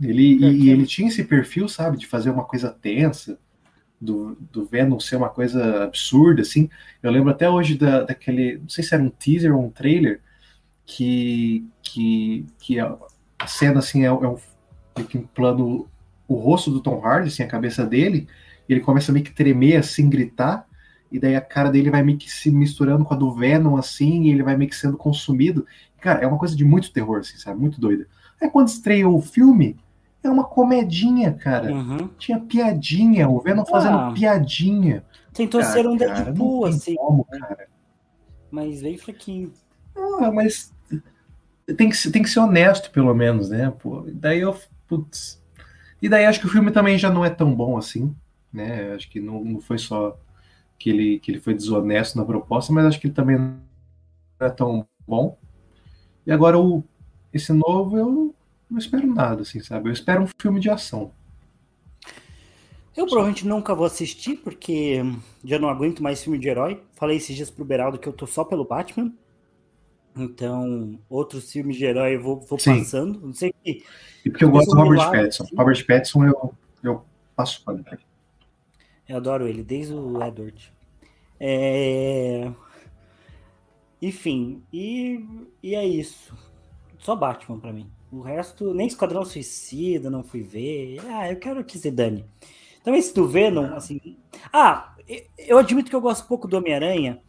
Ele, 0.00 0.44
é, 0.44 0.50
e, 0.50 0.70
ele 0.70 0.86
tinha 0.86 1.08
esse 1.08 1.24
perfil, 1.24 1.68
sabe, 1.68 1.96
de 1.96 2.06
fazer 2.06 2.30
uma 2.30 2.44
coisa 2.44 2.70
tensa, 2.70 3.38
do, 4.00 4.36
do 4.52 4.64
Venom 4.64 5.00
ser 5.00 5.16
uma 5.16 5.28
coisa 5.28 5.82
absurda, 5.84 6.42
assim. 6.42 6.70
Eu 7.02 7.10
lembro 7.10 7.30
até 7.30 7.50
hoje 7.50 7.76
da, 7.76 8.04
daquele, 8.04 8.58
não 8.58 8.68
sei 8.68 8.84
se 8.84 8.94
era 8.94 9.02
um 9.02 9.10
teaser 9.10 9.54
ou 9.54 9.64
um 9.64 9.70
trailer, 9.70 10.20
que, 10.86 11.66
que, 11.82 12.46
que 12.60 12.78
a, 12.78 12.96
a 13.38 13.46
cena, 13.46 13.80
assim, 13.80 14.02
é, 14.02 14.06
é 14.06 14.10
um, 14.10 14.38
um 14.96 15.22
plano 15.34 15.88
o 16.28 16.34
rosto 16.34 16.70
do 16.70 16.80
Tom 16.80 17.00
Hardy, 17.00 17.28
assim, 17.28 17.42
a 17.42 17.48
cabeça 17.48 17.86
dele, 17.86 18.28
ele 18.68 18.80
começa 18.80 19.10
a 19.10 19.14
meio 19.14 19.24
que 19.24 19.32
tremer, 19.32 19.76
assim, 19.76 20.10
gritar, 20.10 20.67
e 21.10 21.18
daí 21.18 21.34
a 21.34 21.40
cara 21.40 21.70
dele 21.70 21.90
vai 21.90 22.02
meio 22.02 22.18
que 22.18 22.30
se 22.30 22.50
misturando 22.50 23.04
com 23.04 23.14
a 23.14 23.16
do 23.16 23.32
Venom, 23.32 23.76
assim, 23.76 24.24
e 24.24 24.30
ele 24.30 24.42
vai 24.42 24.56
meio 24.56 24.70
que 24.70 24.76
sendo 24.76 24.96
consumido. 24.96 25.66
Cara, 26.00 26.20
é 26.20 26.26
uma 26.26 26.38
coisa 26.38 26.54
de 26.54 26.64
muito 26.64 26.92
terror, 26.92 27.18
assim, 27.18 27.36
sabe? 27.38 27.60
Muito 27.60 27.80
doida. 27.80 28.06
Aí 28.40 28.48
quando 28.48 28.68
estreou 28.68 29.16
o 29.16 29.22
filme, 29.22 29.76
é 30.22 30.28
uma 30.28 30.44
comedinha, 30.44 31.32
cara. 31.32 31.72
Uhum. 31.72 32.08
Tinha 32.18 32.38
piadinha, 32.38 33.28
o 33.28 33.40
Venom 33.40 33.62
ah, 33.62 33.66
fazendo 33.66 34.14
piadinha. 34.14 35.04
Tentou 35.32 35.60
cara, 35.60 35.72
ser 35.72 35.86
um 35.86 35.96
Deadpool, 35.96 36.66
assim. 36.66 36.94
Como, 36.94 37.24
cara. 37.24 37.68
Mas 38.50 38.80
veio 38.80 38.98
fraquinho. 38.98 39.52
Ah, 39.96 40.30
mas 40.30 40.72
tem 41.76 41.90
que, 41.90 42.10
tem 42.10 42.22
que 42.22 42.30
ser 42.30 42.40
honesto, 42.40 42.90
pelo 42.90 43.14
menos, 43.14 43.50
né? 43.50 43.72
Pô, 43.78 44.06
daí 44.12 44.40
eu. 44.40 44.56
Putz, 44.86 45.38
e 46.00 46.08
daí 46.08 46.24
acho 46.24 46.40
que 46.40 46.46
o 46.46 46.50
filme 46.50 46.70
também 46.70 46.96
já 46.96 47.10
não 47.10 47.24
é 47.24 47.28
tão 47.28 47.54
bom 47.54 47.76
assim, 47.76 48.14
né? 48.52 48.94
Acho 48.94 49.10
que 49.10 49.20
não, 49.20 49.44
não 49.44 49.60
foi 49.60 49.76
só 49.76 50.18
que 50.78 50.90
ele, 50.90 51.18
que 51.18 51.30
ele 51.30 51.40
foi 51.40 51.54
desonesto 51.54 52.16
na 52.16 52.24
proposta, 52.24 52.72
mas 52.72 52.86
acho 52.86 53.00
que 53.00 53.08
ele 53.08 53.14
também 53.14 53.36
não 53.38 53.58
é 54.40 54.50
tão 54.50 54.86
bom. 55.06 55.36
E 56.26 56.32
agora 56.32 56.58
o, 56.58 56.84
esse 57.32 57.52
novo 57.52 57.96
eu 57.96 58.34
não 58.70 58.78
espero 58.78 59.06
nada, 59.06 59.42
assim, 59.42 59.60
sabe? 59.60 59.88
Eu 59.88 59.92
espero 59.92 60.22
um 60.22 60.28
filme 60.40 60.60
de 60.60 60.70
ação. 60.70 61.10
Eu 62.96 63.06
provavelmente 63.06 63.46
nunca 63.46 63.74
vou 63.74 63.86
assistir, 63.86 64.36
porque 64.36 65.00
já 65.44 65.58
não 65.58 65.68
aguento 65.68 66.02
mais 66.02 66.22
filme 66.22 66.38
de 66.38 66.48
herói. 66.48 66.82
Falei 66.94 67.16
esses 67.16 67.34
dias 67.34 67.48
pro 67.48 67.64
Beraldo 67.64 67.98
que 67.98 68.08
eu 68.08 68.12
tô 68.12 68.26
só 68.26 68.44
pelo 68.44 68.64
Batman. 68.64 69.12
Então, 70.16 70.98
outros 71.08 71.50
filmes 71.50 71.76
de 71.76 71.84
herói 71.84 72.16
eu 72.16 72.22
vou, 72.22 72.40
vou 72.40 72.58
passando. 72.58 73.20
Não 73.20 73.32
sei 73.32 73.54
que. 73.62 73.84
E 74.24 74.30
porque 74.30 74.44
eu 74.44 74.50
gosto 74.50 74.70
do 74.70 74.76
Robert 74.76 75.10
Pattinson. 75.12 75.44
Assim. 75.44 75.56
Robert 75.56 75.86
Pattinson 75.86 76.24
eu, 76.24 76.54
eu 76.82 77.04
passo 77.36 77.62
ele. 77.68 77.84
Eu 79.08 79.16
adoro 79.16 79.48
ele, 79.48 79.62
desde 79.62 79.94
o 79.94 80.22
Edward. 80.22 80.72
É... 81.40 82.50
Enfim, 84.02 84.62
e, 84.72 85.24
e 85.62 85.74
é 85.74 85.84
isso. 85.86 86.36
Só 86.98 87.16
Batman 87.16 87.58
para 87.58 87.72
mim. 87.72 87.90
O 88.12 88.20
resto, 88.20 88.72
nem 88.74 88.86
Esquadrão 88.86 89.24
Suicida, 89.24 90.10
não 90.10 90.22
fui 90.22 90.42
ver. 90.42 91.00
Ah, 91.08 91.30
eu 91.30 91.36
quero 91.36 91.64
que 91.64 91.78
se 91.78 91.90
dane. 91.90 92.24
Então, 92.80 92.94
esse 92.94 93.14
do 93.14 93.26
Venom, 93.26 93.74
assim. 93.74 94.16
Ah, 94.52 94.94
eu 95.38 95.58
admito 95.58 95.90
que 95.90 95.96
eu 95.96 96.00
gosto 96.00 96.26
pouco 96.26 96.46
do 96.46 96.56
Homem-Aranha, 96.56 97.20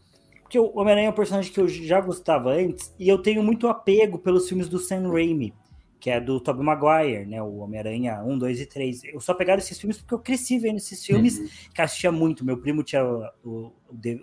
porque 0.41 0.59
o 0.59 0.71
Homem-Aranha 0.77 1.07
é 1.07 1.11
um 1.11 1.15
personagem 1.15 1.51
que 1.51 1.59
eu 1.59 1.67
já 1.67 2.01
gostava 2.01 2.51
antes, 2.51 2.93
e 2.99 3.07
eu 3.07 3.17
tenho 3.21 3.43
muito 3.43 3.67
apego 3.67 4.19
pelos 4.19 4.47
filmes 4.47 4.67
do 4.67 4.79
Sam 4.79 5.09
Raimi, 5.11 5.53
que 5.99 6.09
é 6.09 6.19
do 6.19 6.39
Tobey 6.39 6.63
Maguire, 6.63 7.25
né? 7.25 7.41
O 7.41 7.57
Homem-Aranha 7.57 8.23
1, 8.23 8.37
2 8.37 8.61
e 8.61 8.65
3. 8.65 9.03
Eu 9.05 9.19
só 9.19 9.33
pegaram 9.33 9.59
esses 9.59 9.77
filmes 9.79 9.97
porque 9.97 10.13
eu 10.13 10.19
cresci 10.19 10.57
vendo 10.57 10.77
esses 10.77 11.05
filmes, 11.05 11.39
uhum. 11.39 11.47
que 11.73 11.81
assistia 11.81 12.11
muito. 12.11 12.45
Meu 12.45 12.57
primo 12.57 12.83
tinha 12.83 13.03
o, 13.43 13.73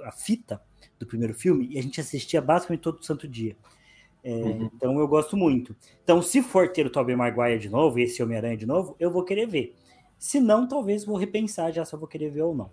a 0.05 0.12
fita 0.12 0.61
do 0.99 1.07
primeiro 1.07 1.35
filme, 1.35 1.68
e 1.70 1.79
a 1.79 1.83
gente 1.83 2.01
assistia 2.01 2.41
basicamente 2.41 2.81
todo 2.81 3.05
santo 3.05 3.29
dia. 3.29 3.57
É, 4.24 4.31
uhum. 4.33 4.70
Então 4.74 4.99
eu 4.99 5.07
gosto 5.07 5.37
muito. 5.37 5.77
Então, 6.03 6.22
se 6.22 6.43
for 6.43 6.68
ter 6.72 6.87
o 6.87 6.91
Tobey 6.91 7.14
Maguire 7.14 7.59
de 7.59 7.68
novo, 7.68 7.99
e 7.99 8.03
esse 8.05 8.22
Homem-Aranha 8.22 8.57
de 8.57 8.66
novo, 8.66 8.97
eu 8.99 9.11
vou 9.11 9.22
querer 9.22 9.47
ver. 9.47 9.74
Se 10.18 10.41
não, 10.41 10.66
talvez 10.66 11.05
vou 11.05 11.16
repensar 11.16 11.70
já 11.72 11.85
se 11.85 11.95
eu 11.95 11.99
vou 11.99 12.09
querer 12.09 12.31
ver 12.31 12.43
ou 12.43 12.55
não. 12.55 12.70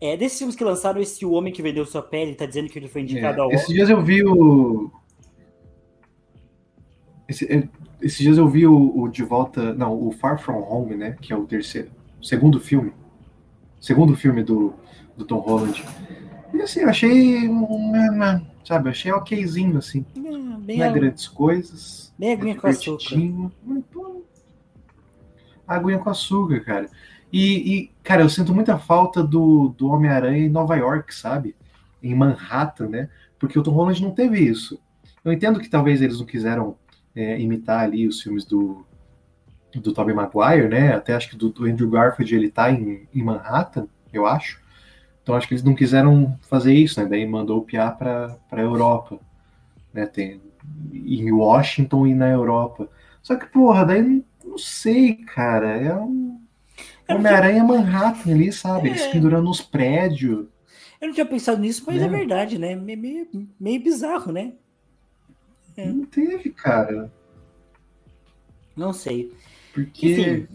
É, 0.00 0.16
desses 0.16 0.38
filmes 0.38 0.56
que 0.56 0.64
lançaram, 0.64 1.00
esse 1.00 1.24
O 1.24 1.30
Homem 1.30 1.52
que 1.52 1.62
Vendeu 1.62 1.86
Sua 1.86 2.02
Pele 2.02 2.34
tá 2.34 2.44
dizendo 2.44 2.68
que 2.68 2.76
ele 2.76 2.88
foi 2.88 3.02
indicado 3.02 3.38
é, 3.38 3.40
ao 3.40 3.52
Esses 3.52 3.68
dias 3.68 3.88
eu 3.88 4.02
vi 4.02 4.24
o. 4.24 4.90
Esse, 7.32 7.50
é, 7.50 7.66
esses 8.02 8.18
dias 8.18 8.36
eu 8.36 8.46
vi 8.46 8.66
o, 8.66 8.92
o, 8.94 9.08
De 9.08 9.22
Volta. 9.22 9.72
Não, 9.74 10.06
o 10.06 10.12
Far 10.12 10.38
From 10.38 10.60
Home, 10.68 10.94
né? 10.94 11.16
Que 11.20 11.32
é 11.32 11.36
o 11.36 11.44
terceiro. 11.44 11.90
segundo 12.22 12.60
filme. 12.60 12.92
Segundo 13.80 14.14
filme 14.14 14.42
do, 14.42 14.74
do 15.16 15.24
Tom 15.24 15.38
Holland. 15.38 15.82
E 16.52 16.60
assim, 16.60 16.80
eu 16.80 16.90
achei. 16.90 17.50
Sabe, 18.64 18.90
achei 18.90 19.10
okzinho, 19.10 19.78
assim. 19.78 20.04
É, 20.14 20.20
não 20.20 20.84
é 20.84 20.92
grandes 20.92 21.26
coisas. 21.26 22.12
Bem 22.18 22.34
aguinha 22.34 22.54
com 22.54 22.66
açúcar. 22.66 23.16
Aguinha 25.66 25.98
com 25.98 26.10
açúcar, 26.10 26.60
cara. 26.60 26.90
E, 27.32 27.74
e, 27.74 27.90
cara, 28.02 28.22
eu 28.22 28.28
sinto 28.28 28.54
muita 28.54 28.78
falta 28.78 29.24
do, 29.24 29.74
do 29.78 29.88
Homem-Aranha 29.88 30.46
em 30.46 30.50
Nova 30.50 30.76
York, 30.76 31.14
sabe? 31.14 31.56
Em 32.02 32.14
Manhattan, 32.14 32.88
né? 32.88 33.08
Porque 33.38 33.58
o 33.58 33.62
Tom 33.62 33.72
Holland 33.72 34.02
não 34.02 34.10
teve 34.10 34.38
isso. 34.38 34.78
Eu 35.24 35.32
entendo 35.32 35.58
que 35.58 35.70
talvez 35.70 36.02
eles 36.02 36.18
não 36.18 36.26
quiseram 36.26 36.76
é, 37.14 37.40
imitar 37.40 37.80
ali 37.80 38.06
os 38.06 38.20
filmes 38.22 38.44
do, 38.44 38.84
do 39.74 39.92
Tobey 39.92 40.14
Maguire, 40.14 40.68
né? 40.68 40.94
Até 40.94 41.14
acho 41.14 41.30
que 41.30 41.36
do, 41.36 41.48
do 41.48 41.64
Andrew 41.64 41.88
Garfield 41.88 42.34
ele 42.34 42.50
tá 42.50 42.70
em, 42.70 43.06
em, 43.14 43.22
Manhattan, 43.22 43.86
eu 44.12 44.26
acho. 44.26 44.60
Então 45.22 45.34
acho 45.34 45.46
que 45.46 45.54
eles 45.54 45.64
não 45.64 45.74
quiseram 45.74 46.38
fazer 46.42 46.74
isso, 46.74 47.00
né? 47.00 47.06
Daí 47.08 47.26
mandou 47.26 47.58
o 47.58 47.64
Piá 47.64 47.90
para 47.90 48.36
a 48.50 48.60
Europa, 48.60 49.18
né? 49.92 50.06
Tem 50.06 50.40
em 50.92 51.32
Washington 51.32 52.06
e 52.06 52.14
na 52.14 52.28
Europa. 52.28 52.88
Só 53.22 53.36
que, 53.36 53.46
porra, 53.46 53.84
daí 53.84 54.02
não, 54.02 54.24
não 54.44 54.58
sei, 54.58 55.14
cara. 55.14 55.68
É 55.76 55.94
um 55.94 56.40
Homem-Aranha 57.08 57.64
Manhattan 57.64 58.32
ali, 58.32 58.52
sabe? 58.52 58.88
É. 58.88 58.92
Eles 58.92 59.06
pendurando 59.06 59.44
nos 59.44 59.60
prédios. 59.60 60.46
Eu 61.00 61.08
não 61.08 61.14
tinha 61.14 61.26
pensado 61.26 61.60
nisso, 61.60 61.82
mas 61.86 62.00
é, 62.00 62.04
é 62.04 62.08
verdade, 62.08 62.58
né? 62.58 62.74
Meio, 62.76 63.28
meio 63.58 63.82
bizarro, 63.82 64.32
né? 64.32 64.52
É. 65.76 65.86
Não 65.86 66.04
teve, 66.04 66.50
cara. 66.50 67.10
Não 68.76 68.92
sei. 68.92 69.32
Porque 69.72 70.12
Enfim. 70.12 70.48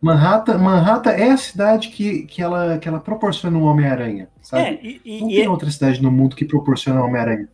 Manhattan, 0.00 0.58
Manhattan 0.58 1.10
é 1.10 1.30
a 1.30 1.36
cidade 1.36 1.88
que, 1.88 2.22
que, 2.22 2.40
ela, 2.40 2.78
que 2.78 2.88
ela 2.88 3.00
proporciona 3.00 3.58
um 3.58 3.64
Homem-Aranha, 3.64 4.28
sabe? 4.40 4.62
É, 4.62 4.80
e, 4.82 5.00
e, 5.04 5.20
não 5.20 5.28
tem 5.28 5.44
é 5.44 5.50
outra 5.50 5.70
cidade 5.70 6.02
no 6.02 6.10
mundo 6.10 6.34
que 6.34 6.44
proporciona 6.44 7.00
um 7.00 7.04
Homem-Aranha. 7.04 7.48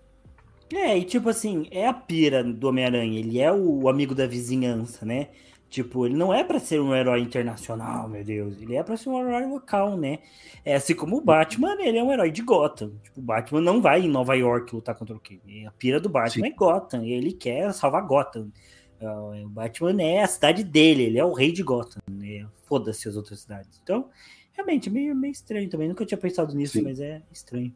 É, 0.73 0.97
e 0.97 1.05
tipo 1.05 1.29
assim, 1.29 1.67
é 1.71 1.87
a 1.87 1.93
pira 1.93 2.45
do 2.45 2.69
Homem-Aranha, 2.69 3.19
ele 3.19 3.41
é 3.41 3.53
o 3.53 3.89
amigo 3.89 4.15
da 4.15 4.27
vizinhança, 4.27 5.05
né? 5.05 5.29
Tipo, 5.77 6.07
ele 6.07 6.17
não 6.17 6.33
é 6.33 6.43
para 6.43 6.59
ser 6.59 6.81
um 6.81 6.97
herói 6.97 7.21
internacional, 7.21 8.09
meu 8.09 8.25
Deus. 8.25 8.59
Ele 8.63 8.77
é 8.77 8.83
para 8.83 8.97
ser 8.97 9.11
um 9.11 9.21
herói 9.21 9.45
local, 9.45 9.95
né? 9.95 10.21
É 10.65 10.75
assim 10.75 10.95
como 10.95 11.19
o 11.19 11.21
Batman, 11.21 11.77
ele 11.79 11.99
é 11.99 12.03
um 12.03 12.11
herói 12.11 12.31
de 12.31 12.41
Gotham. 12.41 12.93
Tipo, 13.03 13.21
o 13.21 13.23
Batman 13.23 13.61
não 13.61 13.83
vai 13.83 14.01
em 14.01 14.09
Nova 14.09 14.35
York 14.35 14.75
lutar 14.75 14.95
contra 14.95 15.15
o 15.15 15.21
quê? 15.21 15.39
A 15.69 15.71
pira 15.73 16.01
do 16.01 16.09
Batman 16.09 16.47
Sim. 16.47 16.51
é 16.51 16.57
Gotham. 16.57 17.05
Ele 17.05 17.31
quer 17.31 17.75
salvar 17.75 18.07
Gotham. 18.07 18.51
É, 18.99 19.07
o 19.45 19.51
Batman 19.51 20.03
é 20.03 20.23
a 20.23 20.27
cidade 20.27 20.65
dele, 20.65 21.03
ele 21.03 21.19
é 21.19 21.25
o 21.27 21.35
rei 21.35 21.53
de 21.53 21.63
Gotham. 21.63 22.01
Né? 22.11 22.47
Foda-se 22.65 23.07
as 23.07 23.15
outras 23.15 23.41
cidades. 23.41 23.79
Então, 23.83 24.09
realmente, 24.55 24.89
é 24.89 24.93
meio, 24.93 25.15
meio 25.15 25.33
estranho 25.33 25.69
também. 25.69 25.89
Nunca 25.89 26.07
tinha 26.07 26.17
pensado 26.17 26.55
nisso, 26.55 26.79
Sim. 26.79 26.85
mas 26.85 27.01
é 27.01 27.21
estranho. 27.31 27.71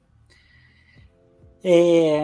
É... 1.63 2.19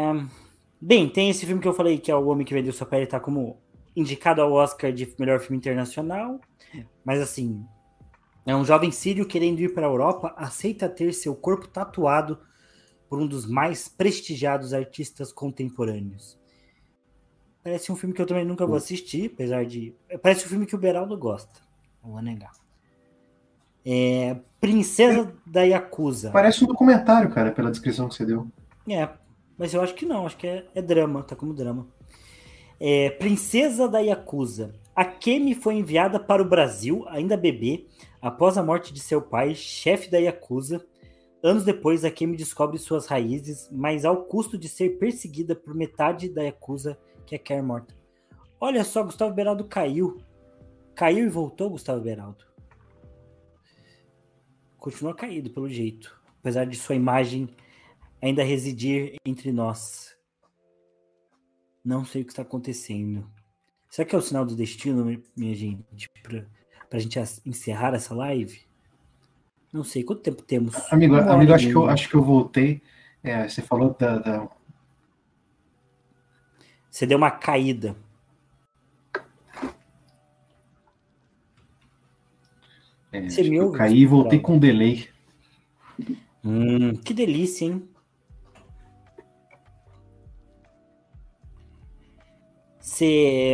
Bem, 0.81 1.07
tem 1.07 1.29
esse 1.29 1.45
filme 1.45 1.61
que 1.61 1.69
eu 1.69 1.75
falei 1.75 1.99
que 1.99 2.11
é 2.11 2.17
O 2.17 2.29
Homem 2.29 2.47
que 2.47 2.55
Vendeu 2.55 2.73
Sua 2.73 2.87
Pele, 2.87 3.07
tá 3.07 3.21
como 3.21 3.59
indicado 3.97 4.43
ao 4.43 4.53
Oscar 4.53 4.93
de 4.93 5.13
melhor 5.19 5.41
filme 5.41 5.57
internacional, 5.57 6.39
mas 7.05 7.21
assim, 7.21 7.65
é 8.45 8.55
um 8.55 8.65
jovem 8.65 8.93
sírio 8.93 9.27
querendo 9.27 9.61
ir 9.61 9.75
para 9.75 9.87
a 9.87 9.91
Europa, 9.91 10.35
aceita 10.37 10.89
ter 10.89 11.13
seu 11.13 11.35
corpo 11.35 11.67
tatuado 11.67 12.39
por 13.09 13.19
um 13.19 13.27
dos 13.27 13.47
mais 13.47 13.89
prestigiados 13.89 14.75
artistas 14.75 15.33
contemporâneos. 15.33 16.39
Parece 17.65 17.91
um 17.91 17.97
filme 17.97 18.15
que 18.15 18.23
eu 18.23 18.27
também 18.27 18.45
nunca 18.45 18.65
vou 18.65 18.77
assistir, 18.77 19.33
apesar 19.35 19.65
de. 19.65 19.93
Parece 20.23 20.47
um 20.47 20.49
filme 20.49 20.67
que 20.67 20.77
o 20.77 20.79
Beraldo 20.79 21.19
gosta. 21.19 21.61
Não 22.03 22.13
vou 22.13 22.23
negar. 22.23 22.53
É, 23.85 24.37
Princesa 24.61 25.33
da 25.45 25.63
Yakuza. 25.63 26.31
Parece 26.31 26.63
um 26.63 26.69
documentário, 26.69 27.31
cara, 27.31 27.51
pela 27.51 27.71
descrição 27.71 28.09
que 28.09 28.15
você 28.15 28.25
deu. 28.25 28.47
É, 28.89 29.09
mas 29.59 29.75
eu 29.75 29.81
acho 29.81 29.95
que 29.95 30.07
não, 30.07 30.27
acho 30.27 30.37
que 30.37 30.47
é, 30.47 30.67
é 30.75 30.83
drama, 30.83 31.25
tá 31.25 31.35
como 31.35 31.53
drama. 31.53 31.89
É, 32.79 33.11
Princesa 33.11 33.89
da 33.89 34.01
Yakuza. 34.01 34.75
A 34.95 35.05
Kemi 35.05 35.55
foi 35.55 35.75
enviada 35.75 36.19
para 36.19 36.43
o 36.43 36.49
Brasil, 36.49 37.05
ainda 37.09 37.37
bebê, 37.37 37.87
após 38.21 38.57
a 38.57 38.63
morte 38.63 38.93
de 38.93 39.01
seu 39.01 39.21
pai, 39.21 39.55
chefe 39.55 40.11
da 40.11 40.19
Yakuza. 40.19 40.85
Anos 41.43 41.65
depois, 41.65 42.05
a 42.05 42.11
Kemi 42.11 42.37
descobre 42.37 42.79
suas 42.79 43.07
raízes, 43.07 43.69
mas 43.71 44.05
ao 44.05 44.25
custo 44.25 44.57
de 44.57 44.69
ser 44.69 44.99
perseguida 44.99 45.55
por 45.55 45.75
metade 45.75 46.29
da 46.29 46.43
Yakuza 46.43 46.99
que 47.27 47.35
a 47.35 47.39
quer 47.39 47.63
morta. 47.63 47.95
Olha 48.59 48.85
só, 48.85 49.03
Gustavo 49.03 49.35
Beraldo 49.35 49.65
caiu. 49.65 50.19
Caiu 50.95 51.27
e 51.27 51.29
voltou, 51.29 51.71
Gustavo 51.71 52.01
Beraldo. 52.01 52.45
Continua 54.79 55.15
caído, 55.15 55.51
pelo 55.51 55.69
jeito. 55.69 56.19
Apesar 56.41 56.65
de 56.65 56.77
sua 56.77 56.95
imagem 56.95 57.49
ainda 58.23 58.43
residir 58.43 59.17
entre 59.25 59.53
nós. 59.53 60.16
Não 61.87 62.05
sei 62.05 62.23
o 62.23 62.25
que 62.25 62.33
está 62.33 62.43
acontecendo. 62.43 63.31
Será 63.89 64.09
que 64.09 64.17
é 64.17 64.19
o 64.19 64.21
sinal 64.21 64.45
do 64.45 64.57
destino, 64.57 65.23
minha 65.37 65.55
gente? 65.55 66.11
Pra, 66.21 66.45
pra 66.91 66.99
gente 66.99 67.17
encerrar 67.47 67.95
essa 67.95 68.13
live? 68.13 68.61
Não 69.73 69.85
sei. 69.85 70.03
Quanto 70.03 70.21
tempo 70.21 70.43
temos? 70.43 70.75
Amigo, 70.93 71.15
amigo 71.15 71.55
acho, 71.55 71.69
que 71.69 71.75
eu, 71.77 71.89
acho 71.89 72.09
que 72.09 72.17
eu 72.17 72.25
voltei. 72.25 72.83
É, 73.23 73.49
você 73.49 73.63
falou 73.63 73.95
da, 73.97 74.19
da... 74.19 74.49
Você 76.91 77.07
deu 77.07 77.19
uma 77.19 77.31
caída. 77.31 77.97
É, 83.13 83.29
Você 83.29 83.45
me 83.45 83.61
ouve? 83.61 83.75
Eu 83.75 83.79
caí 83.79 83.99
e 83.99 84.07
voltei 84.07 84.41
com 84.41 84.59
delay. 84.59 85.09
Hum, 86.45 86.97
que 86.97 87.15
delícia, 87.15 87.65
hein? 87.65 87.89
Você, 92.87 93.53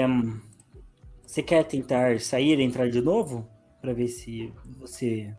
você 1.26 1.42
quer 1.42 1.64
tentar 1.64 2.20
sair 2.20 2.60
e 2.60 2.62
entrar 2.62 2.90
de 2.90 3.00
novo? 3.00 3.48
Para 3.80 3.94
ver 3.94 4.06
se 4.08 4.52
você 4.78 5.34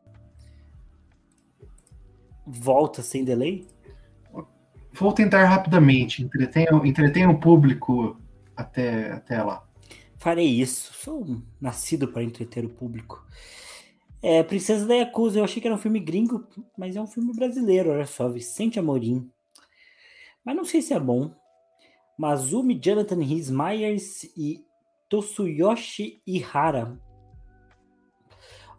volta 2.45 3.03
sem 3.03 3.23
delay? 3.23 3.67
Vou 4.93 5.13
tentar 5.13 5.45
rapidamente. 5.45 6.23
Entretenha, 6.23 6.69
entretenha 6.83 7.29
o 7.29 7.39
público 7.39 8.17
até, 8.57 9.11
até 9.11 9.43
lá. 9.43 9.63
Farei 10.17 10.47
isso. 10.47 10.91
Sou 10.95 11.43
nascido 11.61 12.07
para 12.07 12.23
entreter 12.23 12.65
o 12.65 12.69
público. 12.69 13.23
É, 14.23 14.41
Princesa 14.41 14.87
da 14.87 14.95
Yakuza, 14.95 15.37
eu 15.37 15.43
achei 15.43 15.61
que 15.61 15.67
era 15.67 15.75
um 15.75 15.79
filme 15.79 15.99
gringo, 15.99 16.47
mas 16.75 16.95
é 16.95 17.01
um 17.01 17.07
filme 17.07 17.31
brasileiro, 17.31 17.91
olha 17.91 18.07
só, 18.07 18.27
Vicente 18.27 18.79
Amorim. 18.79 19.29
Mas 20.43 20.55
não 20.55 20.65
sei 20.65 20.81
se 20.81 20.95
é 20.95 20.99
bom. 20.99 21.31
Mazumi 22.17 22.79
Jonathan 22.79 23.19
Rhys 23.19 23.49
Myers 23.49 24.23
e 24.37 24.63
Tosuyoshi 25.09 26.21
Ihara. 26.25 26.99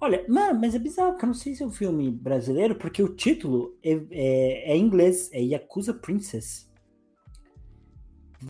Olha, 0.00 0.24
mano, 0.28 0.60
mas 0.60 0.74
é 0.74 0.78
bizarro, 0.78 1.16
que 1.16 1.24
eu 1.24 1.28
não 1.28 1.34
sei 1.34 1.54
se 1.54 1.62
é 1.62 1.66
um 1.66 1.70
filme 1.70 2.10
brasileiro, 2.10 2.74
porque 2.74 3.02
o 3.02 3.14
título 3.14 3.78
é, 3.82 3.92
é, 4.10 4.72
é 4.72 4.76
em 4.76 4.84
inglês, 4.84 5.30
é 5.32 5.40
Yakuza 5.40 5.94
Princess. 5.94 6.70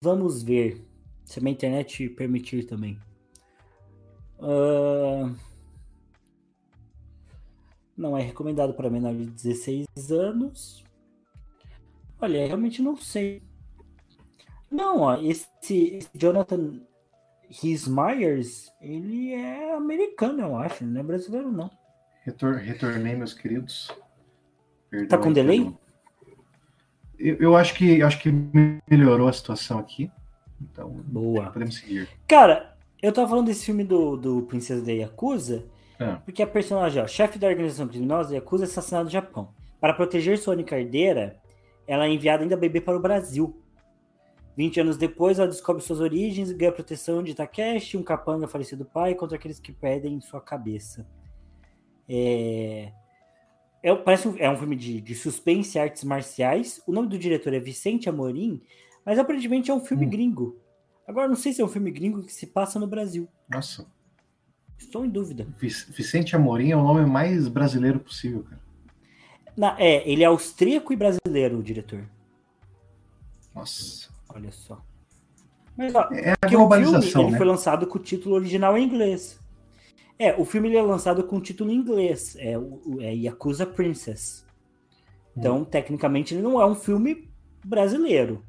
Vamos 0.03 0.43
ver, 0.43 0.85
se 1.25 1.39
a 1.39 1.43
minha 1.43 1.53
internet 1.53 2.09
permitir 2.11 2.65
também. 2.65 2.99
Uh... 4.39 5.35
Não 7.97 8.19
é 8.19 8.23
recomendado 8.23 8.75
para 8.75 8.91
menor 8.91 9.15
de 9.15 9.27
16 9.27 9.87
anos. 10.11 10.85
Olha, 12.21 12.47
realmente 12.47 12.83
não 12.83 12.97
sei. 12.97 13.41
Não, 14.75 15.03
ó, 15.03 15.17
esse, 15.21 15.47
esse 15.63 16.09
Jonathan 16.15 16.81
Rhys 17.49 17.87
Myers, 17.87 18.73
ele 18.81 19.33
é 19.33 19.75
americano, 19.75 20.41
eu 20.41 20.57
acho, 20.57 20.85
não 20.85 21.01
é 21.01 21.05
brasileiro, 21.05 21.53
não. 21.53 21.71
Retor, 22.23 22.55
retornei, 22.57 23.15
meus 23.15 23.35
queridos. 23.35 23.91
Perdão 24.91 25.09
tá 25.09 25.19
com 25.19 25.33
delay? 25.33 25.73
Eu, 27.19 27.37
eu, 27.37 27.57
acho 27.57 27.75
que 27.75 28.03
acho 28.03 28.21
que 28.21 28.33
melhorou 28.91 29.29
a 29.29 29.33
situação 29.33 29.79
aqui. 29.79 30.11
Então, 30.61 30.89
Boa. 30.89 31.51
podemos 31.51 31.77
seguir. 31.77 32.09
Cara, 32.27 32.77
eu 33.01 33.13
tava 33.13 33.29
falando 33.29 33.47
desse 33.47 33.67
filme 33.67 33.85
do, 33.85 34.17
do 34.17 34.43
Princesa 34.43 34.85
da 34.85 34.93
Yakuza, 34.93 35.65
é. 35.99 36.17
Porque 36.25 36.43
a 36.43 36.47
personagem, 36.47 37.03
ó, 37.03 37.07
chefe 37.07 37.39
da 37.39 37.47
organização 37.47 37.87
criminosa, 37.87 38.37
acusa 38.37 38.65
assassinato 38.65 39.05
no 39.05 39.11
Japão. 39.11 39.49
Para 39.81 39.95
proteger 39.95 40.39
sua 40.39 40.55
única 40.55 40.79
herdeira, 40.79 41.37
ela 41.87 42.07
é 42.07 42.09
enviada 42.09 42.43
ainda 42.43 42.57
bebê 42.57 42.81
para 42.81 42.97
o 42.97 43.01
Brasil. 43.01 43.57
20 44.57 44.81
anos 44.81 44.97
depois, 44.97 45.39
ela 45.39 45.49
descobre 45.49 45.83
suas 45.83 46.01
origens 46.01 46.51
e 46.51 46.55
ganha 46.55 46.71
proteção 46.71 47.23
de 47.23 47.35
Takeshi, 47.35 47.97
um 47.97 48.03
capanga 48.03 48.47
falecido 48.47 48.85
pai, 48.85 49.15
contra 49.15 49.37
aqueles 49.37 49.59
que 49.59 49.73
perdem 49.73 50.21
sua 50.21 50.41
cabeça. 50.41 51.07
É... 52.09 52.93
É, 53.83 53.95
parece 53.95 54.27
um, 54.27 54.35
é 54.39 54.49
um 54.49 54.57
filme 54.57 54.77
de, 54.77 54.99
de 54.99 55.15
suspense 55.15 55.77
e 55.77 55.81
artes 55.81 56.05
marciais. 56.05 56.81
O 56.87 56.93
nome 56.93 57.07
do 57.07 57.19
diretor 57.19 57.53
é 57.53 57.61
Vicente 57.61 58.09
Amorim, 58.09 58.63
mas 59.05 59.19
aparentemente 59.19 59.71
é 59.71 59.75
um 59.75 59.85
filme 59.85 60.07
hum. 60.07 60.11
gringo. 60.11 60.59
Agora, 61.07 61.29
não 61.29 61.37
sei 61.37 61.53
se 61.53 61.61
é 61.61 61.65
um 61.65 61.69
filme 61.69 61.91
gringo 61.91 62.23
que 62.23 62.33
se 62.33 62.47
passa 62.47 62.79
no 62.79 62.87
Brasil. 62.87 63.29
Nossa. 63.47 63.87
Estou 64.79 65.05
em 65.05 65.11
dúvida. 65.11 65.47
Vicente 65.59 66.35
Amorim 66.35 66.71
é 66.71 66.77
o 66.77 66.83
nome 66.83 67.05
mais 67.05 67.47
brasileiro 67.47 68.01
possível, 68.01 68.43
cara. 68.45 68.63
Na, 69.55 69.79
é, 69.79 70.09
ele 70.11 70.23
é 70.23 70.27
austríaco 70.27 70.93
e 70.93 70.97
brasileiro, 70.97 71.59
o 71.59 71.63
diretor. 71.63 72.09
Nossa. 73.55 74.14
Olha 74.35 74.51
só. 74.51 74.85
Mas, 75.77 75.95
ó, 75.95 76.09
é 76.13 76.35
a 76.41 76.49
globalização, 76.49 76.99
o 76.99 77.03
filme, 77.03 77.25
né? 77.25 77.31
ele 77.31 77.37
foi 77.37 77.47
lançado 77.47 77.87
com 77.87 77.99
o 77.99 78.03
título 78.03 78.35
original 78.35 78.77
em 78.77 78.85
inglês. 78.85 79.41
É, 80.19 80.35
o 80.37 80.45
filme 80.45 80.69
ele 80.69 80.77
é 80.77 80.83
lançado 80.83 81.25
com 81.25 81.37
o 81.37 81.41
título 81.41 81.71
em 81.71 81.77
inglês. 81.77 82.37
É, 82.37 82.55
é 83.01 83.15
Yakuza 83.15 83.67
Princess. 83.67 84.45
Então, 85.37 85.59
hum. 85.59 85.65
tecnicamente, 85.65 86.35
ele 86.35 86.43
não 86.43 86.61
é 86.61 86.67
um 86.67 86.75
filme 86.75 87.29
brasileiro. 87.65 88.45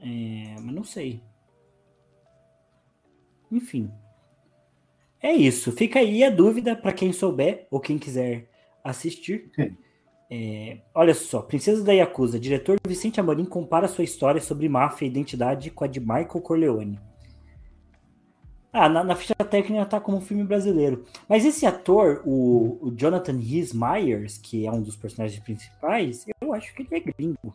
É, 0.00 0.54
mas 0.60 0.74
não 0.74 0.84
sei. 0.84 1.22
Enfim. 3.50 3.90
É 5.20 5.32
isso. 5.32 5.72
Fica 5.72 5.98
aí 5.98 6.22
a 6.22 6.30
dúvida 6.30 6.76
para 6.76 6.92
quem 6.92 7.12
souber 7.12 7.66
ou 7.70 7.80
quem 7.80 7.98
quiser 7.98 8.48
assistir. 8.84 9.50
É, 10.28 10.78
olha 10.92 11.14
só, 11.14 11.40
Princesa 11.40 11.84
da 11.84 11.92
Yakuza, 11.92 12.40
diretor 12.40 12.76
Vicente 12.86 13.20
Amorim 13.20 13.44
compara 13.44 13.86
sua 13.86 14.02
história 14.02 14.40
sobre 14.40 14.68
máfia 14.68 15.06
e 15.06 15.08
identidade 15.08 15.70
com 15.70 15.84
a 15.84 15.86
de 15.86 16.00
Michael 16.00 16.40
Corleone. 16.40 16.98
Ah, 18.72 18.88
na, 18.88 19.02
na 19.02 19.16
ficha 19.16 19.34
técnica 19.36 19.86
tá 19.86 20.00
como 20.00 20.18
um 20.18 20.20
filme 20.20 20.44
brasileiro. 20.44 21.04
Mas 21.28 21.46
esse 21.46 21.64
ator, 21.64 22.22
o, 22.26 22.78
o 22.82 22.94
Jonathan 22.94 23.38
Rhys 23.38 23.72
Myers, 23.72 24.36
que 24.36 24.66
é 24.66 24.70
um 24.70 24.82
dos 24.82 24.96
personagens 24.96 25.40
principais, 25.42 26.26
eu 26.40 26.52
acho 26.52 26.74
que 26.74 26.82
ele 26.82 26.88
é 26.92 27.00
gringo. 27.00 27.54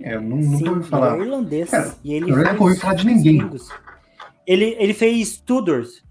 É, 0.00 0.16
eu 0.16 0.20
não, 0.20 0.36
nunca 0.38 0.70
ouvi 0.70 0.88
falar. 0.88 1.14
Ele 1.14 1.22
é 1.22 1.26
irlandês. 1.26 1.70
Cara, 1.70 1.94
e 2.02 2.12
ele 2.12 2.30
eu 2.32 2.36
não 2.36 2.60
ouvi 2.60 2.76
falar 2.76 2.94
de 2.94 3.06
ninguém. 3.06 3.38
Gringos. 3.38 3.68
Ele, 4.44 4.76
ele 4.78 4.92
fez 4.92 5.36
Tudors. 5.36 6.02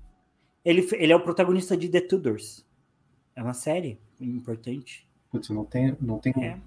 Ele, 0.63 0.87
ele 0.93 1.11
é 1.11 1.15
o 1.15 1.23
protagonista 1.23 1.75
de 1.75 1.89
The 1.89 2.01
Tudors. 2.01 2.62
É 3.35 3.41
uma 3.41 3.53
série 3.53 3.99
importante. 4.19 5.07
Putz, 5.31 5.49
eu 5.49 5.55
não 5.55 5.65
tenho, 5.65 5.97
não 5.99 6.19
tenho 6.19 6.39
é. 6.41 6.59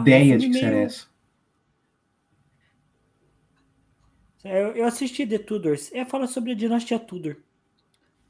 ideia 0.00 0.38
de 0.38 0.48
que 0.48 0.58
série 0.58 0.76
é 0.76 0.82
essa. 0.84 1.06
Eu, 4.44 4.72
eu 4.72 4.84
assisti 4.84 5.26
The 5.26 5.38
Tudors. 5.38 5.90
É, 5.92 6.04
fala 6.04 6.26
sobre 6.26 6.52
a 6.52 6.54
dinastia 6.54 6.98
Tudor. 6.98 7.36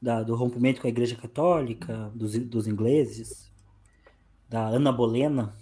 Da, 0.01 0.23
do 0.23 0.35
rompimento 0.35 0.81
com 0.81 0.87
a 0.87 0.89
Igreja 0.89 1.15
Católica, 1.15 2.11
dos, 2.13 2.37
dos 2.37 2.67
ingleses, 2.67 3.51
da 4.47 4.67
Ana 4.67 4.91
Bolena. 4.91 5.53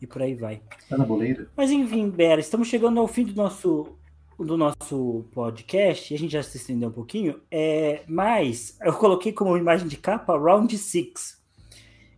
E 0.00 0.06
por 0.06 0.22
aí 0.22 0.34
vai. 0.34 0.62
Ana 0.90 1.04
Boleira. 1.04 1.50
Mas 1.56 1.70
enfim, 1.70 2.08
Bera, 2.10 2.40
estamos 2.40 2.68
chegando 2.68 3.00
ao 3.00 3.08
fim 3.08 3.24
do 3.24 3.34
nosso 3.34 3.96
do 4.44 4.56
nosso 4.56 5.26
podcast, 5.32 6.12
e 6.12 6.16
a 6.16 6.18
gente 6.18 6.32
já 6.32 6.42
se 6.42 6.56
estendeu 6.56 6.88
um 6.88 6.92
pouquinho, 6.92 7.40
é, 7.50 8.02
mas 8.06 8.76
eu 8.80 8.92
coloquei 8.92 9.32
como 9.32 9.56
imagem 9.56 9.88
de 9.88 9.96
capa 9.96 10.38
Round 10.38 10.76
6. 10.76 11.38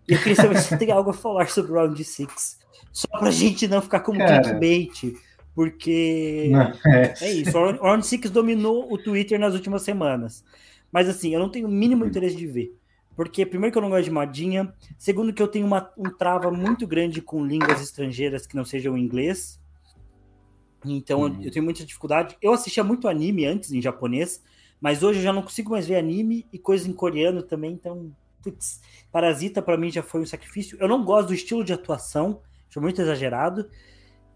E 0.09 0.13
eu 0.13 0.19
queria 0.19 0.37
saber 0.37 0.59
se 0.59 0.77
tem 0.77 0.91
algo 0.91 1.11
a 1.11 1.15
falar 1.15 1.49
sobre 1.49 1.73
Round 1.73 2.03
6. 2.03 2.59
Só 2.93 3.09
pra 3.09 3.31
gente 3.31 3.69
não 3.69 3.81
ficar 3.81 4.01
como 4.01 4.19
Cara, 4.19 4.43
clickbait, 4.43 5.15
porque 5.55 6.49
não, 6.51 6.73
é. 6.93 7.15
é 7.21 7.33
isso. 7.33 7.57
O 7.57 7.83
Round 7.83 8.07
6 8.07 8.31
dominou 8.31 8.93
o 8.93 8.99
Twitter 8.99 9.39
nas 9.39 9.55
últimas 9.55 9.83
semanas. 9.83 10.45
Mas 10.91 11.09
assim, 11.09 11.33
eu 11.33 11.41
não 11.41 11.49
tenho 11.49 11.69
o 11.69 11.71
mínimo 11.71 12.05
interesse 12.05 12.37
de 12.37 12.47
ver. 12.47 12.77
Porque, 13.15 13.45
primeiro, 13.45 13.73
que 13.73 13.79
eu 13.79 13.83
não 13.83 13.91
gosto 13.91 14.05
de 14.05 14.11
modinha. 14.11 14.73
Segundo, 14.97 15.33
que 15.33 15.43
eu 15.43 15.49
tenho 15.49 15.67
uma, 15.67 15.91
um 15.97 16.11
trava 16.11 16.51
muito 16.51 16.87
grande 16.87 17.21
com 17.21 17.45
línguas 17.45 17.81
estrangeiras 17.81 18.47
que 18.47 18.57
não 18.57 18.65
sejam 18.65 18.97
inglês. 18.97 19.60
Então 20.85 21.23
uhum. 21.23 21.43
eu 21.43 21.51
tenho 21.51 21.65
muita 21.65 21.85
dificuldade. 21.85 22.37
Eu 22.41 22.53
assistia 22.53 22.85
muito 22.85 23.09
anime 23.09 23.47
antes 23.47 23.73
em 23.73 23.81
japonês, 23.81 24.43
mas 24.81 25.03
hoje 25.03 25.19
eu 25.19 25.25
já 25.25 25.33
não 25.33 25.43
consigo 25.43 25.71
mais 25.71 25.87
ver 25.87 25.97
anime 25.97 26.47
e 26.53 26.59
coisa 26.59 26.89
em 26.89 26.93
coreano 26.93 27.43
também, 27.43 27.73
então, 27.73 28.11
putz, 28.43 28.81
Parasita 29.13 29.61
para 29.61 29.77
mim 29.77 29.91
já 29.91 30.03
foi 30.03 30.21
um 30.21 30.27
sacrifício. 30.27 30.79
Eu 30.81 30.89
não 30.89 31.05
gosto 31.05 31.29
do 31.29 31.35
estilo 31.35 31.65
de 31.65 31.73
atuação, 31.73 32.41
acho 32.69 32.81
muito 32.81 33.01
exagerado. 33.01 33.69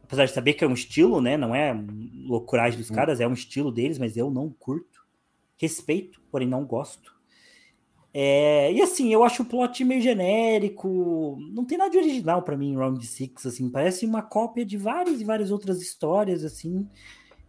Apesar 0.03 0.27
de 0.27 0.33
saber 0.33 0.53
que 0.53 0.63
é 0.63 0.69
um 0.69 0.75
estilo, 0.75 1.21
né? 1.21 1.37
Não 1.37 1.55
é 1.55 1.75
loucuragem 2.27 2.79
dos 2.79 2.91
uhum. 2.91 2.97
caras, 2.97 3.21
é 3.21 3.27
um 3.27 3.33
estilo 3.33 3.73
deles, 3.73 3.99
mas 3.99 4.17
eu 4.17 4.31
não 4.31 4.51
curto. 4.51 5.03
Respeito, 5.57 6.21
porém 6.31 6.47
não 6.47 6.65
gosto. 6.65 7.14
É, 8.17 8.73
e 8.73 8.81
assim, 8.81 9.13
eu 9.13 9.25
acho 9.25 9.43
o 9.43 9.45
plot 9.45 9.83
meio 9.85 10.01
genérico, 10.01 11.37
não 11.51 11.65
tem 11.65 11.77
nada 11.77 11.91
de 11.91 11.99
original 11.99 12.43
para 12.43 12.57
mim 12.57 12.71
em 12.71 12.77
Round 12.77 13.05
6, 13.05 13.45
assim, 13.47 13.69
parece 13.69 14.07
uma 14.07 14.23
cópia 14.23 14.65
de 14.65 14.77
várias 14.77 15.21
e 15.21 15.25
várias 15.25 15.51
outras 15.51 15.83
histórias, 15.83 16.45
assim, 16.45 16.89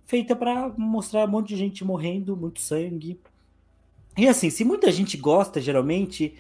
feita 0.08 0.36
para 0.36 0.70
mostrar 0.76 1.28
um 1.28 1.32
monte 1.32 1.50
de 1.50 1.58
gente 1.58 1.86
morrendo, 1.86 2.36
muito 2.36 2.62
sangue. 2.62 3.20
E 4.18 4.28
assim, 4.28 4.50
se 4.50 4.64
muita 4.64 4.92
gente 4.92 5.18
gosta, 5.18 5.62
geralmente, 5.62 6.36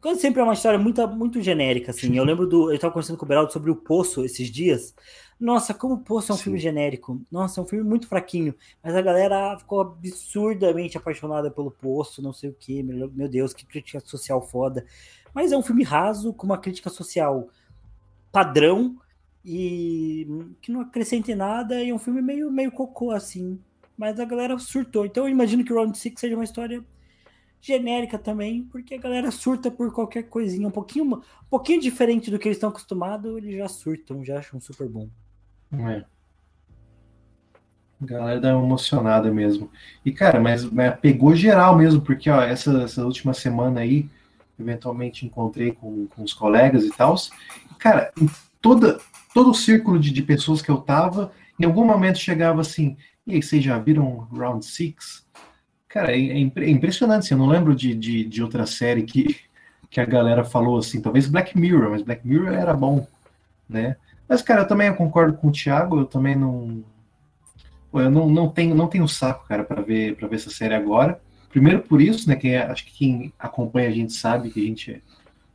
quando 0.00 0.18
sempre 0.18 0.40
é 0.40 0.44
uma 0.44 0.54
história 0.54 0.78
muito, 0.78 1.06
muito 1.08 1.42
genérica, 1.42 1.90
assim. 1.90 2.16
Eu 2.16 2.24
lembro 2.24 2.46
do. 2.46 2.70
Eu 2.70 2.74
estava 2.74 2.92
conversando 2.92 3.18
com 3.18 3.24
o 3.24 3.28
Beraldo 3.28 3.52
sobre 3.52 3.70
o 3.70 3.76
Poço 3.76 4.24
esses 4.24 4.50
dias. 4.50 4.94
Nossa, 5.38 5.74
como 5.74 5.94
o 5.94 5.98
Poço 5.98 6.32
é 6.32 6.34
um 6.34 6.38
Sim. 6.38 6.44
filme 6.44 6.58
genérico. 6.58 7.20
Nossa, 7.30 7.60
é 7.60 7.64
um 7.64 7.66
filme 7.66 7.86
muito 7.86 8.06
fraquinho. 8.06 8.54
Mas 8.82 8.94
a 8.94 9.02
galera 9.02 9.58
ficou 9.58 9.80
absurdamente 9.80 10.96
apaixonada 10.96 11.50
pelo 11.50 11.70
Poço, 11.70 12.22
não 12.22 12.32
sei 12.32 12.50
o 12.50 12.56
quê. 12.58 12.82
Meu, 12.82 13.10
meu 13.10 13.28
Deus, 13.28 13.52
que 13.52 13.66
crítica 13.66 14.00
social 14.00 14.40
foda. 14.40 14.84
Mas 15.34 15.52
é 15.52 15.56
um 15.56 15.62
filme 15.62 15.84
raso, 15.84 16.32
com 16.32 16.46
uma 16.46 16.58
crítica 16.58 16.88
social 16.90 17.48
padrão 18.32 18.96
e 19.44 20.26
que 20.60 20.72
não 20.72 20.80
acrescenta 20.80 21.32
em 21.32 21.34
nada. 21.34 21.82
E 21.82 21.90
é 21.90 21.94
um 21.94 21.98
filme 21.98 22.22
meio, 22.22 22.50
meio 22.50 22.72
cocô, 22.72 23.10
assim. 23.10 23.58
Mas 23.98 24.18
a 24.18 24.24
galera 24.24 24.58
surtou. 24.58 25.04
Então 25.04 25.24
eu 25.24 25.30
imagino 25.30 25.64
que 25.64 25.72
o 25.72 25.76
Round 25.76 25.96
Six 25.96 26.20
seja 26.20 26.34
uma 26.34 26.44
história 26.44 26.82
genérica 27.60 28.18
também, 28.18 28.64
porque 28.64 28.94
a 28.94 28.98
galera 28.98 29.30
surta 29.30 29.70
por 29.70 29.92
qualquer 29.92 30.24
coisinha, 30.24 30.66
um 30.66 30.70
pouquinho, 30.70 31.16
um 31.16 31.22
pouquinho 31.48 31.80
diferente 31.80 32.30
do 32.30 32.38
que 32.38 32.48
eles 32.48 32.56
estão 32.56 32.70
acostumados, 32.70 33.36
eles 33.36 33.56
já 33.56 33.68
surtam, 33.68 34.24
já 34.24 34.38
acham 34.38 34.60
super 34.60 34.88
bom. 34.88 35.08
É. 35.72 36.04
A 38.02 38.06
galera 38.06 38.40
dá 38.40 38.50
emocionada 38.50 39.30
mesmo. 39.30 39.70
E, 40.04 40.10
cara, 40.10 40.40
mas, 40.40 40.64
mas 40.64 40.98
pegou 41.00 41.34
geral 41.36 41.76
mesmo, 41.76 42.00
porque 42.00 42.30
ó, 42.30 42.40
essa, 42.40 42.82
essa 42.82 43.04
última 43.04 43.34
semana 43.34 43.80
aí, 43.80 44.08
eventualmente 44.58 45.26
encontrei 45.26 45.72
com, 45.72 46.06
com 46.06 46.22
os 46.22 46.32
colegas 46.32 46.84
e 46.84 46.90
tal. 46.90 47.14
Cara, 47.78 48.10
em 48.20 48.28
toda, 48.60 48.98
todo 49.34 49.50
o 49.50 49.54
círculo 49.54 49.98
de, 49.98 50.10
de 50.10 50.22
pessoas 50.22 50.62
que 50.62 50.70
eu 50.70 50.78
tava, 50.78 51.30
em 51.58 51.66
algum 51.66 51.84
momento 51.84 52.18
chegava 52.18 52.62
assim, 52.62 52.96
e 53.26 53.34
aí, 53.34 53.42
vocês 53.42 53.62
já 53.62 53.78
viram 53.78 54.26
Round 54.32 54.64
Six? 54.64 55.28
Cara, 55.90 56.12
é, 56.12 56.20
é, 56.20 56.40
é 56.40 56.70
impressionante. 56.70 57.24
Assim, 57.24 57.34
eu 57.34 57.38
não 57.38 57.48
lembro 57.48 57.74
de, 57.74 57.94
de, 57.94 58.24
de, 58.24 58.42
outra 58.42 58.64
série 58.64 59.02
que, 59.02 59.36
que 59.90 60.00
a 60.00 60.04
galera 60.04 60.44
falou 60.44 60.78
assim. 60.78 61.02
Talvez 61.02 61.26
Black 61.26 61.58
Mirror, 61.58 61.90
mas 61.90 62.02
Black 62.02 62.26
Mirror 62.26 62.54
era 62.54 62.72
bom, 62.72 63.06
né? 63.68 63.96
Mas, 64.28 64.40
cara, 64.40 64.62
eu 64.62 64.68
também 64.68 64.94
concordo 64.94 65.36
com 65.36 65.48
o 65.48 65.52
Thiago. 65.52 65.98
Eu 65.98 66.06
também 66.06 66.36
não. 66.36 66.84
Eu 67.92 68.08
não, 68.08 68.30
não, 68.30 68.48
tenho, 68.48 68.72
não 68.72 68.86
tenho 68.86 69.08
saco, 69.08 69.48
cara, 69.48 69.64
para 69.64 69.82
ver, 69.82 70.14
pra 70.14 70.28
ver 70.28 70.36
essa 70.36 70.50
série 70.50 70.74
agora. 70.74 71.20
Primeiro 71.50 71.80
por 71.80 72.00
isso, 72.00 72.28
né? 72.28 72.36
Quem, 72.36 72.54
é, 72.54 72.62
acho 72.62 72.84
que 72.84 72.92
quem 72.92 73.32
acompanha 73.36 73.88
a 73.88 73.92
gente 73.92 74.12
sabe 74.12 74.48
que 74.50 74.60
a 74.60 74.64
gente 74.64 74.92
é 74.92 75.00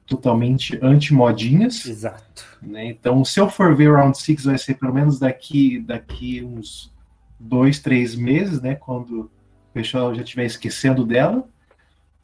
totalmente 0.06 0.78
anti-modinhas. 0.82 1.86
Exato. 1.86 2.44
Né? 2.62 2.88
Então, 2.88 3.24
se 3.24 3.40
eu 3.40 3.50
for 3.50 3.74
ver 3.74 3.94
Round 3.94 4.18
Six 4.18 4.44
vai 4.44 4.58
ser 4.58 4.74
pelo 4.74 4.94
menos 4.94 5.18
daqui, 5.18 5.80
daqui 5.80 6.44
uns 6.44 6.94
dois, 7.40 7.80
três 7.80 8.16
meses, 8.16 8.62
né? 8.62 8.76
Quando 8.76 9.32
pessoal 9.76 10.16
já 10.16 10.24
estiver 10.24 10.46
esquecendo 10.46 11.06
dela. 11.06 11.44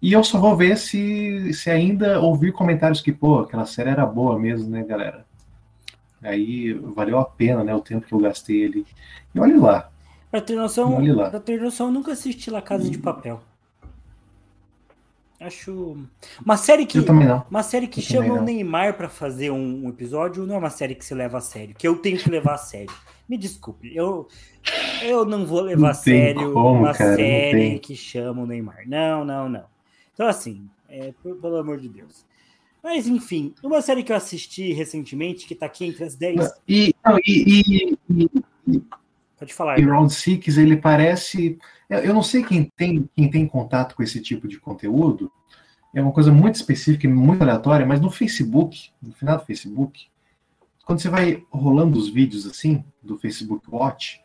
E 0.02 0.14
eu 0.14 0.24
só 0.24 0.40
vou 0.40 0.56
ver 0.56 0.78
se, 0.78 1.54
se 1.54 1.70
ainda 1.70 2.20
ouvir 2.20 2.54
comentários 2.54 3.02
que, 3.02 3.12
pô, 3.12 3.40
aquela 3.40 3.66
série 3.66 3.90
era 3.90 4.06
boa 4.06 4.40
mesmo, 4.40 4.70
né, 4.70 4.84
galera? 4.84 5.26
Aí 6.24 6.74
valeu 6.74 7.20
a 7.20 7.26
pena, 7.26 7.64
né, 7.64 7.76
o 7.76 7.82
tempo 7.82 8.08
que 8.08 8.14
eu 8.14 8.20
gastei 8.20 8.66
ali. 8.66 8.86
E 9.36 9.40
olhe 9.40 9.58
lá. 9.58 9.92
Pra 10.32 10.42
ter 10.42 10.56
noção, 10.56 10.98
lá. 11.14 11.30
Pra 11.30 11.40
ter 11.40 11.62
noção, 11.62 11.88
eu 11.88 11.92
nunca 11.92 12.14
assisti 12.14 12.50
La 12.50 12.62
Casa 12.62 12.90
de 12.90 12.98
Papel. 12.98 13.42
Acho. 15.40 15.98
Uma 16.44 16.56
série 16.56 16.86
que. 16.86 17.00
Uma 17.50 17.64
série 17.64 17.88
que 17.88 18.00
eu 18.00 18.04
chama 18.04 18.36
o 18.36 18.42
Neymar 18.42 18.96
para 18.96 19.10
fazer 19.10 19.52
um, 19.52 19.86
um, 19.86 19.90
episódio 19.90 20.46
não 20.46 20.56
é 20.56 20.58
uma 20.58 20.70
série 20.70 20.94
que 20.94 21.04
se 21.04 21.16
leva 21.16 21.40
a 21.40 21.42
sério, 21.42 21.76
que 21.76 21.88
eu 21.88 21.98
tenho 21.98 22.18
que 22.18 22.30
levar 22.30 22.54
a 22.54 22.58
sério. 22.60 22.94
Me 23.32 23.38
desculpe, 23.38 23.96
eu, 23.96 24.28
eu 25.02 25.24
não 25.24 25.46
vou 25.46 25.62
levar 25.62 25.82
não 25.82 25.88
a 25.88 25.94
sério 25.94 26.52
como, 26.52 26.80
uma 26.80 26.94
cara, 26.94 27.16
série 27.16 27.80
que 27.80 27.96
chama 27.96 28.42
o 28.42 28.46
Neymar. 28.46 28.84
Não, 28.86 29.24
não, 29.24 29.48
não. 29.48 29.64
Então, 30.14 30.28
assim, 30.28 30.70
é, 30.90 31.14
pelo 31.24 31.56
amor 31.56 31.80
de 31.80 31.88
Deus. 31.88 32.26
Mas, 32.84 33.08
enfim, 33.08 33.54
uma 33.64 33.82
série 33.82 34.04
que 34.04 34.12
eu 34.12 34.18
assisti 34.18 34.74
recentemente, 34.74 35.48
que 35.48 35.56
tá 35.56 35.68
aqui 35.68 35.86
entre 35.86 36.04
as 36.04 36.14
10. 36.14 36.52
E, 36.68 36.94
não, 37.06 37.18
e, 37.26 37.98
e, 38.10 38.30
e, 38.68 38.84
Pode 39.40 39.54
falar. 39.54 39.80
E 39.80 39.86
Round 39.86 40.14
Six, 40.14 40.58
ele 40.58 40.76
parece. 40.76 41.58
Eu 41.90 42.14
não 42.14 42.24
sei 42.24 42.44
quem 42.44 42.66
tem, 42.76 43.10
quem 43.16 43.32
tem 43.32 43.48
contato 43.48 43.96
com 43.96 44.04
esse 44.04 44.20
tipo 44.20 44.46
de 44.46 44.60
conteúdo. 44.60 45.32
É 45.96 46.02
uma 46.02 46.12
coisa 46.12 46.34
muito 46.34 46.56
específica 46.56 47.08
e 47.08 47.10
muito 47.10 47.42
aleatória, 47.42 47.86
mas 47.86 48.02
no 48.02 48.12
Facebook, 48.12 48.92
no 49.02 49.14
final 49.14 49.38
do 49.38 49.46
Facebook, 49.46 50.11
quando 50.86 51.00
você 51.00 51.10
vai 51.10 51.44
rolando 51.52 51.98
os 51.98 52.10
vídeos 52.10 52.46
assim, 52.46 52.84
do 53.02 53.18
Facebook 53.18 53.66
Watch, 53.70 54.22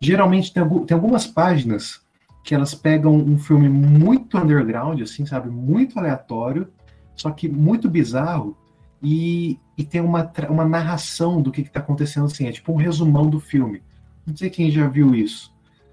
geralmente 0.00 0.52
tem, 0.52 0.66
tem 0.84 0.94
algumas 0.94 1.26
páginas 1.26 2.00
que 2.44 2.54
elas 2.54 2.74
pegam 2.74 3.14
um 3.14 3.38
filme 3.38 3.68
muito 3.68 4.36
underground, 4.36 5.00
assim, 5.00 5.24
sabe? 5.24 5.48
Muito 5.48 5.98
aleatório, 5.98 6.72
só 7.14 7.30
que 7.30 7.48
muito 7.48 7.88
bizarro, 7.88 8.56
e, 9.02 9.58
e 9.76 9.84
tem 9.84 10.00
uma, 10.00 10.30
uma 10.48 10.64
narração 10.64 11.42
do 11.42 11.50
que 11.50 11.62
está 11.62 11.80
acontecendo, 11.80 12.26
assim, 12.26 12.46
é 12.46 12.52
tipo 12.52 12.72
um 12.72 12.76
resumão 12.76 13.28
do 13.28 13.40
filme. 13.40 13.82
Não 14.24 14.36
sei 14.36 14.48
quem 14.48 14.70
já 14.70 14.86
viu 14.86 15.14
isso. 15.14 15.52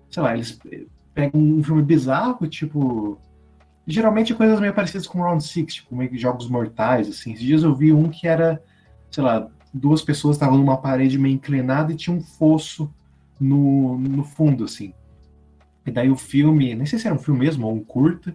Sei 0.10 0.22
lá, 0.22 0.36
eles 0.36 0.60
pegam 1.14 1.42
um 1.42 1.64
filme 1.64 1.82
bizarro, 1.82 2.48
tipo. 2.48 3.20
Geralmente 3.88 4.36
coisas 4.36 4.60
meio 4.60 4.74
parecidas 4.74 5.08
com 5.08 5.22
Round 5.22 5.44
Six, 5.44 5.76
tipo, 5.76 5.96
meio 5.96 6.12
que 6.12 6.18
jogos 6.18 6.48
mortais, 6.48 7.10
assim. 7.10 7.34
Esses 7.34 7.44
dias 7.44 7.64
eu 7.64 7.76
vi 7.76 7.92
um 7.92 8.10
que 8.10 8.28
era, 8.28 8.62
sei 9.10 9.24
lá, 9.24 9.50
duas 9.74 10.02
pessoas 10.02 10.36
estavam 10.36 10.58
numa 10.58 10.78
parede 10.78 11.18
meio 11.18 11.36
inclinada 11.36 11.92
e 11.92 11.96
tinha 11.96 12.16
um 12.16 12.22
fosso 12.22 12.92
no, 13.40 13.98
no 13.98 14.24
fundo, 14.24 14.66
assim. 14.66 14.94
E 15.86 15.92
daí 15.92 16.10
o 16.10 16.16
filme, 16.16 16.76
nem 16.76 16.86
sei 16.86 17.00
se 17.00 17.08
era 17.08 17.16
um 17.16 17.20
filme 17.20 17.40
mesmo 17.40 17.68
ou 17.68 17.74
um 17.74 17.84
curta, 17.84 18.34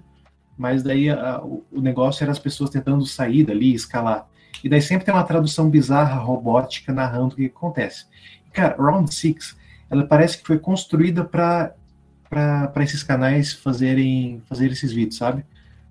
mas 0.57 0.83
daí 0.83 1.11
a, 1.11 1.41
o, 1.43 1.65
negócio 1.73 2.23
era 2.23 2.33
as 2.33 2.39
pessoas 2.39 2.71
tentando 2.71 3.05
sair 3.05 3.45
dali, 3.45 3.75
escalar. 3.75 4.29
E 4.63 4.69
daí 4.69 4.81
sempre 4.81 5.05
tem 5.05 5.15
uma 5.15 5.25
tradução 5.25 5.69
bizarra, 5.69 6.21
robótica, 6.21 6.93
narrando 6.93 7.35
o 7.35 7.37
que 7.37 7.47
acontece. 7.47 8.07
E, 8.47 8.51
cara, 8.51 8.77
Round 8.79 9.13
Six, 9.13 9.57
ela 9.91 10.07
parece 10.07 10.39
que 10.39 10.47
foi 10.47 10.59
construída 10.59 11.25
para 11.25 11.75
para 12.31 12.83
esses 12.83 13.05
canais 13.05 13.53
fazerem 13.53 14.43
fazer 14.49 14.73
esses 14.73 14.93
vídeos, 14.93 15.17
sabe? 15.17 15.45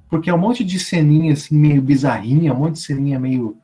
Porque 0.10 0.30
é 0.30 0.34
um 0.34 0.38
monte 0.38 0.62
de 0.62 0.78
ceninha 0.78 1.32
assim 1.32 1.56
meio 1.56 1.82
bizarrinha, 1.82 2.54
um 2.54 2.58
monte 2.58 2.74
de 2.74 2.82
ceninha 2.82 3.18
meio 3.18 3.56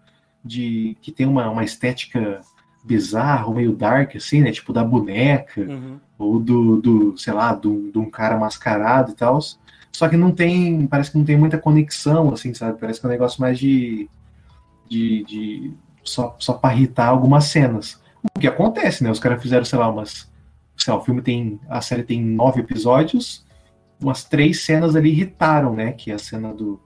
de 0.49 0.97
que 1.01 1.11
tem 1.11 1.27
uma, 1.27 1.47
uma 1.49 1.63
estética 1.63 2.41
bizarra, 2.83 3.53
meio 3.53 3.73
dark, 3.73 4.15
assim, 4.15 4.41
né? 4.41 4.51
Tipo 4.51 4.73
da 4.73 4.83
boneca, 4.83 5.61
uhum. 5.61 5.99
ou 6.17 6.39
do, 6.39 6.81
do, 6.81 7.17
sei 7.17 7.33
lá, 7.33 7.53
do, 7.53 7.91
de 7.91 7.99
um 7.99 8.09
cara 8.09 8.37
mascarado 8.37 9.11
e 9.11 9.15
tal. 9.15 9.39
Só 9.91 10.09
que 10.09 10.17
não 10.17 10.31
tem, 10.31 10.87
parece 10.87 11.11
que 11.11 11.17
não 11.17 11.25
tem 11.25 11.37
muita 11.37 11.57
conexão, 11.57 12.33
assim, 12.33 12.53
sabe? 12.53 12.79
Parece 12.79 12.99
que 12.99 13.05
é 13.05 13.09
um 13.09 13.11
negócio 13.11 13.39
mais 13.39 13.59
de. 13.59 14.09
de, 14.89 15.23
de 15.25 15.73
só, 16.03 16.35
só 16.39 16.53
para 16.53 16.73
irritar 16.73 17.09
algumas 17.09 17.45
cenas. 17.45 18.01
O 18.35 18.39
que 18.39 18.47
acontece, 18.47 19.03
né? 19.03 19.11
Os 19.11 19.19
caras 19.19 19.41
fizeram, 19.41 19.65
sei 19.65 19.77
lá, 19.77 19.87
umas. 19.87 20.29
Sei 20.75 20.91
lá, 20.91 20.99
o 20.99 21.03
filme 21.03 21.21
tem. 21.21 21.59
A 21.69 21.81
série 21.81 22.03
tem 22.03 22.21
nove 22.21 22.61
episódios, 22.61 23.45
umas 24.01 24.23
três 24.23 24.65
cenas 24.65 24.95
ali 24.95 25.09
irritaram, 25.09 25.75
né? 25.75 25.91
Que 25.91 26.11
é 26.11 26.15
a 26.15 26.19
cena 26.19 26.53
do, 26.53 26.79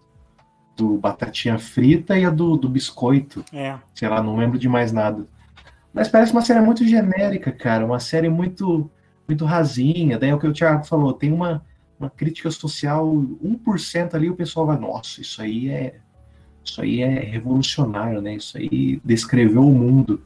do 0.76 0.98
batatinha 0.98 1.58
frita 1.60 2.18
e 2.18 2.26
a 2.26 2.30
do, 2.30 2.58
do 2.58 2.70
biscoito. 2.70 3.44
É. 3.54 3.76
Sei 3.94 4.08
lá, 4.08 4.22
não 4.22 4.36
lembro 4.36 4.58
de 4.58 4.68
mais 4.68 4.92
nada. 4.92 5.26
Mas 5.94 6.08
parece 6.08 6.32
uma 6.32 6.42
série 6.42 6.62
muito 6.62 6.86
genérica, 6.88 7.52
cara. 7.52 7.86
Uma 7.86 8.00
série 8.00 8.30
muito 8.30 8.90
muito 9.28 9.46
rasinha. 9.46 10.18
Daí 10.18 10.30
é 10.30 10.36
o 10.36 10.40
que 10.40 10.48
o 10.48 10.54
Thiago 10.54 10.86
falou, 10.86 11.14
tem 11.14 11.32
uma, 11.32 11.64
uma 12.00 12.10
crítica 12.10 12.52
social, 12.52 13.08
1% 13.08 14.14
ali 14.14 14.30
o 14.30 14.36
pessoal 14.36 14.66
vai, 14.66 14.78
nossa, 14.78 15.22
isso 15.22 15.42
aí 15.42 15.70
é 15.70 15.96
isso 16.64 16.82
aí 16.82 17.02
é 17.02 17.20
revolucionário, 17.20 18.22
né? 18.22 18.36
Isso 18.36 18.58
aí 18.58 19.02
descreveu 19.04 19.68
o 19.68 19.74
mundo. 19.74 20.22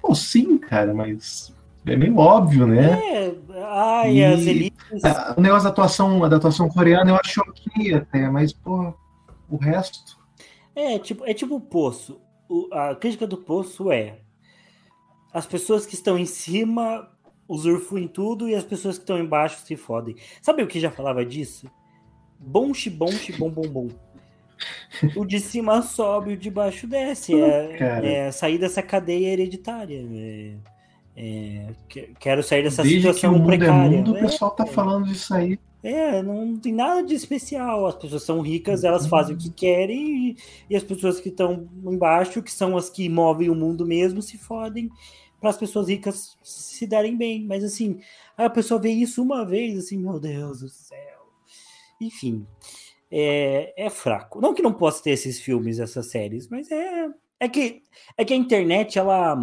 Pô, 0.00 0.14
sim, 0.14 0.56
cara, 0.56 0.94
mas 0.94 1.52
é 1.84 1.96
meio 1.96 2.16
óbvio, 2.16 2.66
né? 2.66 2.92
É, 2.92 3.34
ai, 3.64 4.18
e 4.18 4.24
as 4.24 4.40
elites. 4.46 5.02
o 5.36 5.40
negócio 5.40 5.64
da 5.64 5.70
atuação, 5.70 6.28
da 6.28 6.36
atuação 6.36 6.68
coreana 6.68 7.10
eu 7.10 7.16
acho 7.16 7.40
ok 7.40 7.94
até, 7.94 8.30
mas, 8.30 8.52
pô, 8.52 8.94
o 9.50 9.56
resto. 9.56 10.18
É, 10.74 10.98
tipo, 10.98 11.24
é 11.24 11.34
tipo 11.34 11.56
o 11.56 11.60
poço. 11.60 12.20
O, 12.48 12.68
a 12.72 12.94
crítica 12.94 13.26
do 13.26 13.36
poço 13.36 13.90
é 13.90 14.18
as 15.32 15.46
pessoas 15.46 15.86
que 15.86 15.94
estão 15.94 16.18
em 16.18 16.26
cima 16.26 17.08
usufruem 17.48 18.06
tudo 18.06 18.48
e 18.48 18.54
as 18.54 18.64
pessoas 18.64 18.96
que 18.96 19.02
estão 19.02 19.18
embaixo 19.18 19.64
se 19.64 19.76
fodem. 19.76 20.16
Sabe 20.40 20.62
o 20.62 20.66
que 20.66 20.80
já 20.80 20.90
falava 20.90 21.24
disso? 21.24 21.70
Bom, 22.38 22.72
bom, 22.92 23.10
bom, 23.38 23.50
bom, 23.50 23.68
bom. 23.68 23.88
O 25.16 25.24
de 25.24 25.40
cima 25.40 25.82
sobe, 25.82 26.34
o 26.34 26.36
de 26.36 26.50
baixo 26.50 26.86
desce. 26.86 27.34
É, 27.34 28.26
é 28.26 28.32
sair 28.32 28.58
dessa 28.58 28.82
cadeia 28.82 29.28
hereditária. 29.28 30.04
É, 30.12 30.54
é, 31.16 31.66
quero 32.18 32.42
sair 32.42 32.62
dessa 32.62 32.82
Desde 32.82 33.00
situação 33.00 33.30
que 33.30 33.36
o 33.36 33.38
mundo 33.38 33.46
precária. 33.46 33.94
É 33.94 33.98
mundo, 33.98 34.12
o 34.12 34.16
é, 34.16 34.20
pessoal 34.20 34.50
tá 34.52 34.66
falando 34.66 35.06
disso 35.06 35.34
aí. 35.34 35.58
É, 35.82 36.22
não 36.22 36.56
tem 36.56 36.72
nada 36.72 37.02
de 37.02 37.14
especial. 37.14 37.86
As 37.86 37.94
pessoas 37.94 38.22
são 38.22 38.40
ricas, 38.40 38.84
elas 38.84 39.06
fazem 39.06 39.34
o 39.34 39.38
que 39.38 39.50
querem, 39.50 40.30
e, 40.30 40.36
e 40.68 40.76
as 40.76 40.82
pessoas 40.82 41.20
que 41.20 41.28
estão 41.28 41.68
embaixo, 41.84 42.42
que 42.42 42.52
são 42.52 42.76
as 42.76 42.90
que 42.90 43.08
movem 43.08 43.48
o 43.48 43.54
mundo 43.54 43.86
mesmo, 43.86 44.20
se 44.20 44.36
fodem 44.36 44.90
para 45.40 45.50
as 45.50 45.56
pessoas 45.56 45.88
ricas 45.88 46.36
se 46.42 46.86
darem 46.86 47.16
bem. 47.16 47.44
Mas 47.44 47.64
assim, 47.64 48.00
a 48.36 48.50
pessoa 48.50 48.80
vê 48.80 48.90
isso 48.90 49.22
uma 49.22 49.44
vez, 49.44 49.78
assim, 49.78 49.98
meu 49.98 50.20
Deus 50.20 50.60
do 50.60 50.68
céu. 50.68 50.98
Enfim, 52.00 52.46
é, 53.10 53.72
é 53.76 53.90
fraco. 53.90 54.40
Não 54.40 54.54
que 54.54 54.62
não 54.62 54.72
possa 54.72 55.02
ter 55.02 55.10
esses 55.10 55.40
filmes, 55.40 55.78
essas 55.78 56.10
séries, 56.10 56.48
mas 56.48 56.70
é, 56.70 57.08
é 57.40 57.48
que 57.48 57.82
é 58.16 58.24
que 58.24 58.34
a 58.34 58.36
internet 58.36 58.98
ela 58.98 59.36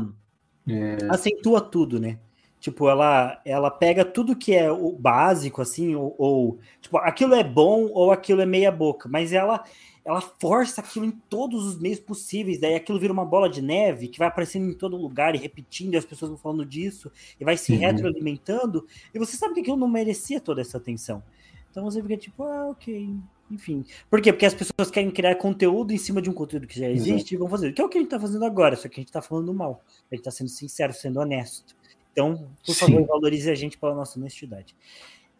é. 0.67 0.97
acentua 1.09 1.59
tudo, 1.61 1.99
né? 1.99 2.19
Tipo, 2.59 2.89
ela, 2.89 3.39
ela 3.45 3.69
pega 3.69 4.03
tudo 4.03 4.35
que 4.35 4.53
é 4.53 4.71
o 4.71 4.91
básico, 4.91 5.61
assim, 5.61 5.95
ou, 5.95 6.15
ou, 6.17 6.59
tipo, 6.81 6.97
aquilo 6.97 7.35
é 7.35 7.43
bom 7.43 7.87
ou 7.93 8.11
aquilo 8.11 8.41
é 8.41 8.45
meia 8.45 8.71
boca, 8.71 9.07
mas 9.07 9.31
ela 9.31 9.63
ela 10.03 10.21
força 10.21 10.79
aquilo 10.79 11.03
em 11.03 11.11
todos 11.11 11.65
os 11.65 11.77
meios 11.77 11.99
possíveis, 11.99 12.61
daí 12.61 12.75
aquilo 12.75 12.97
vira 12.97 13.11
uma 13.11 13.25
bola 13.25 13.49
de 13.49 13.61
neve 13.61 14.07
que 14.07 14.17
vai 14.17 14.29
aparecendo 14.29 14.71
em 14.71 14.73
todo 14.73 14.95
lugar 14.95 15.35
e 15.35 15.37
repetindo, 15.37 15.95
e 15.95 15.97
as 15.97 16.05
pessoas 16.05 16.29
vão 16.29 16.37
falando 16.37 16.65
disso, 16.65 17.11
e 17.37 17.43
vai 17.43 17.57
se 17.57 17.73
uhum. 17.73 17.79
retroalimentando, 17.79 18.87
e 19.13 19.19
você 19.19 19.35
sabe 19.35 19.55
que 19.55 19.59
aquilo 19.59 19.75
não 19.75 19.89
merecia 19.89 20.39
toda 20.39 20.61
essa 20.61 20.77
atenção. 20.77 21.21
Então 21.69 21.83
você 21.83 22.01
fica 22.01 22.15
tipo, 22.15 22.41
ah, 22.43 22.69
ok, 22.69 23.17
enfim. 23.51 23.85
Por 24.09 24.21
quê? 24.21 24.31
Porque 24.31 24.45
as 24.45 24.53
pessoas 24.53 24.89
querem 24.89 25.11
criar 25.11 25.35
conteúdo 25.35 25.91
em 25.91 25.97
cima 25.97 26.21
de 26.21 26.29
um 26.29 26.33
conteúdo 26.33 26.67
que 26.67 26.79
já 26.79 26.89
existe 26.89 27.11
Exato. 27.11 27.33
e 27.33 27.37
vão 27.37 27.49
fazer. 27.49 27.73
Que 27.73 27.81
é 27.81 27.85
o 27.85 27.89
que 27.89 27.97
a 27.97 28.01
gente 28.01 28.09
tá 28.09 28.19
fazendo 28.19 28.45
agora, 28.45 28.75
só 28.75 28.87
que 28.87 28.99
a 28.99 29.03
gente 29.03 29.11
tá 29.11 29.21
falando 29.21 29.53
mal. 29.53 29.83
A 30.11 30.15
gente 30.15 30.23
tá 30.23 30.31
sendo 30.31 30.49
sincero, 30.49 30.93
sendo 30.93 31.19
honesto. 31.19 31.75
Então, 32.17 32.49
por 32.65 32.73
Sim. 32.73 32.79
favor, 32.79 33.05
valorize 33.05 33.47
a 33.47 33.53
gente 33.53 33.77
pela 33.77 33.93
nossa 33.93 34.17
honestidade. 34.17 34.75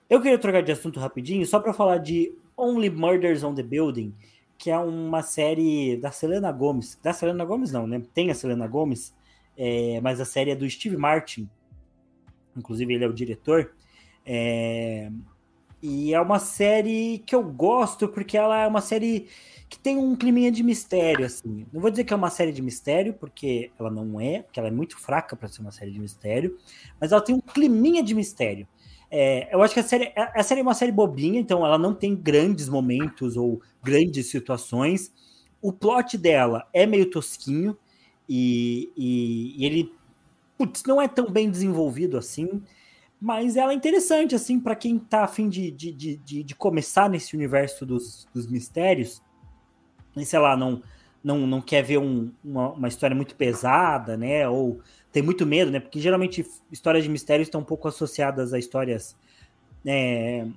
Eu 0.07 0.21
queria 0.21 0.37
trocar 0.37 0.61
de 0.61 0.71
assunto 0.71 0.99
rapidinho, 0.99 1.43
só 1.43 1.59
para 1.59 1.73
falar 1.73 1.97
de 1.97 2.31
Only 2.55 2.87
Murders 2.87 3.43
on 3.43 3.55
the 3.55 3.63
Building, 3.63 4.13
que 4.59 4.69
é 4.69 4.77
uma 4.77 5.23
série 5.23 5.97
da 5.97 6.11
Selena 6.11 6.51
Gomes. 6.51 6.99
Da 7.01 7.13
Selena 7.13 7.43
Gomes, 7.43 7.71
não, 7.71 7.87
né? 7.87 8.03
Tem 8.13 8.29
a 8.29 8.35
Selena 8.35 8.67
Gomes, 8.67 9.11
é, 9.57 9.99
mas 10.01 10.21
a 10.21 10.25
série 10.25 10.51
é 10.51 10.55
do 10.55 10.69
Steve 10.69 10.97
Martin. 10.97 11.49
Inclusive, 12.55 12.93
ele 12.93 13.05
é 13.05 13.07
o 13.07 13.13
diretor. 13.13 13.73
É, 14.23 15.09
e 15.81 16.13
é 16.13 16.19
uma 16.19 16.39
série 16.39 17.19
que 17.25 17.35
eu 17.35 17.43
gosto 17.43 18.07
porque 18.07 18.37
ela 18.37 18.57
é 18.63 18.67
uma 18.67 18.81
série 18.81 19.27
que 19.69 19.77
tem 19.77 19.97
um 19.97 20.15
climinha 20.15 20.51
de 20.51 20.63
mistério, 20.63 21.25
assim. 21.25 21.65
Não 21.73 21.81
vou 21.81 21.91
dizer 21.91 22.03
que 22.03 22.13
é 22.13 22.15
uma 22.15 22.29
série 22.29 22.51
de 22.51 22.61
mistério, 22.61 23.13
porque 23.13 23.71
ela 23.77 23.91
não 23.91 24.19
é, 24.19 24.41
porque 24.41 24.59
ela 24.59 24.69
é 24.69 24.71
muito 24.71 24.97
fraca 24.97 25.35
para 25.35 25.47
ser 25.49 25.61
uma 25.61 25.71
série 25.71 25.91
de 25.91 25.99
mistério, 25.99 26.57
mas 26.99 27.11
ela 27.11 27.21
tem 27.21 27.35
um 27.35 27.41
climinha 27.41 28.01
de 28.01 28.15
mistério. 28.15 28.67
É, 29.09 29.53
eu 29.53 29.61
acho 29.61 29.73
que 29.73 29.79
a 29.79 29.83
série, 29.83 30.11
a 30.15 30.43
série 30.43 30.61
é 30.61 30.63
uma 30.63 30.73
série 30.73 30.91
bobinha, 30.91 31.39
então 31.39 31.65
ela 31.65 31.77
não 31.77 31.93
tem 31.93 32.15
grandes 32.15 32.67
momentos 32.69 33.37
ou 33.37 33.61
grandes 33.83 34.29
situações. 34.29 35.11
O 35.61 35.71
plot 35.71 36.17
dela 36.17 36.67
é 36.73 36.85
meio 36.85 37.09
tosquinho 37.09 37.77
e, 38.27 38.91
e, 38.97 39.61
e 39.61 39.65
ele 39.65 39.93
putz, 40.57 40.83
não 40.85 41.01
é 41.01 41.07
tão 41.07 41.29
bem 41.29 41.49
desenvolvido 41.49 42.17
assim, 42.17 42.61
mas 43.19 43.57
ela 43.57 43.71
é 43.71 43.75
interessante 43.75 44.35
assim 44.35 44.59
para 44.59 44.75
quem 44.75 44.99
tá 44.99 45.23
afim 45.23 45.49
de, 45.49 45.71
de, 45.71 45.91
de, 45.91 46.43
de, 46.43 46.55
começar 46.55 47.09
nesse 47.09 47.35
universo 47.35 47.85
dos, 47.85 48.27
dos 48.33 48.47
mistérios 48.47 49.21
e 50.15 50.25
sei 50.25 50.39
lá, 50.39 50.55
não, 50.55 50.81
não, 51.23 51.45
não 51.45 51.61
quer 51.61 51.83
ver 51.83 51.97
um, 51.97 52.31
uma, 52.43 52.71
uma, 52.71 52.87
história 52.87 53.15
muito 53.15 53.35
pesada, 53.35 54.17
né? 54.17 54.47
Ou 54.47 54.81
tem 55.11 55.21
muito 55.21 55.45
medo, 55.45 55.71
né? 55.71 55.79
Porque 55.79 55.99
geralmente 55.99 56.45
histórias 56.71 57.03
de 57.03 57.09
mistério 57.09 57.43
estão 57.43 57.61
um 57.61 57.65
pouco 57.65 57.87
associadas 57.87 58.53
a 58.53 58.59
histórias 58.59 59.15
né, 59.83 60.51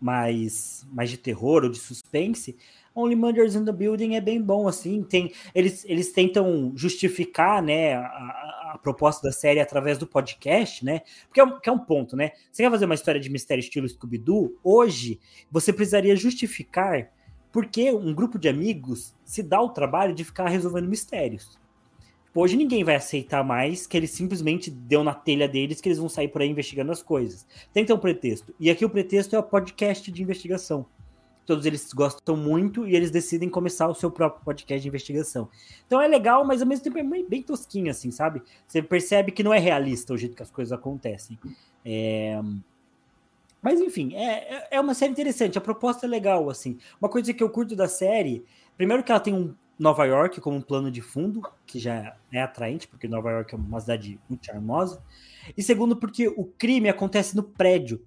mais, 0.00 0.86
mais 0.92 1.10
de 1.10 1.16
terror 1.16 1.64
ou 1.64 1.70
de 1.70 1.78
suspense. 1.78 2.56
Only 2.94 3.16
Murders 3.16 3.54
in 3.54 3.64
the 3.64 3.72
Building 3.72 4.14
é 4.14 4.20
bem 4.20 4.40
bom, 4.40 4.68
assim. 4.68 5.02
Tem, 5.02 5.32
eles, 5.54 5.84
eles 5.84 6.12
tentam 6.12 6.72
justificar 6.76 7.62
né, 7.62 7.94
a, 7.94 8.72
a 8.72 8.78
proposta 8.80 9.26
da 9.26 9.32
série 9.32 9.60
através 9.60 9.98
do 9.98 10.06
podcast, 10.06 10.84
né? 10.84 11.02
Porque 11.26 11.40
é, 11.40 11.44
um, 11.44 11.58
é 11.64 11.70
um 11.70 11.78
ponto, 11.78 12.16
né? 12.16 12.32
Você 12.52 12.62
quer 12.62 12.70
fazer 12.70 12.84
uma 12.84 12.94
história 12.94 13.20
de 13.20 13.28
mistério 13.28 13.60
estilo 13.60 13.88
Scooby-Doo? 13.88 14.56
Hoje, 14.62 15.18
você 15.50 15.72
precisaria 15.72 16.14
justificar 16.14 17.10
porque 17.50 17.92
um 17.92 18.12
grupo 18.12 18.38
de 18.38 18.48
amigos 18.48 19.14
se 19.24 19.42
dá 19.42 19.60
o 19.60 19.70
trabalho 19.70 20.14
de 20.14 20.24
ficar 20.24 20.48
resolvendo 20.48 20.88
mistérios. 20.88 21.58
Hoje 22.34 22.56
ninguém 22.56 22.82
vai 22.82 22.96
aceitar 22.96 23.44
mais 23.44 23.86
que 23.86 23.96
eles 23.96 24.10
simplesmente 24.10 24.68
deu 24.68 25.04
na 25.04 25.14
telha 25.14 25.46
deles 25.46 25.80
que 25.80 25.88
eles 25.88 25.98
vão 25.98 26.08
sair 26.08 26.26
por 26.26 26.42
aí 26.42 26.48
investigando 26.48 26.90
as 26.90 27.00
coisas. 27.00 27.46
Tem 27.72 27.84
que 27.84 27.86
ter 27.86 27.92
um 27.92 27.98
pretexto. 27.98 28.52
E 28.58 28.68
aqui 28.70 28.84
o 28.84 28.90
pretexto 28.90 29.36
é 29.36 29.38
o 29.38 29.42
podcast 29.42 30.10
de 30.10 30.20
investigação. 30.20 30.84
Todos 31.44 31.66
eles 31.66 31.92
gostam 31.92 32.36
muito 32.36 32.86
e 32.86 32.94
eles 32.94 33.10
decidem 33.10 33.48
começar 33.48 33.88
o 33.88 33.94
seu 33.94 34.10
próprio 34.10 34.44
podcast 34.44 34.80
de 34.80 34.88
investigação. 34.88 35.48
Então 35.86 36.00
é 36.00 36.08
legal, 36.08 36.44
mas 36.44 36.62
ao 36.62 36.68
mesmo 36.68 36.84
tempo 36.84 36.98
é 36.98 37.22
bem 37.22 37.42
tosquinho, 37.42 37.90
assim, 37.90 38.10
sabe? 38.10 38.42
Você 38.66 38.82
percebe 38.82 39.32
que 39.32 39.42
não 39.42 39.52
é 39.52 39.58
realista 39.58 40.12
o 40.14 40.16
jeito 40.16 40.36
que 40.36 40.42
as 40.42 40.50
coisas 40.50 40.72
acontecem. 40.72 41.38
É... 41.84 42.40
Mas 43.60 43.80
enfim, 43.80 44.14
é, 44.14 44.56
é, 44.56 44.68
é 44.72 44.80
uma 44.80 44.94
série 44.94 45.12
interessante, 45.12 45.56
a 45.56 45.60
proposta 45.60 46.06
é 46.06 46.08
legal, 46.08 46.50
assim. 46.50 46.78
Uma 47.00 47.08
coisa 47.08 47.32
que 47.32 47.42
eu 47.42 47.48
curto 47.48 47.74
da 47.74 47.88
série, 47.88 48.44
primeiro 48.76 49.02
que 49.02 49.10
ela 49.10 49.20
tem 49.20 49.32
um 49.32 49.54
Nova 49.78 50.04
York 50.04 50.40
como 50.40 50.56
um 50.56 50.62
plano 50.62 50.90
de 50.90 51.00
fundo, 51.00 51.42
que 51.66 51.78
já 51.78 52.16
é 52.32 52.40
atraente, 52.40 52.86
porque 52.86 53.08
Nova 53.08 53.30
York 53.30 53.54
é 53.54 53.58
uma 53.58 53.80
cidade 53.80 54.20
muito 54.28 54.46
charmosa. 54.46 55.02
E 55.56 55.62
segundo, 55.62 55.96
porque 55.96 56.28
o 56.28 56.44
crime 56.44 56.88
acontece 56.88 57.34
no 57.34 57.42
prédio. 57.42 58.00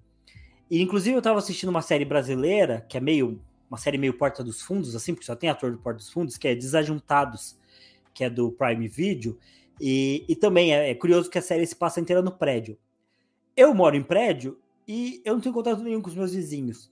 E 0.70 0.82
inclusive 0.82 1.16
eu 1.16 1.20
estava 1.20 1.40
assistindo 1.40 1.70
uma 1.70 1.82
série 1.82 2.06
brasileira, 2.06 2.86
que 2.88 2.98
é 2.98 3.00
meio 3.00 3.40
uma 3.70 3.78
série 3.78 3.98
meio 3.98 4.14
Porta 4.14 4.44
dos 4.44 4.62
Fundos, 4.62 4.96
assim, 4.96 5.14
porque 5.14 5.26
só 5.26 5.36
tem 5.36 5.50
ator 5.50 5.72
do 5.72 5.78
Porta 5.78 5.98
dos 5.98 6.10
Fundos, 6.10 6.38
que 6.38 6.48
é 6.48 6.56
Desajuntados, 6.56 7.58
que 8.14 8.24
é 8.24 8.30
do 8.30 8.52
Prime 8.52 8.88
Video. 8.88 9.38
E, 9.80 10.26
e 10.28 10.36
também 10.36 10.74
é, 10.74 10.90
é 10.90 10.96
curioso 10.96 11.30
que 11.30 11.38
a 11.38 11.42
série 11.42 11.68
se 11.68 11.76
passa 11.76 12.00
inteira 12.00 12.22
no 12.22 12.32
prédio. 12.32 12.78
Eu 13.56 13.74
moro 13.74 13.96
em 13.96 14.04
prédio 14.04 14.58
e 14.88 15.22
eu 15.26 15.34
não 15.34 15.42
tenho 15.42 15.54
contato 15.54 15.84
nenhum 15.84 16.02
com 16.02 16.10
os 16.10 16.16
meus 16.16 16.34
vizinhos. 16.34 16.90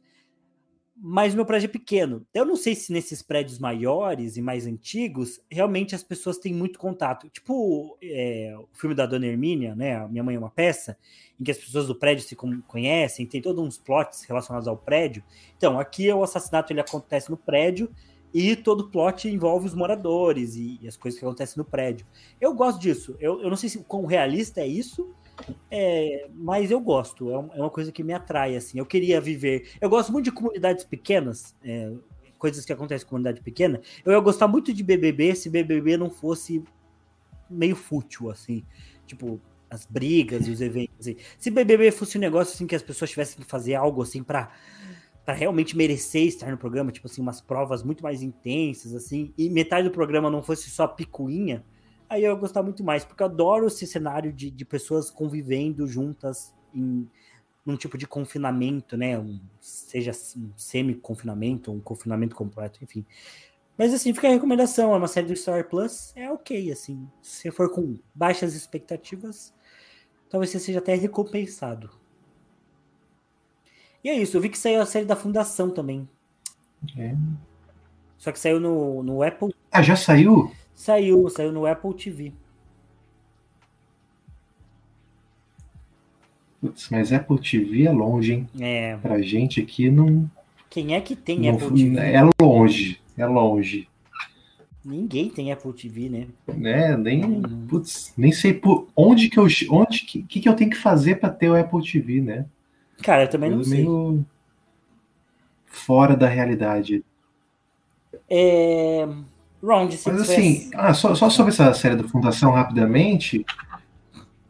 Mas 0.97 1.35
meu 1.35 1.45
prédio 1.45 1.67
é 1.67 1.69
pequeno. 1.69 2.25
Eu 2.33 2.45
não 2.45 2.55
sei 2.55 2.73
se 2.73 2.93
nesses 2.93 3.21
prédios 3.21 3.59
maiores 3.59 4.37
e 4.37 4.41
mais 4.41 4.65
antigos, 4.65 5.41
realmente 5.51 5.93
as 5.93 6.03
pessoas 6.03 6.37
têm 6.37 6.53
muito 6.53 6.79
contato. 6.79 7.29
Tipo 7.29 7.97
é, 8.01 8.55
o 8.57 8.69
filme 8.73 8.95
da 8.95 9.05
Dona 9.05 9.25
Hermínia, 9.25 9.75
né? 9.75 10.07
Minha 10.07 10.23
Mãe 10.23 10.35
é 10.35 10.39
uma 10.39 10.49
Peça, 10.49 10.97
em 11.39 11.43
que 11.43 11.51
as 11.51 11.57
pessoas 11.57 11.87
do 11.87 11.95
prédio 11.95 12.23
se 12.23 12.35
conhecem, 12.35 13.25
tem 13.25 13.41
todos 13.41 13.61
uns 13.61 13.77
plots 13.77 14.23
relacionados 14.23 14.69
ao 14.69 14.77
prédio. 14.77 15.21
Então, 15.57 15.77
aqui 15.77 16.09
o 16.11 16.23
assassinato 16.23 16.71
ele 16.71 16.79
acontece 16.79 17.29
no 17.29 17.35
prédio 17.35 17.89
e 18.33 18.55
todo 18.55 18.89
plot 18.89 19.27
envolve 19.27 19.65
os 19.65 19.73
moradores 19.73 20.55
e, 20.55 20.79
e 20.81 20.87
as 20.87 20.95
coisas 20.95 21.19
que 21.19 21.25
acontecem 21.25 21.57
no 21.57 21.65
prédio. 21.65 22.05
Eu 22.39 22.53
gosto 22.53 22.79
disso. 22.79 23.17
Eu, 23.19 23.41
eu 23.41 23.49
não 23.49 23.57
sei 23.57 23.67
se 23.67 23.79
quão 23.79 24.05
realista 24.05 24.61
é 24.61 24.67
isso, 24.67 25.13
é, 25.69 26.27
mas 26.33 26.71
eu 26.71 26.79
gosto, 26.79 27.29
é, 27.29 27.33
é 27.57 27.61
uma 27.61 27.69
coisa 27.69 27.91
que 27.91 28.03
me 28.03 28.13
atrai, 28.13 28.55
assim. 28.55 28.79
Eu 28.79 28.85
queria 28.85 29.19
viver. 29.19 29.69
Eu 29.79 29.89
gosto 29.89 30.11
muito 30.11 30.25
de 30.25 30.31
comunidades 30.31 30.83
pequenas, 30.83 31.55
é, 31.63 31.91
coisas 32.37 32.65
que 32.65 32.73
acontecem 32.73 33.05
em 33.05 33.09
comunidade 33.09 33.41
pequena. 33.41 33.81
Eu 34.03 34.11
ia 34.11 34.19
gostar 34.19 34.47
muito 34.47 34.73
de 34.73 34.83
BBB 34.83 35.35
se 35.35 35.49
BBB 35.49 35.97
não 35.97 36.09
fosse 36.09 36.63
meio 37.49 37.75
fútil, 37.75 38.29
assim. 38.29 38.63
Tipo, 39.05 39.39
as 39.69 39.85
brigas 39.85 40.47
e 40.47 40.51
os 40.51 40.61
eventos. 40.61 40.95
Assim. 40.99 41.17
Se 41.37 41.51
BBB 41.51 41.91
fosse 41.91 42.17
um 42.17 42.21
negócio 42.21 42.53
assim 42.53 42.67
que 42.67 42.75
as 42.75 42.83
pessoas 42.83 43.09
tivessem 43.09 43.37
que 43.37 43.45
fazer 43.45 43.75
algo 43.75 44.01
assim 44.01 44.23
para 44.23 44.51
para 45.25 45.33
realmente 45.33 45.75
merecer 45.75 46.27
estar 46.27 46.51
no 46.51 46.57
programa, 46.57 46.91
tipo 46.91 47.07
assim, 47.07 47.19
umas 47.19 47.41
provas 47.41 47.81
muito 47.81 48.03
mais 48.03 48.21
intensas, 48.21 48.93
assim, 48.93 49.33
e 49.35 49.49
metade 49.49 49.89
do 49.89 49.91
programa 49.91 50.29
não 50.29 50.43
fosse 50.43 50.69
só 50.69 50.87
picuinha, 50.87 51.65
aí 52.09 52.23
eu 52.23 52.33
ia 52.33 52.39
gostar 52.39 52.63
muito 52.63 52.83
mais, 52.83 53.03
porque 53.03 53.21
eu 53.21 53.27
adoro 53.27 53.67
esse 53.67 53.85
cenário 53.85 54.31
de, 54.31 54.49
de 54.49 54.65
pessoas 54.65 55.09
convivendo 55.09 55.87
juntas 55.87 56.53
em 56.73 57.07
num 57.65 57.75
tipo 57.75 57.97
de 57.97 58.05
confinamento, 58.05 58.95
né? 58.95 59.17
Um, 59.17 59.39
seja 59.59 60.11
um 60.37 60.51
semi-confinamento, 60.55 61.71
um 61.71 61.79
confinamento 61.79 62.35
completo, 62.35 62.83
enfim. 62.83 63.03
Mas 63.77 63.93
assim, 63.93 64.13
fica 64.13 64.27
a 64.27 64.31
recomendação, 64.31 64.93
é 64.93 64.97
uma 64.97 65.07
série 65.07 65.27
do 65.27 65.35
Star 65.35 65.67
Plus, 65.67 66.13
é 66.15 66.31
ok, 66.31 66.71
assim. 66.71 67.09
Se 67.21 67.41
você 67.41 67.51
for 67.51 67.71
com 67.71 67.97
baixas 68.13 68.53
expectativas, 68.53 69.53
talvez 70.29 70.51
você 70.51 70.59
seja 70.59 70.79
até 70.79 70.93
recompensado. 70.93 71.89
E 74.03 74.09
é 74.09 74.13
isso, 74.13 74.37
eu 74.37 74.41
vi 74.41 74.49
que 74.49 74.57
saiu 74.57 74.81
a 74.81 74.85
série 74.85 75.05
da 75.05 75.15
Fundação 75.15 75.71
também. 75.71 76.07
É. 76.95 77.15
Só 78.17 78.31
que 78.31 78.39
saiu 78.39 78.59
no, 78.59 79.01
no 79.01 79.23
Apple. 79.23 79.53
Ah, 79.71 79.81
já 79.81 79.95
saiu? 79.95 80.51
Saiu, 80.75 81.27
saiu 81.29 81.51
no 81.51 81.65
Apple 81.65 81.93
TV. 81.93 82.33
Putz, 86.61 86.89
mas 86.89 87.13
Apple 87.13 87.39
TV 87.39 87.83
é 87.85 87.91
longe, 87.91 88.33
hein? 88.33 88.49
É. 88.59 88.97
Pra 88.97 89.21
gente 89.21 89.61
aqui 89.61 89.89
não. 89.89 90.29
Quem 90.69 90.95
é 90.95 91.01
que 91.01 91.15
tem 91.15 91.39
não 91.39 91.51
Apple 91.55 91.69
TV? 91.69 91.97
É 91.97 92.21
longe, 92.41 93.01
é 93.17 93.25
longe. 93.25 93.87
Ninguém 94.83 95.29
tem 95.29 95.51
Apple 95.51 95.73
TV, 95.73 96.09
né? 96.09 96.27
Né? 96.55 96.95
Nem, 96.97 97.23
Uhum. 97.23 97.67
putz, 97.67 98.13
nem 98.15 98.31
sei 98.31 98.53
por 98.53 98.87
onde 98.95 99.29
que 99.29 99.39
eu. 99.39 99.47
Onde 99.71 99.99
que, 100.05 100.21
que, 100.23 100.47
eu 100.47 100.55
tenho 100.55 100.69
que 100.69 100.77
fazer 100.77 101.15
para 101.15 101.29
ter 101.29 101.49
o 101.49 101.55
Apple 101.59 101.81
TV, 101.83 102.21
né? 102.21 102.45
Cara, 103.01 103.23
eu 103.23 103.29
também 103.29 103.49
não 103.49 103.57
Coisa 103.57 103.71
sei. 103.71 103.79
meio 103.79 104.25
fora 105.65 106.15
da 106.15 106.27
realidade. 106.27 107.03
É... 108.29 109.07
Round 109.65 109.99
Mas 110.05 110.21
assim, 110.21 110.69
ah, 110.73 110.93
só, 110.93 111.15
só 111.15 111.29
sobre 111.29 111.51
essa 111.51 111.73
série 111.73 111.95
da 111.95 112.07
Fundação 112.07 112.51
rapidamente, 112.51 113.45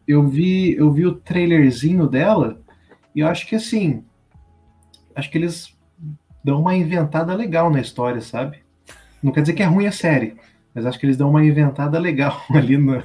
eu 0.08 0.28
vi, 0.28 0.76
eu 0.76 0.92
vi 0.92 1.06
o 1.06 1.16
trailerzinho 1.16 2.08
dela 2.08 2.60
e 3.16 3.22
eu 3.22 3.28
acho 3.28 3.48
que 3.48 3.56
assim, 3.56 4.04
acho 5.16 5.32
que 5.32 5.38
eles 5.38 5.76
dão 6.44 6.60
uma 6.60 6.76
inventada 6.76 7.34
legal 7.34 7.72
na 7.72 7.80
história, 7.80 8.22
sabe? 8.22 8.60
Não 9.24 9.32
quer 9.32 9.42
dizer 9.42 9.54
que 9.54 9.64
é 9.64 9.66
ruim 9.66 9.88
a 9.88 9.92
série, 9.92 10.36
mas 10.74 10.86
acho 10.86 11.00
que 11.00 11.06
eles 11.06 11.18
dão 11.18 11.30
uma 11.30 11.44
inventada 11.44 11.98
legal 11.98 12.40
ali 12.54 12.78
na, 12.78 13.04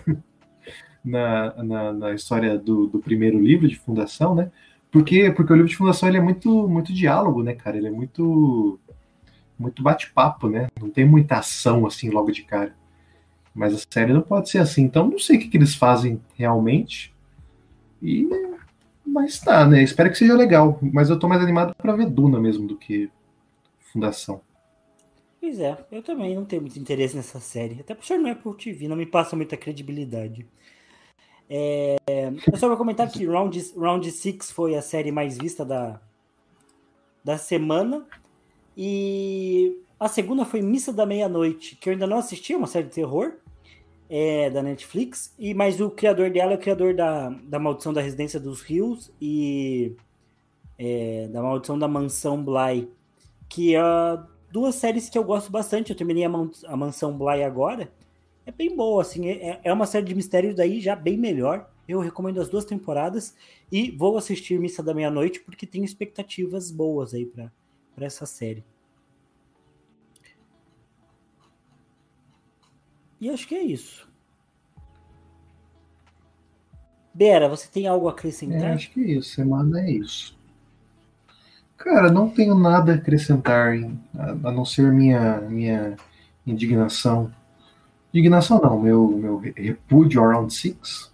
na, 1.04 1.62
na, 1.62 1.92
na 1.92 2.12
história 2.12 2.58
do, 2.58 2.88
do 2.88 2.98
primeiro 2.98 3.38
livro 3.38 3.68
de 3.68 3.76
Fundação, 3.76 4.34
né? 4.34 4.50
Porque, 4.90 5.30
porque 5.30 5.52
o 5.52 5.56
livro 5.56 5.70
de 5.70 5.76
Fundação 5.76 6.08
ele 6.08 6.18
é 6.18 6.20
muito, 6.20 6.68
muito 6.68 6.92
diálogo, 6.92 7.42
né, 7.42 7.54
cara? 7.54 7.76
Ele 7.76 7.86
é 7.86 7.90
muito 7.90 8.78
muito 9.60 9.82
bate-papo, 9.82 10.48
né? 10.48 10.68
Não 10.80 10.88
tem 10.88 11.04
muita 11.04 11.36
ação 11.36 11.86
assim 11.86 12.08
logo 12.08 12.30
de 12.30 12.42
cara. 12.42 12.74
Mas 13.54 13.74
a 13.74 13.78
série 13.92 14.12
não 14.12 14.22
pode 14.22 14.48
ser 14.48 14.58
assim. 14.58 14.82
Então 14.82 15.08
não 15.08 15.18
sei 15.18 15.36
o 15.36 15.40
que, 15.40 15.48
que 15.48 15.56
eles 15.56 15.74
fazem 15.74 16.20
realmente. 16.34 17.14
E 18.02 18.28
mas 19.04 19.40
tá, 19.40 19.66
né? 19.66 19.82
Espero 19.82 20.08
que 20.10 20.16
seja 20.16 20.34
legal. 20.34 20.78
Mas 20.80 21.10
eu 21.10 21.18
tô 21.18 21.28
mais 21.28 21.42
animado 21.42 21.74
para 21.76 21.94
ver 21.94 22.06
Duna 22.06 22.40
mesmo 22.40 22.66
do 22.66 22.76
que 22.76 23.10
Fundação. 23.92 24.40
Pois 25.40 25.58
é, 25.58 25.76
eu 25.90 26.02
também 26.02 26.34
não 26.34 26.44
tenho 26.44 26.62
muito 26.62 26.78
interesse 26.78 27.16
nessa 27.16 27.40
série. 27.40 27.80
Até 27.80 27.94
por 27.94 28.04
ser 28.04 28.18
no 28.18 28.30
Apple 28.30 28.54
TV, 28.56 28.86
não 28.86 28.96
me 28.96 29.06
passa 29.06 29.34
muita 29.34 29.56
credibilidade. 29.56 30.46
É... 31.48 31.96
Eu 32.46 32.56
só 32.56 32.68
vou 32.68 32.76
comentar 32.76 33.10
que 33.10 33.26
Round, 33.26 33.72
Round 33.76 34.10
6 34.10 34.52
foi 34.52 34.76
a 34.76 34.82
série 34.82 35.10
mais 35.10 35.36
vista 35.36 35.64
da, 35.64 36.00
da 37.24 37.36
semana. 37.36 38.06
E 38.76 39.82
a 39.98 40.08
segunda 40.08 40.44
foi 40.44 40.62
Missa 40.62 40.92
da 40.92 41.04
Meia-Noite, 41.04 41.76
que 41.76 41.88
eu 41.88 41.92
ainda 41.92 42.06
não 42.06 42.18
assisti, 42.18 42.52
é 42.52 42.56
uma 42.56 42.66
série 42.66 42.86
de 42.86 42.94
terror 42.94 43.34
é, 44.08 44.50
da 44.50 44.62
Netflix. 44.62 45.34
E 45.38 45.54
Mas 45.54 45.80
o 45.80 45.90
criador 45.90 46.30
dela 46.30 46.52
é 46.52 46.56
o 46.56 46.60
criador 46.60 46.94
da, 46.94 47.28
da 47.28 47.58
Maldição 47.58 47.92
da 47.92 48.00
Residência 48.00 48.40
dos 48.40 48.60
Rios 48.60 49.12
e 49.20 49.94
é, 50.78 51.28
da 51.28 51.42
Maldição 51.42 51.78
da 51.78 51.86
Mansão 51.86 52.42
Bly, 52.42 52.90
que 53.48 53.76
é 53.76 53.80
duas 54.50 54.74
séries 54.74 55.08
que 55.08 55.16
eu 55.16 55.24
gosto 55.24 55.50
bastante. 55.50 55.90
Eu 55.90 55.96
terminei 55.96 56.24
a, 56.24 56.28
Man 56.28 56.50
a 56.66 56.76
Mansão 56.76 57.16
Bly 57.16 57.44
agora. 57.44 57.92
É 58.44 58.50
bem 58.50 58.74
boa, 58.74 59.02
assim. 59.02 59.28
É, 59.28 59.60
é 59.62 59.72
uma 59.72 59.86
série 59.86 60.06
de 60.06 60.14
mistério 60.14 60.54
daí 60.54 60.80
já 60.80 60.96
bem 60.96 61.16
melhor. 61.16 61.70
Eu 61.86 62.00
recomendo 62.00 62.40
as 62.40 62.48
duas 62.48 62.64
temporadas 62.64 63.34
e 63.70 63.90
vou 63.90 64.16
assistir 64.16 64.58
Missa 64.58 64.82
da 64.82 64.94
Meia-Noite 64.94 65.40
porque 65.40 65.66
tenho 65.66 65.84
expectativas 65.84 66.70
boas 66.70 67.12
aí 67.14 67.26
para 67.26 67.52
essa 68.04 68.26
série. 68.26 68.64
E 73.20 73.28
acho 73.28 73.46
que 73.46 73.54
é 73.54 73.62
isso. 73.62 74.08
Bera, 77.12 77.48
você 77.48 77.68
tem 77.68 77.86
algo 77.86 78.08
a 78.08 78.12
acrescentar? 78.12 78.70
É, 78.70 78.72
acho 78.72 78.90
que 78.92 79.00
é 79.00 79.18
isso. 79.18 79.34
Semana 79.34 79.80
é 79.80 79.90
isso. 79.90 80.38
Cara, 81.76 82.10
não 82.10 82.30
tenho 82.30 82.54
nada 82.54 82.92
a 82.92 82.94
acrescentar, 82.94 83.74
a, 84.14 84.30
a 84.48 84.52
não 84.52 84.64
ser 84.64 84.92
minha, 84.92 85.40
minha 85.42 85.96
indignação. 86.46 87.32
Indignação 88.12 88.60
não, 88.60 88.80
meu, 88.80 89.08
meu 89.08 89.38
repúdio 89.38 90.22
ao 90.22 90.30
Round 90.30 90.52
Six. 90.52 91.10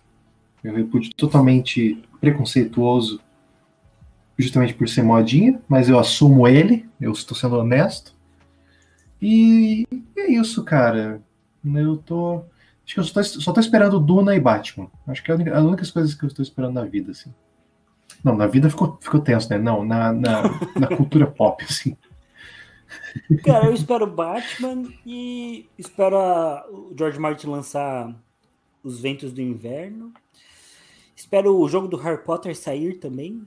Meu 0.62 0.74
repúdio 0.74 1.12
totalmente 1.14 2.02
preconceituoso, 2.20 3.20
justamente 4.38 4.74
por 4.74 4.88
ser 4.88 5.02
modinha, 5.02 5.60
mas 5.68 5.88
eu 5.88 5.98
assumo 5.98 6.46
ele, 6.46 6.88
eu 7.00 7.12
estou 7.12 7.36
sendo 7.36 7.56
honesto. 7.56 8.14
E 9.20 9.86
é 10.16 10.30
isso, 10.30 10.62
cara. 10.64 11.22
Eu 11.64 11.96
tô. 11.96 12.44
Acho 12.84 12.94
que 12.94 13.00
eu 13.00 13.04
só 13.04 13.14
tô, 13.14 13.24
só 13.24 13.52
tô 13.52 13.60
esperando 13.60 13.98
Duna 13.98 14.36
e 14.36 14.40
Batman. 14.40 14.88
Acho 15.06 15.22
que 15.22 15.32
é 15.32 15.34
as 15.34 15.64
únicas 15.64 15.90
coisas 15.90 16.14
que 16.14 16.24
eu 16.24 16.28
estou 16.28 16.42
esperando 16.42 16.74
na 16.74 16.84
vida, 16.84 17.12
assim. 17.12 17.32
Não, 18.22 18.36
na 18.36 18.46
vida 18.46 18.70
ficou, 18.70 18.98
ficou 19.00 19.20
tenso, 19.20 19.48
né? 19.50 19.58
Não, 19.58 19.84
na, 19.84 20.12
na, 20.12 20.42
na 20.78 20.86
cultura 20.96 21.26
pop, 21.26 21.64
assim. 21.64 21.96
Cara, 23.44 23.66
eu 23.66 23.74
espero 23.74 24.06
Batman 24.06 24.84
e 25.04 25.68
espero 25.76 26.16
a, 26.16 26.66
o 26.70 26.94
George 26.96 27.18
Martin 27.18 27.48
lançar 27.48 28.14
Os 28.82 29.00
Ventos 29.00 29.32
do 29.32 29.40
Inverno. 29.40 30.12
Espero 31.16 31.58
o 31.58 31.68
jogo 31.68 31.88
do 31.88 31.96
Harry 31.96 32.22
Potter 32.22 32.54
sair 32.56 32.94
também. 32.94 33.42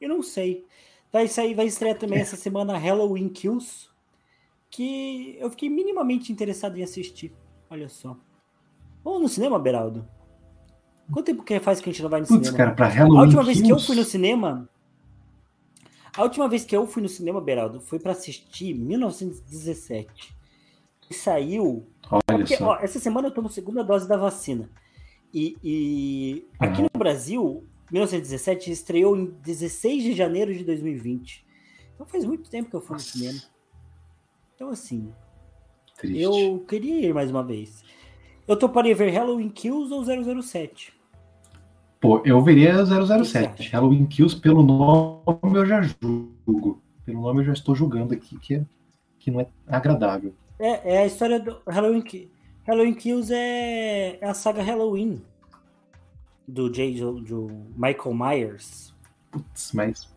Eu 0.00 0.08
não 0.08 0.22
sei. 0.22 0.64
Vai 1.12 1.28
sair, 1.28 1.54
vai 1.54 1.66
estrear 1.66 1.96
também 1.98 2.18
essa 2.20 2.36
semana 2.36 2.76
Halloween 2.76 3.28
Kills, 3.28 3.88
que 4.70 5.36
eu 5.40 5.48
fiquei 5.50 5.68
minimamente 5.70 6.32
interessado 6.32 6.76
em 6.78 6.82
assistir. 6.82 7.32
Olha 7.70 7.88
só. 7.88 8.16
Vamos 9.02 9.22
no 9.22 9.28
cinema, 9.28 9.58
Beraldo? 9.58 10.06
Quanto 11.12 11.26
tempo 11.26 11.42
que 11.44 11.58
faz 11.60 11.80
que 11.80 11.88
a 11.88 11.92
gente 11.92 12.02
não 12.02 12.10
vai 12.10 12.20
no 12.20 12.26
Putz, 12.26 12.46
cinema? 12.48 12.56
cara, 12.56 12.74
pra 12.74 12.88
Halloween 12.88 13.18
a 13.18 13.22
última 13.22 13.42
vez 13.44 13.58
Kills? 13.60 13.66
que 13.74 13.80
eu 13.82 13.86
fui 13.86 13.96
no 13.96 14.04
cinema. 14.04 14.68
A 16.16 16.22
última 16.22 16.48
vez 16.48 16.64
que 16.64 16.76
eu 16.76 16.86
fui 16.86 17.02
no 17.02 17.08
cinema, 17.08 17.40
Beraldo, 17.40 17.80
foi 17.80 17.98
para 18.00 18.12
assistir 18.12 18.74
1917. 18.74 20.34
E 21.10 21.14
saiu. 21.14 21.86
Olha 22.10 22.22
Porque, 22.38 22.56
só. 22.56 22.66
ó, 22.70 22.76
essa 22.80 22.98
semana 22.98 23.28
eu 23.28 23.32
tomo 23.32 23.48
segunda 23.48 23.84
dose 23.84 24.08
da 24.08 24.16
vacina. 24.16 24.68
E, 25.32 25.56
e 25.62 26.46
aqui 26.58 26.80
Uhum. 26.82 26.88
no 26.92 26.98
Brasil, 26.98 27.64
1917 27.92 28.70
estreou 28.70 29.16
em 29.16 29.26
16 29.42 30.02
de 30.02 30.12
janeiro 30.14 30.52
de 30.54 30.64
2020. 30.64 31.44
Então 31.94 32.06
faz 32.06 32.24
muito 32.24 32.50
tempo 32.50 32.68
que 32.70 32.76
eu 32.76 32.80
fui 32.80 32.94
no 32.96 33.00
Nossa. 33.02 33.10
cinema. 33.18 33.38
Então, 34.54 34.68
assim, 34.70 35.12
Triste. 35.98 36.20
eu 36.20 36.64
queria 36.68 37.06
ir 37.08 37.14
mais 37.14 37.30
uma 37.30 37.42
vez. 37.44 37.84
Eu 38.46 38.56
toparia 38.56 38.94
ver 38.94 39.10
Halloween 39.10 39.48
Kills 39.50 39.92
ou 39.92 40.04
007. 40.42 40.94
Pô, 42.00 42.22
eu 42.24 42.42
veria 42.42 42.74
O 42.82 42.84
que 42.86 42.94
você 42.94 43.24
007. 43.24 43.62
acha? 43.62 43.70
Halloween 43.72 44.06
Kills, 44.06 44.38
pelo 44.40 44.62
nome 44.62 45.24
eu 45.58 45.66
já 45.66 45.80
julgo. 45.82 46.82
Pelo 47.04 47.20
nome 47.22 47.40
eu 47.40 47.44
já 47.46 47.52
estou 47.52 47.74
julgando 47.74 48.14
aqui 48.14 48.38
que, 48.38 48.54
é- 48.56 48.64
que 49.18 49.30
não 49.30 49.40
é 49.40 49.46
agradável. 49.66 50.34
É, 50.58 50.94
é 50.94 50.98
a 50.98 51.06
história 51.06 51.38
do 51.40 51.60
Halloween 51.66 52.02
Kills. 52.02 52.30
Halloween 52.66 52.94
Kills 52.94 53.32
é, 53.32 54.18
é 54.20 54.26
a 54.28 54.34
saga 54.34 54.62
Halloween 54.62 55.22
do 56.46 56.70
Jason, 56.70 57.22
do 57.22 57.46
Michael 57.76 58.14
Myers. 58.14 58.94
Putz, 59.30 59.72
mas, 59.72 60.08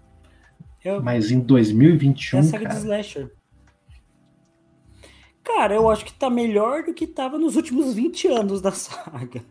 É, 0.83 0.99
mas 0.99 1.31
em 1.31 1.37
é 1.39 1.41
2021, 1.41 2.39
a 2.39 2.43
saga 2.43 2.57
de 2.59 2.65
cara, 2.65 2.79
slasher. 2.79 3.31
Cara, 5.43 5.73
eu 5.75 5.89
acho 5.89 6.05
que 6.05 6.13
tá 6.13 6.29
melhor 6.29 6.83
do 6.83 6.93
que 6.93 7.07
tava 7.07 7.37
nos 7.37 7.55
últimos 7.55 7.93
20 7.93 8.27
anos 8.27 8.61
da 8.61 8.71
saga. 8.73 9.43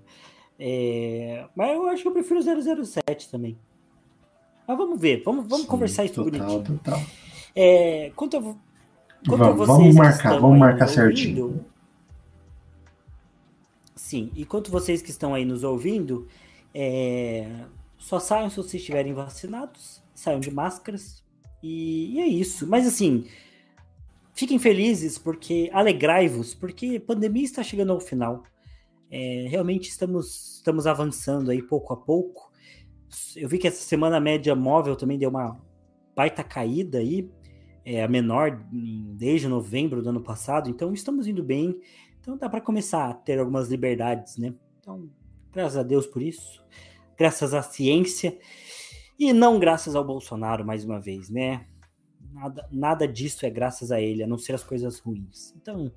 É, 0.58 1.46
mas 1.56 1.70
eu 1.74 1.88
acho 1.88 2.02
que 2.02 2.08
eu 2.08 2.12
prefiro 2.12 2.40
007 2.42 3.28
também. 3.30 3.58
Mas 4.66 4.76
vamos 4.76 5.00
ver, 5.00 5.22
vamos, 5.24 5.46
vamos 5.46 5.62
sim, 5.64 5.70
conversar 5.70 6.04
isso 6.04 6.22
total, 6.22 6.30
bonitinho. 6.46 6.78
total. 6.78 7.00
É, 7.54 8.12
quanto 8.14 8.36
a, 8.36 8.40
quanto 8.40 8.56
a 9.32 9.36
Vamos, 9.50 9.56
vocês 9.56 9.68
vamos 9.78 9.94
marcar, 9.96 10.38
vamos 10.40 10.58
marcar 10.58 10.84
nos 10.84 10.94
certinho. 10.94 11.44
ouvindo- 11.44 11.64
Sim, 13.96 14.30
e 14.34 14.44
quanto 14.44 14.70
vocês 14.70 15.02
que 15.02 15.10
estão 15.10 15.34
aí 15.34 15.44
nos 15.44 15.64
ouvindo, 15.64 16.26
é, 16.80 17.44
só 17.98 18.20
saiam 18.20 18.48
se 18.48 18.56
vocês 18.56 18.74
estiverem 18.74 19.12
vacinados, 19.12 20.00
saiam 20.14 20.38
de 20.38 20.48
máscaras, 20.48 21.24
e, 21.60 22.14
e 22.14 22.20
é 22.20 22.26
isso. 22.28 22.68
Mas 22.68 22.86
assim, 22.86 23.26
fiquem 24.32 24.60
felizes, 24.60 25.18
porque 25.18 25.68
alegrai-vos, 25.72 26.54
porque 26.54 26.96
a 26.96 27.00
pandemia 27.00 27.42
está 27.42 27.64
chegando 27.64 27.90
ao 27.90 27.98
final. 27.98 28.44
É, 29.10 29.46
realmente 29.48 29.88
estamos, 29.88 30.58
estamos 30.58 30.86
avançando 30.86 31.50
aí 31.50 31.60
pouco 31.60 31.92
a 31.92 31.96
pouco. 31.96 32.52
Eu 33.34 33.48
vi 33.48 33.58
que 33.58 33.66
essa 33.66 33.82
semana 33.82 34.18
a 34.18 34.20
média 34.20 34.54
móvel 34.54 34.94
também 34.94 35.18
deu 35.18 35.30
uma 35.30 35.60
baita 36.14 36.44
caída 36.44 36.98
aí, 36.98 37.28
é 37.84 38.04
a 38.04 38.08
menor 38.08 38.64
desde 38.70 39.48
novembro 39.48 40.00
do 40.00 40.10
ano 40.10 40.20
passado, 40.20 40.70
então 40.70 40.92
estamos 40.92 41.26
indo 41.26 41.42
bem. 41.42 41.80
Então 42.20 42.36
dá 42.36 42.48
para 42.48 42.60
começar 42.60 43.08
a 43.08 43.14
ter 43.14 43.40
algumas 43.40 43.68
liberdades, 43.68 44.36
né? 44.36 44.54
Então, 44.78 45.08
graças 45.58 45.76
a 45.76 45.82
Deus 45.82 46.06
por 46.06 46.22
isso, 46.22 46.62
graças 47.16 47.52
à 47.52 47.62
ciência 47.62 48.38
e 49.18 49.32
não 49.32 49.58
graças 49.58 49.96
ao 49.96 50.04
Bolsonaro 50.04 50.64
mais 50.64 50.84
uma 50.84 51.00
vez, 51.00 51.28
né? 51.28 51.66
Nada, 52.32 52.68
nada 52.70 53.08
disso 53.08 53.44
é 53.44 53.50
graças 53.50 53.90
a 53.90 54.00
ele, 54.00 54.22
a 54.22 54.26
não 54.26 54.38
ser 54.38 54.52
as 54.52 54.62
coisas 54.62 55.00
ruins. 55.00 55.52
Então, 55.60 55.90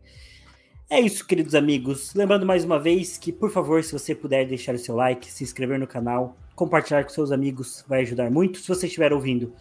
é 0.89 0.99
isso, 0.99 1.27
queridos 1.27 1.53
amigos. 1.53 2.11
Lembrando 2.15 2.43
mais 2.43 2.65
uma 2.65 2.79
vez 2.79 3.19
que, 3.19 3.31
por 3.31 3.51
favor, 3.51 3.83
se 3.83 3.93
você 3.93 4.15
puder 4.15 4.47
deixar 4.47 4.73
o 4.73 4.79
seu 4.79 4.95
like, 4.95 5.31
se 5.31 5.43
inscrever 5.43 5.77
no 5.77 5.85
canal, 5.85 6.35
compartilhar 6.55 7.03
com 7.03 7.09
seus 7.09 7.31
amigos 7.31 7.85
vai 7.87 8.01
ajudar 8.01 8.31
muito. 8.31 8.57
Se 8.57 8.67
você 8.67 8.87
estiver 8.87 9.13
ouvindo 9.13 9.53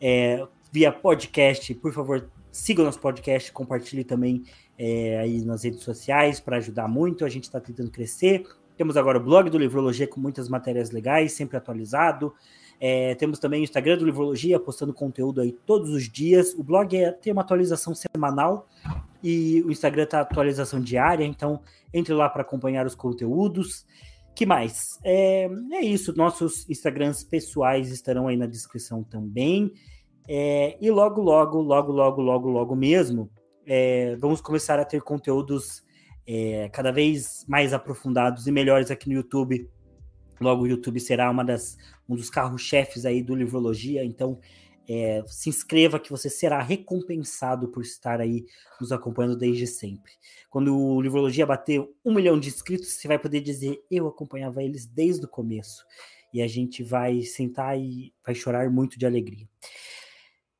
é, 0.00 0.46
via 0.70 0.92
podcast, 0.92 1.74
por 1.74 1.92
favor, 1.92 2.30
siga 2.52 2.82
o 2.82 2.84
nosso 2.84 3.00
podcast, 3.00 3.50
compartilhe 3.50 4.04
também 4.04 4.44
é, 4.78 5.18
aí 5.18 5.44
nas 5.44 5.64
redes 5.64 5.80
sociais 5.80 6.38
para 6.38 6.58
ajudar 6.58 6.86
muito. 6.86 7.24
A 7.24 7.28
gente 7.28 7.44
está 7.44 7.58
tentando 7.58 7.90
crescer. 7.90 8.46
Temos 8.78 8.96
agora 8.96 9.18
o 9.18 9.20
blog 9.20 9.50
do 9.50 9.58
Livrologia 9.58 10.06
com 10.06 10.20
muitas 10.20 10.48
matérias 10.48 10.92
legais, 10.92 11.32
sempre 11.32 11.56
atualizado. 11.56 12.32
É, 12.80 13.16
temos 13.16 13.40
também 13.40 13.60
o 13.60 13.64
Instagram 13.64 13.98
do 13.98 14.04
Livrologia, 14.04 14.60
postando 14.60 14.94
conteúdo 14.94 15.40
aí 15.40 15.50
todos 15.50 15.90
os 15.90 16.08
dias. 16.08 16.54
O 16.54 16.62
blog 16.62 16.96
é, 16.96 17.10
tem 17.10 17.32
uma 17.32 17.42
atualização 17.42 17.92
semanal 17.92 18.68
e 19.20 19.64
o 19.66 19.72
Instagram 19.72 20.04
está 20.04 20.20
atualização 20.20 20.80
diária, 20.80 21.24
então 21.24 21.60
entre 21.92 22.14
lá 22.14 22.28
para 22.28 22.42
acompanhar 22.42 22.86
os 22.86 22.94
conteúdos. 22.94 23.84
que 24.32 24.46
mais? 24.46 25.00
É, 25.02 25.50
é, 25.72 25.80
isso, 25.80 26.16
nossos 26.16 26.70
Instagrams 26.70 27.24
pessoais 27.24 27.90
estarão 27.90 28.28
aí 28.28 28.36
na 28.36 28.46
descrição 28.46 29.02
também. 29.02 29.72
É, 30.28 30.78
e 30.80 30.88
logo, 30.88 31.20
logo, 31.20 31.60
logo, 31.60 31.90
logo, 31.90 32.22
logo, 32.22 32.48
logo 32.48 32.76
mesmo, 32.76 33.28
é, 33.66 34.14
vamos 34.20 34.40
começar 34.40 34.78
a 34.78 34.84
ter 34.84 35.02
conteúdos 35.02 35.82
é, 36.30 36.68
cada 36.68 36.92
vez 36.92 37.46
mais 37.48 37.72
aprofundados 37.72 38.46
e 38.46 38.52
melhores 38.52 38.90
aqui 38.90 39.08
no 39.08 39.14
YouTube. 39.14 39.66
Logo, 40.38 40.64
o 40.64 40.66
YouTube 40.66 41.00
será 41.00 41.30
uma 41.30 41.42
das, 41.42 41.78
um 42.06 42.14
dos 42.14 42.28
carros-chefes 42.28 43.06
aí 43.06 43.22
do 43.22 43.34
Livrologia, 43.34 44.04
então 44.04 44.38
é, 44.86 45.24
se 45.26 45.48
inscreva 45.48 45.98
que 45.98 46.10
você 46.10 46.28
será 46.28 46.60
recompensado 46.60 47.68
por 47.68 47.82
estar 47.82 48.20
aí 48.20 48.44
nos 48.78 48.92
acompanhando 48.92 49.38
desde 49.38 49.66
sempre. 49.66 50.12
Quando 50.50 50.78
o 50.78 51.00
Livrologia 51.00 51.46
bater 51.46 51.82
um 52.04 52.12
milhão 52.12 52.38
de 52.38 52.48
inscritos, 52.48 52.88
você 52.88 53.08
vai 53.08 53.18
poder 53.18 53.40
dizer: 53.40 53.82
Eu 53.90 54.06
acompanhava 54.06 54.62
eles 54.62 54.84
desde 54.84 55.24
o 55.24 55.28
começo. 55.28 55.82
E 56.32 56.42
a 56.42 56.46
gente 56.46 56.82
vai 56.82 57.22
sentar 57.22 57.78
e 57.78 58.12
vai 58.24 58.34
chorar 58.34 58.70
muito 58.70 58.98
de 58.98 59.06
alegria. 59.06 59.48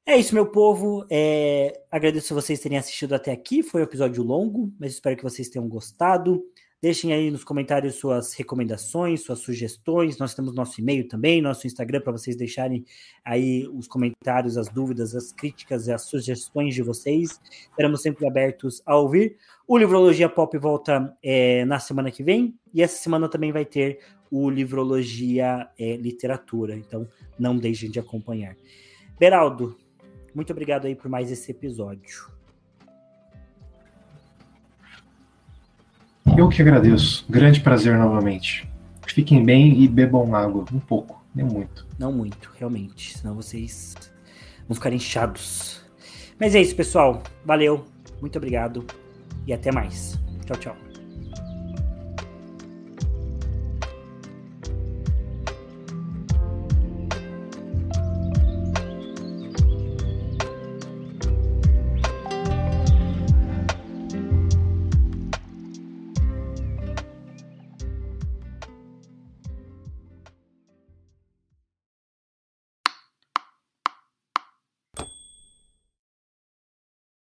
É 0.09 0.17
isso, 0.17 0.35
meu 0.35 0.47
povo. 0.47 1.05
É, 1.11 1.83
agradeço 1.93 2.35
vocês 2.35 2.59
terem 2.61 2.79
assistido 2.79 3.15
até 3.15 3.31
aqui. 3.31 3.63
Foi 3.63 3.83
um 3.83 3.85
episódio 3.85 4.23
longo, 4.23 4.73
mas 4.81 4.93
espero 4.93 5.15
que 5.15 5.23
vocês 5.23 5.51
tenham 5.51 5.69
gostado. 5.69 6.43
Deixem 6.81 7.13
aí 7.13 7.31
nos 7.31 7.45
comentários 7.45 7.97
suas 7.97 8.33
recomendações, 8.33 9.23
suas 9.23 9.41
sugestões. 9.41 10.17
Nós 10.17 10.35
temos 10.35 10.55
nosso 10.55 10.81
e-mail 10.81 11.07
também, 11.07 11.43
nosso 11.43 11.67
Instagram, 11.67 12.01
para 12.01 12.13
vocês 12.13 12.37
deixarem 12.37 12.87
aí 13.23 13.69
os 13.69 13.87
comentários, 13.87 14.57
as 14.57 14.71
dúvidas, 14.71 15.15
as 15.15 15.31
críticas 15.31 15.91
as 15.91 16.09
sugestões 16.09 16.75
de 16.75 16.83
vocês. 16.83 17.39
Estaremos 17.69 18.01
sempre 18.01 18.27
abertos 18.27 18.81
a 18.87 18.97
ouvir. 18.97 19.37
O 19.67 19.77
Livrologia 19.77 20.31
Pop 20.31 20.57
volta 20.57 21.15
é, 21.23 21.67
na 21.67 21.79
semana 21.79 22.11
que 22.11 22.23
vem, 22.23 22.59
e 22.73 22.83
essa 22.83 22.97
semana 22.97 23.29
também 23.29 23.53
vai 23.53 23.67
ter 23.67 23.99
o 24.31 24.49
Livrologia 24.49 25.69
é, 25.79 25.97
Literatura, 25.97 26.75
então 26.75 27.07
não 27.39 27.59
deixem 27.59 27.91
de 27.91 28.01
acompanhar. 28.01 28.57
Beraldo, 29.19 29.77
muito 30.35 30.53
obrigado 30.53 30.87
aí 30.87 30.95
por 30.95 31.09
mais 31.09 31.31
esse 31.31 31.51
episódio. 31.51 32.31
Eu 36.37 36.49
que 36.49 36.63
agradeço. 36.63 37.27
Grande 37.29 37.61
prazer 37.61 37.97
novamente. 37.99 38.69
Fiquem 39.07 39.45
bem 39.45 39.83
e 39.83 39.89
bebam 39.89 40.35
água. 40.35 40.65
Um 40.73 40.79
pouco, 40.79 41.25
nem 41.35 41.45
muito. 41.45 41.87
Não 41.99 42.13
muito, 42.13 42.53
realmente. 42.57 43.19
Senão 43.19 43.35
vocês 43.35 43.95
vão 44.69 44.75
ficar 44.75 44.93
inchados. 44.93 45.83
Mas 46.39 46.55
é 46.55 46.61
isso, 46.61 46.77
pessoal. 46.77 47.23
Valeu. 47.45 47.85
Muito 48.21 48.37
obrigado. 48.37 48.85
E 49.47 49.53
até 49.53 49.73
mais. 49.73 50.19
Tchau, 50.47 50.57
tchau. 50.57 50.88